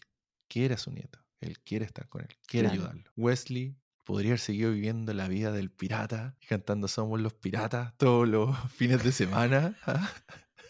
quiere 0.49 0.73
a 0.73 0.77
su 0.77 0.91
nieto, 0.91 1.19
él 1.39 1.57
quiere 1.59 1.85
estar 1.85 2.09
con 2.09 2.21
él, 2.21 2.27
quiere 2.47 2.67
Claro. 2.67 2.81
ayudarlo. 2.81 3.11
Wesley 3.15 3.75
podría 4.03 4.31
haber 4.31 4.39
seguido 4.39 4.71
viviendo 4.71 5.13
la 5.13 5.27
vida 5.29 5.51
del 5.51 5.69
pirata 5.71 6.35
cantando 6.49 6.87
Somos 6.87 7.21
los 7.21 7.33
piratas 7.33 7.93
todos 7.97 8.27
los 8.27 8.57
fines 8.75 9.03
de 9.03 9.11
semana. 9.13 9.77
¿ah? 9.85 10.11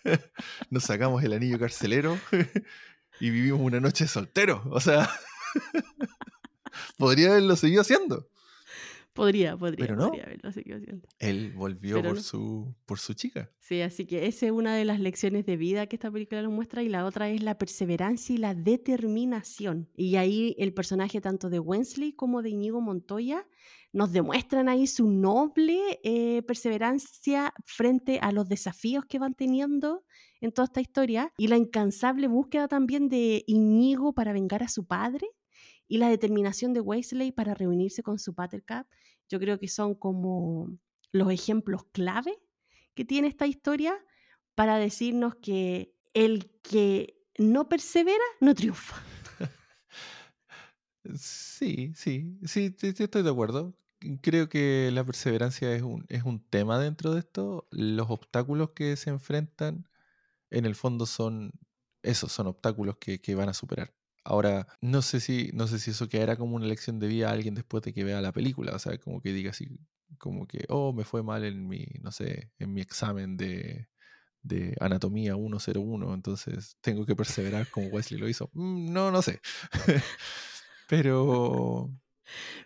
Nos 0.69 0.83
sacamos 0.83 1.23
el 1.23 1.33
anillo 1.33 1.57
carcelero 1.57 2.19
y 3.19 3.29
vivimos 3.31 3.61
una 3.61 3.79
noche 3.79 4.07
soltero. 4.07 4.61
O 4.71 4.79
sea, 4.79 5.09
podría 6.97 7.31
haberlo 7.31 7.55
seguido 7.55 7.81
haciendo. 7.81 8.29
Podría, 9.19 9.57
podría, 9.57 9.85
Pero 9.85 9.97
no. 9.97 10.07
podría 10.07 10.23
haberlo 10.23 10.49
seguido 10.53 10.77
haciendo. 10.77 11.05
Él 11.19 11.51
volvió 11.51 11.97
Pero 11.97 12.09
por, 12.11 12.17
no. 12.19 12.23
su, 12.23 12.73
por 12.85 12.99
su 12.99 13.13
chica. 13.15 13.51
Sí, 13.59 13.81
así 13.81 14.05
que 14.05 14.27
esa 14.27 14.45
es 14.45 14.53
una 14.53 14.73
de 14.77 14.85
las 14.85 15.01
lecciones 15.01 15.45
de 15.45 15.57
vida 15.57 15.87
que 15.87 15.97
esta 15.97 16.09
película 16.09 16.41
nos 16.41 16.53
muestra 16.53 16.83
y 16.83 16.87
la 16.87 17.05
otra 17.05 17.29
es 17.29 17.43
la 17.43 17.57
perseverancia 17.57 18.33
y 18.33 18.37
la 18.37 18.55
determinación. 18.55 19.89
Y 19.97 20.15
ahí 20.15 20.55
el 20.57 20.73
personaje 20.73 21.19
tanto 21.19 21.49
de 21.49 21.59
Wensley 21.59 22.13
como 22.13 22.41
de 22.41 22.51
Íñigo 22.51 22.79
Montoya 22.79 23.45
nos 23.91 24.13
demuestran 24.13 24.69
ahí 24.69 24.87
su 24.87 25.09
noble 25.09 25.99
eh, 26.03 26.41
perseverancia 26.43 27.53
frente 27.65 28.19
a 28.21 28.31
los 28.31 28.47
desafíos 28.47 29.03
que 29.05 29.19
van 29.19 29.33
teniendo 29.33 30.05
en 30.39 30.53
toda 30.53 30.67
esta 30.67 30.79
historia 30.79 31.33
y 31.37 31.47
la 31.47 31.57
incansable 31.57 32.27
búsqueda 32.27 32.69
también 32.69 33.09
de 33.09 33.43
Íñigo 33.47 34.13
para 34.13 34.31
vengar 34.31 34.63
a 34.63 34.69
su 34.69 34.85
padre 34.85 35.27
y 35.89 35.97
la 35.97 36.07
determinación 36.07 36.73
de 36.73 36.79
Wesley 36.79 37.33
para 37.33 37.55
reunirse 37.55 38.03
con 38.03 38.19
su 38.19 38.31
Buttercup. 38.33 38.87
Yo 39.27 39.39
creo 39.39 39.59
que 39.59 39.67
son 39.67 39.95
como 39.95 40.77
los 41.11 41.31
ejemplos 41.31 41.83
clave 41.91 42.39
que 42.93 43.03
tiene 43.03 43.27
esta 43.27 43.47
historia 43.47 43.97
para 44.55 44.77
decirnos 44.77 45.35
que 45.35 45.95
el 46.13 46.51
que 46.61 47.19
no 47.37 47.67
persevera 47.67 48.23
no 48.39 48.55
triunfa. 48.55 48.95
Sí, 51.15 51.91
sí, 51.95 52.37
sí, 52.45 52.75
estoy 52.77 53.23
de 53.23 53.29
acuerdo. 53.29 53.73
Creo 54.21 54.47
que 54.47 54.91
la 54.93 55.03
perseverancia 55.03 55.73
es 55.73 55.81
un, 55.81 56.05
es 56.09 56.23
un 56.23 56.39
tema 56.39 56.77
dentro 56.77 57.13
de 57.13 57.21
esto. 57.21 57.67
Los 57.71 58.11
obstáculos 58.11 58.71
que 58.71 58.95
se 58.95 59.09
enfrentan, 59.09 59.87
en 60.51 60.65
el 60.65 60.75
fondo, 60.75 61.07
son 61.07 61.51
esos, 62.03 62.31
son 62.31 62.47
obstáculos 62.47 62.97
que, 62.97 63.21
que 63.21 63.33
van 63.33 63.49
a 63.49 63.53
superar. 63.53 63.93
Ahora, 64.23 64.67
no 64.81 65.01
sé 65.01 65.19
si, 65.19 65.51
no 65.53 65.67
sé 65.67 65.79
si 65.79 65.91
eso 65.91 66.09
quedará 66.09 66.37
como 66.37 66.55
una 66.55 66.65
lección 66.67 66.99
de 66.99 67.07
vida 67.07 67.29
a 67.29 67.33
alguien 67.33 67.55
después 67.55 67.83
de 67.83 67.93
que 67.93 68.03
vea 68.03 68.21
la 68.21 68.31
película. 68.33 68.73
O 68.75 68.79
sea, 68.79 68.97
como 68.99 69.21
que 69.21 69.33
diga 69.33 69.51
así, 69.51 69.67
como 70.17 70.47
que, 70.47 70.65
oh, 70.69 70.93
me 70.93 71.03
fue 71.05 71.23
mal 71.23 71.43
en 71.45 71.67
mi, 71.67 71.85
no 72.01 72.11
sé, 72.11 72.51
en 72.59 72.73
mi 72.73 72.81
examen 72.81 73.37
de, 73.37 73.87
de 74.43 74.75
anatomía 74.79 75.35
101, 75.35 76.13
entonces 76.13 76.77
tengo 76.81 77.05
que 77.05 77.15
perseverar 77.15 77.69
como 77.69 77.87
Wesley 77.89 78.19
lo 78.19 78.29
hizo. 78.29 78.49
Mm, 78.53 78.91
No, 78.93 79.11
no 79.11 79.21
sé. 79.21 79.41
Pero 80.87 81.89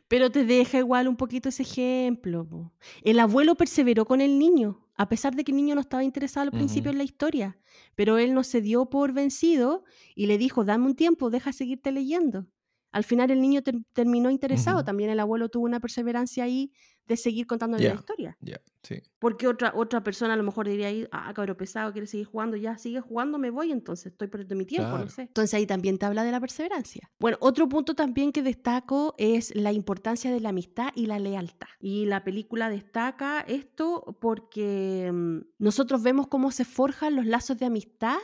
Pero 0.07 0.31
te 0.31 0.45
deja 0.45 0.79
igual 0.79 1.07
un 1.07 1.17
poquito 1.17 1.49
ese 1.49 1.63
ejemplo. 1.63 2.73
El 3.03 3.19
abuelo 3.19 3.55
perseveró 3.55 4.05
con 4.05 4.21
el 4.21 4.39
niño, 4.39 4.82
a 4.95 5.09
pesar 5.09 5.35
de 5.35 5.43
que 5.43 5.51
el 5.51 5.57
niño 5.57 5.75
no 5.75 5.81
estaba 5.81 6.03
interesado 6.03 6.43
al 6.43 6.51
principio 6.51 6.91
en 6.91 6.97
la 6.97 7.03
historia. 7.03 7.57
Pero 7.95 8.17
él 8.17 8.33
no 8.33 8.43
se 8.43 8.61
dio 8.61 8.89
por 8.89 9.13
vencido 9.13 9.83
y 10.15 10.27
le 10.27 10.37
dijo, 10.37 10.65
dame 10.65 10.85
un 10.85 10.95
tiempo, 10.95 11.29
deja 11.29 11.51
seguirte 11.53 11.91
leyendo. 11.91 12.47
Al 12.93 13.03
final 13.03 13.29
el 13.31 13.41
niño 13.41 13.61
ter- 13.63 13.75
terminó 13.91 14.29
interesado. 14.29 14.77
Ujú. 14.77 14.85
También 14.85 15.09
el 15.09 15.19
abuelo 15.19 15.49
tuvo 15.49 15.65
una 15.65 15.81
perseverancia 15.81 16.45
ahí 16.45 16.71
de 17.05 17.17
seguir 17.17 17.45
contándole 17.47 17.83
la 17.89 17.95
historia. 17.95 18.37
ya, 18.39 18.61
sí. 18.81 19.01
Porque 19.19 19.45
otra, 19.49 19.73
otra 19.75 20.01
persona 20.03 20.35
a 20.35 20.37
lo 20.37 20.43
mejor 20.43 20.69
diría 20.69 20.87
ahí, 20.87 21.05
ah, 21.11 21.33
cabrón 21.33 21.57
pesado, 21.57 21.91
quiere 21.91 22.07
seguir 22.07 22.27
jugando, 22.27 22.55
ya 22.55 22.77
sigue 22.77 23.01
jugando, 23.01 23.37
me 23.37 23.49
voy, 23.49 23.73
entonces 23.73 24.13
estoy 24.13 24.29
perdiendo 24.29 24.55
mi 24.55 24.65
tiempo, 24.65 24.97
no 24.97 25.09
sé. 25.09 25.23
Entonces 25.23 25.53
ahí 25.53 25.65
también 25.65 25.97
te 25.97 26.05
habla 26.05 26.23
de 26.23 26.31
la 26.31 26.39
perseverancia. 26.39 27.11
Bueno, 27.19 27.37
otro 27.41 27.67
punto 27.67 27.93
también 27.93 28.31
que 28.31 28.41
destaco 28.41 29.15
es 29.17 29.53
la 29.53 29.73
importancia 29.73 30.31
de 30.31 30.39
la 30.39 30.49
amistad 30.49 30.91
y 30.95 31.07
la 31.07 31.19
lealtad. 31.19 31.67
Y 31.81 32.05
la 32.05 32.23
película 32.23 32.69
destaca 32.69 33.41
esto 33.41 34.17
porque 34.21 35.11
mm, 35.13 35.39
nosotros 35.59 36.03
vemos 36.03 36.27
cómo 36.27 36.51
se 36.51 36.63
forjan 36.63 37.17
los 37.17 37.25
lazos 37.25 37.57
de 37.59 37.65
amistad, 37.65 38.17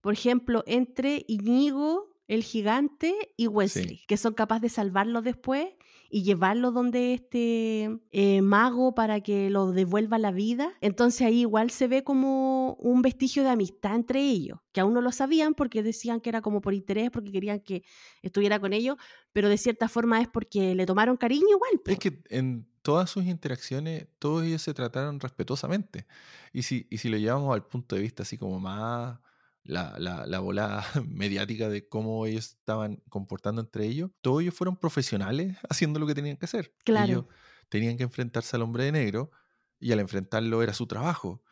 por 0.00 0.14
ejemplo, 0.14 0.64
entre 0.66 1.24
Iñigo, 1.28 2.15
el 2.28 2.42
gigante, 2.42 3.14
y 3.36 3.46
Wesley, 3.46 4.02
que 4.06 4.16
son 4.16 4.34
capaces 4.34 4.62
de 4.62 4.68
salvarlo 4.68 5.22
después 5.22 5.68
y 6.10 6.22
llevarlo 6.22 6.70
donde 6.70 7.14
este 7.14 8.00
eh, 8.10 8.42
mago 8.42 8.94
para 8.94 9.20
que 9.20 9.50
lo 9.50 9.72
devuelva 9.72 10.18
la 10.18 10.30
vida. 10.30 10.72
Entonces 10.80 11.22
ahí 11.22 11.40
igual 11.40 11.70
se 11.70 11.88
ve 11.88 12.04
como 12.04 12.74
un 12.74 13.02
vestigio 13.02 13.42
de 13.42 13.50
amistad 13.50 13.94
entre 13.94 14.20
ellos, 14.20 14.58
que 14.72 14.80
aún 14.80 14.94
no 14.94 15.00
lo 15.00 15.12
sabían 15.12 15.54
porque 15.54 15.82
decían 15.82 16.20
que 16.20 16.30
era 16.30 16.42
como 16.42 16.60
por 16.60 16.74
interés, 16.74 17.10
porque 17.10 17.32
querían 17.32 17.60
que 17.60 17.82
estuviera 18.22 18.58
con 18.60 18.72
ellos, 18.72 18.96
pero 19.32 19.48
de 19.48 19.58
cierta 19.58 19.88
forma 19.88 20.20
es 20.20 20.28
porque 20.28 20.74
le 20.74 20.86
tomaron 20.86 21.16
cariño 21.16 21.48
igual. 21.50 21.80
Es 21.86 21.98
que 21.98 22.22
en 22.30 22.68
todas 22.82 23.10
sus 23.10 23.24
interacciones, 23.24 24.06
todos 24.18 24.44
ellos 24.44 24.62
se 24.62 24.74
trataron 24.74 25.18
respetuosamente. 25.18 26.06
Y 26.52 26.62
si, 26.62 26.86
y 26.90 26.98
si 26.98 27.08
lo 27.08 27.18
llevamos 27.18 27.52
al 27.52 27.66
punto 27.66 27.96
de 27.96 28.02
vista 28.02 28.22
así 28.22 28.38
como 28.38 28.60
más 28.60 29.18
la, 29.66 29.96
la, 29.98 30.26
la 30.26 30.38
volada 30.40 30.84
mediática 31.08 31.68
de 31.68 31.88
cómo 31.88 32.26
ellos 32.26 32.56
estaban 32.58 33.02
comportando 33.08 33.60
entre 33.60 33.86
ellos, 33.86 34.10
todos 34.20 34.42
ellos 34.42 34.54
fueron 34.54 34.76
profesionales 34.76 35.56
haciendo 35.68 36.00
lo 36.00 36.06
que 36.06 36.14
tenían 36.14 36.36
que 36.36 36.46
hacer. 36.46 36.74
Claro. 36.84 37.12
Ellos 37.12 37.24
tenían 37.68 37.96
que 37.96 38.04
enfrentarse 38.04 38.56
al 38.56 38.62
hombre 38.62 38.84
de 38.84 38.92
negro 38.92 39.30
y 39.78 39.92
al 39.92 40.00
enfrentarlo 40.00 40.62
era 40.62 40.72
su 40.72 40.86
trabajo. 40.86 41.42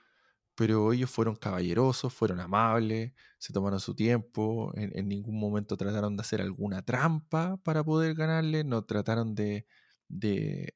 pero 0.57 0.93
ellos 0.93 1.11
fueron 1.11 1.37
caballerosos, 1.37 2.13
fueron 2.15 2.41
amables, 2.41 3.13
se 3.39 3.53
tomaron 3.53 3.81
su 3.81 3.95
tiempo, 3.95 4.73
en, 4.77 5.09
ningún 5.09 5.39
momento 5.41 5.77
trataron 5.77 6.17
de 6.17 6.23
hacer 6.23 6.41
alguna 6.41 6.83
trampa 6.83 7.59
para 7.65 7.85
poder 7.85 8.15
ganarle, 8.15 8.65
no 8.65 8.85
trataron 8.85 9.35
de, 9.35 9.67
de 10.09 10.73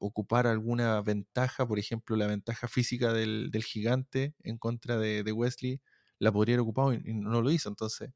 ocupar 0.00 0.46
alguna 0.46 1.00
ventaja, 1.02 1.66
por 1.66 1.78
ejemplo, 1.78 2.16
la 2.16 2.26
ventaja 2.26 2.68
física 2.68 3.12
del, 3.12 3.50
gigante 3.64 4.34
en 4.42 4.58
contra 4.58 4.98
de, 4.98 5.32
Wesley, 5.32 5.80
la 6.24 6.32
podría 6.32 6.54
haber 6.54 6.62
ocupado 6.62 6.92
y, 6.92 7.14
no 7.14 7.40
lo 7.40 7.50
hizo. 7.50 7.68
Entonces, 7.68 8.10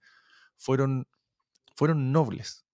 fueron, 0.57 1.07
fueron 1.77 2.13
nobles 2.13 2.67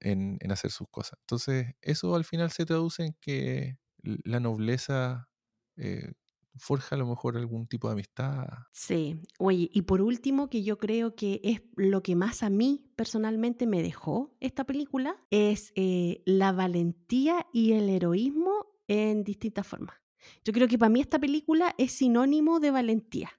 en, 0.00 0.38
hacer 0.50 0.70
sus 0.70 0.88
cosas. 0.88 1.18
Entonces, 1.22 1.74
eso 1.80 2.14
al 2.14 2.24
final 2.24 2.50
se 2.50 2.66
traduce 2.66 3.04
en 3.04 3.16
que 3.20 3.78
la 4.02 4.40
nobleza 4.40 5.28
eh, 5.76 6.12
forja 6.56 6.96
a 6.96 6.98
lo 6.98 7.06
mejor 7.06 7.36
algún 7.36 7.66
tipo 7.66 7.88
de 7.88 7.94
amistad. 7.94 8.46
Sí, 8.72 9.20
oye, 9.38 9.70
y 9.72 9.82
por 9.82 10.02
último, 10.02 10.50
que 10.50 10.62
yo 10.62 10.78
creo 10.78 11.14
que 11.14 11.40
es 11.42 11.62
lo 11.76 12.02
que 12.02 12.16
más 12.16 12.42
a 12.42 12.50
mí 12.50 12.90
personalmente 12.96 13.66
me 13.66 13.82
dejó 13.82 14.36
esta 14.40 14.64
película, 14.64 15.16
es 15.30 15.72
eh, 15.76 16.22
la 16.26 16.52
valentía 16.52 17.46
y 17.52 17.72
el 17.72 17.88
heroísmo 17.88 18.66
en 18.88 19.24
distintas 19.24 19.66
formas. 19.66 19.96
Yo 20.44 20.52
creo 20.52 20.68
que 20.68 20.78
para 20.78 20.90
mí 20.90 21.00
esta 21.00 21.18
película 21.18 21.74
es 21.78 21.92
sinónimo 21.92 22.60
de 22.60 22.70
valentía. 22.70 23.30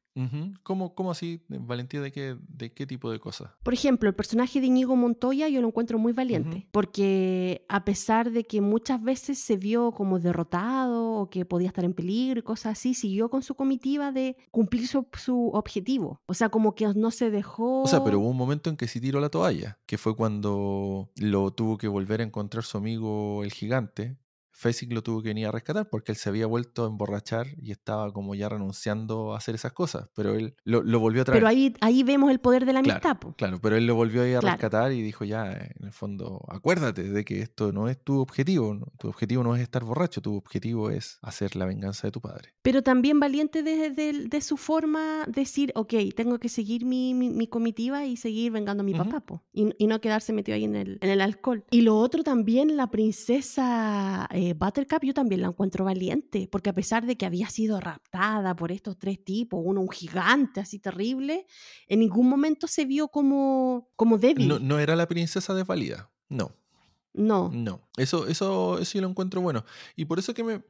¿Cómo, 0.64 1.12
así? 1.12 1.42
¿Valentía 1.48 2.02
de 2.02 2.12
qué, 2.12 2.38
de 2.48 2.72
qué 2.72 2.86
tipo 2.86 3.12
de 3.12 3.20
cosas? 3.20 3.52
Por 3.64 3.74
ejemplo, 3.74 4.10
el 4.10 4.16
personaje 4.16 4.62
de 4.62 4.68
Íñigo 4.68 4.96
Montoya 4.96 5.50
yo 5.50 5.62
lo 5.62 5.68
encuentro 5.68 5.98
muy 5.98 6.14
valiente, 6.14 6.68
porque 6.72 7.66
a 7.70 7.84
pesar 7.84 8.32
de 8.32 8.46
que 8.46 8.62
muchas 8.62 9.02
veces 9.02 9.40
se 9.40 9.58
vio 9.58 9.92
como 9.92 10.20
derrotado 10.20 11.14
o 11.14 11.30
que 11.30 11.46
podía 11.46 11.68
estar 11.68 11.86
en 11.86 11.94
peligro 11.94 12.40
y 12.40 12.44
cosas 12.44 12.74
así, 12.74 12.94
siguió 12.94 13.30
con 13.30 13.42
su 13.42 13.56
comitiva 13.56 14.12
de 14.12 14.38
cumplir 14.52 14.88
su, 14.88 15.08
su 15.18 15.50
objetivo. 15.54 16.22
O 16.26 16.34
sea, 16.34 16.50
como 16.50 16.76
que 16.76 16.88
no 16.96 17.12
se 17.12 17.32
dejó... 17.32 17.84
O 17.84 17.88
sea, 17.88 18.04
pero 18.04 18.20
hubo 18.20 18.30
un 18.30 18.38
momento 18.38 18.70
en 18.70 18.78
que 18.78 18.88
sí 18.88 19.02
tiró 19.02 19.20
la 19.20 19.30
toalla, 19.30 19.80
que 19.86 19.98
fue 19.98 20.16
cuando 20.16 21.10
lo 21.16 21.52
tuvo 21.52 21.78
que 21.78 21.88
volver 21.88 22.22
a 22.22 22.24
encontrar 22.24 22.64
su 22.64 22.78
amigo 22.78 23.44
el 23.44 23.52
gigante, 23.52 24.18
Fessig 24.54 24.94
lo 24.94 25.02
tuvo 25.02 25.22
que 25.22 25.30
venir 25.30 25.48
a 25.48 25.52
rescatar 25.52 25.90
porque 25.90 26.12
él 26.12 26.18
se 26.18 26.30
había 26.30 26.46
vuelto 26.46 26.86
a 26.86 26.88
emborrachar 26.88 27.48
y 27.58 27.72
estaba 27.72 28.12
como 28.14 28.36
ya 28.36 28.50
renunciando 28.50 29.34
a 29.34 29.38
hacer 29.38 29.56
esas 29.56 29.74
cosas, 29.74 30.08
pero 30.16 30.36
él 30.36 30.56
lo, 30.64 31.00
volvió 31.00 31.24
a 31.24 31.26
traer. 31.26 31.40
Pero 31.40 31.48
ahí, 31.48 31.74
ahí 31.82 32.04
vemos 32.04 32.32
el 32.32 32.40
poder 32.40 32.66
de 32.66 32.74
la 32.74 32.80
amistad. 32.80 33.18
Claro, 33.36 33.60
pero 33.62 33.76
él 33.76 33.88
lo 33.88 33.96
volvió 33.96 34.22
a 34.22 34.28
ir 34.28 34.38
a 34.38 34.42
rescatar 34.42 34.92
y 34.92 35.02
dijo 35.02 35.26
ya, 35.26 35.52
en 35.52 35.86
el 35.86 35.92
fondo, 35.92 36.42
acuérdate 36.48 37.04
de 37.04 37.26
que 37.26 37.42
esto 37.42 37.72
no 37.72 37.90
es 37.90 38.02
tu 38.02 38.20
objetivo, 38.20 38.78
tu 38.98 39.10
objetivo 39.10 39.44
no 39.44 39.56
es 39.56 39.62
estar 39.62 39.84
borracho, 39.84 40.22
tu 40.22 40.36
objetivo 40.36 40.90
es 40.92 41.18
hacer 41.22 41.56
la 41.56 41.66
venganza 41.66 42.08
de 42.08 42.12
tu 42.12 42.22
padre. 42.22 42.54
Pero 42.62 42.84
también 42.84 43.20
valiente 43.20 43.64
de, 43.64 43.90
de, 43.92 44.42
su 44.42 44.58
forma 44.58 45.26
decir, 45.28 45.72
ok, 45.76 45.94
tengo 46.16 46.40
que 46.40 46.50
seguir 46.50 46.86
mi, 46.86 47.14
mi, 47.14 47.48
comitiva 47.48 48.06
y 48.06 48.18
seguir 48.18 48.52
vengando 48.52 48.82
a 48.82 48.86
mi 48.86 48.94
papá, 48.94 49.24
y, 49.52 49.74
y, 49.78 49.88
no 49.88 50.00
quedarse 50.00 50.34
metido 50.34 50.56
ahí 50.56 50.64
en 50.64 50.76
el, 50.76 50.98
en 51.02 51.10
el 51.10 51.22
alcohol. 51.22 51.64
Y 51.72 51.82
lo 51.82 51.98
otro 51.98 52.24
también, 52.24 52.78
la 52.78 52.88
princesa... 52.92 54.28
Eh, 54.32 54.53
Buttercup 54.54 55.04
yo 55.04 55.14
también 55.14 55.42
la 55.42 55.48
encuentro 55.48 55.86
valiente, 55.86 56.48
porque 56.52 56.70
a 56.70 56.74
pesar 56.74 57.06
de 57.06 57.16
que 57.16 57.26
había 57.26 57.50
sido 57.50 57.80
raptada 57.80 58.56
por 58.56 58.72
estos 58.72 58.98
tres 58.98 59.24
tipos, 59.24 59.62
uno 59.64 59.82
un 59.82 59.90
gigante 59.90 60.60
así 60.60 60.80
terrible, 60.80 61.46
en 61.88 62.00
ningún 62.00 62.30
momento 62.30 62.68
se 62.68 62.86
vio 62.86 63.08
como, 63.08 63.90
como 63.96 64.18
débil. 64.18 64.48
No, 64.48 64.60
no 64.60 64.80
era 64.80 64.96
la 64.96 65.08
princesa 65.08 65.54
desvalida, 65.54 66.12
no. 66.30 66.56
No. 67.14 67.52
No, 67.54 67.88
eso, 67.98 68.28
eso, 68.28 68.80
eso 68.80 68.94
yo 68.96 69.02
lo 69.02 69.08
encuentro 69.08 69.40
bueno. 69.40 69.66
Y 69.96 70.06
por 70.06 70.18
eso 70.18 70.34
que 70.34 70.44
me 70.44 70.64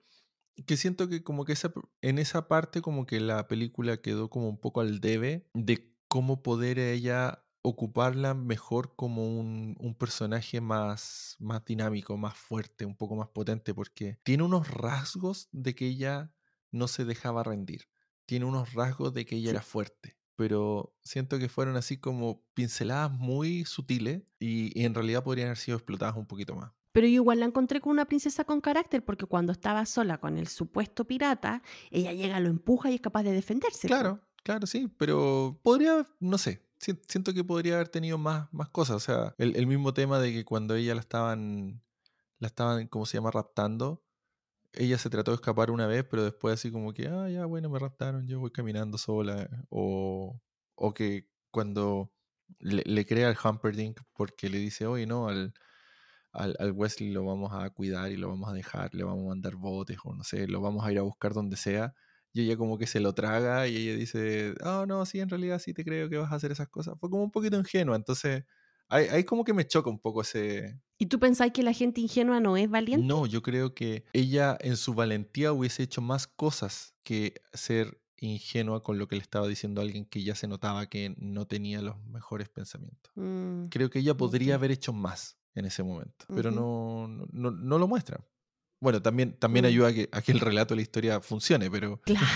que 0.66 0.78
siento 0.78 1.10
que 1.10 1.24
como 1.24 1.46
que 1.46 1.54
esa, 1.54 1.74
en 2.02 2.20
esa 2.20 2.48
parte 2.48 2.82
como 2.82 3.06
que 3.06 3.20
la 3.20 3.48
película 3.48 3.98
quedó 3.98 4.30
como 4.30 4.50
un 4.50 4.60
poco 4.60 4.82
al 4.82 5.00
debe 5.00 5.48
de 5.54 5.92
cómo 6.08 6.44
poder 6.44 6.78
ella 6.78 7.43
ocuparla 7.64 8.34
mejor 8.34 8.94
como 8.96 9.26
un, 9.40 9.96
personaje 9.98 10.62
más, 10.62 11.38
más 11.40 11.64
dinámico, 11.66 12.18
más 12.18 12.36
fuerte, 12.36 12.86
un 12.86 12.96
poco 12.96 13.16
más 13.16 13.30
potente, 13.30 13.74
porque 13.74 14.20
tiene 14.24 14.44
unos 14.44 14.68
rasgos 14.70 15.48
de 15.52 15.74
que 15.74 15.88
ella 15.88 16.32
no 16.72 16.88
se 16.88 17.06
dejaba 17.06 17.42
rendir, 17.42 17.88
tiene 18.26 18.46
unos 18.46 18.74
rasgos 18.74 19.14
de 19.14 19.26
que 19.26 19.38
ella 19.38 19.52
era 19.52 19.62
fuerte, 19.62 20.18
pero 20.36 20.94
siento 21.04 21.40
que 21.40 21.48
fueron 21.48 21.78
así 21.78 21.98
como 21.98 22.44
pinceladas 22.54 23.12
muy 23.12 23.64
sutiles 23.66 24.24
y, 24.40 24.78
y 24.78 24.86
en 24.86 24.94
realidad 24.94 25.24
podrían 25.24 25.48
haber 25.48 25.58
sido 25.58 25.78
explotadas 25.78 26.18
un 26.18 26.26
poquito 26.26 26.56
más. 26.56 26.72
Pero 26.92 27.08
yo 27.08 27.14
igual 27.14 27.40
la 27.40 27.48
encontré 27.48 27.82
con 27.82 27.92
una 27.92 28.06
princesa 28.06 28.44
con 28.44 28.62
carácter, 28.62 29.04
porque 29.04 29.26
cuando 29.26 29.52
estaba 29.52 29.86
sola 29.86 30.20
con 30.20 30.38
el 30.38 30.48
supuesto 30.48 31.06
pirata, 31.06 31.64
ella 31.90 32.14
llega, 32.14 32.40
lo 32.40 32.50
empuja 32.50 32.92
y 32.92 32.96
es 32.96 33.02
capaz 33.02 33.24
de 33.24 33.32
defenderse. 33.32 33.88
Claro, 33.88 34.22
claro, 34.44 34.68
sí, 34.68 34.88
pero 34.98 35.60
podría, 35.64 36.06
no 36.20 36.38
sé, 36.38 36.62
siento 36.84 37.34
que 37.34 37.44
podría 37.44 37.76
haber 37.76 37.90
tenido 37.90 38.18
más, 38.18 38.52
más 38.54 38.70
cosas. 38.70 38.98
O 38.98 39.00
sea, 39.00 39.36
el, 39.38 39.68
mismo 39.68 39.94
tema 39.94 40.20
de 40.20 40.34
que 40.34 40.46
cuando 40.46 40.76
ella 40.76 40.96
la 40.96 41.02
estaban, 41.02 41.82
la 42.40 42.48
estaban, 42.48 42.88
¿cómo 42.88 43.06
se 43.06 43.18
llama?, 43.18 43.32
raptando, 43.32 44.04
ella 44.74 44.98
se 44.98 45.10
trató 45.10 45.32
de 45.32 45.36
escapar 45.36 45.72
una 45.72 45.88
vez, 45.88 46.06
pero 46.10 46.24
después 46.24 46.56
así 46.56 46.72
como 46.72 46.94
que, 46.94 47.08
ah, 47.08 47.30
ya, 47.30 47.46
bueno, 47.46 47.70
me 47.70 47.80
raptaron, 47.80 48.28
yo 48.28 48.40
voy 48.40 48.52
caminando 48.52 48.98
sola. 48.98 49.50
O, 49.70 50.40
o 50.76 50.94
que 50.94 51.30
cuando 51.52 52.12
le, 52.60 53.06
crea 53.06 53.30
al 53.30 53.38
Humperdinck 53.44 54.02
porque 54.14 54.50
le 54.50 54.58
dice, 54.60 54.86
oye, 54.88 55.06
no, 55.06 55.28
al, 55.28 55.54
al, 56.32 56.56
al, 56.60 56.72
Wesley 56.72 57.12
lo 57.12 57.26
vamos 57.26 57.52
a 57.54 57.70
cuidar 57.72 58.12
y 58.12 58.18
lo 58.18 58.30
vamos 58.30 58.50
a 58.50 58.54
dejar, 58.54 58.94
le 58.96 59.04
vamos 59.04 59.26
a 59.26 59.30
mandar 59.30 59.56
botes 59.56 59.98
o 60.04 60.14
no 60.14 60.24
sé, 60.24 60.48
lo 60.48 60.62
vamos 60.62 60.86
a 60.86 60.92
ir 60.92 61.00
a 61.00 61.04
buscar 61.04 61.34
donde 61.34 61.58
sea 61.58 61.94
y 62.34 62.42
ella 62.42 62.58
como 62.58 62.78
que 62.78 62.88
se 62.88 63.00
lo 63.00 63.14
traga 63.14 63.68
y 63.68 63.78
ella 63.78 63.96
dice, 63.96 64.56
oh 64.64 64.86
no, 64.86 65.06
sí, 65.06 65.20
en 65.20 65.30
realidad 65.30 65.60
sí 65.60 65.74
te 65.74 65.86
creo 65.86 66.10
que 66.10 66.18
vas 66.18 66.32
a 66.32 66.36
hacer 66.36 66.52
esas 66.52 66.68
cosas. 66.68 66.96
Fue 67.00 67.10
como 67.10 67.24
un 67.24 67.32
poquito 67.32 67.58
ingenua, 67.58 67.96
entonces 67.96 68.44
ahí, 68.90 69.24
como 69.24 69.44
que 69.44 69.54
me 69.54 69.68
choca 69.68 69.90
un 69.90 70.00
poco 70.00 70.22
ese... 70.22 70.80
¿Y 70.98 71.08
tú 71.08 71.20
pensáis 71.20 71.54
que 71.54 71.64
la 71.64 71.74
gente 71.74 72.02
ingenua 72.02 72.40
no 72.40 72.58
es 72.58 72.70
valiente? 72.70 73.06
No, 73.06 73.26
yo 73.26 73.42
creo 73.42 73.74
que 73.74 74.06
ella 74.14 74.58
en 74.60 74.78
su 74.78 74.94
valentía 74.94 75.54
hubiese 75.54 75.84
hecho 75.84 76.02
más 76.02 76.28
cosas 76.28 76.96
que 77.04 77.42
ser 77.54 78.00
ingenua 78.18 78.82
con 78.82 78.98
lo 78.98 79.08
que 79.08 79.16
le 79.16 79.22
estaba 79.22 79.48
diciendo 79.48 79.82
a 79.82 79.84
alguien 79.84 80.06
que 80.06 80.24
ya 80.24 80.36
se 80.36 80.48
notaba 80.48 80.88
que 80.88 81.14
no 81.18 81.46
tenía 81.46 81.82
los 81.82 82.02
mejores 82.06 82.50
pensamientos. 82.50 83.12
Mm, 83.16 83.66
creo 83.68 83.90
que 83.90 84.00
ella 84.00 84.16
podría 84.16 84.56
haber 84.56 84.72
hecho 84.72 84.94
más 84.94 85.38
en 85.56 85.66
ese 85.66 85.84
momento, 85.84 86.26
pero 86.34 86.50
no, 86.50 87.08
no, 87.08 87.52
no, 87.52 87.78
lo 87.78 87.88
muestra. 87.88 88.26
Bueno, 88.84 89.02
también, 89.02 89.32
también 89.40 89.64
mm. 89.64 89.68
ayuda 89.68 89.88
a 89.88 89.94
que, 89.94 90.10
a 90.12 90.22
que 90.22 90.34
el 90.34 90.42
relato 90.42 90.74
de 90.74 90.76
la 90.76 90.82
historia 90.82 91.22
funcione, 91.22 91.72
pero... 91.72 92.02
Claro. 92.06 92.28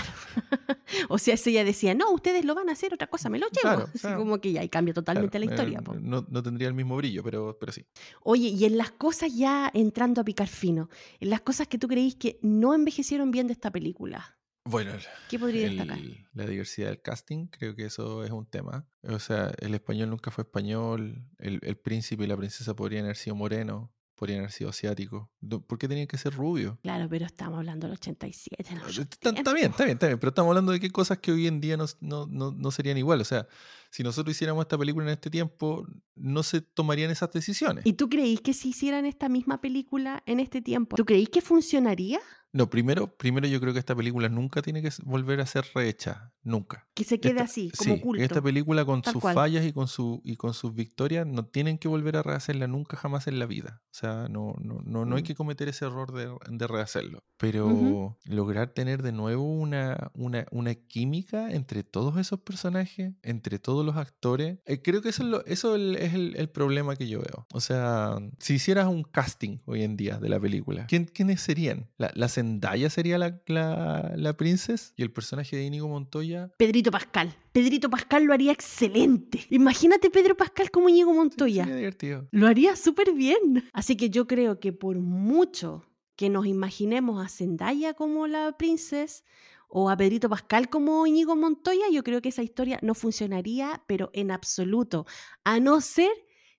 o 1.10 1.18
sea, 1.18 1.36
si 1.36 1.50
ella 1.50 1.62
decía, 1.62 1.94
no, 1.94 2.10
ustedes 2.10 2.46
lo 2.46 2.54
van 2.54 2.70
a 2.70 2.72
hacer, 2.72 2.94
otra 2.94 3.06
cosa 3.06 3.28
me 3.28 3.38
lo 3.38 3.46
llevo. 3.48 3.86
Así 3.94 4.08
como 4.16 4.40
que 4.40 4.52
ya 4.52 4.62
ahí 4.62 4.70
cambia 4.70 4.94
totalmente 4.94 5.38
la 5.38 5.44
eh, 5.44 5.48
historia. 5.50 5.82
no, 6.00 6.26
no, 6.26 6.42
tendría 6.42 6.68
el 6.68 6.72
mismo 6.72 6.96
brillo, 6.96 7.22
pero, 7.22 7.58
pero 7.60 7.70
sí. 7.70 7.84
Oye, 8.22 8.48
y 8.48 8.64
en 8.64 8.78
las 8.78 8.90
cosas 8.92 9.36
ya 9.36 9.70
entrando 9.74 10.22
a 10.22 10.24
picar 10.24 10.48
fino, 10.48 10.88
en 11.20 11.28
las 11.28 11.42
cosas 11.42 11.68
que 11.68 11.76
tú 11.76 11.86
creís 11.86 12.16
que 12.16 12.38
no 12.40 12.72
envejecieron 12.72 13.30
bien 13.30 13.46
de 13.46 13.52
esta 13.52 13.70
película. 13.70 14.38
Bueno, 14.64 14.92
¿qué 15.28 15.38
podría 15.38 15.68
destacar? 15.68 15.98
La 16.32 16.46
diversidad 16.46 16.88
del 16.88 17.02
casting, 17.02 17.48
creo 17.48 17.76
que 17.76 17.84
eso 17.84 18.24
es 18.24 18.30
un 18.30 18.46
tema. 18.46 18.88
O 19.02 19.18
sea, 19.18 19.52
el 19.58 19.74
español 19.74 20.08
nunca 20.08 20.30
fue 20.30 20.44
español, 20.44 21.26
el, 21.38 21.60
el 21.62 21.76
príncipe 21.76 22.24
y 22.24 22.26
la 22.26 22.38
princesa 22.38 22.74
podrían 22.74 23.04
haber 23.04 23.16
sido 23.16 23.36
morenos 23.36 23.90
podrían 24.18 24.40
haber 24.40 24.52
sido 24.52 24.70
asiáticos. 24.70 25.28
¿Por 25.66 25.78
qué 25.78 25.86
tenían 25.86 26.08
que 26.08 26.18
ser 26.18 26.34
rubios? 26.34 26.76
Claro, 26.82 27.08
pero 27.08 27.24
estamos 27.24 27.58
hablando 27.58 27.86
del 27.86 27.94
87. 27.94 28.64
Ah, 28.70 28.88
está, 28.88 29.30
bien, 29.30 29.70
está 29.70 29.84
bien, 29.84 29.92
está 29.92 30.06
bien, 30.06 30.18
pero 30.18 30.30
estamos 30.30 30.50
hablando 30.50 30.72
de 30.72 30.80
qué 30.80 30.90
cosas 30.90 31.18
que 31.18 31.30
hoy 31.30 31.46
en 31.46 31.60
día 31.60 31.76
no, 31.76 31.86
no, 32.00 32.26
no, 32.26 32.50
no 32.50 32.70
serían 32.72 32.98
igual. 32.98 33.20
O 33.20 33.24
sea, 33.24 33.46
si 33.90 34.02
nosotros 34.02 34.34
hiciéramos 34.34 34.62
esta 34.62 34.76
película 34.76 35.06
en 35.06 35.12
este 35.12 35.30
tiempo, 35.30 35.86
no 36.16 36.42
se 36.42 36.60
tomarían 36.60 37.10
esas 37.10 37.30
decisiones. 37.30 37.86
¿Y 37.86 37.92
tú 37.92 38.08
creís 38.08 38.40
que 38.40 38.52
si 38.52 38.70
hicieran 38.70 39.06
esta 39.06 39.28
misma 39.28 39.60
película 39.60 40.22
en 40.26 40.40
este 40.40 40.60
tiempo, 40.60 40.96
¿tú 40.96 41.04
creís 41.04 41.28
que 41.28 41.40
funcionaría? 41.40 42.20
No, 42.52 42.70
primero, 42.70 43.14
primero 43.16 43.46
yo 43.46 43.60
creo 43.60 43.72
que 43.72 43.78
esta 43.78 43.94
película 43.94 44.28
nunca 44.28 44.62
tiene 44.62 44.80
que 44.80 44.90
volver 45.04 45.40
a 45.40 45.46
ser 45.46 45.66
rehecha, 45.74 46.32
nunca. 46.42 46.88
Que 46.94 47.04
se 47.04 47.20
quede 47.20 47.40
así, 47.40 47.70
como 47.76 47.94
sí, 47.96 48.00
culto. 48.00 48.22
Esta 48.22 48.40
película 48.40 48.84
con 48.84 49.04
sus 49.04 49.22
fallas 49.22 49.66
y 49.66 49.72
con, 49.72 49.86
su, 49.86 50.22
y 50.24 50.36
con 50.36 50.54
sus 50.54 50.74
victorias 50.74 51.26
no 51.26 51.44
tienen 51.44 51.78
que 51.78 51.88
volver 51.88 52.16
a 52.16 52.22
rehacerla 52.22 52.66
nunca 52.66 52.96
jamás 52.96 53.26
en 53.26 53.38
la 53.38 53.46
vida. 53.46 53.82
O 53.84 53.94
sea, 53.94 54.28
no, 54.28 54.54
no, 54.60 54.80
no, 54.82 55.04
no 55.04 55.16
hay 55.16 55.22
mm. 55.22 55.26
que 55.26 55.34
cometer 55.34 55.68
ese 55.68 55.84
error 55.84 56.12
de, 56.12 56.34
de 56.48 56.66
rehacerlo. 56.66 57.22
Pero 57.36 58.18
lograr 58.24 58.70
tener 58.70 59.02
de 59.02 59.12
nuevo 59.12 59.44
una, 59.44 60.10
una, 60.14 60.46
una, 60.50 60.74
química 60.74 61.52
entre 61.52 61.84
todos 61.84 62.16
esos 62.16 62.40
personajes, 62.40 63.12
entre 63.22 63.58
todos 63.58 63.84
los 63.84 63.96
actores, 63.96 64.58
eh, 64.64 64.82
creo 64.82 65.02
que 65.02 65.10
eso 65.10 65.22
es, 65.22 65.28
lo, 65.28 65.44
eso 65.46 65.76
es 65.76 66.14
el, 66.14 66.34
el, 66.36 66.48
problema 66.48 66.96
que 66.96 67.08
yo 67.08 67.20
veo. 67.20 67.46
O 67.52 67.60
sea, 67.60 68.16
si 68.38 68.54
hicieras 68.54 68.86
un 68.88 69.04
casting 69.04 69.58
hoy 69.66 69.82
en 69.82 69.96
día 69.96 70.18
de 70.18 70.28
la 70.28 70.40
película, 70.40 70.86
¿quién, 70.86 71.04
¿quiénes 71.04 71.40
serían? 71.40 71.90
La, 71.96 72.10
las 72.14 72.37
Zendaya 72.38 72.88
sería 72.88 73.18
la, 73.18 73.40
la, 73.46 74.12
la 74.16 74.36
princesa 74.36 74.92
y 74.96 75.02
el 75.02 75.10
personaje 75.10 75.56
de 75.56 75.64
Íñigo 75.64 75.88
Montoya. 75.88 76.52
Pedrito 76.56 76.92
Pascal. 76.92 77.34
Pedrito 77.50 77.90
Pascal 77.90 78.22
lo 78.24 78.32
haría 78.32 78.52
excelente. 78.52 79.44
Imagínate 79.50 80.08
Pedro 80.08 80.36
Pascal 80.36 80.70
como 80.70 80.88
Íñigo 80.88 81.12
Montoya. 81.12 81.64
sería 81.64 81.76
divertido. 81.76 82.28
Lo 82.30 82.46
haría 82.46 82.76
súper 82.76 83.12
bien. 83.12 83.68
Así 83.72 83.96
que 83.96 84.08
yo 84.08 84.28
creo 84.28 84.60
que 84.60 84.72
por 84.72 85.00
mucho 85.00 85.84
que 86.14 86.30
nos 86.30 86.46
imaginemos 86.46 87.24
a 87.24 87.28
Zendaya 87.28 87.94
como 87.94 88.28
la 88.28 88.56
princesa 88.56 89.24
o 89.68 89.90
a 89.90 89.96
Pedrito 89.96 90.28
Pascal 90.28 90.68
como 90.70 91.04
Íñigo 91.06 91.34
Montoya, 91.34 91.86
yo 91.92 92.04
creo 92.04 92.22
que 92.22 92.28
esa 92.28 92.44
historia 92.44 92.78
no 92.82 92.94
funcionaría, 92.94 93.82
pero 93.88 94.10
en 94.12 94.30
absoluto, 94.30 95.06
a 95.42 95.58
no 95.58 95.80
ser 95.80 96.10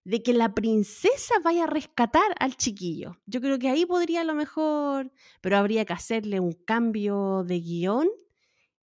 de 0.09 0.23
que 0.23 0.33
la 0.33 0.55
princesa 0.55 1.35
vaya 1.43 1.65
a 1.65 1.67
rescatar 1.67 2.33
al 2.39 2.55
chiquillo. 2.57 3.19
Yo 3.27 3.41
creo 3.41 3.59
que 3.59 3.69
ahí 3.69 3.85
podría 3.85 4.21
a 4.21 4.23
lo 4.23 4.33
mejor, 4.33 5.11
pero 5.39 5.55
habría 5.55 5.85
que 5.85 5.93
hacerle 5.93 6.39
un 6.39 6.53
cambio 6.53 7.43
de 7.43 7.59
guion 7.59 8.09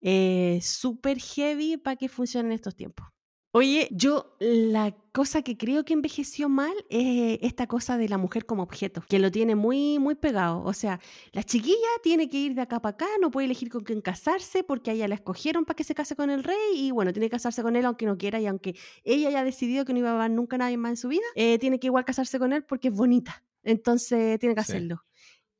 eh, 0.00 0.58
súper 0.62 1.20
heavy 1.20 1.76
para 1.76 1.94
que 1.94 2.08
funcione 2.08 2.48
en 2.48 2.54
estos 2.54 2.74
tiempos. 2.74 3.06
Oye, 3.54 3.88
yo 3.90 4.34
la 4.40 4.96
cosa 5.12 5.42
que 5.42 5.58
creo 5.58 5.84
que 5.84 5.92
envejeció 5.92 6.48
mal 6.48 6.72
es 6.88 7.38
esta 7.42 7.66
cosa 7.66 7.98
de 7.98 8.08
la 8.08 8.16
mujer 8.16 8.46
como 8.46 8.62
objeto, 8.62 9.04
que 9.06 9.18
lo 9.18 9.30
tiene 9.30 9.54
muy, 9.54 9.98
muy 9.98 10.14
pegado. 10.14 10.62
O 10.62 10.72
sea, 10.72 11.00
la 11.32 11.42
chiquilla 11.42 11.76
tiene 12.02 12.30
que 12.30 12.38
ir 12.38 12.54
de 12.54 12.62
acá 12.62 12.80
para 12.80 12.94
acá, 12.94 13.06
no 13.20 13.30
puede 13.30 13.44
elegir 13.44 13.68
con 13.68 13.84
quién 13.84 14.00
casarse 14.00 14.64
porque 14.64 14.90
a 14.90 14.94
ella 14.94 15.06
la 15.06 15.16
escogieron 15.16 15.66
para 15.66 15.76
que 15.76 15.84
se 15.84 15.94
case 15.94 16.16
con 16.16 16.30
el 16.30 16.44
rey 16.44 16.56
y 16.72 16.92
bueno, 16.92 17.12
tiene 17.12 17.26
que 17.26 17.32
casarse 17.32 17.62
con 17.62 17.76
él 17.76 17.84
aunque 17.84 18.06
no 18.06 18.16
quiera 18.16 18.40
y 18.40 18.46
aunque 18.46 18.74
ella 19.04 19.28
haya 19.28 19.44
decidido 19.44 19.84
que 19.84 19.92
no 19.92 19.98
iba 19.98 20.14
a 20.14 20.16
ver 20.16 20.30
nunca 20.30 20.56
nadie 20.56 20.78
más 20.78 20.92
en 20.92 20.96
su 20.96 21.08
vida, 21.08 21.26
eh, 21.34 21.58
tiene 21.58 21.78
que 21.78 21.88
igual 21.88 22.06
casarse 22.06 22.38
con 22.38 22.54
él 22.54 22.64
porque 22.64 22.88
es 22.88 22.94
bonita. 22.94 23.44
Entonces 23.64 24.38
tiene 24.38 24.54
que 24.54 24.62
hacerlo. 24.62 25.04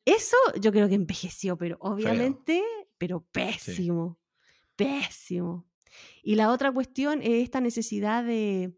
Eso 0.06 0.36
yo 0.58 0.72
creo 0.72 0.88
que 0.88 0.94
envejeció, 0.94 1.58
pero 1.58 1.76
obviamente, 1.80 2.64
pero 2.96 3.20
pésimo, 3.20 4.18
pésimo. 4.76 5.66
Y 6.22 6.34
la 6.34 6.50
otra 6.50 6.72
cuestión 6.72 7.22
es 7.22 7.42
esta 7.42 7.60
necesidad 7.60 8.24
de, 8.24 8.76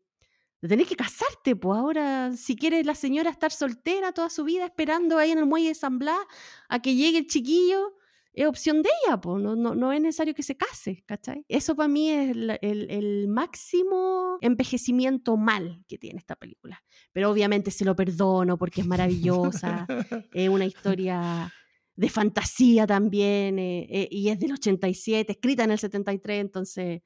tener 0.61 0.87
que 0.87 0.97
casarte, 0.97 1.57
pues 1.57 1.79
ahora 1.79 2.33
si 2.37 2.57
quiere 2.57 2.83
la 2.85 2.95
señora 2.95 3.31
estar 3.31 3.53
soltera 3.53 4.13
toda 4.13 4.31
su 4.31 4.45
vida 4.45 4.65
esperando 4.65 5.19
ahí 5.19 5.31
en 5.31 5.39
el 5.39 5.47
muelle 5.47 5.69
de 5.69 5.75
San 5.75 5.99
Blas 5.99 6.21
a 6.69 6.81
que 6.81 6.95
llegue 6.95 7.19
el 7.19 7.27
chiquillo, 7.27 7.95
es 8.33 8.47
opción 8.47 8.83
de 8.83 8.89
ella, 9.05 9.21
pues 9.21 9.43
no, 9.43 9.55
no, 9.55 9.93
es 9.93 10.01
necesario 10.01 10.35
que 10.35 10.43
se 10.43 10.57
case, 10.57 11.05
¿cachai? 11.07 11.45
Eso 11.49 11.77
para 11.77 11.89
mí 11.89 12.11
es 12.11 12.31
el, 12.31 12.59
el, 12.63 13.29
máximo 13.29 14.39
envejecimiento 14.41 15.37
mal 15.37 15.85
que 15.87 15.99
tiene 15.99 16.19
esta 16.19 16.35
película. 16.35 16.83
Pero 17.13 17.31
obviamente 17.31 17.71
se 17.71 17.85
lo 17.85 17.95
perdono 17.95 18.59
porque 18.59 18.81
es 18.81 18.87
maravillosa, 18.87 19.87
es 20.33 20.49
una 20.49 20.65
historia 20.65 21.53
de 21.97 22.09
fantasía 22.09 22.87
también, 22.87 23.59
eh, 23.59 23.87
eh, 23.89 24.09
y 24.11 24.29
es 24.29 24.39
del 24.39 24.53
87, 24.53 25.33
escrita 25.33 25.65
en 25.65 25.71
el 25.71 25.79
73, 25.79 26.41
entonces 26.41 27.03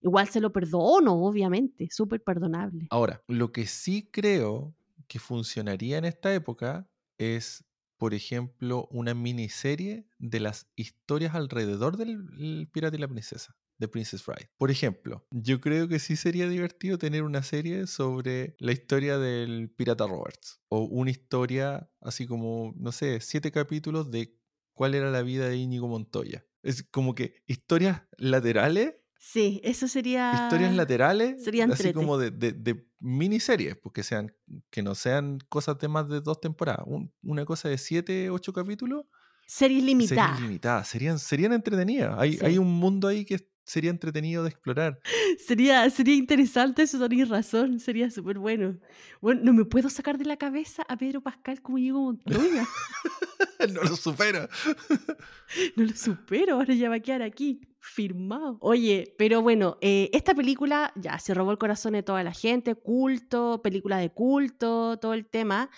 igual 0.00 0.28
se 0.28 0.40
lo 0.40 0.52
perdono, 0.52 1.14
obviamente, 1.14 1.88
súper 1.90 2.22
perdonable. 2.22 2.86
Ahora, 2.90 3.22
lo 3.28 3.52
que 3.52 3.66
sí 3.66 4.08
creo 4.10 4.74
que 5.08 5.18
funcionaría 5.18 5.98
en 5.98 6.06
esta 6.06 6.32
época 6.32 6.88
es, 7.18 7.64
por 7.98 8.14
ejemplo, 8.14 8.88
una 8.90 9.12
miniserie 9.12 10.06
de 10.18 10.40
las 10.40 10.68
historias 10.74 11.34
alrededor 11.34 11.98
del 11.98 12.68
pirata 12.72 12.96
y 12.96 13.00
la 13.00 13.08
princesa. 13.08 13.56
De 13.80 13.88
Princess 13.88 14.24
Bride. 14.24 14.50
Por 14.58 14.70
ejemplo, 14.70 15.26
yo 15.30 15.60
creo 15.60 15.88
que 15.88 15.98
sí 15.98 16.14
sería 16.14 16.48
divertido 16.48 16.98
tener 16.98 17.24
una 17.24 17.42
serie 17.42 17.86
sobre 17.86 18.54
la 18.58 18.72
historia 18.72 19.18
del 19.18 19.70
pirata 19.70 20.06
Roberts. 20.06 20.60
O 20.68 20.82
una 20.82 21.10
historia 21.10 21.90
así 22.00 22.26
como, 22.26 22.74
no 22.76 22.92
sé, 22.92 23.20
siete 23.20 23.50
capítulos 23.50 24.10
de 24.10 24.38
cuál 24.74 24.94
era 24.94 25.10
la 25.10 25.22
vida 25.22 25.48
de 25.48 25.56
Íñigo 25.56 25.88
Montoya. 25.88 26.46
Es 26.62 26.82
como 26.84 27.14
que 27.14 27.42
historias 27.46 28.02
laterales 28.18 28.94
Sí, 29.22 29.60
eso 29.62 29.86
sería. 29.86 30.32
Historias 30.32 30.74
laterales, 30.74 31.44
serían 31.44 31.70
así 31.70 31.92
como 31.92 32.16
de, 32.16 32.30
de, 32.30 32.86
miniseries, 33.00 33.76
pues 33.76 33.92
que, 33.92 34.02
sean, 34.02 34.34
que 34.70 34.82
no 34.82 34.94
sean 34.94 35.38
cosas 35.50 35.78
de 35.78 35.88
más 35.88 36.08
de 36.08 36.22
dos 36.22 36.40
temporadas. 36.40 36.86
una 37.22 37.44
cosa 37.44 37.68
de 37.68 37.76
siete, 37.76 38.30
ocho 38.30 38.54
capítulos. 38.54 39.04
Series 39.46 39.84
limitadas. 39.84 40.30
Series 40.30 40.40
limitadas, 40.40 40.88
serían, 40.88 41.18
serían 41.18 41.52
entretenidas. 41.52 42.18
Hay, 42.18 42.38
hay 42.40 42.56
un 42.56 42.72
mundo 42.72 43.08
ahí 43.08 43.26
que 43.26 43.46
sería 43.70 43.90
entretenido 43.90 44.42
de 44.42 44.50
explorar. 44.50 45.00
Sería, 45.38 45.88
sería 45.90 46.16
interesante, 46.16 46.82
eso 46.82 46.98
tenéis 46.98 47.28
razón, 47.28 47.78
sería 47.78 48.10
súper 48.10 48.38
bueno. 48.38 48.76
Bueno, 49.20 49.42
no 49.44 49.52
me 49.52 49.64
puedo 49.64 49.88
sacar 49.88 50.18
de 50.18 50.24
la 50.24 50.36
cabeza 50.36 50.82
a 50.88 50.96
Pedro 50.96 51.20
Pascal 51.20 51.62
como 51.62 51.78
Diego 51.78 52.00
Montoya. 52.00 52.66
no 53.72 53.82
lo 53.82 53.94
supero. 53.94 54.48
no 55.76 55.84
lo 55.84 55.96
supero, 55.96 56.56
ahora 56.56 56.74
ya 56.74 56.88
va 56.88 56.96
a 56.96 57.00
quedar 57.00 57.22
aquí 57.22 57.60
firmado. 57.78 58.58
Oye, 58.60 59.14
pero 59.16 59.40
bueno, 59.40 59.78
eh, 59.80 60.10
esta 60.12 60.34
película 60.34 60.92
ya 60.96 61.16
se 61.20 61.32
robó 61.32 61.52
el 61.52 61.58
corazón 61.58 61.92
de 61.92 62.02
toda 62.02 62.24
la 62.24 62.32
gente, 62.32 62.74
culto, 62.74 63.62
película 63.62 63.98
de 63.98 64.10
culto, 64.10 64.98
todo 64.98 65.14
el 65.14 65.26
tema, 65.26 65.70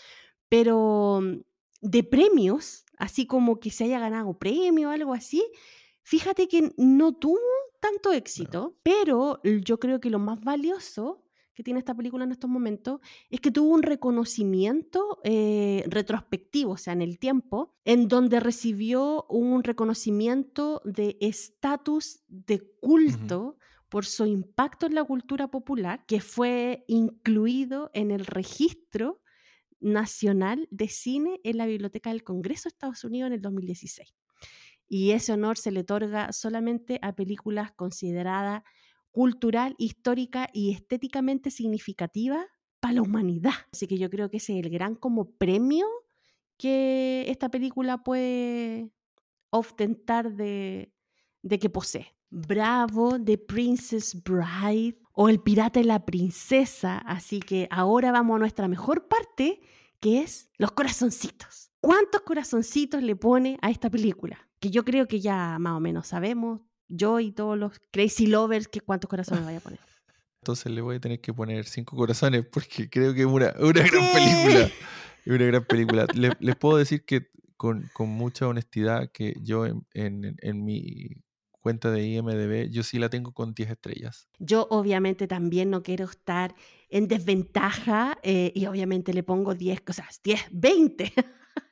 pero 0.49 1.21
mm, 1.23 1.41
de 1.83 2.05
premios, 2.05 2.87
así 2.97 3.27
como 3.27 3.61
que 3.61 3.71
se 3.71 3.85
haya 3.85 3.99
ganado 3.99 4.39
premio 4.39 4.89
o 4.89 4.93
algo 4.93 5.13
así, 5.13 5.45
fíjate 6.03 6.49
que 6.49 6.73
no 6.77 7.13
tuvo 7.13 7.39
tanto 7.81 8.13
éxito, 8.13 8.79
pero 8.83 9.41
yo 9.43 9.79
creo 9.79 10.01
que 10.01 10.11
lo 10.11 10.19
más 10.19 10.41
valioso 10.41 11.23
que 11.55 11.63
tiene 11.63 11.81
esta 11.81 11.95
película 11.95 12.25
en 12.25 12.33
estos 12.33 12.49
momentos 12.49 13.01
es 13.29 13.41
que 13.41 13.51
tuvo 13.51 13.75
un 13.75 13.83
reconocimiento 13.83 15.21
eh, 15.25 15.85
retrospectivo, 15.87 16.73
o 16.73 16.77
sea, 16.77 16.93
en 16.93 17.03
el 17.03 17.19
tiempo, 17.19 17.75
en 17.85 18.09
donde 18.09 18.41
recibió 18.41 19.27
un 19.29 19.63
reconocimiento 19.63 20.81
de 20.85 21.17
estatus 21.21 22.23
de 22.29 22.61
culto. 22.81 23.57
por 23.89 24.07
su 24.07 24.25
impacto 24.25 24.87
en 24.87 24.95
la 24.95 25.05
cultura 25.05 25.51
popular, 25.51 26.07
que 26.07 26.23
fue 26.23 26.83
incluido 26.89 27.91
en 27.93 28.11
el 28.11 28.25
registro 28.25 29.21
nacional 29.81 30.67
de 30.71 30.89
cine 30.89 31.43
en 31.45 31.59
la 31.59 31.67
Biblioteca 31.67 32.09
del 32.09 32.25
Congreso 32.25 32.71
de 32.71 32.73
Estados 32.73 33.05
Unidos 33.05 33.27
en 33.27 33.35
el 33.35 33.43
2016. 33.43 34.15
Y 34.95 35.13
ese 35.13 35.33
honor 35.33 35.57
se 35.57 35.71
le 35.71 35.81
otorga 35.81 36.33
solamente 36.33 36.99
a 37.01 37.15
películas 37.15 37.73
consideradas 37.73 38.63
cultural, 39.11 39.75
histórica 39.79 40.51
y 40.53 40.71
estéticamente 40.71 41.51
significativa 41.51 42.45
para 42.79 42.97
la 42.97 43.01
humanidad. 43.01 43.55
Así 43.73 43.87
que 43.87 43.97
yo 43.97 44.11
creo 44.11 44.29
que 44.29 44.37
ese 44.37 44.59
es 44.59 44.67
el 44.67 44.71
gran 44.71 44.95
como 44.95 45.31
premio 45.31 45.87
que 46.59 47.25
esta 47.29 47.49
película 47.49 48.05
puede 48.05 48.91
ostentar 49.49 50.35
de, 50.35 50.93
de 51.41 51.59
que 51.59 51.71
posee. 51.71 52.15
Bravo, 52.29 53.19
The 53.19 53.39
Princess 53.39 54.23
Bride 54.23 54.99
o 55.15 55.31
El 55.31 55.41
Pirata 55.41 55.81
y 55.81 55.85
la 55.85 56.05
Princesa. 56.05 56.99
Así 56.99 57.41
que 57.41 57.67
ahora 57.71 58.13
vamos 58.13 58.37
a 58.37 58.41
nuestra 58.41 58.69
mejor 58.69 59.09
parte, 59.09 59.63
que 60.01 60.21
es 60.21 60.51
los 60.59 60.73
corazoncitos. 60.73 61.73
¿Cuántos 61.81 62.21
corazoncitos 62.21 63.03
le 63.03 63.17
pone 63.17 63.59
a 63.63 63.71
esta 63.71 63.89
película? 63.89 64.52
Que 64.63 64.71
yo 64.71 64.85
creo 64.85 65.09
que 65.09 65.19
ya 65.19 65.59
más 65.59 65.73
o 65.73 65.81
menos 65.81 66.07
sabemos, 66.07 66.61
yo 66.87 67.19
y 67.19 67.33
todos 67.33 67.59
los 67.59 67.81
crazy 67.91 68.29
lovers, 68.29 68.69
que 68.69 68.81
cuántos 68.81 69.11
corazones 69.11 69.45
vaya 69.45 69.59
a 69.59 69.61
poner. 69.61 69.81
Entonces 70.41 70.71
le 70.71 70.81
voy 70.81 70.97
a 70.97 71.01
tener 71.01 71.21
que 71.21 71.35
poner 71.35 71.65
cinco 71.65 71.97
corazones 71.97 72.47
porque 72.47 72.89
creo 72.89 73.13
que 73.13 73.23
es 73.23 73.27
una, 73.27 73.53
una 73.59 73.83
gran 73.83 74.13
película. 74.13 74.71
Una 75.27 75.45
gran 75.47 75.65
película. 75.65 76.07
les, 76.15 76.57
puedo 76.57 76.77
decir 76.77 77.05
que 77.05 77.27
con, 77.57 77.91
con, 77.93 78.09
mucha 78.09 78.47
honestidad 78.47 79.11
que 79.11 79.35
yo 79.43 79.67
en, 79.67 79.85
en, 79.95 80.37
en, 80.41 80.65
mi 80.65 81.11
cuenta 81.61 81.91
de 81.91 82.07
IMDB, 82.07 82.71
yo 82.71 82.85
sí 82.85 83.01
la 83.01 83.09
tengo 83.09 83.33
con 83.33 83.55
10 83.55 83.71
estrellas. 83.71 84.29
Yo 84.39 84.69
obviamente 84.71 85.27
también 85.27 85.71
no 85.71 85.83
quiero 85.83 86.05
estar 86.05 86.55
en 86.89 87.09
desventaja 87.09 88.17
eh, 88.23 88.53
y 88.55 88.67
obviamente 88.67 89.13
le 89.13 89.25
pongo 89.25 89.55
10 89.55 89.81
cosas, 89.81 90.21
10, 90.23 90.41
20. 90.53 91.13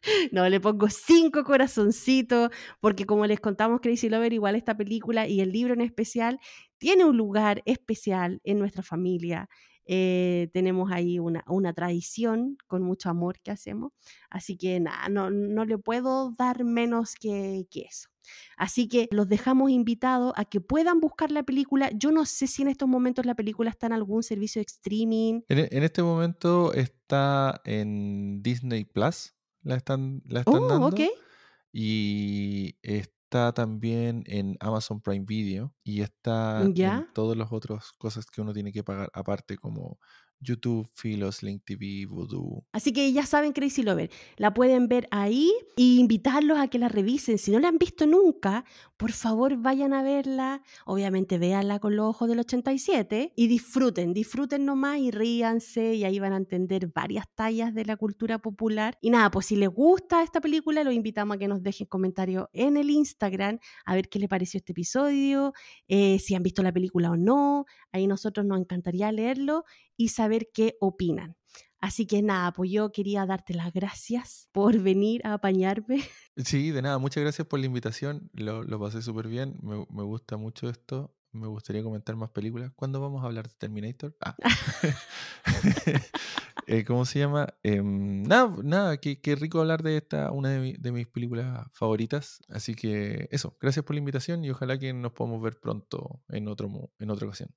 no, 0.33 0.49
le 0.49 0.61
pongo 0.61 0.89
cinco 0.89 1.45
corazoncitos, 1.45 2.51
porque 2.81 3.07
como 3.07 3.27
les 3.27 3.41
contamos 3.41 3.81
Crazy 3.81 4.09
Lover, 4.09 4.33
igual 4.33 4.55
esta 4.57 4.77
película 4.77 5.27
y 5.27 5.41
el 5.41 5.53
libro 5.53 5.75
en 5.75 5.81
especial 5.81 6.39
tiene 6.79 7.05
un 7.05 7.17
lugar 7.17 7.63
especial 7.67 8.41
en 8.45 8.59
nuestra 8.59 8.83
familia. 8.83 9.49
Eh, 9.93 10.51
tenemos 10.53 10.93
ahí 10.93 11.19
una, 11.19 11.43
una, 11.49 11.73
tradición 11.73 12.57
con 12.69 12.83
mucho 12.83 13.11
amor 13.11 13.41
que 13.41 13.51
hacemos. 13.51 13.93
Así 14.31 14.57
que 14.57 14.79
nada, 14.79 15.09
no, 15.09 15.31
no 15.31 15.65
le 15.65 15.79
puedo 15.79 16.33
dar 16.39 16.65
menos 16.65 17.15
que, 17.17 17.67
que 17.71 17.81
eso. 17.81 18.09
Así 18.57 18.87
que 18.87 19.09
los 19.11 19.29
dejamos 19.29 19.71
invitados 19.71 20.33
a 20.37 20.45
que 20.45 20.61
puedan 20.61 21.01
buscar 21.01 21.33
la 21.33 21.43
película. 21.43 21.91
Yo 21.93 22.13
no 22.13 22.25
sé 22.25 22.47
si 22.47 22.63
en 22.63 22.69
estos 22.69 22.89
momentos 22.89 23.27
la 23.27 23.35
película 23.35 23.71
está 23.71 23.87
en 23.87 23.95
algún 23.95 24.23
servicio 24.23 24.61
de 24.61 24.67
streaming. 24.67 25.41
En, 25.49 25.59
en 25.59 25.83
este 25.83 26.03
momento 26.03 26.73
está 26.73 27.61
en 27.65 28.43
Disney 28.43 28.85
Plus 28.85 29.35
la 29.63 29.77
están, 29.77 30.23
la 30.27 30.41
están 30.41 30.63
oh, 30.63 30.69
dando. 30.69 30.97
Y 31.73 32.77
está 32.83 33.53
también 33.53 34.25
en 34.27 34.57
Amazon 34.61 35.01
Prime 35.01 35.25
Video 35.25 35.73
y 35.85 36.03
está 36.03 36.63
en 36.63 37.13
todas 37.15 37.37
las 37.37 37.53
otras 37.53 37.93
cosas 37.93 38.27
que 38.27 38.41
uno 38.41 38.53
tiene 38.53 38.73
que 38.73 38.83
pagar 38.83 39.11
aparte 39.13 39.57
como 39.57 39.99
YouTube, 40.41 40.89
Filos, 40.95 41.43
Link 41.43 41.63
TV, 41.65 42.07
Voodoo. 42.07 42.65
Así 42.73 42.93
que 42.93 43.13
ya 43.13 43.27
saben, 43.27 43.53
Crazy 43.53 43.83
Lover, 43.83 44.11
la 44.37 44.55
pueden 44.55 44.89
ver 44.89 45.07
ahí 45.11 45.53
e 45.77 45.83
invitarlos 45.83 46.59
a 46.59 46.69
que 46.69 46.79
la 46.79 46.89
revisen. 46.89 47.39
Si 47.39 47.51
no 47.51 47.59
la 47.59 47.69
han 47.69 47.79
visto 47.79 48.07
nunca, 48.07 48.65
por 48.97 49.13
favor 49.13 49.57
vayan 49.57 49.93
a 49.93 50.03
verla. 50.03 50.63
Obviamente 50.87 51.39
véanla 51.39 51.79
con 51.79 51.97
los 51.97 52.07
ojos 52.07 52.29
del 52.29 52.41
87 52.41 53.33
y 53.37 53.47
disfruten, 53.47 54.15
disfruten 54.15 54.65
nomás 54.65 54.99
y 54.99 55.11
ríanse 55.11 55.95
y 55.95 56.05
ahí 56.05 56.19
van 56.19 56.33
a 56.33 56.37
entender 56.37 56.89
varias 56.89 57.27
tallas 57.35 57.75
de 57.75 57.85
la 57.85 57.97
cultura 57.97 58.39
popular. 58.39 58.97
Y 59.01 59.11
nada, 59.11 59.31
pues 59.31 59.47
si 59.47 59.57
les 59.57 59.69
gusta 59.69 60.23
esta 60.23 60.41
película, 60.41 60.85
los 60.85 60.95
invitamos 60.95 61.37
a 61.37 61.39
que 61.39 61.49
nos 61.49 61.63
dejen 61.63 61.87
comentarios 61.87 62.47
en 62.53 62.77
el 62.77 62.91
Instagram 62.91 63.59
a 63.85 63.95
ver 63.95 64.09
qué 64.09 64.19
les 64.19 64.29
pareció 64.29 64.59
este 64.59 64.73
episodio, 64.73 65.53
eh, 65.89 66.19
si 66.19 66.35
han 66.35 66.43
visto 66.43 66.63
la 66.63 66.73
película 66.73 67.11
o 67.11 67.17
no. 67.17 67.67
Ahí 67.93 68.07
nosotros 68.07 68.47
nos 68.47 68.59
encantaría 68.59 69.13
leerlo 69.13 69.65
y 70.01 70.09
saber 70.09 70.49
qué 70.55 70.79
opinan. 70.81 71.37
Así 71.79 72.07
que 72.07 72.23
nada, 72.23 72.53
pues 72.53 72.71
yo 72.71 72.91
quería 72.91 73.27
darte 73.27 73.53
las 73.53 73.71
gracias 73.71 74.49
por 74.51 74.79
venir 74.79 75.21
a 75.27 75.35
apañarme. 75.35 76.03
Sí, 76.37 76.71
de 76.71 76.81
nada, 76.81 76.97
muchas 76.97 77.23
gracias 77.23 77.47
por 77.47 77.61
la 77.61 77.67
invitación, 77.67 78.31
lo, 78.33 78.81
pasé 78.81 79.03
súper 79.03 79.29
bien, 79.29 79.59
me, 79.61 79.85
me, 79.91 80.03
gusta 80.05 80.39
mucho 80.39 80.71
esto, 80.71 81.15
me 81.33 81.47
gustaría 81.49 81.83
comentar 81.83 82.17
más 82.17 82.31
películas. 82.31 82.73
¿Cuándo 82.75 82.99
vamos 82.99 83.23
a 83.23 83.27
hablar 83.27 83.47
de 83.47 83.55
Terminator? 83.59 84.17
Ah. 84.21 84.37
Eh, 86.67 86.85
¿Cómo 86.85 87.05
se 87.05 87.19
llama? 87.19 87.49
Em, 87.65 88.23
nada, 88.23 88.55
nada, 88.63 88.97
qué, 88.99 89.19
rico 89.35 89.59
hablar 89.59 89.83
de 89.83 89.97
esta, 89.97 90.31
una 90.31 90.51
de, 90.51 90.77
de, 90.79 90.93
mis 90.93 91.09
películas 91.09 91.67
favoritas. 91.73 92.39
Así 92.49 92.77
que 92.77 93.29
eso, 93.33 93.57
gracias 93.61 93.85
por 93.85 93.97
la 93.97 93.99
invitación 93.99 94.45
y 94.45 94.51
ojalá 94.51 94.79
que 94.79 94.93
nos 94.93 95.11
podamos 95.11 95.43
ver 95.43 95.59
pronto 95.59 96.23
en, 96.29 96.47
otro, 96.47 96.93
en 97.01 97.11
otra 97.11 97.27
ocasión. 97.27 97.51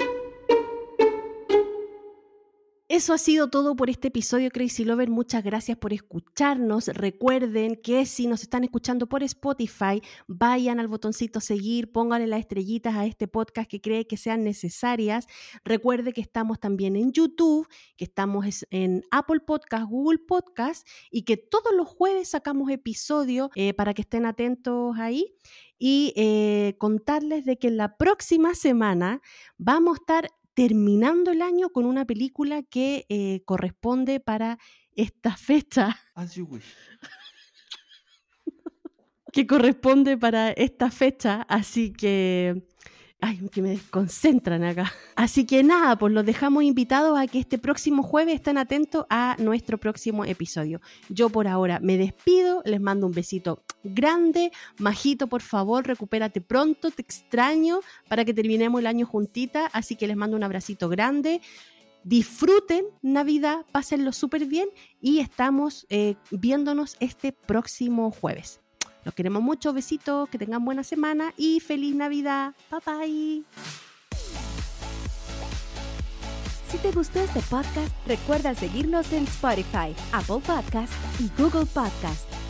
Eso 2.93 3.11
ha 3.11 3.17
sido 3.17 3.49
todo 3.49 3.75
por 3.75 3.89
este 3.89 4.09
episodio 4.09 4.51
Crazy 4.51 4.85
Lover. 4.85 5.09
Muchas 5.09 5.43
gracias 5.43 5.79
por 5.79 5.93
escucharnos. 5.93 6.89
Recuerden 6.89 7.75
que 7.75 8.05
si 8.05 8.27
nos 8.27 8.43
están 8.43 8.63
escuchando 8.63 9.09
por 9.09 9.23
Spotify, 9.23 9.99
vayan 10.27 10.79
al 10.79 10.87
botoncito 10.87 11.39
seguir, 11.39 11.91
pónganle 11.91 12.27
las 12.27 12.41
estrellitas 12.41 12.93
a 12.93 13.07
este 13.07 13.27
podcast 13.27 13.67
que 13.67 13.81
cree 13.81 14.05
que 14.05 14.15
sean 14.15 14.43
necesarias. 14.43 15.25
Recuerde 15.65 16.13
que 16.13 16.21
estamos 16.21 16.59
también 16.59 16.95
en 16.95 17.11
YouTube, 17.13 17.67
que 17.97 18.03
estamos 18.03 18.63
en 18.69 19.03
Apple 19.09 19.39
Podcast, 19.39 19.89
Google 19.89 20.19
Podcast 20.19 20.87
y 21.09 21.23
que 21.23 21.35
todos 21.35 21.73
los 21.75 21.87
jueves 21.87 22.29
sacamos 22.29 22.69
episodio 22.69 23.49
eh, 23.55 23.73
para 23.73 23.95
que 23.95 24.03
estén 24.03 24.27
atentos 24.27 24.99
ahí 24.99 25.33
y 25.79 26.13
eh, 26.15 26.75
contarles 26.77 27.43
de 27.43 27.57
que 27.57 27.71
la 27.71 27.97
próxima 27.97 28.53
semana 28.53 29.19
vamos 29.57 29.97
a 29.97 29.99
estar 29.99 30.29
terminando 30.53 31.31
el 31.31 31.41
año 31.41 31.69
con 31.69 31.85
una 31.85 32.05
película 32.05 32.63
que 32.63 33.05
eh, 33.09 33.41
corresponde 33.45 34.19
para 34.19 34.59
esta 34.95 35.35
fecha. 35.37 35.97
As 36.15 36.35
you 36.35 36.45
wish. 36.45 36.63
que 39.31 39.47
corresponde 39.47 40.17
para 40.17 40.51
esta 40.51 40.91
fecha, 40.91 41.41
así 41.49 41.91
que 41.91 42.67
Ay, 43.25 43.39
que 43.53 43.61
me 43.61 43.69
desconcentran 43.69 44.65
acá. 44.65 44.91
Así 45.15 45.45
que 45.45 45.63
nada, 45.63 45.97
pues 45.97 46.11
los 46.11 46.25
dejamos 46.25 46.65
invitados 46.65 47.17
a 47.17 47.25
que 47.25 47.39
este 47.39 47.57
próximo 47.57 48.03
jueves 48.03 48.35
estén 48.35 48.57
atentos 48.57 49.05
a 49.09 49.37
nuestro 49.39 49.77
próximo 49.77 50.25
episodio. 50.25 50.81
Yo 51.07 51.29
por 51.29 51.47
ahora 51.47 51.79
me 51.79 51.95
despido, 51.95 52.61
les 52.65 52.81
mando 52.81 53.07
un 53.07 53.13
besito 53.13 53.63
grande. 53.81 54.51
Majito, 54.77 55.27
por 55.27 55.41
favor, 55.41 55.87
recupérate 55.87 56.41
pronto, 56.41 56.91
te 56.91 57.01
extraño 57.01 57.79
para 58.09 58.25
que 58.25 58.33
terminemos 58.33 58.81
el 58.81 58.87
año 58.87 59.05
juntita. 59.05 59.67
Así 59.67 59.95
que 59.95 60.05
les 60.05 60.17
mando 60.17 60.35
un 60.35 60.43
abracito 60.43 60.89
grande. 60.89 61.39
Disfruten 62.03 62.83
Navidad, 63.01 63.65
pásenlo 63.71 64.11
súper 64.11 64.47
bien 64.47 64.67
y 64.99 65.19
estamos 65.19 65.87
eh, 65.89 66.15
viéndonos 66.29 66.97
este 66.99 67.31
próximo 67.31 68.11
jueves. 68.11 68.62
Los 69.05 69.13
queremos 69.13 69.41
mucho, 69.41 69.73
besitos, 69.73 70.29
que 70.29 70.37
tengan 70.37 70.63
buena 70.63 70.83
semana 70.83 71.33
y 71.37 71.59
feliz 71.59 71.95
Navidad. 71.95 72.53
Bye 72.71 72.79
bye. 72.85 73.43
Si 76.69 76.77
te 76.79 76.91
gustó 76.91 77.19
este 77.19 77.39
podcast, 77.41 77.93
recuerda 78.07 78.55
seguirnos 78.55 79.11
en 79.13 79.25
Spotify, 79.25 79.95
Apple 80.11 80.41
Podcast 80.43 80.91
y 81.19 81.29
Google 81.39 81.67
Podcast. 81.67 82.42